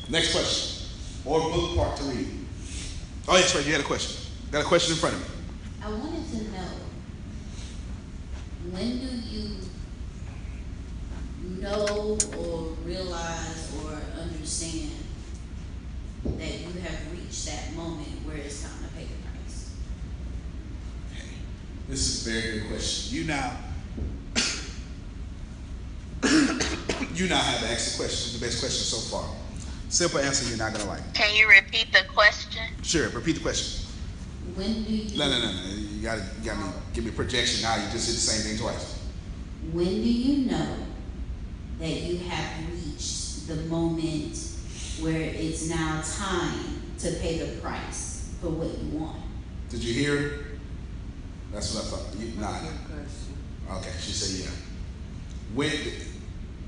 Next 0.09 0.32
question, 0.32 0.89
or 1.24 1.41
book 1.41 1.77
part 1.77 1.97
to 1.99 2.05
read. 2.05 2.28
Oh, 3.28 3.37
yes, 3.37 3.55
right. 3.55 3.66
You 3.66 3.73
had 3.73 3.81
a 3.81 3.85
question. 3.85 4.16
Got 4.51 4.62
a 4.62 4.69
question 4.69 4.95
in 4.95 4.99
front 4.99 5.15
of 5.16 5.20
me. 5.20 5.27
I 5.82 5.91
wanted 5.91 6.28
to 6.31 6.37
know 6.51 6.69
when 8.70 8.99
do 8.99 9.07
you 9.07 9.57
know 11.61 12.19
or 12.39 12.77
realize 12.85 13.73
or 13.85 13.99
understand 14.20 14.91
that 16.24 16.61
you 16.61 16.81
have 16.81 17.12
reached 17.12 17.47
that 17.47 17.74
moment 17.74 18.09
where 18.24 18.37
it's 18.37 18.62
time 18.62 18.82
to 18.82 18.89
pay 18.95 19.05
the 19.05 19.15
price? 19.28 19.70
This 21.91 22.07
is 22.07 22.27
a 22.27 22.31
very 22.31 22.61
good 22.61 22.69
question. 22.69 23.17
You 23.17 23.25
now, 23.25 23.57
you 27.15 27.29
now 27.29 27.43
have 27.43 27.65
asked 27.65 27.99
the 27.99 28.05
question, 28.05 28.39
the 28.39 28.47
best 28.47 28.61
question 28.61 28.85
so 28.85 28.99
far. 29.11 29.29
Simple 29.89 30.21
answer 30.21 30.49
you're 30.49 30.57
not 30.57 30.73
gonna 30.73 30.89
like. 30.89 31.15
Can 31.15 31.35
you 31.35 31.49
repeat 31.49 31.93
the 31.93 32.05
question? 32.15 32.62
Sure, 32.83 33.09
repeat 33.09 33.33
the 33.33 33.41
question. 33.41 33.89
When 34.55 34.85
do 34.85 34.93
you 34.93 35.19
No, 35.19 35.29
no, 35.29 35.41
no, 35.41 35.51
no. 35.51 35.69
You 35.69 36.01
gotta, 36.01 36.23
you 36.39 36.45
gotta 36.45 36.73
give 36.95 37.03
me 37.03 37.11
a 37.11 37.12
projection 37.12 37.62
now. 37.62 37.75
You 37.75 37.91
just 37.91 38.07
did 38.07 38.15
the 38.15 38.21
same 38.21 38.49
thing 38.49 38.65
twice. 38.65 38.97
when 39.73 39.87
do 39.87 40.09
you 40.09 40.49
know 40.49 40.77
that 41.81 41.91
you 41.91 42.19
have 42.19 42.73
reached 42.73 43.49
the 43.49 43.57
moment 43.67 44.39
where 45.01 45.23
it's 45.23 45.69
now 45.69 46.01
time 46.07 46.83
to 46.99 47.11
pay 47.15 47.39
the 47.39 47.61
price 47.61 48.33
for 48.41 48.51
what 48.51 48.69
you 48.79 48.97
want? 48.97 49.19
Did 49.71 49.83
you 49.83 49.93
hear? 49.93 50.49
That's 51.52 51.74
what 51.74 51.85
I 51.85 51.86
thought. 51.89 52.20
You, 52.20 52.40
nah. 52.40 53.77
Okay, 53.78 53.90
she 54.01 54.12
said 54.12 54.44
yeah. 54.44 54.51
When 55.55 55.70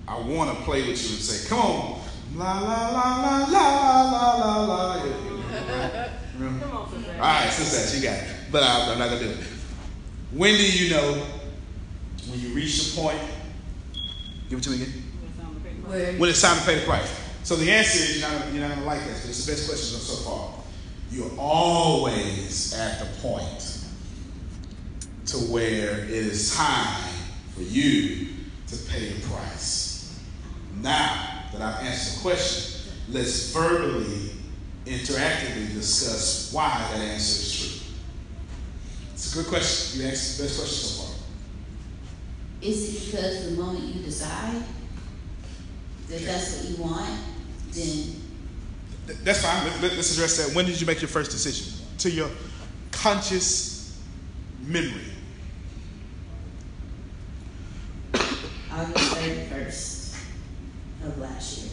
I 0.09 0.19
want 0.21 0.57
to 0.57 0.65
play 0.65 0.81
with 0.81 1.03
you 1.03 1.17
and 1.17 1.25
say, 1.25 1.49
"Come 1.49 1.59
on, 1.59 2.01
la 2.35 2.61
la 2.61 2.91
la 2.91 3.19
la 3.19 3.39
la 3.47 4.03
la 4.03 4.37
la 4.37 4.65
la." 4.65 5.05
Yeah, 5.05 5.11
yeah, 5.11 6.11
yeah. 6.39 6.59
Come 6.61 6.77
on, 6.77 6.91
sister. 6.91 7.13
All 7.13 7.19
right, 7.19 7.51
sister, 7.51 7.97
she 7.97 8.03
got 8.03 8.19
it. 8.19 8.29
But 8.51 8.63
I, 8.63 8.93
I'm 8.93 8.99
not 8.99 9.11
gonna 9.11 9.21
do 9.21 9.31
it. 9.31 9.39
When 10.33 10.55
do 10.57 10.65
you 10.65 10.91
know 10.91 11.27
when 12.29 12.41
you 12.41 12.49
reach 12.51 12.95
the 12.95 13.01
point? 13.01 13.19
Give 14.49 14.59
it 14.59 14.63
to 14.65 14.71
me 14.71 14.83
again. 14.83 15.03
Where 15.87 16.13
When 16.15 16.31
it's 16.31 16.43
time 16.43 16.59
to 16.59 16.65
pay 16.65 16.81
the 16.81 16.87
price. 16.87 17.21
So 17.45 17.57
the 17.57 17.71
answer 17.71 17.99
is 17.99 18.21
you're 18.21 18.31
not, 18.31 18.53
you're 18.53 18.69
not 18.69 18.75
gonna 18.77 18.87
like 18.87 19.05
this, 19.05 19.21
but 19.23 19.31
it's 19.31 19.45
the 19.45 19.53
best 19.53 19.69
question 19.69 19.99
so 19.99 20.31
far. 20.31 20.55
You're 21.11 21.39
always 21.39 22.75
at 22.75 23.01
the 23.01 23.07
point 23.21 23.72
to 25.27 25.37
where 25.37 26.05
it 26.05 26.11
is 26.11 26.55
time 26.55 27.13
for 27.55 27.63
you 27.63 28.29
to 28.67 28.77
pay 28.91 29.13
the 29.13 29.27
price. 29.29 30.19
Now 30.81 31.45
that 31.53 31.61
I've 31.61 31.87
answered 31.87 32.19
the 32.19 32.23
question, 32.23 32.93
let's 33.11 33.53
verbally, 33.53 34.31
interactively 34.87 35.73
discuss 35.75 36.53
why 36.53 36.69
that 36.93 37.01
answer 37.01 37.41
is 37.41 37.59
true. 37.59 37.93
It's 39.13 39.33
a 39.35 39.39
good 39.39 39.49
question. 39.49 40.01
You 40.01 40.09
asked 40.09 40.39
the 40.39 40.45
best 40.45 40.59
question 40.59 40.89
so 40.89 41.03
far. 41.03 41.15
is 42.61 43.07
it 43.07 43.13
because 43.13 43.51
the 43.51 43.63
moment 43.63 43.85
you 43.85 44.03
decide 44.03 44.63
that 46.09 46.21
that's 46.23 46.59
what 46.59 46.71
you 46.71 46.83
want, 46.83 47.21
then 47.71 48.17
That's 49.25 49.43
fine. 49.43 49.65
Let, 49.83 49.93
us 49.93 50.15
address 50.15 50.45
that. 50.45 50.55
When 50.55 50.67
did 50.67 50.81
you 50.81 50.87
make 50.87 51.01
your 51.01 51.09
first 51.09 51.31
decision? 51.31 51.73
To 51.99 52.11
your 52.11 52.31
conscious 52.91 54.01
memory. 54.67 55.12
August 58.73 59.15
thirty 59.15 59.45
first 59.47 60.17
of 61.05 61.19
last 61.19 61.59
year? 61.59 61.73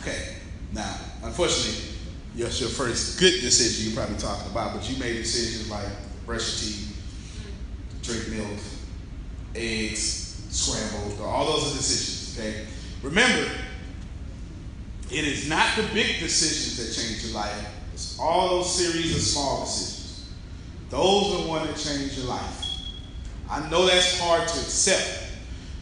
Okay. 0.00 0.36
Now, 0.72 0.96
unfortunately, 1.22 1.94
yes, 2.34 2.60
your 2.60 2.70
first 2.70 3.18
good 3.18 3.40
decision 3.40 3.86
you're 3.92 3.96
probably 3.96 4.18
talking 4.18 4.50
about, 4.50 4.74
but 4.74 4.88
you 4.88 4.98
made 4.98 5.16
decisions 5.16 5.70
like 5.70 5.86
brush 6.24 6.62
your 6.62 6.72
teeth, 6.72 6.96
drink 8.02 8.28
milk, 8.38 8.58
eggs, 9.54 10.42
scrambled, 10.50 11.20
all 11.20 11.46
those 11.46 11.72
are 11.72 11.76
decisions. 11.76 12.38
Okay. 12.38 12.66
Remember, 13.02 13.50
it 15.10 15.24
is 15.24 15.48
not 15.48 15.76
the 15.76 15.82
big 15.94 16.20
decisions 16.20 16.76
that 16.76 16.92
change 17.00 17.24
your 17.24 17.34
life. 17.34 17.72
It's 17.92 18.18
all 18.18 18.58
those 18.58 18.74
series 18.74 19.14
of 19.16 19.22
small 19.22 19.60
decisions. 19.60 20.28
Those 20.90 21.34
are 21.34 21.42
the 21.42 21.48
ones 21.48 21.68
that 21.84 21.90
change 21.90 22.18
your 22.18 22.26
life. 22.26 22.66
I 23.48 23.68
know 23.70 23.86
that's 23.86 24.20
hard 24.20 24.46
to 24.46 24.58
accept, 24.60 25.25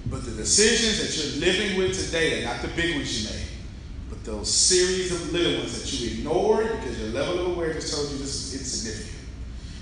But 0.07 0.25
the 0.25 0.33
decisions 0.33 1.01
that 1.01 1.17
you're 1.17 1.41
living 1.41 1.79
with 1.79 1.99
today 1.99 2.43
are 2.43 2.45
not 2.45 2.63
the 2.63 2.69
big 2.69 2.97
ones 2.97 3.23
you 3.23 3.35
made, 3.35 3.49
but 4.11 4.23
those 4.25 4.53
series 4.53 5.13
of 5.13 5.33
little 5.33 5.61
ones 5.61 5.81
that 5.81 5.93
you 5.93 6.19
ignored 6.19 6.71
because 6.73 7.01
your 7.01 7.09
level 7.11 7.39
of 7.41 7.57
awareness 7.57 7.95
told 7.95 8.11
you 8.11 8.19
this 8.19 8.53
is 8.53 8.61
insignificant. 8.61 9.15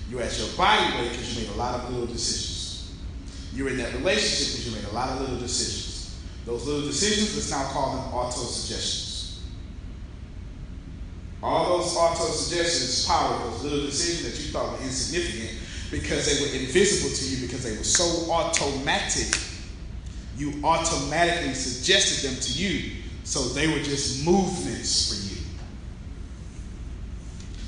You're 0.08 0.22
at 0.22 0.38
your 0.38 0.48
body 0.56 0.98
weight 0.98 1.10
because 1.10 1.34
you 1.36 1.46
made 1.46 1.54
a 1.54 1.58
lot 1.58 1.74
of 1.80 1.90
little 1.90 2.06
decisions. 2.06 2.92
You're 3.54 3.68
in 3.68 3.78
that 3.78 3.94
relationship 3.94 4.52
because 4.52 4.68
you 4.68 4.76
made 4.76 4.90
a 4.90 4.94
lot 4.94 5.08
of 5.10 5.20
little 5.20 5.38
decisions. 5.38 6.16
Those 6.46 6.66
little 6.66 6.82
decisions, 6.82 7.34
let's 7.34 7.50
now 7.50 7.70
call 7.72 7.96
them 7.96 8.14
auto 8.14 8.42
suggestions. 8.42 9.40
All 11.42 11.78
those 11.78 11.96
auto 11.96 12.24
suggestions 12.30 13.04
power 13.06 13.50
those 13.50 13.64
little 13.64 13.86
decisions 13.86 14.32
that 14.32 14.40
you 14.40 14.52
thought 14.52 14.78
were 14.78 14.84
insignificant 14.84 15.58
because 15.90 16.26
they 16.26 16.40
were 16.40 16.54
invisible 16.54 17.14
to 17.14 17.24
you 17.24 17.46
because 17.46 17.64
they 17.64 17.76
were 17.76 17.84
so 17.84 18.30
automatic. 18.30 19.36
You 20.42 20.52
automatically 20.64 21.54
suggested 21.54 22.28
them 22.28 22.40
to 22.40 22.52
you, 22.52 22.96
so 23.22 23.50
they 23.50 23.68
were 23.68 23.78
just 23.78 24.26
movements 24.26 25.08
for 25.08 25.32
you. 25.32 25.40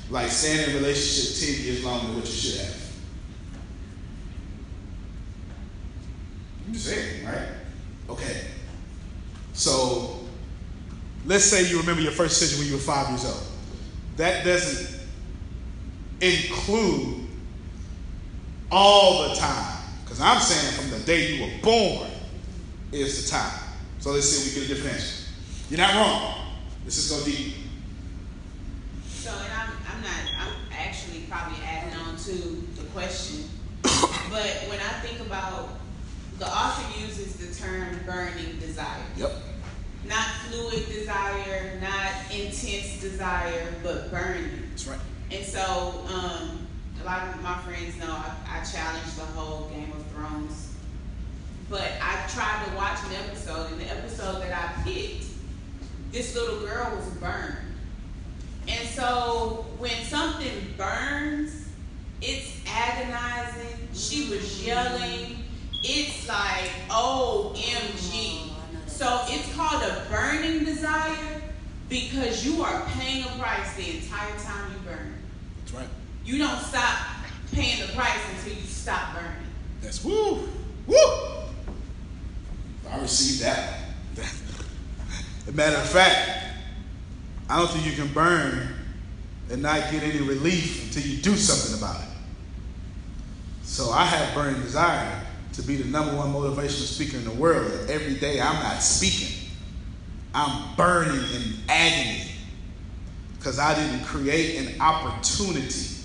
Like 0.09 0.29
staying 0.29 0.69
in 0.69 0.75
a 0.75 0.79
relationship 0.79 1.55
10 1.55 1.65
years 1.65 1.85
longer 1.85 2.07
than 2.07 2.15
what 2.17 2.25
you 2.25 2.33
should 2.33 2.59
have. 2.59 2.91
I'm 6.67 6.73
just 6.73 6.85
saying, 6.87 7.25
right? 7.25 7.47
Okay. 8.09 8.41
So 9.53 10.25
let's 11.25 11.45
say 11.45 11.69
you 11.69 11.79
remember 11.79 12.01
your 12.01 12.11
first 12.11 12.37
decision 12.37 12.59
when 12.59 12.67
you 12.67 12.73
were 12.73 12.81
five 12.81 13.07
years 13.07 13.23
old. 13.23 13.47
That 14.17 14.43
doesn't 14.43 14.99
include 16.19 17.25
all 18.69 19.29
the 19.29 19.35
time. 19.35 19.77
Because 20.03 20.19
I'm 20.19 20.41
saying 20.41 20.73
from 20.73 20.99
the 20.99 21.05
day 21.05 21.35
you 21.35 21.41
were 21.43 21.61
born 21.61 22.11
is 23.01 23.25
the 23.25 23.31
time. 23.31 23.59
So 23.99 24.11
let's 24.11 24.27
see 24.27 24.49
if 24.49 24.55
we 24.55 24.61
get 24.61 24.71
a 24.71 24.75
different 24.75 24.95
answer. 24.97 25.25
You're 25.69 25.79
not 25.79 25.95
wrong. 25.95 26.55
Let's 26.83 26.95
just 26.95 27.09
go 27.09 27.25
deep. 27.25 27.55
So, 29.07 29.31
and 29.31 29.53
I'm, 29.53 29.71
I'm 29.91 30.01
not, 30.01 30.47
I'm 30.47 30.53
actually 30.71 31.21
probably 31.29 31.57
adding 31.65 31.97
on 31.99 32.15
to 32.17 32.31
the 32.75 32.83
question. 32.93 33.49
but 33.83 34.65
when 34.69 34.79
I 34.79 34.99
think 35.01 35.19
about, 35.21 35.69
the 36.37 36.47
author 36.47 37.01
uses 37.01 37.35
the 37.37 37.63
term 37.63 37.99
burning 38.05 38.59
desire. 38.59 39.01
Yep. 39.17 39.31
Not 40.07 40.27
fluid 40.47 40.85
desire, 40.87 41.79
not 41.81 42.11
intense 42.31 43.01
desire, 43.01 43.73
but 43.81 44.11
burning. 44.11 44.49
That's 44.69 44.87
right. 44.87 44.99
And 45.31 45.43
so, 45.43 46.05
um, 46.13 46.67
a 47.01 47.05
lot 47.05 47.27
of 47.29 47.41
my 47.41 47.57
friends 47.61 47.97
know 47.97 48.11
I, 48.11 48.35
I 48.47 48.63
challenge 48.63 49.15
the 49.15 49.25
whole 49.25 49.69
Game 49.69 49.91
of 49.91 50.05
Thrones. 50.07 50.74
But 51.69 51.91
I 52.01 52.27
tried 52.27 52.65
to 52.67 52.75
watch 52.75 52.99
an 53.07 53.13
episode, 53.25 53.71
and 53.71 53.81
the 53.81 53.89
episode 53.89 54.41
that 54.41 54.53
I 54.53 54.83
picked, 54.83 55.25
this 56.11 56.35
little 56.35 56.59
girl 56.59 56.95
was 56.95 57.07
burned. 57.15 57.57
And 58.67 58.87
so, 58.89 59.65
when 59.77 60.03
something 60.03 60.73
burns, 60.77 61.67
it's 62.21 62.59
agonizing. 62.67 63.87
She 63.93 64.29
was 64.29 64.65
yelling. 64.65 65.43
It's 65.83 66.27
like, 66.27 66.69
OMG. 66.89 68.49
So, 68.87 69.21
it's 69.27 69.55
called 69.55 69.81
a 69.83 70.05
burning 70.09 70.65
desire 70.65 71.41
because 71.89 72.45
you 72.45 72.63
are 72.63 72.85
paying 72.97 73.23
a 73.23 73.39
price 73.39 73.75
the 73.75 73.97
entire 73.97 74.37
time 74.39 74.71
you 74.71 74.89
burn. 74.89 75.13
That's 75.59 75.73
right. 75.73 75.87
You 76.23 76.37
don't 76.37 76.59
stop 76.59 76.97
paying 77.51 77.85
the 77.85 77.93
price 77.93 78.19
until 78.35 78.57
you 78.57 78.67
stop 78.67 79.13
burning. 79.13 79.47
That's 79.81 80.03
woo. 80.03 80.47
Woo. 80.87 81.44
I 82.91 82.99
received 83.01 83.41
that. 83.43 83.79
As 84.17 85.47
a 85.47 85.51
matter 85.51 85.77
of 85.77 85.89
fact, 85.89 86.55
I 87.49 87.59
don't 87.59 87.69
think 87.69 87.85
you 87.85 87.91
can 87.91 88.11
burn 88.13 88.69
and 89.51 89.61
not 89.61 89.91
get 89.91 90.03
any 90.03 90.19
relief 90.21 90.85
until 90.85 91.09
you 91.09 91.21
do 91.21 91.35
something 91.35 91.77
about 91.77 92.01
it. 92.01 92.07
So 93.63 93.91
I 93.91 94.05
have 94.05 94.33
burning 94.33 94.61
desire 94.61 95.21
to 95.53 95.61
be 95.61 95.75
the 95.75 95.85
number 95.85 96.15
one 96.15 96.33
motivational 96.33 96.85
speaker 96.85 97.17
in 97.17 97.25
the 97.25 97.31
world. 97.31 97.71
Every 97.89 98.15
day 98.15 98.39
I'm 98.39 98.61
not 98.61 98.81
speaking. 98.81 99.49
I'm 100.33 100.75
burning 100.75 101.15
in 101.33 101.53
agony 101.69 102.31
because 103.37 103.59
I 103.59 103.75
didn't 103.75 104.05
create 104.05 104.67
an 104.67 104.81
opportunity 104.81 105.95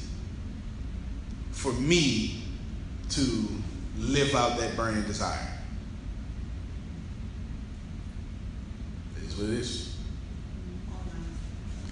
for 1.50 1.72
me 1.72 2.42
to 3.10 3.48
live 3.98 4.34
out 4.34 4.58
that 4.58 4.76
burning 4.76 5.02
desire. 5.02 5.48
It 9.16 9.19
is 9.30 9.36
what 9.38 9.50
it 9.50 9.58
is. 9.58 9.96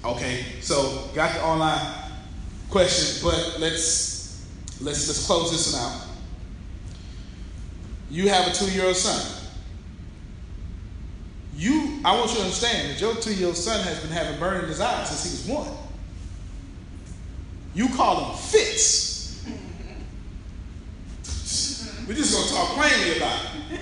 Okay, 0.05 0.45
so 0.61 1.09
got 1.15 1.35
the 1.35 1.45
online 1.45 1.87
question, 2.71 3.29
but 3.29 3.59
let's 3.59 4.47
let's 4.81 5.07
just 5.07 5.27
close 5.27 5.51
this 5.51 5.73
one 5.73 5.83
out. 5.83 6.07
You 8.11 8.29
have 8.29 8.49
a 8.49 8.53
two-year-old 8.53 8.97
son. 8.97 9.35
You, 11.55 12.01
I 12.05 12.17
want 12.17 12.31
you 12.31 12.37
to 12.37 12.43
understand 12.43 12.91
that 12.91 13.01
your 13.01 13.17
two-year-old 13.17 13.57
son 13.57 13.85
has 13.85 14.01
been 14.01 14.13
having 14.13 14.39
burning 14.39 14.69
desires 14.69 15.09
since 15.09 15.25
he 15.25 15.51
was 15.51 15.67
one. 15.67 15.77
You 17.75 17.89
call 17.89 18.21
them 18.21 18.37
fits. 18.37 19.45
We're 22.07 22.15
just 22.15 22.33
gonna 22.33 22.49
talk 22.49 22.77
plainly 22.77 23.17
about 23.19 23.45
it. 23.73 23.81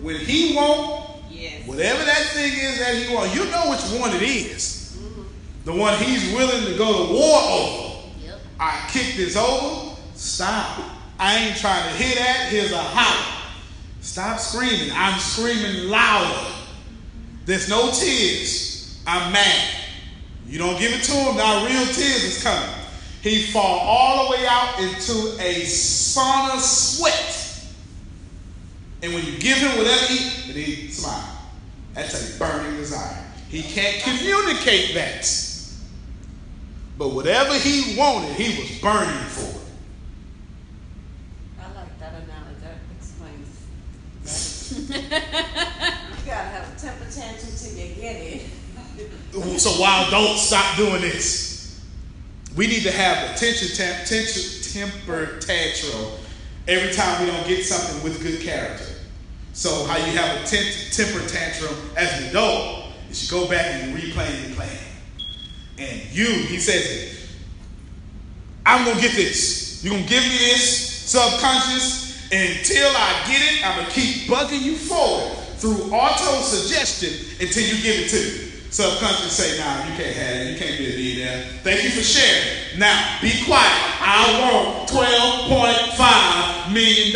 When 0.00 0.16
he 0.16 0.56
won't, 0.56 1.11
Yes. 1.42 1.66
whatever 1.66 2.04
that 2.04 2.22
thing 2.28 2.52
is 2.52 2.78
that 2.78 2.94
he 2.94 3.12
wants, 3.12 3.34
you 3.34 3.44
know 3.50 3.70
which 3.70 4.00
one 4.00 4.14
it 4.14 4.22
is. 4.22 4.96
Mm-hmm. 4.96 5.22
The 5.64 5.72
one 5.72 5.98
he's 5.98 6.32
willing 6.32 6.66
to 6.66 6.78
go 6.78 7.06
to 7.08 7.12
war 7.12 7.40
over. 7.42 8.08
Yep. 8.24 8.40
I 8.60 8.88
kick 8.92 9.16
this 9.16 9.36
over. 9.36 9.96
Stop. 10.14 10.78
I 11.18 11.36
ain't 11.38 11.56
trying 11.56 11.82
to 11.90 12.02
hear 12.02 12.14
that. 12.14 12.46
Here's 12.48 12.70
a 12.70 12.78
holler. 12.78 13.42
Stop 14.00 14.38
screaming. 14.38 14.90
I'm 14.94 15.18
screaming 15.18 15.88
louder. 15.88 16.46
There's 17.44 17.68
no 17.68 17.90
tears. 17.90 19.02
I'm 19.04 19.32
mad. 19.32 19.68
You 20.46 20.58
don't 20.58 20.78
give 20.78 20.92
it 20.92 21.02
to 21.02 21.12
him, 21.12 21.36
now 21.36 21.66
real 21.66 21.86
tears 21.86 21.96
is 21.96 22.42
coming. 22.42 22.68
He 23.22 23.46
fall 23.46 23.80
all 23.80 24.26
the 24.26 24.36
way 24.36 24.46
out 24.46 24.78
into 24.78 25.36
a 25.40 25.62
sauna 25.62 26.60
sweat. 26.60 27.66
And 29.02 29.12
when 29.12 29.24
you 29.24 29.38
give 29.38 29.58
him 29.58 29.76
whatever 29.76 30.06
he, 30.06 30.50
and 30.50 30.56
he 30.56 30.88
smile. 30.88 31.31
That's 31.94 32.36
a 32.36 32.38
burning 32.38 32.76
desire. 32.76 33.24
He 33.48 33.62
can't 33.62 34.02
communicate 34.02 34.94
that. 34.94 35.28
But 36.96 37.10
whatever 37.10 37.54
he 37.54 37.96
wanted, 37.98 38.34
he 38.36 38.60
was 38.60 38.78
burning 38.80 39.24
for 39.28 39.58
it. 39.58 39.64
I 41.60 41.74
like 41.74 41.98
that 41.98 42.14
analogy. 42.22 42.60
That 42.62 42.76
explains. 42.96 44.88
that. 44.88 45.98
you 46.18 46.26
gotta 46.26 46.48
have 46.48 46.74
a 46.74 46.80
temper 46.80 47.10
tantrum 47.10 47.52
till 47.56 47.76
you 47.76 47.94
get 47.94 48.16
it. 48.16 48.42
So 49.58 49.70
while 49.80 50.10
don't 50.10 50.36
stop 50.38 50.76
doing 50.76 51.00
this, 51.00 51.80
we 52.56 52.66
need 52.66 52.82
to 52.82 52.90
have 52.92 53.30
a 53.30 53.38
tension, 53.38 53.68
tam- 53.74 54.04
tension, 54.06 54.62
temper 54.72 55.38
tantrum 55.40 56.12
every 56.68 56.92
time 56.92 57.24
we 57.24 57.30
don't 57.30 57.46
get 57.46 57.64
something 57.64 58.02
with 58.02 58.22
good 58.22 58.40
character. 58.40 58.91
So 59.52 59.84
how 59.84 59.98
you 59.98 60.16
have 60.16 60.42
a 60.42 60.46
temper 60.46 61.28
tantrum 61.28 61.74
as 61.96 62.20
an 62.20 62.28
adult 62.30 62.86
is 63.10 63.30
you 63.30 63.38
go 63.38 63.48
back 63.48 63.66
and 63.66 63.90
you 63.90 63.96
replay 63.96 64.48
your 64.48 64.56
plan. 64.56 64.78
And 65.78 66.12
you, 66.12 66.26
he 66.26 66.58
says 66.58 67.28
I'm 68.64 68.84
gonna 68.84 69.00
get 69.00 69.14
this. 69.14 69.82
You're 69.84 69.94
gonna 69.94 70.06
give 70.06 70.22
me 70.22 70.38
this 70.38 70.88
subconscious 71.10 72.24
until 72.32 72.88
I 72.96 73.24
get 73.26 73.42
it. 73.42 73.66
I'm 73.66 73.78
gonna 73.80 73.90
keep 73.90 74.28
bugging 74.28 74.62
you 74.62 74.76
forward 74.76 75.36
through 75.58 75.92
auto 75.92 76.40
suggestion 76.42 77.36
until 77.40 77.62
you 77.62 77.82
give 77.82 78.06
it 78.06 78.08
to 78.10 78.46
me. 78.46 78.51
Subconscious 78.72 79.36
say, 79.36 79.60
nah, 79.60 79.84
you 79.84 79.92
can't 80.00 80.16
have 80.16 80.32
it. 80.40 80.48
You 80.48 80.56
can't 80.56 80.80
be 80.80 80.88
a 80.88 80.96
millionaire. 80.96 81.44
Thank 81.60 81.84
you 81.84 81.92
for 81.92 82.00
sharing. 82.00 82.80
Now, 82.80 83.20
be 83.20 83.28
quiet. 83.44 83.68
I 84.00 84.24
want 84.40 84.88
$12.5 84.88 86.72
million. 86.72 87.12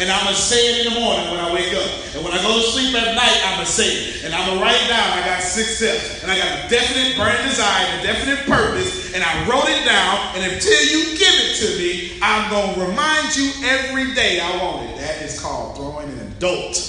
And 0.00 0.08
I'm 0.08 0.24
going 0.24 0.32
to 0.32 0.40
say 0.40 0.64
it 0.64 0.86
in 0.88 0.94
the 0.94 0.96
morning 0.96 1.28
when 1.28 1.44
I 1.44 1.52
wake 1.52 1.76
up. 1.76 1.92
And 2.16 2.24
when 2.24 2.32
I 2.32 2.40
go 2.40 2.56
to 2.56 2.64
sleep 2.72 2.96
at 2.96 3.12
night, 3.12 3.36
I'm 3.44 3.60
going 3.60 3.68
to 3.68 3.76
say 3.76 3.84
it. 3.84 4.24
And 4.24 4.32
I'm 4.32 4.48
going 4.48 4.56
to 4.56 4.64
write 4.64 4.80
it 4.80 4.88
down. 4.88 5.04
I 5.12 5.20
got 5.28 5.44
six 5.44 5.76
steps. 5.76 6.24
And 6.24 6.32
I 6.32 6.40
got 6.40 6.64
a 6.64 6.68
definite 6.72 7.20
burning 7.20 7.52
desire 7.52 7.84
a 7.84 8.02
definite 8.02 8.40
purpose. 8.48 9.12
And 9.12 9.20
I 9.20 9.44
wrote 9.44 9.68
it 9.68 9.84
down. 9.84 10.40
And 10.40 10.56
until 10.56 10.80
you 10.88 11.20
give 11.20 11.36
it 11.36 11.60
to 11.60 11.68
me, 11.76 12.16
I'm 12.24 12.48
going 12.48 12.80
to 12.80 12.80
remind 12.80 13.36
you 13.36 13.52
every 13.60 14.16
day 14.16 14.40
I 14.40 14.56
want 14.56 14.88
it. 14.88 14.96
That 15.04 15.20
is 15.20 15.36
called 15.36 15.76
throwing 15.76 16.08
an 16.08 16.32
adult 16.32 16.80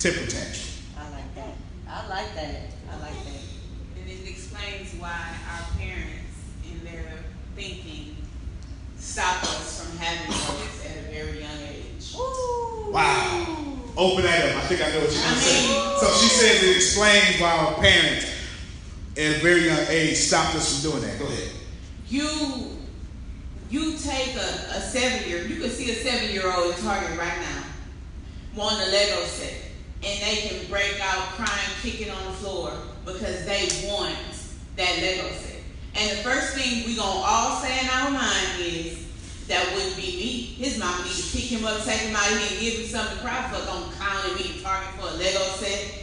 temper 0.00 0.24
tantrum. 0.24 0.72
I 0.96 1.04
like 1.12 1.34
that. 1.36 1.52
I 1.84 2.08
like 2.08 2.32
that. 2.40 2.75
And 5.02 5.02
it 5.02 5.02
explains 5.02 5.02
why 5.02 5.36
our 5.50 5.78
parents, 5.78 6.36
in 6.64 6.84
their 6.84 7.12
thinking, 7.54 8.16
stop 8.98 9.42
us 9.44 9.84
from 9.84 9.98
having 9.98 10.30
those 10.30 10.86
at 10.86 10.96
a 10.98 11.12
very 11.12 11.40
young 11.40 11.58
age. 11.68 12.14
Ooh. 12.16 12.90
Wow. 12.92 13.78
Open 13.96 14.24
that 14.24 14.50
up. 14.56 14.62
I 14.64 14.66
think 14.66 14.82
I 14.82 14.90
know 14.90 15.00
what 15.00 15.12
you're 15.12 15.22
I 15.22 15.28
gonna 15.28 15.40
say. 15.40 15.68
mean- 15.68 15.98
So 16.00 16.06
she 16.20 16.28
says 16.28 16.62
it 16.62 16.76
explains 16.76 17.40
why 17.40 17.50
our 17.50 17.74
parents 17.74 18.26
at 19.16 19.36
a 19.36 19.38
very 19.40 19.64
young 19.66 19.86
age 19.88 20.16
stopped 20.18 20.54
us 20.54 20.80
from 20.82 20.90
doing 20.90 21.02
that. 21.02 21.18
Go 21.18 21.26
ahead. 21.26 21.50
You 22.08 22.76
you 23.70 23.96
take 23.98 24.36
a, 24.36 24.76
a 24.76 24.80
seven 24.80 25.28
year 25.28 25.44
you 25.46 25.56
can 25.60 25.70
see 25.70 25.90
a 25.90 25.94
seven 25.94 26.30
year 26.30 26.52
old 26.54 26.74
in 26.76 26.80
Target 26.82 27.18
right 27.18 27.38
now 27.40 27.62
wanting 28.54 28.86
a 28.86 28.90
Lego 28.90 29.24
set. 29.24 29.54
And 30.04 30.22
they 30.22 30.36
can 30.48 30.66
break 30.70 31.00
out 31.00 31.16
crying, 31.36 31.70
kicking 31.82 32.10
on 32.10 32.24
the 32.26 32.32
floor 32.32 32.70
because 33.06 33.44
they 33.46 33.66
want 33.88 34.14
that 34.76 34.98
Lego 35.00 35.28
set. 35.32 35.60
And 35.94 36.10
the 36.10 36.22
first 36.22 36.54
thing 36.54 36.84
we 36.86 36.96
gonna 36.96 37.24
all 37.24 37.60
say 37.60 37.80
in 37.80 37.88
our 37.88 38.10
mind 38.10 38.60
is 38.60 39.06
that 39.48 39.72
wouldn't 39.74 39.96
be 39.96 40.02
me. 40.02 40.32
His 40.58 40.78
mama 40.78 41.04
need 41.04 41.14
to 41.14 41.32
pick 41.32 41.44
him 41.44 41.64
up, 41.64 41.82
take 41.84 42.00
him 42.00 42.16
out 42.16 42.24
here 42.24 42.48
and 42.50 42.60
give 42.60 42.74
him 42.80 42.86
something 42.86 43.16
to 43.16 43.22
cry 43.22 43.48
for, 43.48 43.64
gonna 43.64 43.92
clown 43.92 44.36
me 44.36 44.42
to 44.42 44.62
Target 44.62 45.00
for 45.00 45.08
a 45.08 45.16
Lego 45.16 45.40
set. 45.56 46.02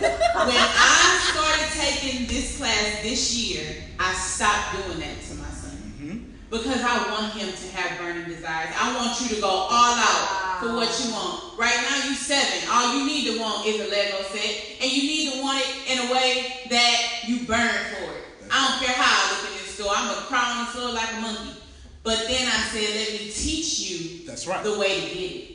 when 0.00 0.56
I 0.56 1.30
started 1.30 1.68
taking 1.78 2.26
this 2.26 2.56
class 2.56 3.02
this 3.02 3.36
year, 3.36 3.84
I 3.98 4.12
stopped 4.14 4.86
doing 4.86 5.00
that 5.00 5.20
to 5.28 5.34
my 5.34 5.48
son. 5.50 5.70
Mm-hmm. 5.70 6.18
Because 6.50 6.82
I 6.82 7.10
want 7.10 7.32
him 7.34 7.52
to 7.52 7.76
have 7.76 7.98
burning 8.00 8.24
desires. 8.24 8.74
I 8.78 8.96
want 8.96 9.20
you 9.20 9.36
to 9.36 9.40
go 9.40 9.48
all 9.48 9.68
out 9.70 10.49
for 10.60 10.74
what 10.74 10.88
you 11.02 11.12
want. 11.12 11.58
Right 11.58 11.74
now 11.88 12.08
you 12.08 12.14
seven. 12.14 12.68
All 12.70 12.98
you 12.98 13.06
need 13.06 13.32
to 13.32 13.40
want 13.40 13.66
is 13.66 13.80
a 13.80 13.88
Lego 13.90 14.22
set. 14.28 14.76
And 14.80 14.92
you 14.92 15.02
need 15.02 15.32
to 15.32 15.42
want 15.42 15.60
it 15.60 15.90
in 15.90 16.08
a 16.08 16.12
way 16.12 16.68
that 16.68 17.22
you 17.26 17.46
burn 17.46 17.74
for 17.96 18.10
it. 18.12 18.24
I 18.50 18.68
don't 18.68 18.86
care 18.86 18.94
how 18.94 19.08
I 19.08 19.40
look 19.40 19.50
in 19.50 19.56
this 19.58 19.74
store. 19.74 19.92
I'm 19.94 20.08
gonna 20.12 20.26
crawl 20.26 20.44
on 20.44 20.66
the 20.66 20.70
floor 20.72 20.92
like 20.92 21.12
a 21.16 21.20
monkey. 21.20 21.60
But 22.02 22.18
then 22.28 22.46
I 22.46 22.60
said, 22.68 22.94
let 22.94 23.12
me 23.12 23.30
teach 23.30 23.80
you 23.80 24.26
That's 24.26 24.46
right. 24.46 24.62
the 24.64 24.78
way 24.78 25.00
to 25.00 25.14
get 25.14 25.32
it. 25.32 25.50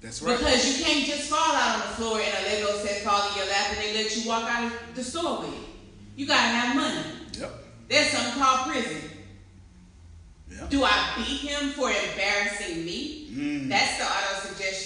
That's 0.00 0.22
right. 0.22 0.36
Because 0.38 0.66
you 0.66 0.84
can't 0.84 1.06
just 1.06 1.30
fall 1.30 1.54
out 1.54 1.76
on 1.76 1.80
the 1.80 1.94
floor 1.94 2.20
and 2.20 2.46
a 2.46 2.50
Lego 2.50 2.78
set 2.78 3.02
fall 3.02 3.30
in 3.30 3.36
your 3.36 3.46
lap 3.46 3.70
and 3.70 3.78
they 3.78 3.94
let 3.94 4.16
you 4.16 4.28
walk 4.28 4.44
out 4.50 4.70
of 4.72 4.94
the 4.94 5.02
store 5.02 5.40
with 5.40 5.54
it. 5.54 5.60
You 6.16 6.26
gotta 6.26 6.40
have 6.40 6.76
money. 6.76 7.04
Yep. 7.38 7.50
There's 7.88 8.10
something 8.10 8.42
called 8.42 8.70
prison. 8.70 9.10
Yep. 10.50 10.70
Do 10.70 10.84
I 10.84 11.12
beat 11.16 11.40
him 11.48 11.70
for 11.70 11.90
embarrassing 11.90 12.84
me? 12.84 13.28
Mm. 13.32 13.68
That's 13.68 13.98
the 13.98 14.04
auto 14.04 14.33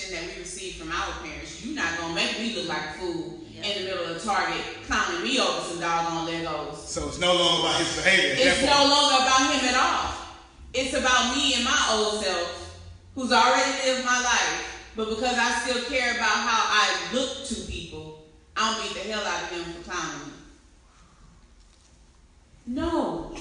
suggestion 0.09 0.28
that 0.28 0.35
we 0.35 0.40
received 0.43 0.76
from 0.80 0.90
our 0.93 1.12
parents. 1.22 1.64
You're 1.64 1.74
not 1.76 1.98
gonna 1.98 2.14
make 2.14 2.39
me 2.39 2.55
look 2.55 2.68
like 2.68 2.97
a 2.97 2.98
fool 2.98 3.40
in 3.56 3.62
the 3.62 3.85
middle 3.90 4.05
of 4.06 4.14
the 4.14 4.20
Target 4.28 4.60
clowning 4.86 5.22
me 5.22 5.39
over 5.39 5.60
some 5.62 5.80
doggone 5.80 6.26
Legos. 6.28 6.76
So 6.76 7.09
it's 7.09 7.18
no 7.18 7.35
longer 7.35 7.66
about 7.68 7.80
his 7.80 7.97
behavior. 7.97 8.35
It's 8.39 8.62
no 8.62 8.72
point. 8.76 8.89
longer 8.90 9.24
about 9.24 9.52
him 9.52 9.64
at 9.68 9.76
all. 9.76 10.14
It's 10.74 10.94
about 10.94 11.36
me 11.36 11.55
and 11.55 11.64
my 11.64 11.89
old 11.93 12.22
self, 12.22 12.78
who's 13.14 13.32
already 13.32 13.70
lived 13.86 14.05
my 14.05 14.20
life. 14.20 14.64
But 14.97 15.09
because 15.10 15.35
I 15.36 15.51
still 15.60 15.82
care 15.85 16.12
about 16.12 16.30
how 16.30 16.66
I 16.68 16.90
look 17.14 17.44
to 17.47 17.55
people, 17.70 18.24
I'll 18.56 18.80
beat 18.82 18.93
the 18.94 19.01
hell 19.10 19.24
out 19.24 19.43
of 19.44 19.51
him 19.51 19.64
for 19.74 19.82
clowning 19.90 20.26
me. 20.26 20.32
No. 22.66 23.32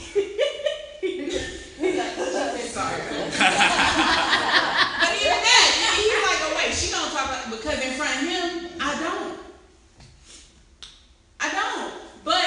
Sorry. 2.78 3.02
but 3.02 3.10
even 5.18 5.40
that, 5.42 5.66
he- 5.98 6.04
he's 6.04 6.22
like, 6.22 6.42
oh 6.46 6.54
wait, 6.56 6.70
she 6.74 6.92
gonna 6.92 7.10
talk 7.12 7.26
about 7.26 7.50
because 7.50 7.80
in 7.84 7.94
front 7.94 8.22
of 8.22 8.28
him, 8.30 8.70
I 8.80 9.00
don't. 9.00 9.40
I 11.40 11.50
don't. 11.52 11.92
But 12.24 12.46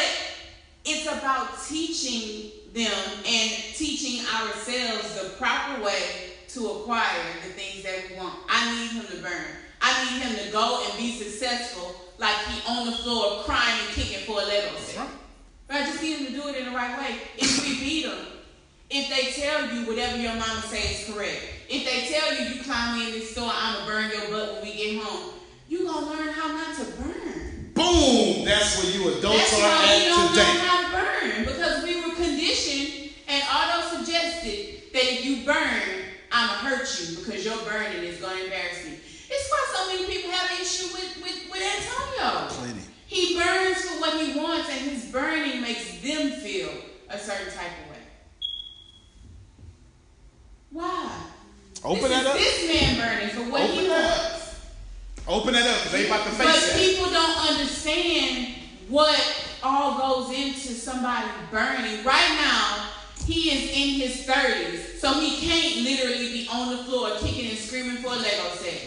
it's 0.84 0.99
about 1.18 1.62
teaching 1.66 2.50
them 2.72 2.92
and 3.26 3.50
teaching 3.74 4.24
ourselves 4.26 5.20
the 5.20 5.30
proper 5.38 5.82
way 5.82 6.30
to 6.48 6.68
acquire 6.68 7.22
the 7.44 7.52
things 7.52 7.82
that 7.84 8.10
we 8.10 8.16
want. 8.16 8.34
I 8.48 8.70
need 8.74 8.90
him 9.02 9.16
to 9.16 9.22
burn. 9.22 9.46
I 9.80 10.04
need 10.04 10.22
him 10.22 10.46
to 10.46 10.52
go 10.52 10.84
and 10.84 10.98
be 10.98 11.12
successful 11.12 11.94
like 12.18 12.36
he 12.46 12.62
on 12.68 12.86
the 12.86 12.92
floor 12.92 13.42
crying 13.44 13.78
and 13.86 13.94
kicking 13.94 14.24
for 14.26 14.40
a 14.40 14.44
Lego 14.44 14.76
set. 14.76 14.98
right. 14.98 15.08
But 15.66 15.76
I 15.76 15.86
just 15.86 16.02
need 16.02 16.18
him 16.18 16.26
to 16.26 16.32
do 16.32 16.48
it 16.48 16.56
in 16.56 16.64
the 16.66 16.76
right 16.76 16.98
way. 16.98 17.16
If 17.38 17.64
we 17.64 17.78
beat 17.80 18.06
him, 18.06 18.26
if 18.90 19.08
they 19.08 19.40
tell 19.40 19.72
you 19.72 19.86
whatever 19.86 20.18
your 20.18 20.34
mama 20.34 20.62
say 20.62 20.94
is 20.94 21.08
correct, 21.08 21.40
if 21.68 21.84
they 21.84 22.12
tell 22.12 22.34
you 22.34 22.56
you 22.56 22.62
climb 22.62 22.98
me 22.98 23.06
in 23.06 23.12
this 23.12 23.30
store, 23.30 23.50
I'ma 23.52 23.86
burn 23.86 24.10
your 24.10 24.30
butt 24.30 24.54
when 24.54 24.62
we 24.64 24.76
get 24.76 25.02
home, 25.02 25.34
you 25.68 25.86
gonna 25.86 26.06
learn 26.06 26.28
how 26.28 26.48
not 26.48 26.76
to 26.76 26.84
burn. 27.00 27.29
Boom! 27.80 28.44
That's 28.44 28.76
where 28.76 28.92
you 28.92 29.08
adults 29.16 29.38
That's 29.38 29.54
are 29.54 29.62
why 29.62 29.96
we 29.96 30.04
don't 30.04 30.28
today. 30.28 30.42
know 30.42 30.60
how 30.60 30.76
to 30.84 30.88
burn 30.92 31.44
because 31.46 31.82
we 31.82 31.96
were 32.04 32.14
conditioned 32.14 33.10
and 33.26 33.42
auto 33.48 33.96
suggested 33.96 34.82
that 34.92 35.02
if 35.04 35.24
you 35.24 35.46
burn, 35.46 36.04
I'ma 36.30 36.52
hurt 36.68 36.84
you 37.00 37.16
because 37.16 37.42
your 37.44 37.56
burning 37.64 38.04
is 38.04 38.20
gonna 38.20 38.42
embarrass 38.44 38.84
me. 38.84 38.98
It's 39.30 39.50
why 39.50 39.66
so 39.74 39.86
many 39.88 40.06
people 40.12 40.30
have 40.30 40.50
an 40.50 40.60
issue 40.60 40.92
with, 40.92 41.22
with, 41.22 41.50
with 41.50 41.62
Antonio. 41.62 42.48
Plenty. 42.48 42.80
He 43.06 43.38
burns 43.38 43.80
for 43.82 44.00
what 44.00 44.20
he 44.20 44.38
wants, 44.38 44.68
and 44.68 44.90
his 44.90 45.06
burning 45.06 45.62
makes 45.62 46.00
them 46.02 46.32
feel 46.32 46.70
a 47.08 47.18
certain 47.18 47.52
type 47.52 47.72
of 47.84 47.90
way. 47.92 48.02
Why? 50.70 51.12
Open 51.82 52.02
this 52.02 52.10
that 52.10 52.20
is 52.22 52.26
up. 52.28 52.36
This 52.36 52.68
man 52.68 52.96
burning 52.98 53.28
for 53.34 53.50
what 53.50 53.62
he 53.62 53.78
Open 53.78 53.88
that 53.88 54.34
up. 54.34 54.39
Open 55.28 55.52
that 55.54 55.66
up 55.66 55.76
because 55.78 55.92
they 55.92 56.06
about 56.06 56.24
to 56.26 56.36
But 56.36 56.46
face 56.48 56.72
that. 56.72 56.78
people 56.80 57.10
don't 57.10 57.50
understand 57.50 58.54
what 58.88 59.18
all 59.62 59.98
goes 60.24 60.36
into 60.36 60.74
somebody 60.74 61.28
burning. 61.52 62.02
Right 62.04 62.38
now, 62.40 62.88
he 63.26 63.50
is 63.50 63.70
in 63.70 64.00
his 64.00 64.26
30s, 64.26 64.98
so 64.98 65.12
he 65.20 65.36
can't 65.46 65.84
literally 65.84 66.32
be 66.32 66.48
on 66.50 66.76
the 66.76 66.82
floor 66.84 67.10
kicking 67.18 67.50
and 67.50 67.58
screaming 67.58 67.98
for 67.98 68.08
a 68.08 68.16
Lego 68.16 68.48
set. 68.54 68.80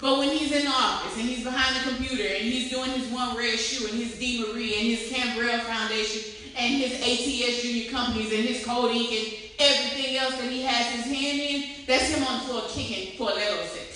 But 0.00 0.18
when 0.18 0.28
he's 0.28 0.52
in 0.52 0.64
the 0.66 0.70
office 0.70 1.14
and 1.18 1.28
he's 1.28 1.42
behind 1.42 1.74
the 1.74 1.90
computer 1.96 2.22
and 2.22 2.44
he's 2.44 2.70
doing 2.70 2.90
his 2.90 3.10
One 3.10 3.36
Red 3.36 3.58
Shoe 3.58 3.88
and 3.88 3.96
his 4.00 4.16
D. 4.16 4.44
Marie 4.46 4.74
and 4.76 4.86
his 4.86 5.10
Cambrell 5.10 5.58
Foundation 5.62 6.22
and 6.56 6.74
his 6.74 6.92
ATS 7.00 7.62
Junior 7.62 7.90
Companies 7.90 8.32
and 8.32 8.44
his 8.44 8.64
Code 8.64 8.92
Inc. 8.92 9.10
and 9.10 9.34
everything 9.58 10.16
else 10.16 10.36
that 10.36 10.50
he 10.52 10.62
has 10.62 10.86
his 10.94 11.04
hand 11.12 11.40
in, 11.40 11.64
that's 11.88 12.10
him 12.10 12.22
on 12.22 12.38
the 12.38 12.44
floor 12.46 12.62
kicking 12.68 13.16
for 13.18 13.30
a 13.32 13.34
Lego 13.34 13.64
set. 13.64 13.87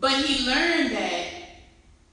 But 0.00 0.12
he 0.24 0.46
learned 0.46 0.92
that 0.92 1.26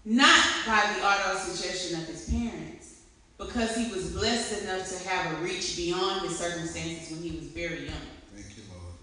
not 0.03 0.45
by 0.65 0.93
the 0.93 1.05
auto 1.05 1.37
suggestion 1.37 1.99
of 1.99 2.05
his 2.05 2.29
parents, 2.29 3.03
because 3.37 3.75
he 3.75 3.89
was 3.93 4.11
blessed 4.11 4.63
enough 4.63 4.89
to 4.89 5.07
have 5.07 5.39
a 5.39 5.43
reach 5.43 5.77
beyond 5.77 6.27
his 6.27 6.37
circumstances 6.37 7.11
when 7.11 7.29
he 7.29 7.37
was 7.37 7.47
very 7.47 7.85
young. 7.85 7.95
Thank 8.35 8.57
you, 8.57 8.63
Lord. 8.73 8.93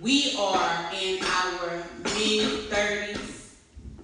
We 0.00 0.36
are 0.38 0.90
in 0.94 1.24
our 1.24 1.82
mid 2.04 2.70
30s, 2.70 3.54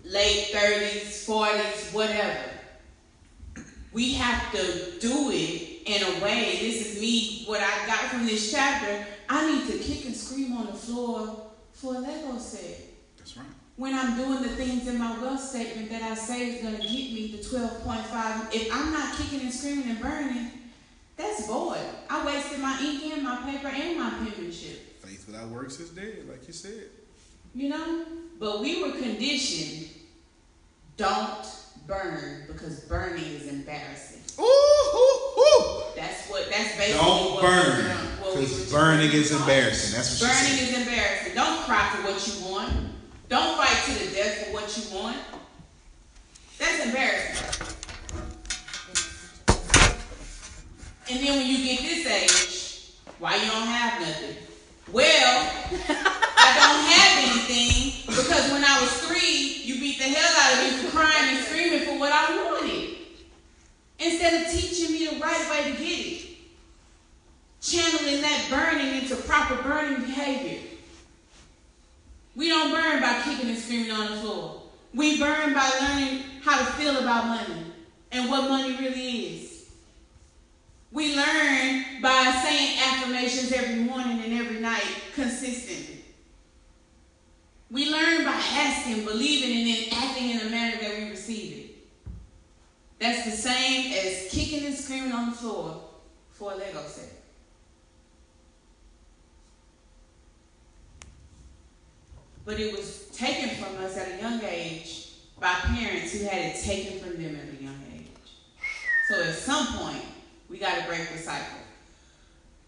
late 0.02 0.48
30s, 0.52 1.26
40s, 1.28 1.94
whatever. 1.94 2.50
We 3.92 4.14
have 4.14 4.50
to 4.52 4.98
do 4.98 5.30
it 5.30 5.82
in 5.86 6.02
a 6.02 6.24
way. 6.24 6.58
This 6.60 6.86
is 6.86 7.00
me, 7.00 7.44
what 7.46 7.60
I 7.60 7.86
got 7.86 8.10
from 8.10 8.26
this 8.26 8.50
chapter. 8.50 9.06
I 9.28 9.52
need 9.52 9.70
to 9.70 9.78
kick 9.78 10.06
and 10.06 10.16
scream 10.16 10.52
on 10.56 10.66
the 10.66 10.72
floor 10.72 11.43
for 11.74 11.94
a 11.96 11.98
Lego 11.98 12.38
set. 12.38 12.80
That's 13.18 13.36
right. 13.36 13.46
when 13.76 13.94
I'm 13.94 14.16
doing 14.16 14.42
the 14.42 14.48
things 14.50 14.86
in 14.86 14.98
my 14.98 15.20
wealth 15.20 15.40
statement 15.40 15.90
that 15.90 16.02
I 16.02 16.14
say 16.14 16.54
is 16.54 16.62
going 16.62 16.76
to 16.76 16.82
get 16.82 16.90
me 16.90 17.32
the 17.36 17.42
12.5, 17.42 18.54
if 18.54 18.68
I'm 18.72 18.92
not 18.92 19.16
kicking 19.16 19.40
and 19.40 19.52
screaming 19.52 19.90
and 19.90 20.00
burning, 20.00 20.50
that's 21.16 21.46
void. 21.46 21.78
I 22.10 22.24
wasted 22.26 22.60
my 22.60 22.78
ink 22.80 23.12
and 23.12 23.22
my 23.22 23.36
paper 23.50 23.68
and 23.68 23.98
my 23.98 24.10
penmanship, 24.10 25.00
Faith 25.00 25.26
without 25.26 25.48
works 25.48 25.78
is 25.80 25.90
dead, 25.90 26.26
like 26.28 26.46
you 26.46 26.52
said. 26.52 26.84
you 27.54 27.68
know? 27.68 28.04
But 28.38 28.60
we 28.60 28.82
were 28.82 28.92
conditioned 28.92 29.90
don't 30.96 31.46
burn 31.86 32.44
because 32.46 32.80
burning 32.80 33.24
is 33.24 33.48
embarrassing. 33.48 34.22
Ooh, 34.38 34.42
ooh, 34.42 35.40
ooh. 35.40 35.82
That's 35.96 36.28
what, 36.28 36.48
that's 36.50 36.76
basically 36.76 36.94
Don't 37.00 37.34
what 37.34 37.42
burn 37.42 37.76
we 37.76 37.82
were- 37.82 37.88
what 38.20 38.34
we 38.36 38.40
because 38.40 38.72
burning 38.72 39.12
is 39.12 39.32
embarrassing. 39.32 39.96
That's 39.96 40.20
what 40.20 40.30
she 40.34 40.44
Burning 40.46 40.58
said. 40.58 40.68
is 40.80 40.86
embarrassing. 40.88 41.34
Don't 41.34 41.60
cry 41.64 41.90
for 41.94 42.02
what 42.10 42.26
you 42.26 42.46
want. 42.52 42.72
Don't 43.28 43.56
fight 43.56 43.76
to 43.86 44.04
the 44.08 44.14
death 44.14 44.46
for 44.46 44.52
what 44.54 44.76
you 44.76 44.96
want. 44.98 45.16
That's 46.58 46.84
embarrassing. 46.86 47.70
And 51.10 51.20
then 51.20 51.36
when 51.38 51.46
you 51.46 51.58
get 51.64 51.80
this 51.82 52.06
age, 52.06 52.94
why 53.18 53.36
you 53.36 53.50
don't 53.50 53.66
have 53.66 54.00
nothing? 54.00 54.36
Well, 54.90 55.50
I 56.36 56.50
don't 56.56 56.84
have 56.92 57.24
anything 57.28 58.06
because 58.06 58.50
when 58.52 58.64
I 58.64 58.80
was 58.80 58.90
three, 59.02 59.60
you 59.64 59.80
beat 59.80 59.98
the 59.98 60.04
hell 60.04 60.34
out 60.40 60.66
of 60.66 60.72
me 60.82 60.82
for 60.88 60.96
crying 60.96 61.36
and 61.36 61.44
screaming 61.44 61.80
for 61.80 61.98
what 61.98 62.12
I 62.12 62.36
wanted. 62.36 62.96
Instead 63.98 64.42
of 64.42 64.52
teaching 64.52 64.92
me 64.92 65.06
the 65.06 65.20
right 65.20 65.50
way 65.50 65.72
to 65.72 65.78
get 65.78 66.06
it 66.06 66.24
channeling 67.64 68.20
that 68.20 68.46
burning 68.50 69.02
into 69.02 69.16
proper 69.16 69.56
burning 69.62 70.02
behavior. 70.02 70.60
We 72.36 72.48
don't 72.48 72.70
burn 72.70 73.00
by 73.00 73.22
kicking 73.22 73.48
and 73.48 73.58
screaming 73.58 73.90
on 73.90 74.10
the 74.10 74.16
floor. 74.18 74.62
We 74.92 75.18
burn 75.18 75.54
by 75.54 75.70
learning 75.80 76.24
how 76.42 76.58
to 76.58 76.64
feel 76.72 76.98
about 76.98 77.26
money 77.26 77.72
and 78.12 78.28
what 78.28 78.50
money 78.50 78.76
really 78.76 79.26
is. 79.26 79.70
We 80.92 81.16
learn 81.16 82.02
by 82.02 82.40
saying 82.44 82.78
affirmations 82.86 83.50
every 83.50 83.76
morning 83.76 84.20
and 84.20 84.34
every 84.34 84.60
night 84.60 84.84
consistently. 85.14 86.04
We 87.70 87.90
learn 87.90 88.24
by 88.24 88.40
asking, 88.52 89.04
believing, 89.04 89.56
and 89.58 89.66
then 89.66 90.04
acting 90.04 90.30
in 90.30 90.38
the 90.38 90.50
manner 90.50 90.76
that 90.80 90.98
we 90.98 91.10
receive 91.10 91.56
it. 91.58 91.70
That's 93.00 93.24
the 93.24 93.32
same 93.32 93.92
as 93.92 94.30
kicking 94.30 94.66
and 94.66 94.73
screaming 94.84 95.12
on 95.12 95.30
the 95.30 95.36
floor 95.36 95.80
for 96.30 96.52
a 96.52 96.56
Lego 96.56 96.82
set. 96.86 97.10
But 102.44 102.60
it 102.60 102.76
was 102.76 103.06
taken 103.06 103.56
from 103.56 103.82
us 103.82 103.96
at 103.96 104.18
a 104.18 104.20
young 104.20 104.40
age 104.44 105.12
by 105.40 105.54
parents 105.54 106.12
who 106.12 106.24
had 106.24 106.54
it 106.54 106.62
taken 106.62 107.00
from 107.00 107.22
them 107.22 107.34
at 107.36 107.58
a 107.58 107.62
young 107.62 107.80
age. 107.94 108.08
So 109.08 109.22
at 109.22 109.34
some 109.34 109.66
point, 109.78 110.04
we 110.50 110.58
got 110.58 110.78
to 110.78 110.86
break 110.86 111.10
the 111.10 111.18
cycle. 111.18 111.58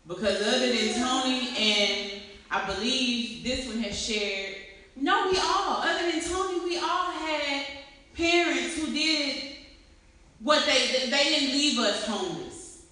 Because 0.08 0.40
other 0.40 0.72
than 0.72 0.94
Tony 0.94 1.50
and 1.58 2.22
I 2.50 2.66
believe 2.66 3.44
this 3.44 3.66
one 3.66 3.80
has 3.80 3.98
shared, 3.98 4.54
no, 4.94 5.28
we 5.30 5.36
all, 5.38 5.82
other 5.82 6.10
than 6.10 6.22
Tony, 6.22 6.60
we 6.64 6.78
all 6.78 7.10
had 7.10 7.66
parents 8.14 8.78
who 8.78 8.92
did 8.94 9.45
what 10.40 10.64
they, 10.66 11.08
they 11.10 11.24
didn't 11.24 11.50
leave 11.52 11.78
us 11.78 12.06
homeless. 12.06 12.84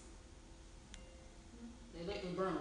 They 1.94 2.06
let 2.06 2.24
me 2.24 2.30
burn 2.36 2.56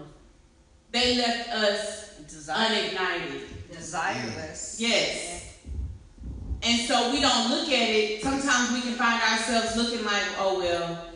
They 0.91 1.18
left 1.18 1.49
us 1.49 2.10
Desire, 2.27 2.69
unignited. 2.69 3.41
desireless. 3.72 4.76
Yes. 4.80 5.57
And 6.61 6.80
so 6.88 7.11
we 7.11 7.19
don't 7.19 7.49
look 7.49 7.68
at 7.68 7.89
it. 7.89 8.22
Sometimes 8.23 8.72
we 8.72 8.81
can 8.81 8.93
find 8.93 9.22
ourselves 9.22 9.76
looking 9.76 10.05
like, 10.05 10.23
oh, 10.39 10.60
well, 10.60 11.10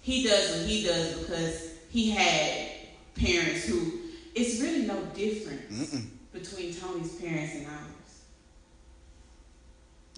he 0.00 0.24
does 0.24 0.56
what 0.58 0.66
he 0.68 0.82
does 0.84 1.18
because 1.20 1.70
he 1.90 2.10
had 2.10 2.68
parents 3.14 3.64
who, 3.66 4.00
it's 4.34 4.60
really 4.60 4.86
no 4.86 5.00
difference 5.14 5.94
Mm-mm. 5.94 6.06
between 6.32 6.74
Tony's 6.74 7.14
parents 7.16 7.54
and 7.54 7.66
ours. 7.66 8.24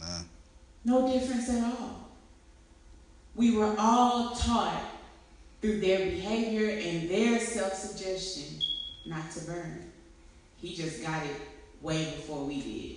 Nah. 0.00 0.20
No 0.84 1.12
difference 1.12 1.48
at 1.50 1.64
all. 1.64 2.01
We 3.34 3.56
were 3.56 3.74
all 3.78 4.34
taught 4.34 4.82
through 5.60 5.80
their 5.80 5.98
behavior 5.98 6.68
and 6.68 7.08
their 7.08 7.40
self 7.40 7.72
suggestion 7.72 8.60
not 9.06 9.30
to 9.32 9.44
burn. 9.44 9.90
He 10.56 10.74
just 10.74 11.02
got 11.02 11.24
it 11.24 11.36
way 11.80 12.04
before 12.04 12.44
we 12.44 12.60
did. 12.60 12.96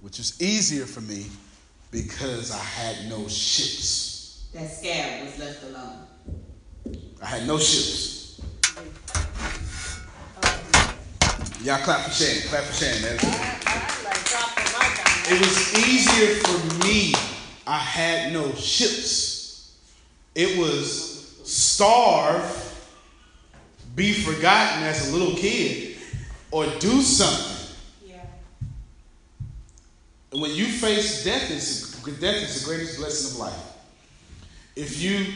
Which 0.00 0.20
is 0.20 0.40
easier 0.40 0.86
for 0.86 1.00
me 1.00 1.26
because 1.90 2.52
I 2.52 2.58
had 2.58 3.08
no 3.08 3.26
ships. 3.26 4.48
That 4.54 4.70
scab 4.70 5.24
was 5.24 5.38
left 5.38 5.64
alone. 5.64 6.06
I 7.20 7.26
had 7.26 7.46
no 7.46 7.58
ships. 7.58 8.40
Y'all 11.64 11.78
clap 11.78 12.04
for 12.06 12.10
Shannon. 12.12 12.42
Clap 12.48 12.62
for 12.62 12.72
Shannon. 12.72 13.02
That's 13.02 13.24
it. 13.24 13.30
I 13.66 14.04
like 14.04 14.24
dropping 14.24 14.72
my 14.72 14.86
gun. 14.96 15.34
It 15.34 15.40
was 15.40 15.88
easier 15.88 16.36
for 16.36 16.86
me. 16.86 17.14
I 17.66 17.78
had 17.78 18.32
no 18.32 18.54
ships. 18.54 19.37
It 20.38 20.56
was 20.56 21.40
starve, 21.42 22.46
be 23.96 24.12
forgotten 24.12 24.84
as 24.84 25.10
a 25.10 25.16
little 25.16 25.34
kid, 25.34 25.98
or 26.52 26.64
do 26.78 27.02
something. 27.02 27.74
Yeah. 28.06 28.24
And 30.30 30.40
when 30.40 30.52
you 30.52 30.66
face 30.66 31.24
death, 31.24 31.50
is 31.50 31.92
death 32.20 32.36
is 32.36 32.60
the 32.60 32.68
greatest 32.68 32.98
blessing 32.98 33.32
of 33.32 33.38
life. 33.48 33.72
If 34.76 35.02
you 35.02 35.26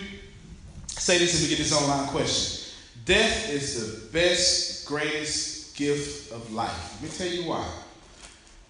say 0.87 1.19
this 1.19 1.35
and 1.35 1.43
we 1.43 1.49
get 1.49 1.59
this 1.59 1.77
online 1.77 2.07
question, 2.11 2.73
death 3.05 3.51
is 3.51 3.75
the 3.81 4.13
best, 4.13 4.87
greatest 4.87 5.77
gift 5.77 6.31
of 6.31 6.53
life. 6.53 7.03
Let 7.03 7.11
me 7.11 7.19
tell 7.19 7.27
you 7.27 7.51
why. 7.51 7.69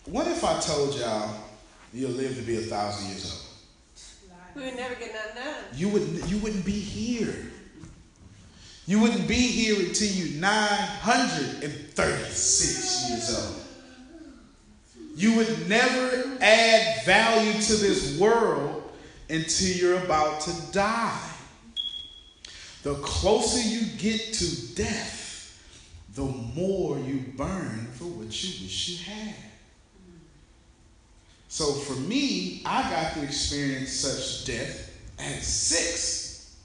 What 0.07 0.27
if 0.29 0.43
I 0.43 0.59
told 0.61 0.95
y'all 0.95 1.37
you'll 1.93 2.13
live 2.13 2.37
to 2.37 2.43
be 2.43 2.57
a 2.57 2.63
thousand 2.63 3.11
years 3.11 3.31
old? 3.31 3.52
We 4.55 4.65
would 4.65 4.77
never 4.77 4.95
get 4.95 5.15
nothing 5.15 5.43
done. 5.43 5.65
You 5.75 5.89
wouldn't 5.89 6.29
you 6.29 6.37
wouldn't 6.39 6.65
be 6.65 6.73
here. 6.73 7.51
You 8.87 9.01
wouldn't 9.01 9.27
be 9.29 9.35
here 9.35 9.79
until 9.79 10.09
you 10.09 10.41
936 10.41 13.11
years 13.11 13.39
old. 13.39 13.63
You 15.15 15.37
would 15.37 15.69
never 15.69 16.37
add 16.41 17.05
value 17.05 17.53
to 17.53 17.77
this 17.77 18.19
world 18.19 18.83
until 19.31 19.77
you're 19.77 20.03
about 20.03 20.41
to 20.43 20.53
die. 20.73 21.29
The 22.83 22.97
closer 22.97 23.61
you 23.61 23.87
get 23.99 24.35
to 24.35 24.75
death, 24.75 25.57
the 26.15 26.25
more 26.25 26.99
you 26.99 27.25
burn 27.37 27.87
for 27.93 28.05
what 28.05 28.43
you 28.43 28.65
wish 28.65 28.89
you 28.89 28.99
had. 29.05 29.52
So 31.53 31.75
for 31.75 32.01
me, 32.01 32.63
I 32.65 32.81
got 32.89 33.13
to 33.13 33.23
experience 33.23 33.93
such 33.93 34.47
death 34.47 34.91
at 35.19 35.43
six. 35.43 36.57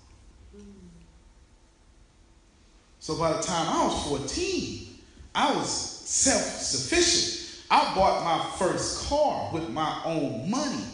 So 3.01 3.17
by 3.19 3.33
the 3.33 3.41
time 3.41 3.67
I 3.67 3.83
was 3.83 4.07
14, 4.07 4.87
I 5.35 5.53
was 5.57 5.69
self 5.69 6.41
sufficient. 6.41 7.65
I 7.69 7.93
bought 7.95 8.23
my 8.23 8.49
first 8.57 9.09
car 9.09 9.49
with 9.51 9.69
my 9.71 9.99
own 10.05 10.49
money 10.49 10.85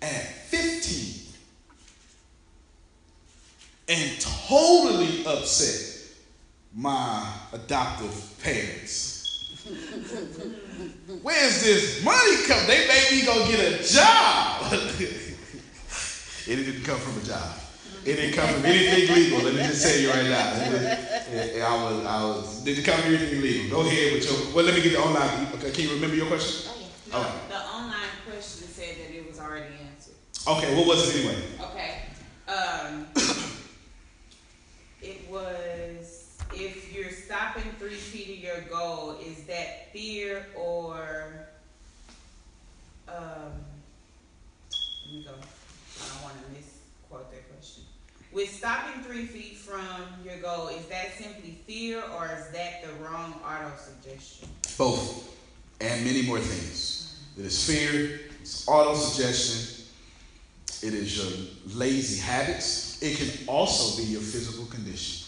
at 0.00 0.46
15 0.46 1.34
and 3.90 4.18
totally 4.18 5.26
upset 5.26 6.08
my 6.74 7.30
adoptive 7.52 8.34
parents. 8.42 9.18
Where's 11.22 11.62
this 11.62 12.02
money 12.04 12.36
come? 12.46 12.66
They 12.66 12.86
made 12.88 13.08
me 13.12 13.22
go 13.26 13.46
get 13.46 13.60
a 13.80 13.82
job. 13.82 14.72
it 14.72 15.36
didn't 16.46 16.82
come 16.84 16.98
from 16.98 17.20
a 17.22 17.24
job. 17.24 17.58
It 18.04 18.16
didn't 18.16 18.34
come 18.34 18.48
from 18.54 18.64
anything 18.66 19.14
legal. 19.14 19.40
Let 19.42 19.54
me 19.54 19.60
just 19.62 19.82
tell 19.86 19.98
you 20.00 20.10
right 20.10 20.24
now. 20.28 20.52
It- 20.54 20.98
it- 21.56 21.62
I 21.62 21.74
was, 21.84 22.04
I 22.04 22.22
was, 22.24 22.64
did 22.64 22.78
it 22.78 22.84
come 22.84 23.00
from 23.00 23.14
anything 23.14 23.40
legal? 23.40 23.82
Go 23.82 23.88
ahead 23.88 24.12
with 24.14 24.24
your, 24.24 24.54
well, 24.54 24.64
let 24.64 24.74
me 24.74 24.82
get 24.82 24.92
the 24.92 24.98
online. 25.00 25.48
Okay, 25.54 25.70
can 25.70 25.84
you 25.84 25.94
remember 25.94 26.16
your 26.16 26.26
question? 26.26 26.70
Oh, 26.72 26.76
yeah. 26.80 26.88
No, 27.12 27.20
Okay. 27.20 27.38
the 27.48 27.58
online 27.58 28.10
question 28.26 28.68
said 28.68 28.96
that 28.98 29.10
it 29.16 29.26
was 29.28 29.38
already 29.40 29.74
answered. 29.86 30.14
Okay, 30.46 30.74
what 30.76 30.86
was 30.86 31.08
it 31.08 31.20
anyway? 31.24 31.42
Okay. 31.60 32.02
Um, 32.48 33.06
it 35.02 35.30
was 35.30 36.11
if 36.54 36.94
you're 36.94 37.10
stopping 37.10 37.64
three 37.78 37.94
feet 37.94 38.38
of 38.38 38.44
your 38.44 38.60
goal, 38.62 39.18
is 39.24 39.44
that 39.44 39.92
fear 39.92 40.46
or 40.56 41.46
um 43.08 43.52
let 45.06 45.14
me 45.14 45.24
go. 45.24 45.30
I 45.30 46.14
don't 46.14 46.22
want 46.22 46.34
to 46.46 46.52
misquote 46.52 47.30
that 47.30 47.52
question. 47.54 47.84
With 48.32 48.48
stopping 48.48 49.02
three 49.02 49.26
feet 49.26 49.56
from 49.56 50.06
your 50.24 50.38
goal, 50.38 50.68
is 50.68 50.86
that 50.86 51.12
simply 51.18 51.58
fear 51.66 52.02
or 52.16 52.30
is 52.38 52.48
that 52.52 52.82
the 52.82 52.92
wrong 53.04 53.34
auto 53.44 53.72
suggestion? 53.76 54.48
Both, 54.78 55.36
and 55.80 56.04
many 56.04 56.22
more 56.22 56.38
things. 56.38 57.20
It 57.38 57.44
is 57.44 57.66
fear, 57.66 58.20
it's 58.40 58.66
auto 58.66 58.94
suggestion, 58.94 59.84
it 60.82 60.94
is 60.94 61.16
your 61.16 61.76
lazy 61.76 62.20
habits. 62.20 63.02
It 63.02 63.18
can 63.18 63.48
also 63.48 64.00
be 64.00 64.08
your 64.08 64.20
physical 64.20 64.64
condition. 64.66 65.21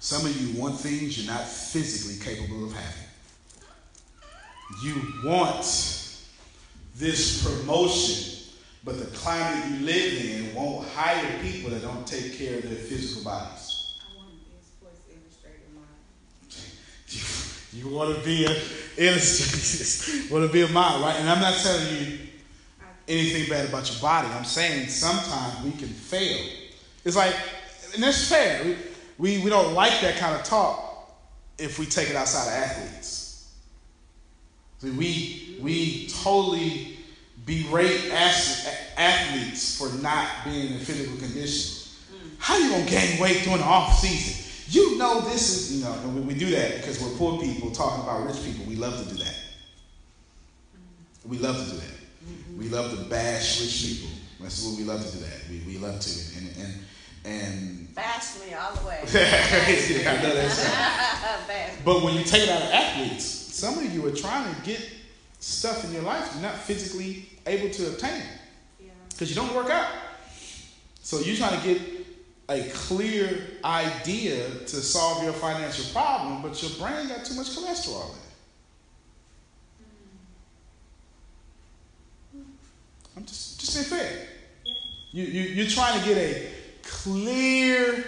Some 0.00 0.24
of 0.24 0.34
you 0.40 0.58
want 0.58 0.80
things 0.80 1.18
you're 1.18 1.30
not 1.30 1.46
physically 1.46 2.24
capable 2.24 2.64
of 2.64 2.72
having. 2.72 3.04
You 4.82 4.94
want 5.22 5.60
this 6.96 7.44
promotion, 7.44 8.54
but 8.82 8.98
the 8.98 9.14
climate 9.18 9.62
you 9.70 9.84
live 9.84 10.24
in 10.24 10.54
won't 10.54 10.88
hire 10.88 11.38
people 11.42 11.68
that 11.70 11.82
don't 11.82 12.06
take 12.06 12.38
care 12.38 12.56
of 12.56 12.62
their 12.62 12.78
physical 12.78 13.24
bodies. 13.24 13.98
I 14.00 14.16
want 14.16 14.30
to 14.30 14.36
be 14.36 14.52
a 14.58 14.64
sports 14.64 15.00
illustrator 15.10 15.68
model. 15.74 15.92
You, 17.08 17.90
you 17.90 17.94
want 17.94 18.16
to 18.16 18.24
be 18.24 18.46
an 18.46 18.56
illustrator, 18.96 20.32
want 20.34 20.46
to 20.46 20.52
be 20.52 20.62
a 20.62 20.68
model, 20.68 21.02
right? 21.02 21.16
And 21.16 21.28
I'm 21.28 21.42
not 21.42 21.58
telling 21.58 21.94
you 21.94 22.18
anything 23.06 23.50
bad 23.50 23.68
about 23.68 23.90
your 23.90 24.00
body. 24.00 24.28
I'm 24.28 24.46
saying 24.46 24.88
sometimes 24.88 25.62
we 25.62 25.72
can 25.72 25.88
fail. 25.88 26.38
It's 27.04 27.16
like, 27.16 27.34
and 27.92 28.02
that's 28.02 28.26
fair. 28.30 28.76
We, 29.20 29.38
we, 29.40 29.50
don't 29.50 29.74
like 29.74 30.00
that 30.00 30.16
kind 30.16 30.34
of 30.34 30.44
talk 30.44 31.12
if 31.58 31.78
we 31.78 31.84
take 31.84 32.08
it 32.08 32.16
outside 32.16 32.46
of 32.46 32.54
athletes. 32.54 33.52
See, 34.78 34.90
we, 34.92 35.58
we 35.60 36.08
totally 36.08 36.96
berate 37.44 38.10
athletes 38.10 39.76
for 39.76 39.94
not 40.02 40.26
being 40.46 40.72
in 40.72 40.78
physical 40.78 41.18
condition. 41.18 41.92
Mm. 42.10 42.30
How 42.38 42.56
you 42.56 42.70
gonna 42.70 42.86
gain 42.86 43.20
weight 43.20 43.42
during 43.42 43.58
the 43.58 43.64
off 43.64 43.98
season? 43.98 44.46
You 44.68 44.96
know 44.96 45.20
this 45.20 45.50
is, 45.50 45.76
you 45.76 45.84
know, 45.84 45.92
and 45.92 46.14
we, 46.14 46.20
we 46.32 46.34
do 46.34 46.48
that 46.52 46.76
because 46.76 46.98
we're 47.02 47.14
poor 47.18 47.38
people 47.42 47.72
talking 47.72 48.02
about 48.02 48.26
rich 48.26 48.42
people. 48.42 48.64
We 48.64 48.76
love 48.76 49.06
to 49.06 49.14
do 49.14 49.22
that. 49.22 49.36
We 51.26 51.36
love 51.36 51.62
to 51.62 51.70
do 51.72 51.76
that. 51.76 51.84
Mm-hmm. 52.24 52.58
We 52.58 52.68
love 52.70 52.96
to 52.96 53.04
bash 53.04 53.60
rich 53.60 53.84
people. 53.84 54.16
That's 54.40 54.64
what 54.64 54.78
we 54.78 54.84
love 54.84 55.04
to 55.04 55.12
do 55.12 55.18
that. 55.24 55.40
We, 55.50 55.74
we 55.74 55.76
love 55.76 56.00
to. 56.00 56.38
And, 56.38 56.56
and, 56.56 56.74
and 57.26 57.79
Bash 58.00 58.40
me 58.40 58.54
all 58.54 58.72
the 58.76 58.86
way. 58.86 58.98
I 60.06 60.22
know 60.22 60.34
that's 60.34 60.64
Bash. 61.46 61.72
but 61.84 62.02
when 62.02 62.14
you 62.14 62.24
take 62.24 62.44
it 62.44 62.48
out 62.48 62.62
of 62.62 62.70
athletes, 62.70 63.24
some 63.26 63.76
of 63.76 63.92
you 63.92 64.06
are 64.06 64.10
trying 64.12 64.54
to 64.54 64.60
get 64.62 64.80
stuff 65.38 65.84
in 65.84 65.92
your 65.92 66.02
life 66.02 66.30
you're 66.32 66.42
not 66.42 66.54
physically 66.56 67.28
able 67.46 67.68
to 67.70 67.88
obtain 67.88 68.22
Yeah. 68.78 68.90
because 69.10 69.28
you 69.28 69.36
don't 69.36 69.54
work 69.54 69.68
out. 69.68 69.88
So 71.02 71.18
you're 71.20 71.36
trying 71.36 71.60
to 71.60 71.66
get 71.66 71.82
a 72.48 72.70
clear 72.70 73.42
idea 73.64 74.48
to 74.48 74.76
solve 74.76 75.22
your 75.22 75.34
financial 75.34 75.84
problem, 75.92 76.40
but 76.40 76.60
your 76.62 76.70
brain 76.78 77.06
got 77.08 77.26
too 77.26 77.34
much 77.34 77.50
cholesterol 77.50 78.04
in 78.10 78.16
it. 78.16 78.34
Hmm. 82.32 82.50
I'm 83.18 83.24
just 83.26 83.60
just 83.60 83.74
being 83.74 84.00
fair. 84.00 84.26
You, 85.12 85.24
you 85.24 85.42
you're 85.42 85.66
trying 85.70 86.00
to 86.00 86.06
get 86.08 86.16
a 86.16 86.59
clear 86.90 88.04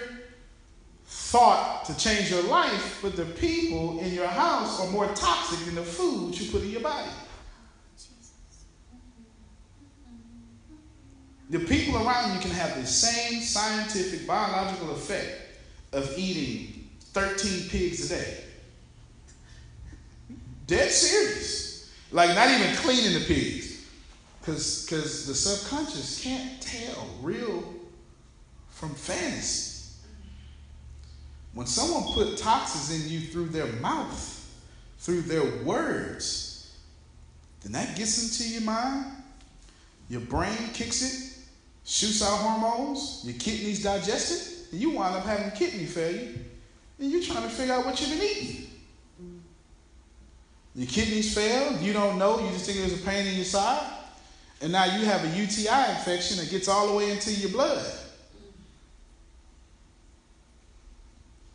thought 1.05 1.85
to 1.85 1.97
change 1.97 2.29
your 2.29 2.43
life, 2.43 2.99
but 3.01 3.15
the 3.15 3.25
people 3.25 3.99
in 3.99 4.13
your 4.13 4.27
house 4.27 4.79
are 4.79 4.89
more 4.91 5.07
toxic 5.15 5.65
than 5.65 5.75
the 5.75 5.81
food 5.81 6.39
you 6.39 6.51
put 6.51 6.61
in 6.61 6.69
your 6.69 6.81
body. 6.81 7.09
The 11.49 11.59
people 11.59 11.95
around 11.95 12.33
you 12.33 12.39
can 12.39 12.51
have 12.51 12.75
the 12.75 12.85
same 12.85 13.41
scientific, 13.41 14.27
biological 14.27 14.91
effect 14.91 15.57
of 15.91 16.17
eating 16.17 16.89
13 17.13 17.69
pigs 17.69 18.11
a 18.11 18.15
day. 18.15 18.43
Dead 20.67 20.89
serious. 20.89 21.91
Like, 22.11 22.35
not 22.35 22.49
even 22.49 22.75
cleaning 22.77 23.13
the 23.13 23.25
pigs. 23.25 23.85
Because 24.39 24.87
the 24.87 25.35
subconscious 25.35 26.23
can't 26.23 26.61
tell 26.61 27.07
real 27.21 27.72
from 28.83 28.95
fantasy. 28.95 29.93
When 31.53 31.67
someone 31.67 32.13
put 32.13 32.37
toxins 32.37 32.91
in 32.91 33.09
you 33.09 33.21
through 33.27 33.47
their 33.47 33.67
mouth, 33.67 34.45
through 34.99 35.21
their 35.21 35.63
words, 35.63 36.75
then 37.61 37.71
that 37.71 37.95
gets 37.95 38.21
into 38.21 38.51
your 38.51 38.63
mind. 38.63 39.05
Your 40.09 40.19
brain 40.19 40.57
kicks 40.73 41.01
it, 41.01 41.37
shoots 41.85 42.21
out 42.21 42.35
hormones, 42.35 43.21
your 43.23 43.35
kidneys 43.35 43.81
digest 43.81 44.31
it, 44.31 44.73
and 44.73 44.81
you 44.81 44.89
wind 44.89 45.15
up 45.15 45.23
having 45.23 45.51
kidney 45.51 45.85
failure. 45.85 46.33
And 46.99 47.09
you're 47.09 47.23
trying 47.23 47.43
to 47.43 47.49
figure 47.49 47.75
out 47.75 47.85
what 47.85 48.01
you've 48.01 48.19
been 48.19 48.27
eating. 48.27 48.67
Your 50.75 50.87
kidneys 50.87 51.33
fail, 51.33 51.79
you 51.81 51.93
don't 51.93 52.17
know, 52.17 52.39
you 52.43 52.49
just 52.49 52.65
think 52.65 52.83
was 52.83 53.01
a 53.01 53.05
pain 53.05 53.27
in 53.27 53.35
your 53.35 53.45
side, 53.45 53.87
and 54.61 54.73
now 54.73 54.83
you 54.83 55.05
have 55.05 55.23
a 55.23 55.37
UTI 55.37 55.91
infection 55.91 56.37
that 56.39 56.49
gets 56.49 56.67
all 56.67 56.87
the 56.87 56.93
way 56.93 57.11
into 57.11 57.31
your 57.31 57.51
blood. 57.51 57.85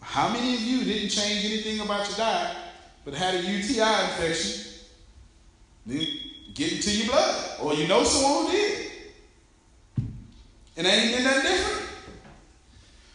How 0.08 0.30
many 0.30 0.54
of 0.54 0.62
you 0.62 0.84
didn't 0.84 1.10
change 1.10 1.44
anything 1.44 1.80
about 1.80 2.08
your 2.08 2.16
diet, 2.16 2.56
but 3.04 3.12
had 3.12 3.34
a 3.34 3.42
UTI 3.42 4.04
infection, 4.04 4.64
then 5.84 6.06
get 6.54 6.72
into 6.72 6.90
your 6.96 7.08
blood? 7.08 7.60
Or 7.60 7.74
you 7.74 7.86
know 7.86 8.02
someone 8.04 8.46
who 8.46 8.52
did. 8.52 8.90
And 10.78 10.86
ain't 10.86 11.14
did 11.14 11.24
nothing 11.24 11.42
different. 11.42 11.90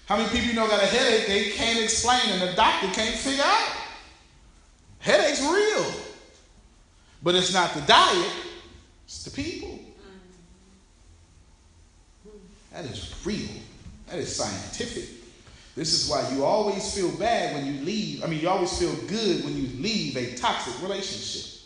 How 0.06 0.18
many 0.18 0.30
people 0.30 0.50
you 0.50 0.54
know 0.54 0.68
got 0.68 0.84
a 0.84 0.86
headache 0.86 1.26
they 1.26 1.50
can't 1.50 1.80
explain 1.84 2.22
and 2.28 2.42
the 2.44 2.54
doctor 2.54 2.88
can't 2.90 3.16
figure 3.16 3.44
out? 3.44 3.70
Headache's 5.00 5.42
real. 5.42 5.92
But 7.24 7.34
it's 7.34 7.52
not 7.52 7.74
the 7.74 7.82
diet, 7.82 8.32
it's 9.06 9.24
the 9.24 9.32
people. 9.32 9.80
Mm-hmm. 12.28 12.38
That 12.72 12.86
is 12.86 13.20
real. 13.26 13.50
That 14.10 14.20
is 14.20 14.36
scientific. 14.36 15.13
This 15.76 15.94
is 15.94 16.10
why 16.10 16.30
you 16.34 16.44
always 16.44 16.94
feel 16.94 17.12
bad 17.18 17.56
when 17.56 17.66
you 17.66 17.82
leave. 17.82 18.24
I 18.24 18.28
mean, 18.28 18.40
you 18.40 18.50
always 18.50 18.78
feel 18.78 18.94
good 19.08 19.44
when 19.44 19.58
you 19.58 19.68
leave 19.82 20.16
a 20.16 20.36
toxic 20.36 20.80
relationship. 20.84 21.62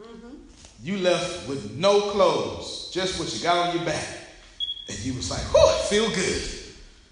Mm-hmm. 0.00 0.36
You 0.82 0.96
left 0.98 1.46
with 1.46 1.76
no 1.76 2.10
clothes, 2.12 2.90
just 2.92 3.20
what 3.20 3.34
you 3.34 3.42
got 3.42 3.68
on 3.68 3.76
your 3.76 3.84
back. 3.84 4.06
And 4.88 4.98
you 5.00 5.12
was 5.12 5.30
like, 5.30 5.42
whew, 5.52 5.60
I 5.60 5.78
feel 5.90 6.08
good. 6.08 6.42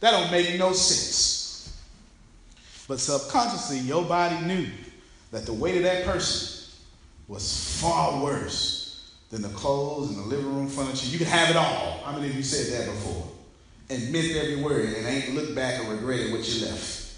That 0.01 0.13
don't 0.13 0.31
make 0.31 0.59
no 0.59 0.73
sense. 0.73 1.79
But 2.89 2.99
subconsciously, 2.99 3.81
your 3.81 4.05
body 4.05 4.41
knew 4.47 4.69
that 5.33 5.45
the 5.45 5.53
weight 5.53 5.77
of 5.77 5.83
that 5.83 6.07
person 6.07 6.73
was 7.29 7.79
far 7.83 8.23
worse 8.23 9.13
than 9.31 9.43
the 9.43 9.51
clothes 9.51 10.09
and 10.09 10.19
the 10.19 10.27
living 10.27 10.47
room 10.47 10.69
furniture. 10.69 11.07
You 11.07 11.19
could 11.19 11.27
have 11.27 11.51
it 11.51 11.57
all. 11.57 12.01
How 12.05 12.13
many 12.13 12.29
of 12.29 12.35
you 12.35 12.43
said 12.43 12.81
that 12.81 12.91
before? 12.95 13.29
And 13.91 14.13
meant 14.13 14.37
every 14.37 14.57
word 14.57 14.85
and 14.85 15.07
ain't 15.07 15.35
looked 15.35 15.55
back 15.55 15.81
and 15.81 15.89
regretted 15.89 16.31
what 16.31 16.47
you 16.47 16.67
left. 16.67 17.15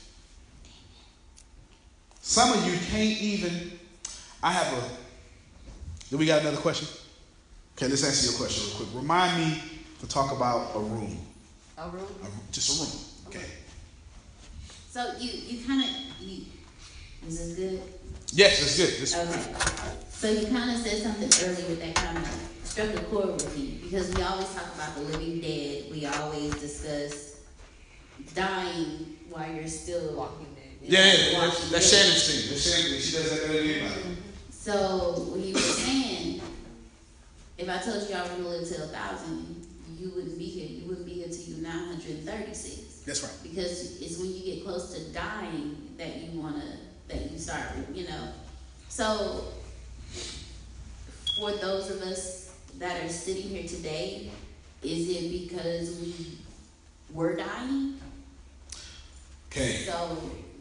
Some 2.21 2.53
of 2.53 2.65
you 2.67 2.79
can't 2.91 3.21
even. 3.21 3.73
I 4.43 4.53
have 4.53 4.73
a. 4.73 4.83
Do 6.11 6.17
we 6.17 6.27
got 6.27 6.43
another 6.43 6.59
question? 6.59 6.87
Okay, 7.77 7.89
let's 7.89 8.05
answer 8.05 8.31
your 8.31 8.39
question 8.39 8.69
real 8.69 8.77
quick. 8.77 8.89
Remind 9.03 9.37
me 9.43 9.63
to 10.01 10.09
talk 10.09 10.33
about 10.33 10.77
a 10.77 10.79
room. 10.81 11.19
A 11.79 11.89
room? 11.89 12.07
A- 12.23 12.53
just 12.53 12.79
a 12.79 12.85
room. 12.85 12.93
Okay. 13.29 13.51
So 14.91 15.15
you, 15.19 15.31
you 15.31 15.67
kind 15.67 15.83
of, 15.83 15.89
you, 16.21 16.45
is 17.27 17.57
this 17.57 17.57
good? 17.57 17.83
Yes, 18.33 18.61
it's 18.61 18.77
good. 18.77 19.01
This, 19.01 19.17
Okay. 19.17 19.55
So 20.11 20.31
you 20.31 20.47
kind 20.49 20.71
of 20.71 20.77
said 20.79 21.03
something 21.03 21.49
earlier 21.49 21.69
with 21.69 21.81
that 21.81 21.95
of 22.17 22.50
struck 22.71 22.95
a 22.95 23.01
chord 23.07 23.33
with 23.33 23.59
me 23.59 23.81
because 23.83 24.15
we 24.15 24.23
always 24.23 24.49
talk 24.55 24.73
about 24.77 24.95
the 24.95 25.01
living 25.01 25.41
dead. 25.41 25.91
We 25.91 26.07
always 26.07 26.55
discuss 26.55 27.41
dying 28.33 29.17
while 29.29 29.51
you're 29.53 29.67
still 29.67 30.15
Walking 30.15 30.47
Dead. 30.55 30.65
yeah, 30.81 31.33
yeah, 31.33 31.41
that's, 31.41 31.71
that's. 31.71 31.91
Shannon's 31.91 32.31
thing. 32.31 32.51
That's 32.51 32.71
Shannon's 32.71 32.91
thing. 32.91 33.01
She 33.01 33.17
does 33.17 33.31
that 33.31 33.49
better 33.49 33.59
than 33.59 33.71
anybody. 33.71 34.17
So 34.51 35.27
when 35.33 35.43
you 35.43 35.55
were 35.55 35.61
saying, 35.61 36.41
if 37.59 37.69
I 37.69 37.79
told 37.79 38.09
you 38.09 38.15
I 38.15 38.23
was 38.23 38.31
gonna 38.31 38.49
live 38.49 38.69
till 38.69 38.85
a 38.85 38.89
thousand, 38.89 39.67
you 39.99 40.13
wouldn't 40.15 40.39
be 40.39 40.45
here. 40.45 40.69
You 40.69 40.89
wouldn't 40.89 41.07
be 41.07 41.15
here 41.15 41.29
till 41.29 41.55
you're 41.55 41.63
nine 41.63 41.89
hundred 41.89 42.11
and 42.11 42.29
thirty-six. 42.29 43.03
That's 43.05 43.25
right. 43.25 43.33
Because 43.43 44.01
it's 44.01 44.19
when 44.19 44.33
you 44.33 44.45
get 44.45 44.65
close 44.65 44.95
to 44.95 45.13
dying 45.13 45.89
that 45.97 46.17
you 46.23 46.41
wanna 46.41 46.79
that 47.09 47.33
you 47.33 47.37
start, 47.37 47.65
you 47.93 48.07
know. 48.07 48.29
So 48.89 49.45
for 51.37 51.51
those 51.53 51.91
of 51.91 52.03
us 52.03 52.50
that 52.81 53.05
are 53.05 53.09
sitting 53.09 53.43
here 53.43 53.69
today, 53.69 54.31
is 54.83 55.09
it 55.11 55.31
because 55.31 56.01
we 56.01 56.39
were 57.13 57.37
dying? 57.37 58.01
Okay. 59.49 59.85
So 59.85 60.19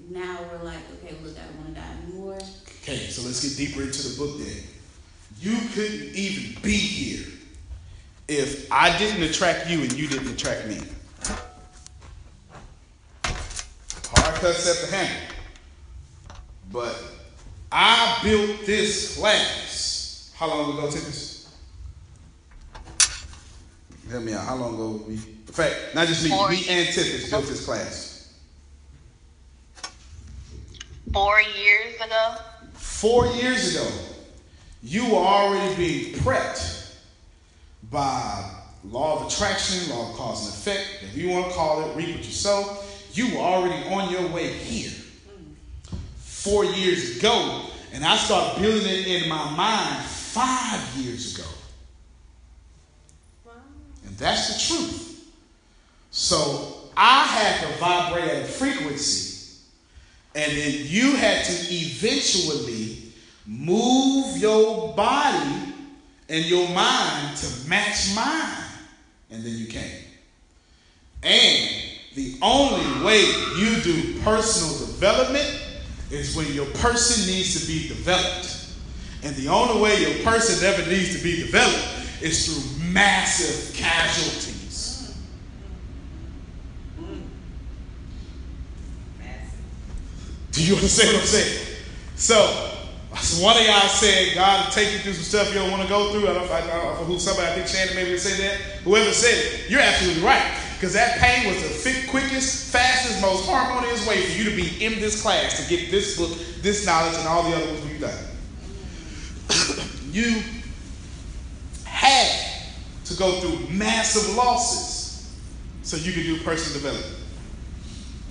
now 0.09 0.39
we're 0.51 0.63
like, 0.63 0.79
okay, 1.01 1.15
look, 1.23 1.35
I 1.37 1.57
wanna 1.57 1.75
die 1.75 2.13
more. 2.13 2.37
Okay, 2.83 3.07
so 3.07 3.21
let's 3.23 3.41
get 3.41 3.57
deeper 3.57 3.83
into 3.83 4.09
the 4.09 4.17
book 4.17 4.37
then. 4.37 4.63
You 5.39 5.57
couldn't 5.73 6.13
even 6.15 6.61
be 6.61 6.75
here 6.75 7.25
if 8.27 8.69
I 8.71 8.97
didn't 8.97 9.23
attract 9.23 9.69
you 9.69 9.81
and 9.81 9.93
you 9.93 10.07
didn't 10.07 10.27
attract 10.27 10.67
me. 10.67 10.79
Hard 13.23 14.35
cut 14.35 14.55
set 14.55 14.89
the 14.89 14.95
handle. 14.95 15.35
But 16.71 17.01
I 17.71 18.19
built 18.23 18.65
this 18.65 19.17
class. 19.17 20.33
How 20.35 20.47
long 20.49 20.77
ago, 20.77 20.91
Tippers? 20.91 21.28
Help 24.09 24.23
me 24.23 24.33
out. 24.33 24.45
How 24.45 24.55
long 24.55 24.73
ago 24.73 25.03
we? 25.07 25.13
In 25.13 25.19
fact, 25.19 25.75
not 25.93 26.07
just 26.07 26.23
me, 26.23 26.29
Four 26.29 26.49
me 26.49 26.65
and 26.67 26.87
Tippers 26.93 27.29
built 27.29 27.45
this 27.45 27.65
class. 27.65 28.33
Four 31.13 31.41
years 31.41 31.95
ago. 31.95 32.35
Four 32.73 33.27
years 33.27 33.75
ago, 33.75 33.87
you 34.83 35.05
were 35.05 35.17
already 35.17 35.75
being 35.75 36.13
prepped 36.15 36.95
by 37.91 38.51
law 38.83 39.19
of 39.19 39.31
attraction, 39.31 39.89
law 39.89 40.11
of 40.11 40.15
cause 40.17 40.45
and 40.45 40.53
effect, 40.53 41.03
if 41.03 41.17
you 41.17 41.29
want 41.29 41.47
to 41.47 41.53
call 41.53 41.89
it, 41.89 41.95
reap 41.95 42.15
what 42.15 42.25
you 42.25 42.31
sow. 42.31 42.77
You 43.13 43.35
were 43.35 43.41
already 43.41 43.87
on 43.89 44.11
your 44.11 44.27
way 44.27 44.53
here 44.53 44.91
four 46.17 46.63
years 46.63 47.17
ago, 47.17 47.65
and 47.91 48.05
I 48.05 48.15
started 48.15 48.61
building 48.61 48.87
it 48.87 49.07
in 49.07 49.29
my 49.29 49.49
mind 49.55 50.05
five 50.05 50.95
years 50.95 51.37
ago. 51.37 51.48
That's 54.19 54.69
the 54.69 54.75
truth. 54.75 55.31
So 56.11 56.89
I 56.95 57.23
had 57.23 57.61
to 57.61 57.77
vibrate 57.79 58.25
at 58.25 58.43
a 58.43 58.45
frequency, 58.45 59.61
and 60.35 60.51
then 60.51 60.73
you 60.85 61.15
had 61.15 61.45
to 61.45 61.73
eventually 61.73 63.13
move 63.47 64.37
your 64.37 64.93
body 64.93 65.73
and 66.27 66.45
your 66.45 66.67
mind 66.69 67.37
to 67.37 67.69
match 67.69 68.13
mine. 68.15 68.65
And 69.31 69.43
then 69.43 69.55
you 69.55 69.67
came. 69.67 70.03
And 71.23 71.69
the 72.15 72.35
only 72.41 73.05
way 73.05 73.21
you 73.57 73.81
do 73.81 74.19
personal 74.21 74.87
development 74.87 75.61
is 76.11 76.35
when 76.35 76.51
your 76.53 76.65
person 76.65 77.31
needs 77.31 77.59
to 77.59 77.67
be 77.67 77.87
developed. 77.87 78.67
And 79.23 79.35
the 79.35 79.47
only 79.47 79.81
way 79.81 80.01
your 80.01 80.23
person 80.23 80.65
ever 80.67 80.89
needs 80.89 81.15
to 81.17 81.23
be 81.23 81.37
developed 81.37 81.98
is 82.21 82.45
through 82.45 82.91
massive 82.91 83.75
casualties. 83.75 85.15
Do 90.51 90.65
you 90.65 90.75
understand 90.75 91.13
what 91.13 91.21
I'm 91.21 91.27
saying? 91.27 91.65
So, 92.15 92.35
one 93.41 93.57
of 93.57 93.65
y'all 93.65 93.87
said 93.87 94.35
God 94.35 94.65
will 94.65 94.71
take 94.71 94.91
you 94.91 94.99
through 94.99 95.13
some 95.13 95.23
stuff 95.23 95.47
you 95.53 95.59
don't 95.59 95.71
want 95.71 95.83
to 95.83 95.89
go 95.89 96.11
through. 96.11 96.27
I 96.27 96.33
don't, 96.33 96.47
know, 96.47 97.05
who 97.05 97.17
somebody, 97.17 97.47
I 97.47 97.55
think 97.55 97.67
Shannon 97.67 97.95
maybe 97.95 98.17
said 98.17 98.39
that. 98.39 98.59
Whoever 98.83 99.11
said 99.11 99.33
it, 99.33 99.69
you're 99.69 99.81
absolutely 99.81 100.23
right. 100.23 100.57
Because 100.75 100.93
that 100.93 101.19
pain 101.19 101.47
was 101.47 101.83
the 101.83 102.07
quickest, 102.09 102.71
fastest, 102.71 103.21
most 103.21 103.45
harmonious 103.47 104.07
way 104.07 104.21
for 104.21 104.37
you 104.37 104.49
to 104.49 104.55
be 104.55 104.83
in 104.83 104.99
this 104.99 105.21
class, 105.21 105.61
to 105.61 105.69
get 105.69 105.91
this 105.91 106.17
book, 106.17 106.31
this 106.61 106.85
knowledge, 106.85 107.17
and 107.17 107.27
all 107.27 107.43
the 107.49 107.55
other 107.55 107.65
ones 107.65 107.85
we've 107.85 107.99
done. 107.99 108.25
you 110.11 110.41
had 111.99 112.63
to 113.05 113.13
go 113.15 113.39
through 113.41 113.67
massive 113.75 114.35
losses 114.35 115.37
so 115.81 115.97
you 115.97 116.13
could 116.13 116.23
do 116.23 116.37
personal 116.43 116.81
development. 116.81 117.15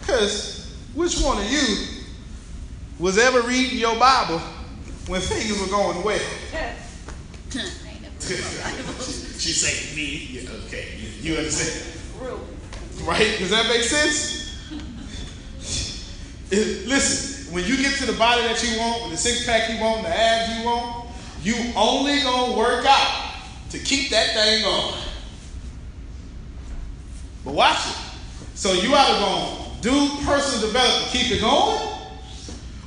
Because 0.01 0.75
which 0.95 1.21
one 1.21 1.39
of 1.39 1.51
you 1.51 1.87
was 2.99 3.19
ever 3.19 3.43
reading 3.43 3.79
your 3.79 3.99
Bible 3.99 4.39
when 5.07 5.21
things 5.21 5.61
were 5.61 5.67
going 5.67 6.03
well? 6.03 6.19
she 9.39 9.53
said 9.53 9.95
me. 9.97 10.29
Yeah, 10.31 10.51
okay. 10.67 10.89
You, 11.21 11.37
understand? 11.37 11.93
Right? 13.03 13.37
Does 13.39 13.51
that 13.51 13.69
make 13.69 13.83
sense? 13.83 14.47
Listen, 16.51 17.53
when 17.53 17.65
you 17.67 17.77
get 17.77 17.99
to 17.99 18.07
the 18.07 18.17
body 18.19 18.43
that 18.43 18.63
you 18.65 18.79
want, 18.79 19.11
the 19.11 19.17
six 19.19 19.45
pack 19.45 19.69
you 19.71 19.79
want, 19.79 20.05
the 20.05 20.09
abs 20.09 20.59
you 20.59 20.65
want, 20.65 21.07
you 21.43 21.55
only 21.77 22.21
gonna 22.23 22.57
work 22.57 22.87
out 22.87 23.28
to 23.71 23.79
keep 23.79 24.11
that 24.11 24.33
thing 24.33 24.63
going. 24.63 24.95
But 27.45 27.55
watch 27.55 27.87
it. 27.89 27.97
So 28.55 28.73
you 28.73 28.95
either 28.95 29.19
gonna 29.19 29.81
do 29.81 30.09
personal 30.25 30.67
development, 30.67 31.13
keep 31.13 31.31
it 31.31 31.41
going, 31.41 31.89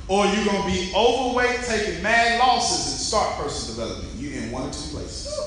or 0.08 0.26
you're 0.26 0.44
gonna 0.44 0.66
be 0.66 0.92
overweight, 0.94 1.62
taking 1.62 2.02
mad 2.02 2.38
losses, 2.38 2.92
and 2.92 3.00
start 3.00 3.36
personal 3.36 3.88
development. 3.88 4.14
You 4.16 4.30
in 4.38 4.50
one 4.50 4.68
or 4.68 4.72
two 4.72 4.90
places. 4.90 5.38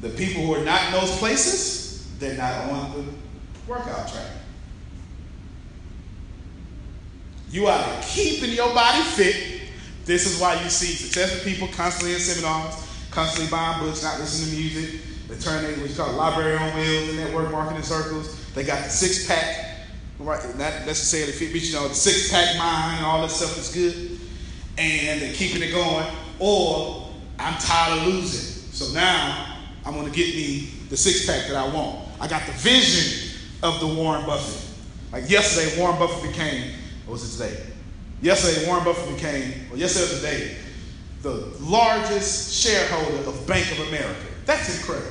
The 0.00 0.10
people 0.10 0.46
who 0.46 0.54
are 0.54 0.64
not 0.64 0.86
in 0.86 0.92
those 0.92 1.16
places, 1.18 2.06
they're 2.18 2.36
not 2.36 2.70
on 2.70 2.92
the 2.92 3.04
workout 3.66 4.08
track. 4.12 4.30
You 7.50 7.66
are 7.66 8.02
keeping 8.02 8.50
your 8.50 8.72
body 8.74 9.02
fit. 9.02 9.57
This 10.08 10.24
is 10.24 10.40
why 10.40 10.54
you 10.62 10.70
see 10.70 10.94
successful 10.94 11.44
people 11.44 11.68
constantly 11.68 12.14
in 12.14 12.18
seminars, 12.18 12.82
constantly 13.10 13.50
buying 13.50 13.84
books, 13.84 14.02
not 14.02 14.18
listening 14.18 14.56
to 14.56 14.56
music. 14.56 15.00
They 15.28 15.36
turn 15.36 15.62
they 15.62 15.78
what 15.78 15.90
you 15.90 15.94
call 15.94 16.14
library 16.14 16.56
on 16.56 16.74
wheels 16.74 17.14
network 17.14 17.52
marketing 17.52 17.82
circles. 17.82 18.42
They 18.54 18.64
got 18.64 18.84
the 18.84 18.88
six 18.88 19.26
pack, 19.26 19.86
right? 20.18 20.42
Not 20.56 20.86
necessarily 20.86 21.32
fit, 21.32 21.52
but 21.52 21.60
you 21.60 21.74
know, 21.74 21.88
the 21.88 21.94
six 21.94 22.32
pack 22.32 22.56
mind 22.56 22.96
and 22.96 23.04
all 23.04 23.20
that 23.20 23.30
stuff 23.30 23.58
is 23.58 23.68
good. 23.68 24.18
And 24.78 25.20
they're 25.20 25.34
keeping 25.34 25.60
it 25.60 25.72
going. 25.72 26.06
Or 26.38 27.12
I'm 27.38 27.58
tired 27.58 27.98
of 27.98 28.06
losing. 28.06 28.72
So 28.72 28.90
now 28.94 29.58
I'm 29.84 29.92
going 29.92 30.10
to 30.10 30.16
get 30.16 30.34
me 30.34 30.70
the 30.88 30.96
six 30.96 31.26
pack 31.26 31.48
that 31.48 31.56
I 31.56 31.68
want. 31.68 32.08
I 32.18 32.28
got 32.28 32.46
the 32.46 32.52
vision 32.52 33.38
of 33.62 33.78
the 33.80 33.86
Warren 33.86 34.24
Buffett. 34.24 34.70
Like 35.12 35.28
yesterday, 35.28 35.78
Warren 35.78 35.98
Buffett 35.98 36.30
became, 36.30 36.72
what 37.04 37.12
was 37.12 37.38
it 37.38 37.44
today? 37.44 37.67
Yesterday, 38.20 38.66
Warren 38.66 38.84
Buffett 38.84 39.14
became, 39.14 39.68
well, 39.70 39.78
yesterday 39.78 40.10
was 40.10 40.56
the 41.22 41.32
largest 41.60 42.52
shareholder 42.54 43.28
of 43.28 43.46
Bank 43.46 43.70
of 43.72 43.88
America. 43.88 44.26
That's 44.44 44.78
incredible. 44.78 45.10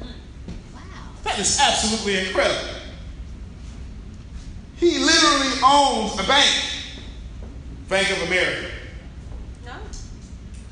Wow. 0.00 0.80
That 1.24 1.38
is 1.38 1.58
absolutely 1.58 2.26
incredible. 2.26 2.74
He 4.76 4.98
literally 4.98 5.52
owns 5.64 6.18
a 6.18 6.24
bank, 6.24 6.50
Bank 7.88 8.10
of 8.10 8.22
America. 8.26 8.70
No? 9.64 9.72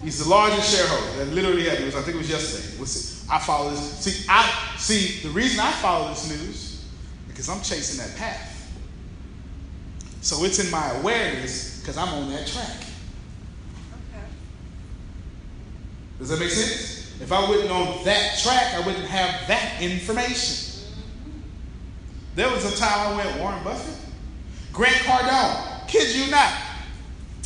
He's 0.03 0.23
the 0.23 0.29
largest 0.29 0.77
shareholder. 0.77 1.25
That 1.25 1.33
literally 1.33 1.69
happened. 1.69 1.95
I 1.95 2.03
think 2.03 2.17
it 2.17 2.19
was 2.19 2.31
yesterday. 2.31 2.85
See. 2.85 3.27
I 3.31 3.39
follow 3.39 3.71
this. 3.71 3.81
See, 3.81 4.27
I 4.29 4.77
see 4.77 5.21
the 5.27 5.31
reason 5.31 5.61
I 5.61 5.71
follow 5.73 6.11
this 6.11 6.29
news 6.29 6.85
because 7.29 7.49
I'm 7.49 7.63
chasing 7.63 8.05
that 8.05 8.15
path. 8.19 8.54
So 10.25 10.43
it's 10.43 10.59
in 10.59 10.71
my 10.71 10.91
awareness 11.01 11.81
because 11.81 11.99
I'm 11.99 12.09
on 12.09 12.31
that 12.31 12.47
track. 12.47 12.77
Okay. 14.11 14.25
Does 16.19 16.31
that 16.31 16.41
make 16.41 16.49
sense? 16.49 17.13
If 17.21 17.31
I 17.31 17.47
wasn't 17.47 17.71
on 17.71 18.03
that 18.05 18.39
track, 18.39 18.73
I 18.73 18.81
wouldn't 18.87 19.05
have 19.05 19.47
that 19.49 19.83
information. 19.83 20.87
There 22.37 22.49
was 22.49 22.65
a 22.65 22.75
time 22.75 23.13
I 23.13 23.17
went 23.17 23.39
Warren 23.39 23.63
Buffett, 23.63 23.97
Grant 24.73 24.97
Cardone. 24.97 25.87
Kid 25.89 26.17
you 26.17 26.31
not. 26.31 26.55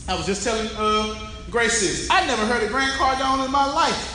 I 0.06 0.14
was 0.14 0.24
just 0.24 0.44
telling 0.44 0.70
uh, 0.76 1.32
Grace 1.50 1.80
this. 1.80 2.08
I 2.12 2.24
never 2.26 2.46
heard 2.46 2.62
of 2.62 2.68
Grant 2.70 2.92
Cardone 2.92 3.44
in 3.44 3.50
my 3.50 3.66
life 3.72 4.14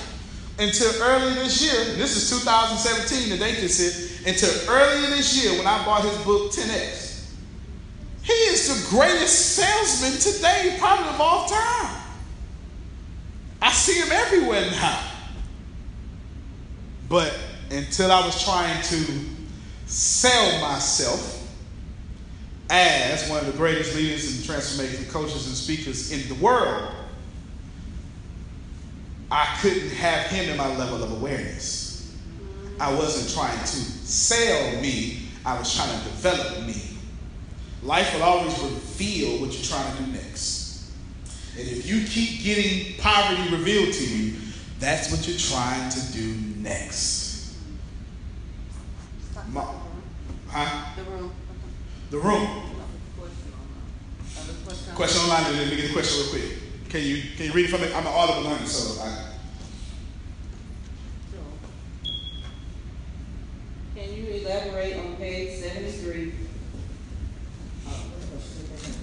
until 0.58 1.04
earlier 1.04 1.34
this 1.34 1.62
year. 1.62 1.96
This 1.96 2.16
is 2.16 2.40
2017, 2.40 3.30
the 3.30 3.38
date 3.38 3.60
this 3.60 3.82
is. 3.82 4.26
Until 4.26 4.74
earlier 4.74 5.10
this 5.10 5.44
year 5.44 5.58
when 5.58 5.68
I 5.68 5.84
bought 5.84 6.06
his 6.06 6.18
book 6.20 6.54
10X. 6.54 7.03
He 8.24 8.32
is 8.32 8.84
the 8.84 8.90
greatest 8.90 9.56
salesman 9.56 10.20
today, 10.20 10.78
probably 10.80 11.10
of 11.10 11.20
all 11.20 11.48
time. 11.48 12.02
I 13.62 13.72
see 13.72 14.00
him 14.00 14.12
everywhere 14.12 14.72
now. 14.72 15.04
But 17.10 17.38
until 17.70 18.12
I 18.12 18.26
was 18.26 18.44
trying 18.44 18.82
to 18.82 19.06
sell 19.86 20.62
myself 20.62 21.48
as 22.70 23.30
one 23.30 23.40
of 23.40 23.46
the 23.46 23.58
greatest 23.58 23.96
leaders 23.96 24.36
and 24.36 24.46
transformation 24.46 25.06
coaches 25.12 25.48
and 25.48 25.56
speakers 25.56 26.12
in 26.12 26.28
the 26.30 26.36
world, 26.44 26.94
I 29.30 29.58
couldn't 29.62 29.90
have 29.90 30.28
him 30.28 30.50
in 30.50 30.58
my 30.58 30.74
level 30.78 31.04
of 31.04 31.12
awareness. 31.12 32.16
I 32.80 32.94
wasn't 32.94 33.34
trying 33.34 33.60
to 33.60 33.66
sell 33.66 34.82
me, 34.82 35.28
I 35.46 35.58
was 35.58 35.76
trying 35.76 35.98
to 35.98 36.04
develop 36.06 36.66
me. 36.66 36.93
Life 37.84 38.14
will 38.14 38.24
always 38.24 38.58
reveal 38.60 39.42
what 39.42 39.52
you're 39.52 39.64
trying 39.64 39.96
to 39.98 40.04
do 40.04 40.12
next. 40.14 40.92
And 41.58 41.68
if 41.68 41.86
you 41.86 42.06
keep 42.08 42.42
getting 42.44 42.96
poverty 42.98 43.52
revealed 43.52 43.94
to 43.94 44.08
you, 44.08 44.36
that's 44.80 45.12
what 45.12 45.28
you're 45.28 45.38
trying 45.38 45.90
to 45.92 46.14
do 46.14 46.36
next. 46.62 47.56
Ma- 49.52 49.74
huh? 50.48 50.96
The 50.96 51.04
room. 51.04 51.32
The 52.10 52.18
room. 52.20 52.70
Question. 54.66 54.96
Question 54.96 55.22
online, 55.24 55.46
and 55.48 55.58
let 55.58 55.70
me 55.70 55.76
get 55.76 55.88
the 55.88 55.94
question 55.94 56.22
real 56.22 56.32
quick. 56.32 56.90
Can 56.90 57.02
you 57.02 57.22
can 57.36 57.48
you 57.48 57.52
read 57.52 57.66
it 57.66 57.70
from 57.70 57.82
me? 57.82 57.88
I'm 57.88 58.06
an 58.06 58.14
audible 58.14 58.50
learner, 58.50 58.66
so 58.66 59.02
I, 59.02 59.32
Can 63.96 64.14
you 64.14 64.26
elaborate 64.28 64.96
on 64.98 65.16
page 65.18 65.60
seventy-three? 65.60 66.34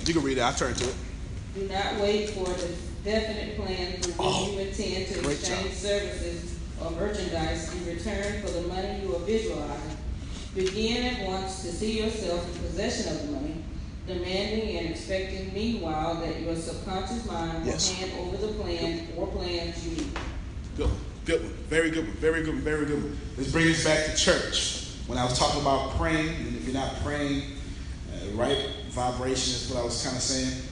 You 0.06 0.14
can 0.14 0.22
read 0.22 0.38
it. 0.38 0.40
I'll 0.40 0.52
turn 0.54 0.74
to 0.74 0.84
it. 0.88 0.94
Do 1.54 1.68
not 1.68 2.00
wait 2.00 2.30
for 2.30 2.44
the 2.44 2.74
definite 3.04 3.56
plan 3.56 4.00
through 4.00 4.14
Oh, 4.18 4.52
you 4.52 4.58
intend 4.60 5.06
to 5.08 5.30
exchange 5.30 5.72
services 5.72 6.58
or 6.82 6.90
merchandise 6.92 7.74
in 7.74 7.86
return 7.86 8.40
for 8.42 8.50
the 8.50 8.62
money 8.68 9.00
you 9.02 9.14
are 9.14 9.20
visualizing. 9.20 9.96
Begin 10.54 11.04
at 11.06 11.26
once 11.28 11.62
to 11.62 11.72
see 11.72 12.00
yourself 12.02 12.44
in 12.54 12.62
possession 12.62 13.12
of 13.12 13.26
the 13.26 13.32
money, 13.32 13.62
demanding 14.06 14.78
and 14.78 14.90
expecting 14.90 15.52
meanwhile 15.54 16.14
that 16.16 16.40
your 16.40 16.56
subconscious 16.56 17.24
mind 17.26 17.60
will 17.64 17.72
Yes. 17.72 17.92
hand 17.92 18.12
over 18.20 18.36
the 18.36 18.52
plan 18.54 19.08
or 19.16 19.26
plans 19.28 19.84
you 19.86 19.96
need. 19.96 20.10
Good 20.76 20.86
one. 20.86 20.96
Good 21.26 21.42
one. 21.42 21.52
Very 21.68 21.90
good 21.90 22.06
one. 22.06 22.16
Very 22.16 22.42
good 22.42 22.54
one. 22.54 22.62
Very 22.62 22.86
good 22.86 23.02
one. 23.02 23.18
Let's 23.36 23.52
bring 23.52 23.68
us 23.68 23.84
back 23.84 24.06
to 24.06 24.16
church. 24.16 24.86
When 25.06 25.18
I 25.18 25.24
was 25.24 25.38
talking 25.38 25.60
about 25.60 25.96
praying, 25.96 26.28
and 26.28 26.56
if 26.56 26.64
you're 26.64 26.74
not 26.74 26.94
praying, 27.04 27.42
uh, 28.12 28.36
right 28.36 28.56
vibration 28.90 29.54
is 29.54 29.70
what 29.70 29.80
I 29.80 29.84
was 29.84 30.02
kind 30.02 30.16
of 30.16 30.22
saying. 30.22 30.62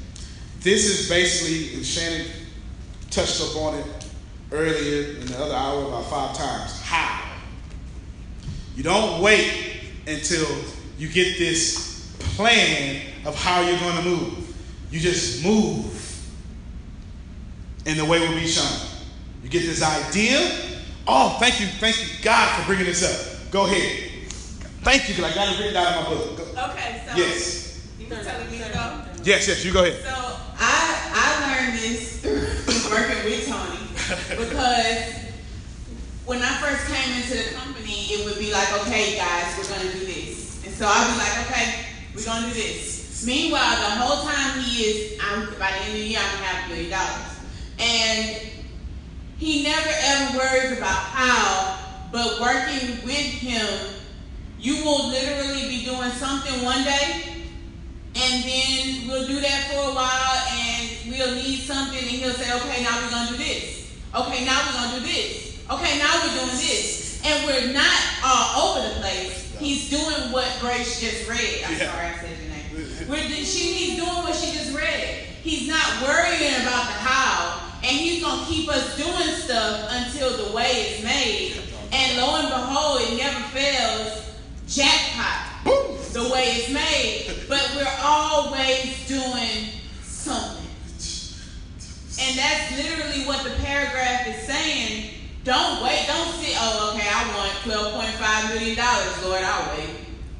This 0.60 0.86
is 0.86 1.08
basically, 1.08 1.74
and 1.74 1.84
Shannon 1.86 2.26
touched 3.10 3.40
up 3.40 3.56
on 3.56 3.74
it 3.78 3.86
earlier 4.52 5.18
in 5.20 5.26
the 5.26 5.38
other 5.42 5.54
hour 5.54 5.86
about 5.88 6.06
five 6.10 6.36
times. 6.36 6.80
How? 6.82 7.36
You 8.76 8.82
don't 8.82 9.22
wait 9.22 9.80
until 10.06 10.46
you 10.98 11.08
get 11.08 11.38
this 11.38 12.12
plan 12.18 13.02
of 13.24 13.34
how 13.34 13.60
you're 13.60 13.78
going 13.78 13.96
to 13.96 14.02
move. 14.02 14.56
You 14.90 15.00
just 15.00 15.44
move, 15.44 15.84
and 17.86 17.98
the 17.98 18.04
way 18.04 18.20
will 18.20 18.34
be 18.34 18.46
shown. 18.46 18.88
You 19.42 19.48
get 19.48 19.60
this 19.60 19.82
idea. 19.82 20.38
Oh, 21.06 21.36
thank 21.38 21.60
you, 21.60 21.66
thank 21.66 21.98
you, 22.00 22.06
God, 22.22 22.60
for 22.60 22.66
bringing 22.66 22.86
this 22.86 23.02
up. 23.02 23.50
Go 23.52 23.66
ahead. 23.66 24.10
Thank 24.82 25.08
you, 25.08 25.14
because 25.14 25.32
I 25.32 25.34
got 25.34 25.54
it 25.54 25.58
written 25.60 25.76
out 25.76 25.96
in 25.98 26.02
my 26.04 26.08
book. 26.08 26.36
Go- 26.36 26.44
Okay, 26.70 27.02
so 27.08 27.16
Yes, 27.16 27.67
you 28.10 28.24
telling 28.24 28.50
me 28.50 28.58
to 28.58 28.72
go? 28.72 29.02
yes, 29.24 29.48
yes. 29.48 29.64
You 29.64 29.72
go 29.72 29.84
ahead. 29.84 30.00
So 30.02 30.36
I 30.58 30.80
I 31.12 31.28
learned 31.44 31.78
this 31.78 32.20
through 32.20 32.90
working 32.90 33.24
with 33.24 33.46
Tony 33.46 33.84
because 34.36 35.14
when 36.24 36.42
I 36.42 36.52
first 36.60 36.86
came 36.92 37.20
into 37.20 37.36
the 37.36 37.54
company, 37.56 38.12
it 38.12 38.24
would 38.24 38.38
be 38.38 38.52
like, 38.52 38.70
okay, 38.82 39.16
guys, 39.16 39.56
we're 39.58 39.68
gonna 39.68 39.92
do 39.92 40.04
this, 40.04 40.64
and 40.64 40.74
so 40.74 40.86
I'd 40.86 41.12
be 41.12 41.18
like, 41.18 41.46
okay, 41.50 41.86
we're 42.14 42.24
gonna 42.24 42.48
do 42.48 42.54
this. 42.54 43.24
Meanwhile, 43.26 43.76
the 43.76 43.90
whole 44.00 44.24
time 44.28 44.60
he 44.60 44.84
is, 44.84 45.20
I'm 45.20 45.46
by 45.58 45.70
the 45.70 45.76
end 45.84 45.88
of 45.88 45.94
the 45.94 45.98
year, 46.00 46.20
I'm 46.22 46.32
gonna 46.34 46.44
have 46.46 46.64
a 46.64 46.68
billion 46.68 46.90
dollars, 46.90 47.32
and 47.78 48.48
he 49.38 49.62
never 49.62 49.88
ever 49.88 50.38
worries 50.38 50.78
about 50.78 50.96
how. 51.12 51.74
But 52.10 52.40
working 52.40 53.04
with 53.04 53.16
him, 53.16 53.68
you 54.58 54.82
will 54.82 55.08
literally 55.08 55.68
be 55.68 55.84
doing 55.84 56.10
something 56.12 56.64
one 56.64 56.82
day, 56.84 57.37
and 58.20 58.44
then 58.44 59.08
we'll 59.08 59.26
do 59.26 59.40
that 59.40 59.70
for 59.70 59.90
a 59.90 59.94
while, 59.94 60.36
and 60.52 60.88
we'll 61.10 61.34
need 61.34 61.60
something, 61.60 61.98
and 61.98 62.08
he'll 62.08 62.34
say, 62.34 62.50
"Okay, 62.52 62.82
now 62.82 63.00
we're 63.02 63.10
gonna 63.10 63.30
do 63.30 63.36
this. 63.36 63.86
Okay, 64.14 64.44
now 64.44 64.60
we're 64.66 64.72
gonna 64.72 65.00
do 65.00 65.06
this. 65.06 65.54
Okay, 65.70 65.98
now 65.98 66.20
we're 66.24 66.34
doing 66.44 66.56
this." 66.58 66.96
And 67.24 67.46
we're 67.46 67.72
not 67.72 68.00
all 68.24 68.70
over 68.76 68.88
the 68.88 69.00
place. 69.00 69.44
He's 69.58 69.90
doing 69.90 70.30
what 70.30 70.46
Grace 70.60 71.00
just 71.00 71.28
read. 71.28 71.64
I'm 71.66 71.72
Yeah. 71.76 71.90
sorry, 71.92 72.06
I 72.06 72.14
said 72.20 72.38
your 72.38 72.48
name. 72.48 73.08
We're, 73.08 73.44
she, 73.44 73.72
he's 73.74 73.96
doing 73.96 74.22
what 74.22 74.36
she 74.36 74.52
just 74.52 74.72
read. 74.72 75.26
He's 75.42 75.66
not 75.66 76.00
worrying 76.02 76.54
about 76.62 76.86
the 76.86 76.92
how, 76.94 77.60
and 77.82 77.90
he's 77.96 78.22
gonna 78.22 78.46
keep 78.46 78.68
us 78.68 78.96
doing 78.96 79.34
stuff 79.44 79.88
until 79.90 80.46
the 80.46 80.52
way 80.52 80.92
is 80.94 81.04
made. 81.04 81.60
And 81.90 82.18
lo 82.18 82.36
and 82.36 82.48
behold, 82.48 83.00
it 83.02 83.16
never 83.18 83.40
fails. 83.48 84.22
Jackpot. 84.68 85.47
The 86.12 86.28
way 86.32 86.44
it's 86.56 86.70
made, 86.72 87.46
but 87.48 87.62
we're 87.76 87.96
always 88.02 89.06
doing 89.06 89.70
something. 90.02 90.66
And 92.20 92.36
that's 92.36 92.76
literally 92.76 93.24
what 93.26 93.44
the 93.44 93.50
paragraph 93.62 94.26
is 94.26 94.46
saying. 94.46 95.14
Don't 95.44 95.82
wait. 95.84 96.06
Don't 96.08 96.34
sit. 96.34 96.56
Oh, 96.58 96.92
okay. 96.92 97.06
I 97.06 97.36
want 97.36 97.52
twelve 97.62 97.92
point 97.94 98.14
five 98.18 98.52
million 98.52 98.76
dollars, 98.76 99.22
Lord. 99.22 99.42
I'll 99.44 99.76
wait. 99.76 99.90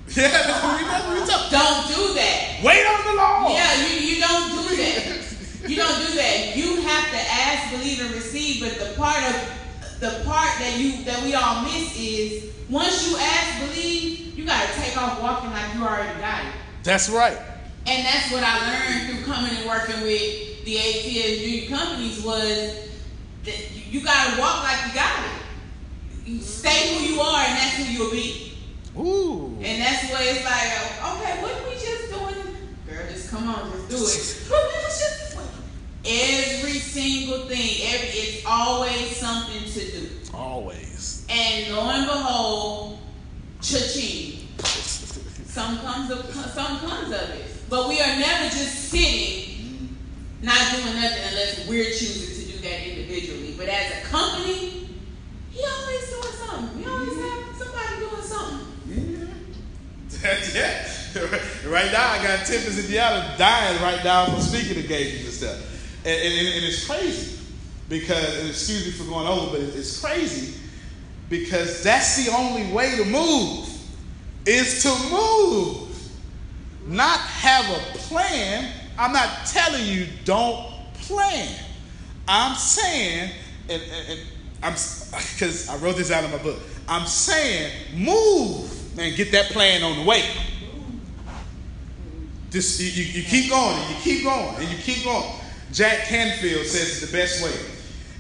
Yeah, 0.09 0.28
that's 0.28 0.62
what 0.64 0.80
we, 0.80 0.84
that's 0.88 1.06
what 1.06 1.14
we 1.20 1.26
talk. 1.28 1.50
Don't 1.50 1.86
do 1.86 2.14
that. 2.14 2.60
Wait 2.64 2.84
on 2.84 3.05
the 3.06 3.14
Lord. 3.22 3.52
Yeah, 3.52 3.86
you, 3.86 4.00
you 4.09 4.20
don't 4.20 4.50
do 4.50 4.76
that. 4.76 5.70
You 5.70 5.76
don't 5.76 5.98
do 6.09 6.14
that. 6.16 6.56
You 6.56 6.80
have 6.82 7.10
to 7.10 7.20
ask, 7.30 7.70
believe, 7.76 8.00
and 8.00 8.10
receive. 8.14 8.62
But 8.64 8.78
the 8.80 8.94
part 8.96 9.22
of 9.22 9.36
the 10.00 10.22
part 10.24 10.58
that 10.58 10.78
you 10.78 11.04
that 11.04 11.22
we 11.22 11.34
all 11.34 11.62
miss 11.62 11.98
is 11.98 12.52
once 12.70 13.10
you 13.10 13.16
ask, 13.16 13.66
believe, 13.66 14.38
you 14.38 14.44
gotta 14.44 14.72
take 14.80 14.96
off 14.96 15.20
walking 15.20 15.50
like 15.50 15.74
you 15.74 15.82
already 15.82 16.18
got 16.20 16.44
it. 16.44 16.52
That's 16.84 17.08
right. 17.08 17.38
And 17.86 18.04
that's 18.04 18.30
what 18.30 18.42
I 18.44 18.58
learned 18.68 19.10
through 19.10 19.24
coming 19.24 19.56
and 19.56 19.66
working 19.66 20.00
with 20.02 20.64
the 20.64 20.78
ATS 20.78 21.40
junior 21.40 21.68
companies 21.68 22.22
was 22.22 22.88
that 23.44 23.70
you, 23.74 23.98
you 23.98 24.04
gotta 24.04 24.40
walk 24.40 24.62
like 24.62 24.86
you 24.86 24.94
got 24.94 25.24
it. 25.24 26.28
You 26.28 26.40
stay 26.40 26.94
who 26.94 27.14
you 27.14 27.20
are, 27.20 27.40
and 27.40 27.56
that's 27.56 27.76
who 27.76 27.84
you'll 27.84 28.10
be. 28.12 28.52
Ooh. 28.98 29.56
And 29.62 29.80
that's 29.80 30.10
what 30.12 30.20
it's 30.22 30.44
like, 30.44 31.16
okay, 31.16 31.42
what 31.42 31.68
we 31.68 31.74
just 31.74 32.10
doing? 32.10 32.56
Girl, 32.86 33.06
just 33.10 33.30
come 33.30 33.48
on, 33.48 33.72
just 33.72 33.88
do 33.88 33.96
it. 33.96 34.50
What 34.50 34.62
we 34.68 34.84
was 34.84 34.98
just 34.98 35.32
doing? 35.32 35.48
Every 36.10 36.78
single 36.78 37.40
thing, 37.40 37.93
every 37.93 38.09
it's 38.09 38.43
always 38.47 39.14
something 39.14 39.62
to 39.64 39.90
do. 39.90 40.09
Always. 40.32 41.26
And 41.28 41.74
lo 41.74 41.90
and 41.90 42.06
behold, 42.06 42.98
cha-ching. 43.60 44.48
Some 44.59 45.78
comes 45.80 46.10
of 46.10 46.24
some 46.32 46.78
comes 46.78 47.09
of 47.09 47.30
it. 47.30 47.44
But 47.68 47.89
we 47.89 48.01
are 48.01 48.18
never 48.18 48.44
just 48.44 48.89
sitting, 48.89 49.97
not 50.40 50.56
doing 50.72 50.94
nothing 50.94 51.24
unless 51.28 51.68
we're 51.68 51.85
choosing 51.85 52.47
to 52.47 52.52
do 52.52 52.59
that 52.62 52.86
individually. 52.86 53.55
But 53.59 53.68
as 53.68 54.02
a 54.02 54.06
company, 54.06 54.89
he 55.51 55.62
always 55.62 56.09
doing 56.09 56.35
something. 56.47 56.78
We 56.78 56.86
always 56.90 57.10
mm-hmm. 57.10 57.44
have 57.44 57.56
somebody 57.56 57.98
doing 57.98 58.22
something. 58.22 58.68
yeah. 60.55 60.89
right 61.66 61.93
now, 61.93 62.12
I 62.12 62.22
got 62.22 62.47
Tempest 62.47 62.78
Indiana 62.78 63.35
dying 63.36 63.82
right 63.82 64.02
now 64.02 64.26
from 64.26 64.40
speaking 64.40 64.78
engagements 64.78 65.43
and 65.43 65.51
stuff. 65.51 65.67
And, 66.04 66.14
and, 66.14 66.48
and 66.48 66.64
it's 66.64 66.86
crazy 66.86 67.38
because, 67.88 68.38
and 68.38 68.48
excuse 68.48 68.86
me 68.86 68.92
for 68.92 69.04
going 69.04 69.26
over, 69.26 69.52
but 69.52 69.60
it's 69.60 70.00
crazy 70.00 70.58
because 71.28 71.82
that's 71.82 72.24
the 72.24 72.32
only 72.32 72.72
way 72.72 72.96
to 72.96 73.04
move 73.04 73.68
is 74.46 74.82
to 74.82 74.88
move. 75.10 75.88
Not 76.86 77.20
have 77.20 77.68
a 77.70 77.98
plan. 77.98 78.72
I'm 78.98 79.12
not 79.12 79.46
telling 79.46 79.86
you 79.86 80.06
don't 80.24 80.66
plan. 80.94 81.54
I'm 82.26 82.56
saying, 82.56 83.30
and, 83.68 83.82
and, 83.82 84.08
and 84.08 84.20
I'm 84.62 84.72
because 84.72 85.68
I 85.68 85.76
wrote 85.76 85.96
this 85.96 86.10
out 86.10 86.24
in 86.24 86.30
my 86.30 86.38
book. 86.38 86.58
I'm 86.88 87.06
saying 87.06 87.72
move, 87.94 88.96
man. 88.96 89.14
Get 89.14 89.32
that 89.32 89.46
plan 89.46 89.82
on 89.82 89.98
the 89.98 90.04
way. 90.04 90.24
Just 92.50 92.80
you, 92.80 92.86
you, 92.86 93.20
you 93.20 93.22
keep 93.22 93.50
going 93.50 93.76
and 93.76 93.94
you 93.94 94.00
keep 94.00 94.24
going 94.24 94.54
and 94.56 94.68
you 94.68 94.78
keep 94.78 95.04
going. 95.04 95.30
Jack 95.72 96.06
Canfield 96.06 96.66
says 96.66 97.00
the 97.00 97.16
best 97.16 97.42
way. 97.42 97.52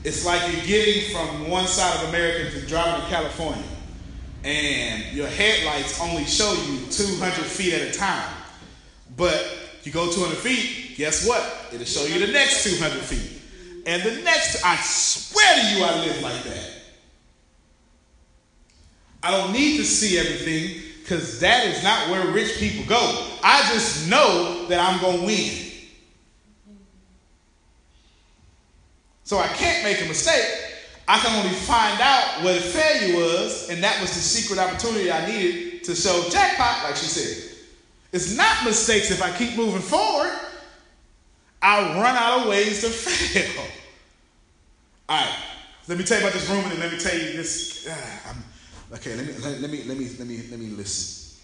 It's 0.04 0.24
like 0.24 0.40
you're 0.52 0.66
getting 0.66 1.10
from 1.12 1.48
one 1.48 1.66
side 1.66 2.02
of 2.02 2.08
America 2.10 2.50
to 2.50 2.66
driving 2.66 3.02
to 3.02 3.08
California, 3.08 3.64
and 4.44 5.04
your 5.12 5.26
headlights 5.26 6.00
only 6.00 6.24
show 6.24 6.52
you 6.66 6.86
200 6.90 7.32
feet 7.44 7.74
at 7.74 7.94
a 7.94 7.98
time. 7.98 8.28
But 9.16 9.44
you 9.82 9.92
go 9.92 10.10
200 10.10 10.36
feet, 10.36 10.96
guess 10.96 11.26
what? 11.26 11.42
It'll 11.72 11.86
show 11.86 12.04
you 12.04 12.24
the 12.24 12.32
next 12.32 12.64
200 12.64 13.00
feet. 13.00 13.40
And 13.86 14.02
the 14.02 14.22
next, 14.22 14.62
I 14.64 14.76
swear 14.76 15.54
to 15.54 15.76
you, 15.76 15.84
I 15.84 16.06
live 16.06 16.22
like 16.22 16.42
that. 16.44 16.70
I 19.22 19.30
don't 19.30 19.52
need 19.52 19.78
to 19.78 19.84
see 19.84 20.18
everything 20.18 20.82
because 21.00 21.40
that 21.40 21.64
is 21.66 21.82
not 21.82 22.10
where 22.10 22.26
rich 22.28 22.58
people 22.58 22.84
go. 22.84 23.26
I 23.42 23.62
just 23.72 24.08
know 24.08 24.66
that 24.68 24.78
I'm 24.78 25.00
going 25.00 25.20
to 25.20 25.26
win. 25.26 25.67
So 29.28 29.36
I 29.36 29.48
can't 29.48 29.84
make 29.84 30.00
a 30.00 30.06
mistake. 30.06 30.42
I 31.06 31.18
can 31.18 31.36
only 31.36 31.54
find 31.54 32.00
out 32.00 32.42
what 32.42 32.54
the 32.54 32.62
failure 32.62 33.14
was, 33.14 33.68
and 33.68 33.82
that 33.82 34.00
was 34.00 34.14
the 34.14 34.20
secret 34.20 34.58
opportunity 34.58 35.12
I 35.12 35.30
needed 35.30 35.84
to 35.84 35.94
show 35.94 36.26
jackpot, 36.30 36.84
like 36.84 36.96
she 36.96 37.04
said. 37.04 37.58
It's 38.10 38.34
not 38.34 38.64
mistakes 38.64 39.10
if 39.10 39.22
I 39.22 39.30
keep 39.36 39.54
moving 39.54 39.82
forward. 39.82 40.32
I 41.60 42.00
run 42.00 42.16
out 42.16 42.40
of 42.40 42.48
ways 42.48 42.80
to 42.80 42.88
fail. 42.88 43.66
All 45.10 45.20
right, 45.20 45.34
let 45.88 45.98
me 45.98 46.04
tell 46.04 46.18
you 46.18 46.26
about 46.26 46.32
this 46.32 46.48
room, 46.48 46.62
and 46.62 46.72
then 46.72 46.80
let 46.80 46.90
me 46.90 46.98
tell 46.98 47.14
you 47.14 47.34
this. 47.34 47.86
Uh, 47.86 48.94
okay, 48.94 49.14
let 49.14 49.26
me 49.26 49.32
let, 49.44 49.60
let 49.60 49.70
me 49.70 49.82
let 49.82 49.98
me 49.98 50.08
let 50.18 50.26
me 50.26 50.42
let 50.50 50.58
me 50.58 50.66
listen. 50.68 51.36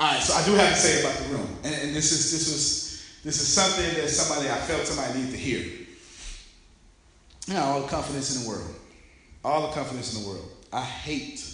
All 0.00 0.12
right, 0.12 0.22
so 0.22 0.32
I 0.32 0.46
do 0.46 0.54
have 0.54 0.70
to 0.70 0.80
say 0.80 1.02
about 1.02 1.18
the 1.18 1.34
room, 1.36 1.58
and, 1.62 1.74
and 1.74 1.94
this 1.94 2.10
is 2.10 2.32
this 2.32 2.50
was 2.50 2.87
this 3.28 3.42
is 3.42 3.48
something 3.48 4.00
that 4.00 4.08
somebody 4.08 4.48
I 4.48 4.56
felt 4.56 4.86
somebody 4.86 5.18
needed 5.18 5.32
to 5.32 5.36
hear. 5.36 5.58
You 7.46 7.52
know, 7.52 7.62
all 7.62 7.82
the 7.82 7.88
confidence 7.88 8.34
in 8.34 8.42
the 8.42 8.48
world, 8.48 8.74
all 9.44 9.68
the 9.68 9.74
confidence 9.74 10.16
in 10.16 10.22
the 10.22 10.28
world. 10.30 10.50
I 10.72 10.80
hate 10.80 11.44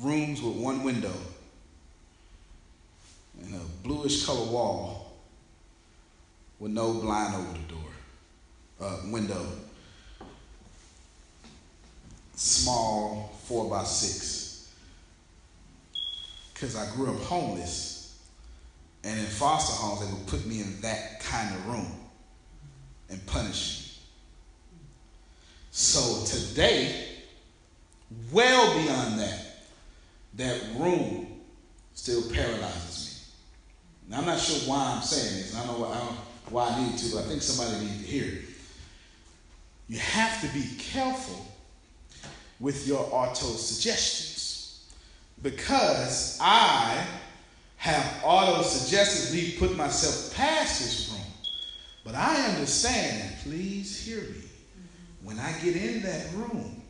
rooms 0.00 0.40
with 0.40 0.56
one 0.56 0.82
window 0.82 1.12
and 3.42 3.54
a 3.54 3.86
bluish 3.86 4.24
color 4.24 4.50
wall 4.50 5.12
with 6.58 6.72
no 6.72 6.94
blind 6.94 7.34
over 7.34 7.52
the 7.52 7.74
door, 7.74 7.90
uh, 8.80 8.98
window. 9.10 9.46
Small 12.34 13.38
four 13.44 13.68
by 13.68 13.84
six. 13.84 14.72
Because 16.54 16.76
I 16.76 16.90
grew 16.94 17.14
up 17.14 17.20
homeless, 17.20 17.95
and 19.06 19.20
in 19.20 19.26
foster 19.26 19.72
homes, 19.72 20.00
they 20.00 20.12
would 20.12 20.26
put 20.26 20.44
me 20.46 20.60
in 20.60 20.80
that 20.80 21.20
kind 21.20 21.54
of 21.54 21.66
room 21.68 21.86
and 23.08 23.24
punish 23.26 23.80
me. 23.80 23.86
So 25.70 26.24
today, 26.24 27.04
well 28.32 28.74
beyond 28.82 29.20
that, 29.20 29.66
that 30.34 30.60
room 30.76 31.28
still 31.94 32.22
paralyzes 32.32 33.30
me. 34.08 34.10
Now, 34.10 34.18
I'm 34.18 34.26
not 34.26 34.40
sure 34.40 34.68
why 34.68 34.94
I'm 34.96 35.02
saying 35.02 35.42
this. 35.42 35.56
I 35.56 35.64
don't 35.64 35.78
know 35.78 35.86
why 35.86 35.94
I, 35.94 35.98
don't, 35.98 36.16
why 36.50 36.68
I 36.68 36.84
need 36.84 36.98
to, 36.98 37.14
but 37.14 37.24
I 37.24 37.28
think 37.28 37.42
somebody 37.42 37.86
needs 37.86 38.02
to 38.02 38.06
hear 38.06 38.24
it. 38.24 38.44
You 39.88 39.98
have 39.98 40.40
to 40.40 40.48
be 40.48 40.64
careful 40.78 41.46
with 42.58 42.88
your 42.88 43.08
auto 43.12 43.46
suggestions 43.46 44.84
because 45.42 46.38
I 46.40 47.06
have 47.76 48.20
auto 48.24 48.62
suggestively 48.62 49.52
put 49.58 49.76
myself 49.76 50.34
past 50.34 50.80
this 50.80 51.10
room. 51.12 51.20
But 52.04 52.14
I 52.14 52.46
understand, 52.46 53.22
and 53.22 53.40
please 53.42 54.04
hear 54.04 54.20
me, 54.20 54.42
when 55.22 55.38
I 55.38 55.52
get 55.62 55.76
in 55.76 56.02
that 56.02 56.32
room, 56.34 56.82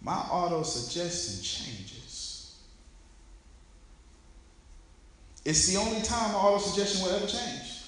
my 0.00 0.14
auto 0.14 0.62
suggestion 0.62 1.42
changes. 1.42 2.56
It's 5.44 5.66
the 5.66 5.78
only 5.78 6.02
time 6.02 6.32
my 6.32 6.38
auto 6.38 6.58
suggestion 6.58 7.04
will 7.04 7.16
ever 7.16 7.26
change. 7.26 7.78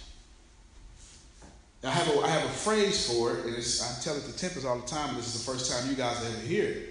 I 1.83 1.91
have 1.91 2.15
a, 2.15 2.21
I 2.21 2.29
have 2.29 2.45
a 2.45 2.53
phrase 2.53 3.11
for 3.11 3.33
it, 3.33 3.47
and 3.47 3.55
I 3.55 4.01
tell 4.03 4.17
it 4.17 4.25
to 4.25 4.37
Tempest 4.37 4.67
all 4.67 4.79
the 4.79 4.87
time, 4.87 5.17
this 5.17 5.35
is 5.35 5.45
the 5.45 5.53
first 5.53 5.71
time 5.71 5.89
you 5.89 5.97
guys 5.97 6.23
ever 6.25 6.47
hear 6.47 6.65
it. 6.65 6.89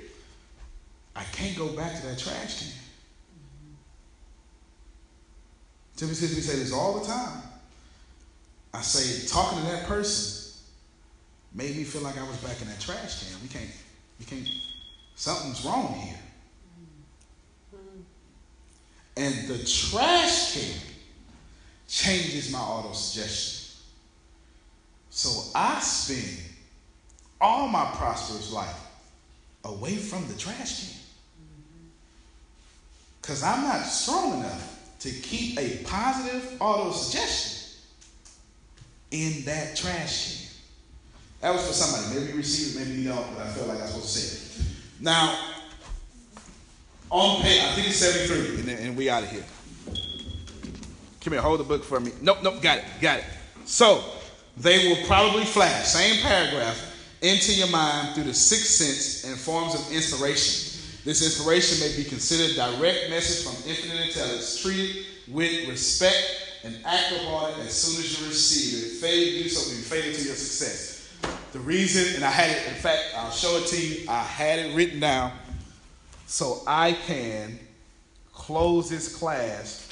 I 1.15 1.23
can't 1.26 1.57
go 1.57 1.68
back 1.69 1.99
to 1.99 2.07
that 2.07 2.18
trash 2.18 2.60
can. 2.60 2.68
Tiffany 5.99 6.15
say 6.15 6.59
this 6.59 6.71
all 6.71 6.97
the 6.97 7.05
time. 7.05 7.41
I 8.73 8.80
say, 8.80 9.27
talking 9.27 9.59
to 9.59 9.65
that 9.65 9.85
person 9.85 10.53
made 11.53 11.76
me 11.76 11.84
feel 11.84 12.01
like 12.03 12.17
I 12.17 12.23
was 12.23 12.38
back 12.38 12.61
in 12.61 12.69
that 12.69 12.80
trash 12.80 13.27
can. 13.27 13.41
We 13.41 13.49
can't, 13.49 13.69
we 14.17 14.23
can't, 14.23 14.47
something's 15.15 15.65
wrong 15.65 15.93
here. 15.99 16.15
And 19.17 19.49
the 19.49 19.57
trash 19.57 20.53
can 20.53 20.81
changes 21.89 22.49
my 22.49 22.59
auto 22.59 22.93
suggestion. 22.93 23.81
So 25.09 25.51
I 25.53 25.81
spend 25.81 26.45
all 27.41 27.67
my 27.67 27.91
prosperous 27.95 28.53
life 28.53 28.88
away 29.65 29.97
from 29.97 30.26
the 30.30 30.35
trash 30.35 30.80
can. 30.80 30.99
Because 33.21 33.43
I'm 33.43 33.63
not 33.63 33.81
strong 33.81 34.39
enough 34.39 34.78
to 34.99 35.09
keep 35.09 35.57
a 35.57 35.77
positive 35.84 36.61
auto 36.61 36.91
suggestion 36.91 37.80
in 39.11 39.43
that 39.45 39.76
trash 39.76 40.38
can. 40.38 40.49
That 41.41 41.53
was 41.53 41.67
for 41.67 41.73
somebody. 41.73 42.19
Maybe 42.19 42.31
you 42.31 42.38
received 42.38 42.76
it, 42.76 42.88
maybe 42.88 43.01
you 43.01 43.09
don't, 43.09 43.35
but 43.35 43.45
I 43.45 43.49
felt 43.49 43.67
like 43.67 43.80
I 43.80 43.81
was 43.84 43.91
supposed 43.91 44.13
to 44.13 44.19
say 44.19 44.63
it. 44.63 45.01
Now, 45.01 45.38
on 47.09 47.41
page, 47.41 47.63
I 47.63 47.73
think 47.73 47.88
it's 47.88 47.97
73, 47.97 48.59
and, 48.59 48.67
then, 48.67 48.77
and 48.88 48.97
we 48.97 49.09
out 49.09 49.23
of 49.23 49.30
here. 49.30 49.45
Come 51.21 51.34
here, 51.34 51.41
hold 51.41 51.59
the 51.59 51.63
book 51.63 51.84
for 51.84 51.99
me. 51.99 52.11
Nope, 52.21 52.39
nope, 52.43 52.61
got 52.61 52.80
it, 52.80 52.84
got 53.01 53.19
it. 53.19 53.26
So, 53.65 54.03
they 54.57 54.89
will 54.89 55.05
probably 55.07 55.45
flash, 55.45 55.88
same 55.88 56.21
paragraph, 56.21 56.77
into 57.21 57.53
your 57.53 57.69
mind 57.69 58.15
through 58.15 58.26
the 58.26 58.34
sixth 58.34 58.67
sense 58.67 59.23
and 59.23 59.39
forms 59.39 59.76
of 59.76 59.91
inspiration. 59.93 60.68
This 61.05 61.23
inspiration 61.23 61.80
may 61.80 61.95
be 61.95 62.07
considered 62.07 62.55
direct 62.55 63.09
message 63.09 63.45
from 63.45 63.69
infinite 63.69 64.07
intelligence. 64.07 64.61
Treat 64.61 64.95
it 64.95 65.05
with 65.30 65.69
respect 65.69 66.61
and 66.63 66.77
act 66.85 67.13
upon 67.13 67.51
it 67.51 67.59
as 67.59 67.73
soon 67.73 68.03
as 68.03 68.19
you 68.19 68.27
receive 68.27 68.84
it. 68.84 68.95
Fail 68.99 69.26
to 69.26 69.43
do 69.43 69.49
so 69.49 69.69
will 69.69 69.77
be 69.77 69.84
fatal 69.84 70.13
to 70.13 70.26
your 70.26 70.35
success. 70.35 71.17
The 71.53 71.59
reason, 71.59 72.15
and 72.15 72.23
I 72.23 72.30
had 72.30 72.49
it, 72.49 72.67
in 72.67 72.76
fact, 72.76 73.01
I'll 73.15 73.31
show 73.31 73.57
it 73.57 73.67
to 73.67 73.81
you. 73.81 74.09
I 74.09 74.21
had 74.23 74.59
it 74.59 74.76
written 74.76 74.99
down 74.99 75.31
so 76.27 76.61
I 76.67 76.93
can 77.07 77.59
close 78.34 78.89
this 78.89 79.15
class 79.15 79.88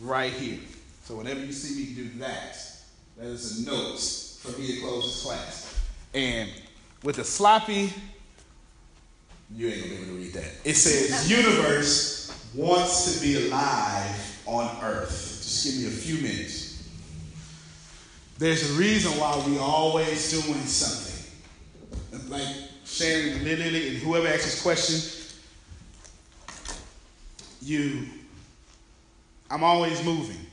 right 0.00 0.32
here. 0.32 0.58
So 1.04 1.16
whenever 1.16 1.40
you 1.40 1.52
see 1.52 1.80
me 1.80 1.94
do 1.94 2.18
that, 2.18 2.56
that 3.18 3.26
is 3.26 3.66
a 3.66 3.70
note 3.70 4.00
for 4.00 4.58
me 4.58 4.74
to 4.74 4.80
close 4.80 5.04
this 5.04 5.22
class. 5.22 5.80
And 6.14 6.50
with 7.02 7.18
a 7.18 7.24
sloppy, 7.24 7.92
you 9.54 9.68
ain't 9.68 9.82
gonna 9.82 9.94
be 9.94 9.96
able 9.96 10.06
to 10.06 10.12
read 10.18 10.32
that. 10.34 10.52
It 10.64 10.74
says, 10.74 11.30
universe 11.30 12.32
wants 12.54 13.14
to 13.14 13.20
be 13.24 13.46
alive 13.46 14.42
on 14.46 14.76
earth. 14.82 15.10
Just 15.42 15.64
give 15.64 15.82
me 15.82 15.86
a 15.86 15.90
few 15.90 16.16
minutes. 16.22 16.88
There's 18.38 18.70
a 18.70 18.78
reason 18.78 19.12
why 19.18 19.42
we 19.46 19.58
always 19.58 20.30
doing 20.30 20.60
something. 20.60 21.12
Like 22.28 22.46
Sharon, 22.84 23.44
Lily, 23.44 23.88
and 23.88 23.98
whoever 23.98 24.26
asks 24.26 24.44
this 24.44 24.62
question, 24.62 25.12
you, 27.62 28.06
I'm 29.50 29.62
always 29.62 30.04
moving, 30.04 30.44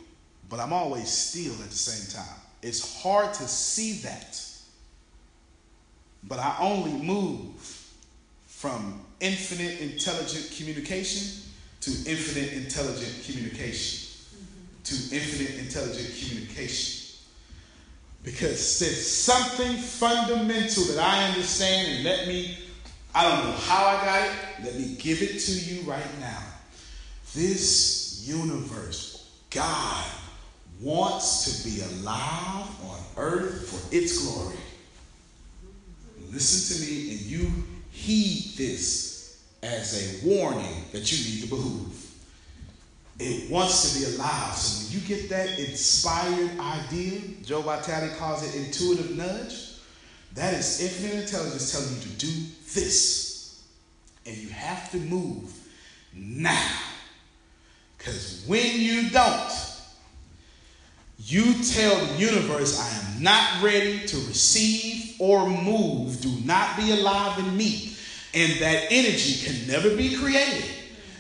but 0.50 0.60
I'm 0.60 0.72
always 0.72 1.10
still 1.10 1.54
at 1.54 1.70
the 1.70 1.76
same 1.76 2.22
time. 2.24 2.40
It's 2.62 3.02
hard 3.02 3.34
to 3.34 3.48
see 3.48 3.94
that. 4.04 4.40
But 6.24 6.40
I 6.40 6.56
only 6.62 6.94
move 6.94 7.83
from 8.64 9.02
infinite 9.20 9.82
intelligent 9.82 10.50
communication 10.56 11.44
to 11.82 11.92
infinite 12.10 12.54
intelligent 12.54 13.22
communication 13.26 14.10
to 14.86 14.96
infinite 15.14 15.60
intelligent 15.60 16.10
communication. 16.18 17.18
Because 18.24 18.80
there's 18.80 19.06
something 19.06 19.76
fundamental 19.76 20.84
that 20.86 20.98
I 20.98 21.28
understand, 21.28 21.90
and 21.90 22.04
let 22.06 22.26
me, 22.30 22.58
I 23.14 23.30
don't 23.30 23.44
know 23.44 23.52
how 23.52 23.86
I 23.86 24.06
got 24.06 24.30
it, 24.30 24.64
let 24.64 24.76
me 24.76 24.96
give 24.98 25.22
it 25.22 25.40
to 25.40 25.52
you 25.52 25.82
right 25.82 26.20
now. 26.22 26.44
This 27.36 28.24
universe, 28.26 29.30
God 29.50 30.06
wants 30.80 31.52
to 31.52 31.70
be 31.70 31.82
alive 31.82 32.70
on 32.86 33.00
earth 33.18 33.68
for 33.68 33.94
its 33.94 34.26
glory. 34.26 34.56
Listen 36.32 36.78
to 36.78 36.90
me 36.90 37.12
and 37.12 37.20
you 37.20 37.52
heed 37.94 38.58
this 38.58 39.44
as 39.62 40.24
a 40.24 40.28
warning 40.28 40.84
that 40.92 41.10
you 41.12 41.34
need 41.34 41.44
to 41.44 41.50
behoove. 41.50 42.00
It 43.20 43.50
wants 43.50 43.94
to 43.94 44.00
be 44.00 44.16
alive. 44.16 44.54
So 44.56 44.84
when 44.84 45.02
you 45.02 45.08
get 45.08 45.30
that 45.30 45.60
inspired 45.60 46.60
idea, 46.60 47.22
Joe 47.44 47.62
Vitale 47.62 48.10
calls 48.18 48.44
it 48.44 48.66
intuitive 48.66 49.16
nudge, 49.16 49.70
that 50.34 50.56
is 50.56 50.82
infinite 50.82 51.24
intelligence 51.26 51.72
telling 51.72 51.94
you 51.96 52.02
to 52.02 52.10
do 52.10 52.46
this. 52.74 53.64
And 54.26 54.36
you 54.36 54.50
have 54.50 54.92
to 54.92 54.98
move 54.98 55.54
now. 56.14 56.80
Because 57.98 58.44
when 58.48 58.80
you 58.80 59.10
don't, 59.12 59.54
you 61.20 61.54
tell 61.64 62.06
the 62.06 62.14
universe, 62.16 62.80
I 62.80 62.90
am 62.90 63.13
not 63.24 63.64
ready 63.64 64.06
to 64.06 64.18
receive 64.18 65.16
or 65.20 65.48
move. 65.50 66.22
Do 66.22 66.32
not 66.44 66.78
be 66.78 66.92
alive 66.92 67.40
in 67.40 67.56
me. 67.56 67.96
And 68.34 68.52
that 68.62 68.88
energy 68.92 69.46
can 69.46 69.68
never 69.68 69.96
be 69.96 70.16
created 70.16 70.66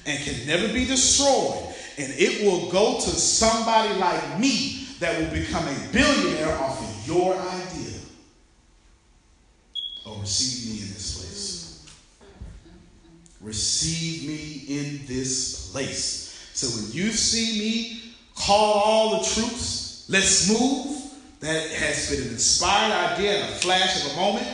and 0.05 0.23
can 0.23 0.45
never 0.45 0.67
be 0.73 0.85
destroyed. 0.85 1.73
And 1.97 2.11
it 2.17 2.45
will 2.45 2.71
go 2.71 2.95
to 2.95 3.09
somebody 3.09 3.93
like 3.99 4.39
me 4.39 4.87
that 4.99 5.19
will 5.19 5.31
become 5.31 5.65
a 5.67 5.87
billionaire 5.91 6.57
off 6.57 6.81
of 6.81 7.07
your 7.07 7.35
idea. 7.35 7.99
Oh, 10.05 10.19
receive 10.19 10.73
me 10.73 10.81
in 10.81 10.93
this 10.93 11.17
place. 11.17 11.85
Receive 13.41 14.27
me 14.27 14.79
in 14.79 15.05
this 15.05 15.71
place. 15.71 16.49
So 16.53 16.67
when 16.67 16.91
you 16.91 17.11
see 17.11 17.59
me 17.59 18.13
call 18.35 18.73
all 18.73 19.19
the 19.19 19.25
troops, 19.29 20.05
let's 20.09 20.49
move, 20.49 21.02
that 21.43 21.69
has 21.71 22.09
been 22.09 22.21
an 22.21 22.33
inspired 22.33 22.91
idea 23.13 23.37
in 23.37 23.43
a 23.43 23.55
flash 23.55 24.05
of 24.05 24.13
a 24.13 24.15
moment. 24.15 24.47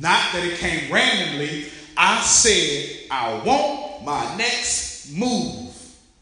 Not 0.00 0.32
that 0.32 0.44
it 0.44 0.58
came 0.58 0.92
randomly. 0.92 1.66
I 1.96 2.20
said, 2.22 3.06
I 3.10 3.40
want 3.44 4.04
my 4.04 4.36
next 4.36 5.12
move. 5.12 5.74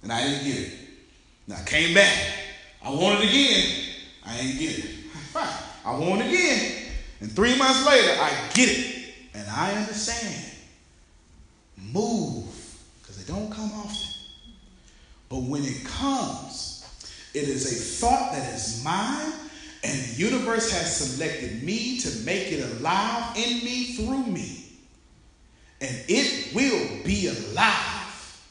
And 0.02 0.12
I 0.12 0.22
didn't 0.22 0.44
get 0.44 0.58
it. 0.58 0.72
Now 1.46 1.56
I 1.56 1.64
came 1.64 1.94
back. 1.94 2.16
I 2.82 2.90
want 2.90 3.22
it 3.22 3.28
again. 3.28 3.94
I 4.26 4.38
ain't 4.38 4.58
get 4.58 4.78
it. 4.78 4.84
Fine. 5.32 5.48
I 5.84 5.96
want 5.96 6.22
it 6.22 6.28
again. 6.28 6.82
And 7.20 7.32
three 7.32 7.56
months 7.56 7.86
later, 7.86 8.20
I 8.20 8.30
get 8.54 8.68
it. 8.68 9.14
And 9.34 9.48
I 9.48 9.72
understand. 9.74 10.44
Move. 11.92 12.44
Because 13.00 13.24
they 13.24 13.32
don't 13.32 13.50
come 13.50 13.72
often. 13.72 14.08
But 15.28 15.42
when 15.44 15.62
it 15.62 15.84
comes, 15.84 16.84
it 17.32 17.44
is 17.44 17.72
a 17.72 18.04
thought 18.06 18.32
that 18.32 18.54
is 18.54 18.84
mine, 18.84 19.32
and 19.84 19.98
the 19.98 20.14
universe 20.14 20.70
has 20.70 20.96
selected 20.96 21.62
me 21.62 21.98
to 21.98 22.10
make 22.24 22.52
it 22.52 22.78
alive 22.78 23.36
in 23.36 23.64
me 23.64 23.94
through 23.94 24.26
me. 24.26 24.66
And 25.80 26.04
it 26.08 26.54
will 26.54 27.04
be 27.04 27.26
alive 27.26 28.42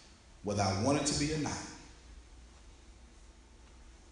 whether 0.43 0.61
I 0.61 0.83
want 0.83 1.01
it 1.01 1.05
to 1.05 1.19
be 1.19 1.33
or 1.33 1.37
not. 1.37 1.53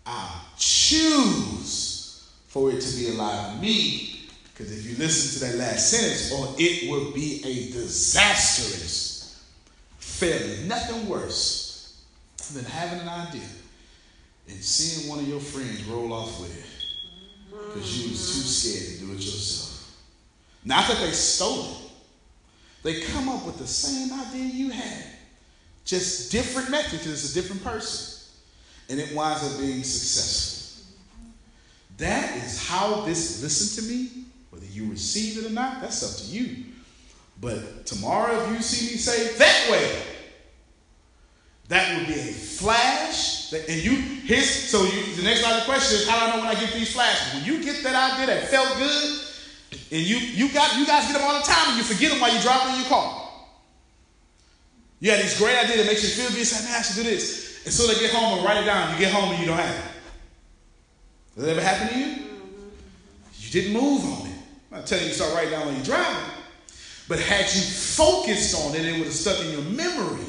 I 0.05 0.43
choose 0.57 2.31
for 2.47 2.71
it 2.71 2.79
to 2.79 2.97
be 2.97 3.09
alive 3.09 3.55
in 3.55 3.61
me, 3.61 4.21
because 4.45 4.71
if 4.71 4.89
you 4.89 4.97
listen 4.97 5.39
to 5.39 5.45
that 5.45 5.63
last 5.63 5.89
sentence, 5.89 6.31
or 6.31 6.55
it 6.57 6.89
will 6.89 7.11
be 7.11 7.41
a 7.45 7.71
disastrous 7.73 9.43
failure. 9.97 10.65
Nothing 10.65 11.07
worse 11.07 12.01
than 12.53 12.65
having 12.65 13.01
an 13.01 13.09
idea 13.09 13.47
and 14.47 14.63
seeing 14.63 15.09
one 15.09 15.19
of 15.19 15.27
your 15.27 15.39
friends 15.39 15.83
roll 15.85 16.11
off 16.11 16.39
with 16.41 16.57
it 16.57 16.78
because 17.73 18.03
you 18.03 18.09
was 18.09 18.33
too 18.33 18.41
scared 18.41 18.99
to 18.99 19.05
do 19.05 19.11
it 19.13 19.15
yourself. 19.15 19.95
Not 20.65 20.87
that 20.87 20.99
they 20.99 21.11
stole 21.11 21.63
it. 21.63 21.91
They 22.83 23.01
come 23.01 23.29
up 23.29 23.45
with 23.45 23.57
the 23.57 23.67
same 23.67 24.11
idea 24.19 24.45
you 24.45 24.69
had, 24.69 25.05
just 25.85 26.31
different 26.31 26.69
methods 26.69 27.05
it's 27.05 27.31
a 27.31 27.33
different 27.33 27.63
person. 27.63 28.15
And 28.89 28.99
it 28.99 29.13
winds 29.13 29.43
up 29.43 29.59
being 29.59 29.83
successful. 29.83 30.83
That 31.97 32.37
is 32.37 32.65
how 32.67 33.01
this, 33.01 33.43
listen 33.43 33.83
to 33.83 33.91
me, 33.91 34.23
whether 34.49 34.65
you 34.65 34.89
receive 34.89 35.43
it 35.43 35.49
or 35.49 35.53
not, 35.53 35.81
that's 35.81 36.01
up 36.01 36.25
to 36.25 36.31
you. 36.33 36.65
But 37.41 37.85
tomorrow, 37.85 38.41
if 38.43 38.51
you 38.51 38.61
see 38.61 38.93
me 38.93 38.97
say 38.97 39.37
that 39.37 39.69
way, 39.69 40.01
that 41.69 41.97
would 41.97 42.07
be 42.07 42.13
a 42.13 42.33
flash. 42.33 43.53
And 43.53 43.83
you, 43.83 43.91
his, 44.25 44.69
so 44.69 44.83
you, 44.83 45.15
the 45.15 45.23
next 45.23 45.43
of 45.43 45.63
question 45.63 45.97
is, 45.97 46.09
how 46.09 46.19
do 46.19 46.25
I 46.25 46.35
know 46.35 46.41
when 46.43 46.55
I 46.55 46.59
get 46.59 46.73
these 46.73 46.91
flashes? 46.91 47.33
When 47.33 47.45
you 47.45 47.63
get 47.63 47.81
that 47.83 48.13
idea 48.13 48.27
that 48.27 48.49
felt 48.49 48.77
good, 48.77 49.19
and 49.91 50.01
you, 50.01 50.17
you 50.17 50.51
got, 50.51 50.77
you 50.77 50.85
guys 50.85 51.05
get 51.05 51.13
them 51.13 51.23
all 51.23 51.39
the 51.39 51.45
time, 51.45 51.69
and 51.69 51.77
you 51.77 51.83
forget 51.83 52.11
them 52.11 52.19
while 52.19 52.33
you're 52.33 52.41
driving 52.41 52.73
in 52.73 52.81
your 52.81 52.89
car. 52.89 53.29
You 54.99 55.11
had 55.11 55.21
these 55.21 55.37
great 55.37 55.57
ideas 55.57 55.77
that 55.77 55.85
makes 55.85 56.03
you 56.03 56.23
feel 56.23 56.35
good. 56.35 56.45
Say, 56.45 56.65
man, 56.65 56.75
I 56.77 56.81
should 56.81 56.95
do 56.97 57.03
this. 57.03 57.61
And 57.65 57.73
so 57.73 57.87
they 57.87 57.99
get 57.99 58.11
home 58.11 58.39
and 58.39 58.45
write 58.45 58.61
it 58.61 58.65
down. 58.65 58.91
You 58.93 58.99
get 58.99 59.13
home 59.13 59.31
and 59.31 59.39
you 59.39 59.45
don't 59.45 59.57
have 59.57 59.75
it. 59.75 59.91
Does 61.35 61.45
that 61.45 61.51
ever 61.51 61.61
happen 61.61 61.87
to 61.89 61.99
you? 61.99 62.15
You 63.37 63.49
didn't 63.51 63.73
move 63.73 64.03
on 64.05 64.27
it. 64.27 64.33
I'm 64.71 64.79
not 64.79 64.87
telling 64.87 65.05
you 65.05 65.11
to 65.11 65.15
start 65.15 65.33
writing 65.35 65.51
down 65.51 65.67
when 65.67 65.75
you're 65.75 65.85
driving. 65.85 66.33
But 67.07 67.19
had 67.19 67.45
you 67.45 67.61
focused 67.61 68.55
on 68.55 68.75
it, 68.75 68.85
it 68.85 68.93
would 68.93 69.05
have 69.05 69.13
stuck 69.13 69.39
in 69.45 69.51
your 69.51 69.61
memory. 69.61 70.25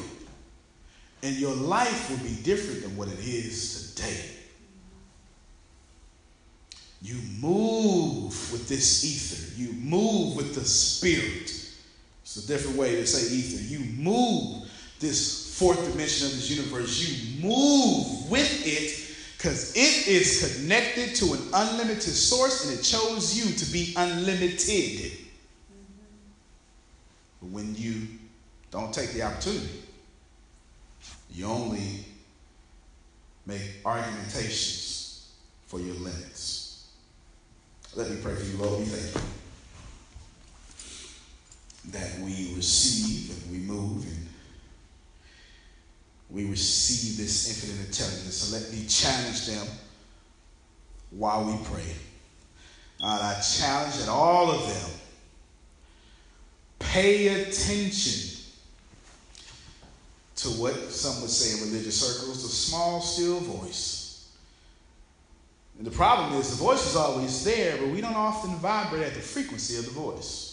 And 1.23 1.35
your 1.35 1.53
life 1.53 2.09
would 2.09 2.23
be 2.23 2.35
different 2.43 2.81
than 2.81 2.97
what 2.97 3.07
it 3.07 3.19
is 3.19 3.93
today. 3.93 4.25
You 7.01 7.15
move 7.39 8.51
with 8.51 8.67
this 8.67 9.03
ether. 9.03 9.59
You 9.59 9.73
move 9.73 10.35
with 10.35 10.55
the 10.55 10.63
spirit. 10.63 11.51
It's 12.21 12.37
a 12.37 12.47
different 12.47 12.77
way 12.77 12.95
to 12.95 13.07
say 13.07 13.35
ether. 13.35 13.63
You 13.63 13.79
move 14.01 14.69
this 14.99 15.57
fourth 15.57 15.79
dimension 15.91 16.27
of 16.27 16.33
this 16.33 16.49
universe. 16.49 16.99
You 16.99 17.47
move 17.47 18.29
with 18.29 18.65
it 18.65 19.15
because 19.37 19.75
it 19.75 20.07
is 20.07 20.59
connected 20.59 21.15
to 21.15 21.33
an 21.33 21.39
unlimited 21.53 22.01
source 22.01 22.69
and 22.69 22.79
it 22.79 22.83
chose 22.83 23.35
you 23.35 23.51
to 23.55 23.71
be 23.71 23.93
unlimited. 23.97 25.17
But 27.41 27.49
when 27.49 27.75
you 27.75 28.07
don't 28.69 28.93
take 28.93 29.13
the 29.13 29.23
opportunity, 29.23 29.81
you 31.33 31.45
only 31.45 32.05
make 33.45 33.61
argumentations 33.85 35.31
for 35.67 35.79
your 35.79 35.95
limits. 35.95 36.87
Let 37.95 38.09
me 38.09 38.17
pray 38.21 38.35
for 38.35 38.43
you, 38.43 38.57
Lord. 38.57 38.79
We 38.79 38.85
thank 38.85 39.15
you 39.15 39.21
that 41.91 42.19
we 42.19 42.53
receive 42.55 43.43
and 43.43 43.51
we 43.51 43.57
move 43.57 44.05
and 44.05 44.27
we 46.29 46.45
receive 46.49 47.17
this 47.17 47.49
infinite 47.49 47.87
intelligence. 47.87 48.35
So 48.35 48.57
let 48.57 48.71
me 48.71 48.85
challenge 48.87 49.47
them 49.47 49.67
while 51.11 51.43
we 51.45 51.57
pray. 51.65 51.95
And 53.01 53.23
I 53.23 53.39
challenge 53.41 53.97
that 53.97 54.09
all 54.09 54.51
of 54.51 54.67
them 54.67 54.89
pay 56.79 57.41
attention 57.41 58.30
to 60.41 60.49
what 60.49 60.73
some 60.91 61.21
would 61.21 61.29
say 61.29 61.57
in 61.57 61.71
religious 61.71 61.99
circles 61.99 62.41
the 62.41 62.49
small, 62.49 63.01
still 63.01 63.39
voice. 63.39 64.31
And 65.77 65.85
the 65.85 65.91
problem 65.91 66.39
is 66.39 66.49
the 66.49 66.63
voice 66.63 66.87
is 66.87 66.95
always 66.95 67.43
there, 67.43 67.77
but 67.77 67.89
we 67.89 68.01
don't 68.01 68.15
often 68.15 68.55
vibrate 68.55 69.03
at 69.03 69.13
the 69.13 69.19
frequency 69.19 69.77
of 69.77 69.85
the 69.85 69.91
voice. 69.91 70.51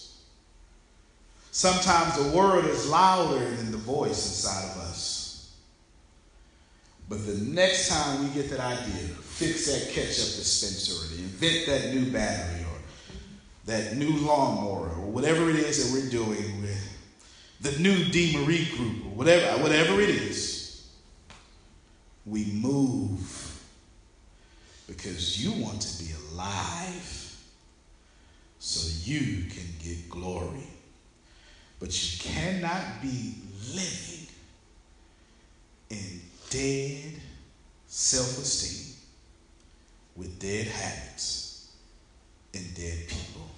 Sometimes 1.51 2.17
the 2.17 2.37
word 2.37 2.67
is 2.67 2.89
louder 2.89 3.51
than 3.57 3.71
the 3.73 3.79
voice 3.79 4.27
inside 4.29 4.71
of 4.71 4.83
us. 4.83 5.57
But 7.09 7.27
the 7.27 7.39
next 7.39 7.89
time 7.89 8.23
we 8.23 8.35
get 8.35 8.51
that 8.51 8.61
idea, 8.61 9.09
fix 9.09 9.67
that 9.67 9.93
ketchup 9.93 10.37
dispenser, 10.37 10.95
or 10.95 11.19
invent 11.19 11.67
that 11.67 11.95
new 11.95 12.13
battery, 12.13 12.65
or 12.65 12.79
that 13.65 13.97
new 13.97 14.13
lawnmower, 14.19 14.91
or 14.91 15.11
whatever 15.11 15.49
it 15.49 15.57
is 15.57 15.91
that 15.91 15.99
we're 15.99 16.11
doing 16.11 16.61
with 16.61 16.78
the 17.61 17.79
new 17.79 18.05
D. 18.05 18.37
Marie 18.37 18.67
group, 18.77 19.07
or 19.07 19.11
whatever, 19.11 19.63
whatever 19.63 20.01
it 20.01 20.11
is, 20.11 20.89
we 22.25 22.45
move 22.53 23.63
because 24.87 25.43
you 25.43 25.63
want 25.63 25.81
to 25.81 26.05
be 26.05 26.11
alive 26.33 27.37
so 28.59 28.89
you 29.05 29.45
can 29.51 29.67
get 29.83 30.09
glory. 30.09 30.67
But 31.81 31.91
you 31.91 32.19
cannot 32.31 33.01
be 33.01 33.35
living 33.75 34.27
in 35.91 36.21
dead 36.51 37.21
self 37.87 38.39
esteem 38.39 38.95
with 40.17 40.39
dead 40.41 40.67
habits 40.67 41.71
and 42.55 42.75
dead 42.75 43.07
people. 43.09 43.49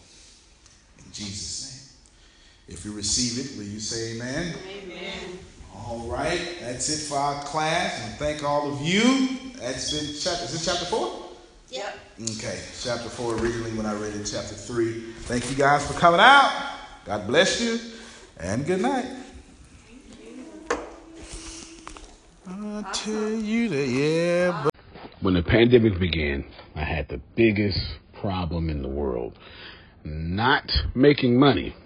In 0.99 1.13
Jesus'. 1.13 1.60
If 2.71 2.85
you 2.85 2.93
receive 2.93 3.45
it, 3.45 3.59
will 3.59 3.65
you 3.65 3.81
say 3.81 4.15
amen? 4.15 4.55
Amen. 4.65 5.39
All 5.75 6.07
right, 6.07 6.41
that's 6.61 6.89
it 6.89 7.09
for 7.09 7.19
our 7.19 7.43
class. 7.43 8.01
And 8.07 8.15
thank 8.15 8.45
all 8.45 8.73
of 8.73 8.81
you. 8.81 9.39
That's 9.57 9.91
been 9.91 10.15
chapter, 10.21 10.45
is 10.45 10.55
it 10.63 10.71
chapter 10.71 10.87
four? 10.87 11.27
Yep. 11.71 11.99
Okay, 12.23 12.61
chapter 12.81 13.09
four 13.09 13.35
originally 13.35 13.73
when 13.73 13.87
I 13.87 13.95
read 13.95 14.15
it, 14.15 14.25
chapter 14.25 14.55
three. 14.55 15.01
Thank 15.23 15.51
you 15.51 15.57
guys 15.57 15.85
for 15.85 15.99
coming 15.99 16.21
out. 16.21 16.79
God 17.05 17.27
bless 17.27 17.61
you, 17.61 17.81
and 18.39 18.65
good 18.65 18.81
night. 18.81 19.07
I 22.47 22.83
tell 22.93 23.31
you 23.31 23.69
that, 23.69 23.87
yeah. 23.89 24.63
But 24.63 24.73
When 25.23 25.35
the 25.35 25.43
pandemic 25.43 25.99
began, 25.99 26.45
I 26.77 26.85
had 26.85 27.09
the 27.09 27.21
biggest 27.35 27.81
problem 28.15 28.71
in 28.71 28.83
the 28.83 28.89
world. 28.89 29.37
Not 30.05 30.71
making 30.95 31.37
money. 31.39 31.75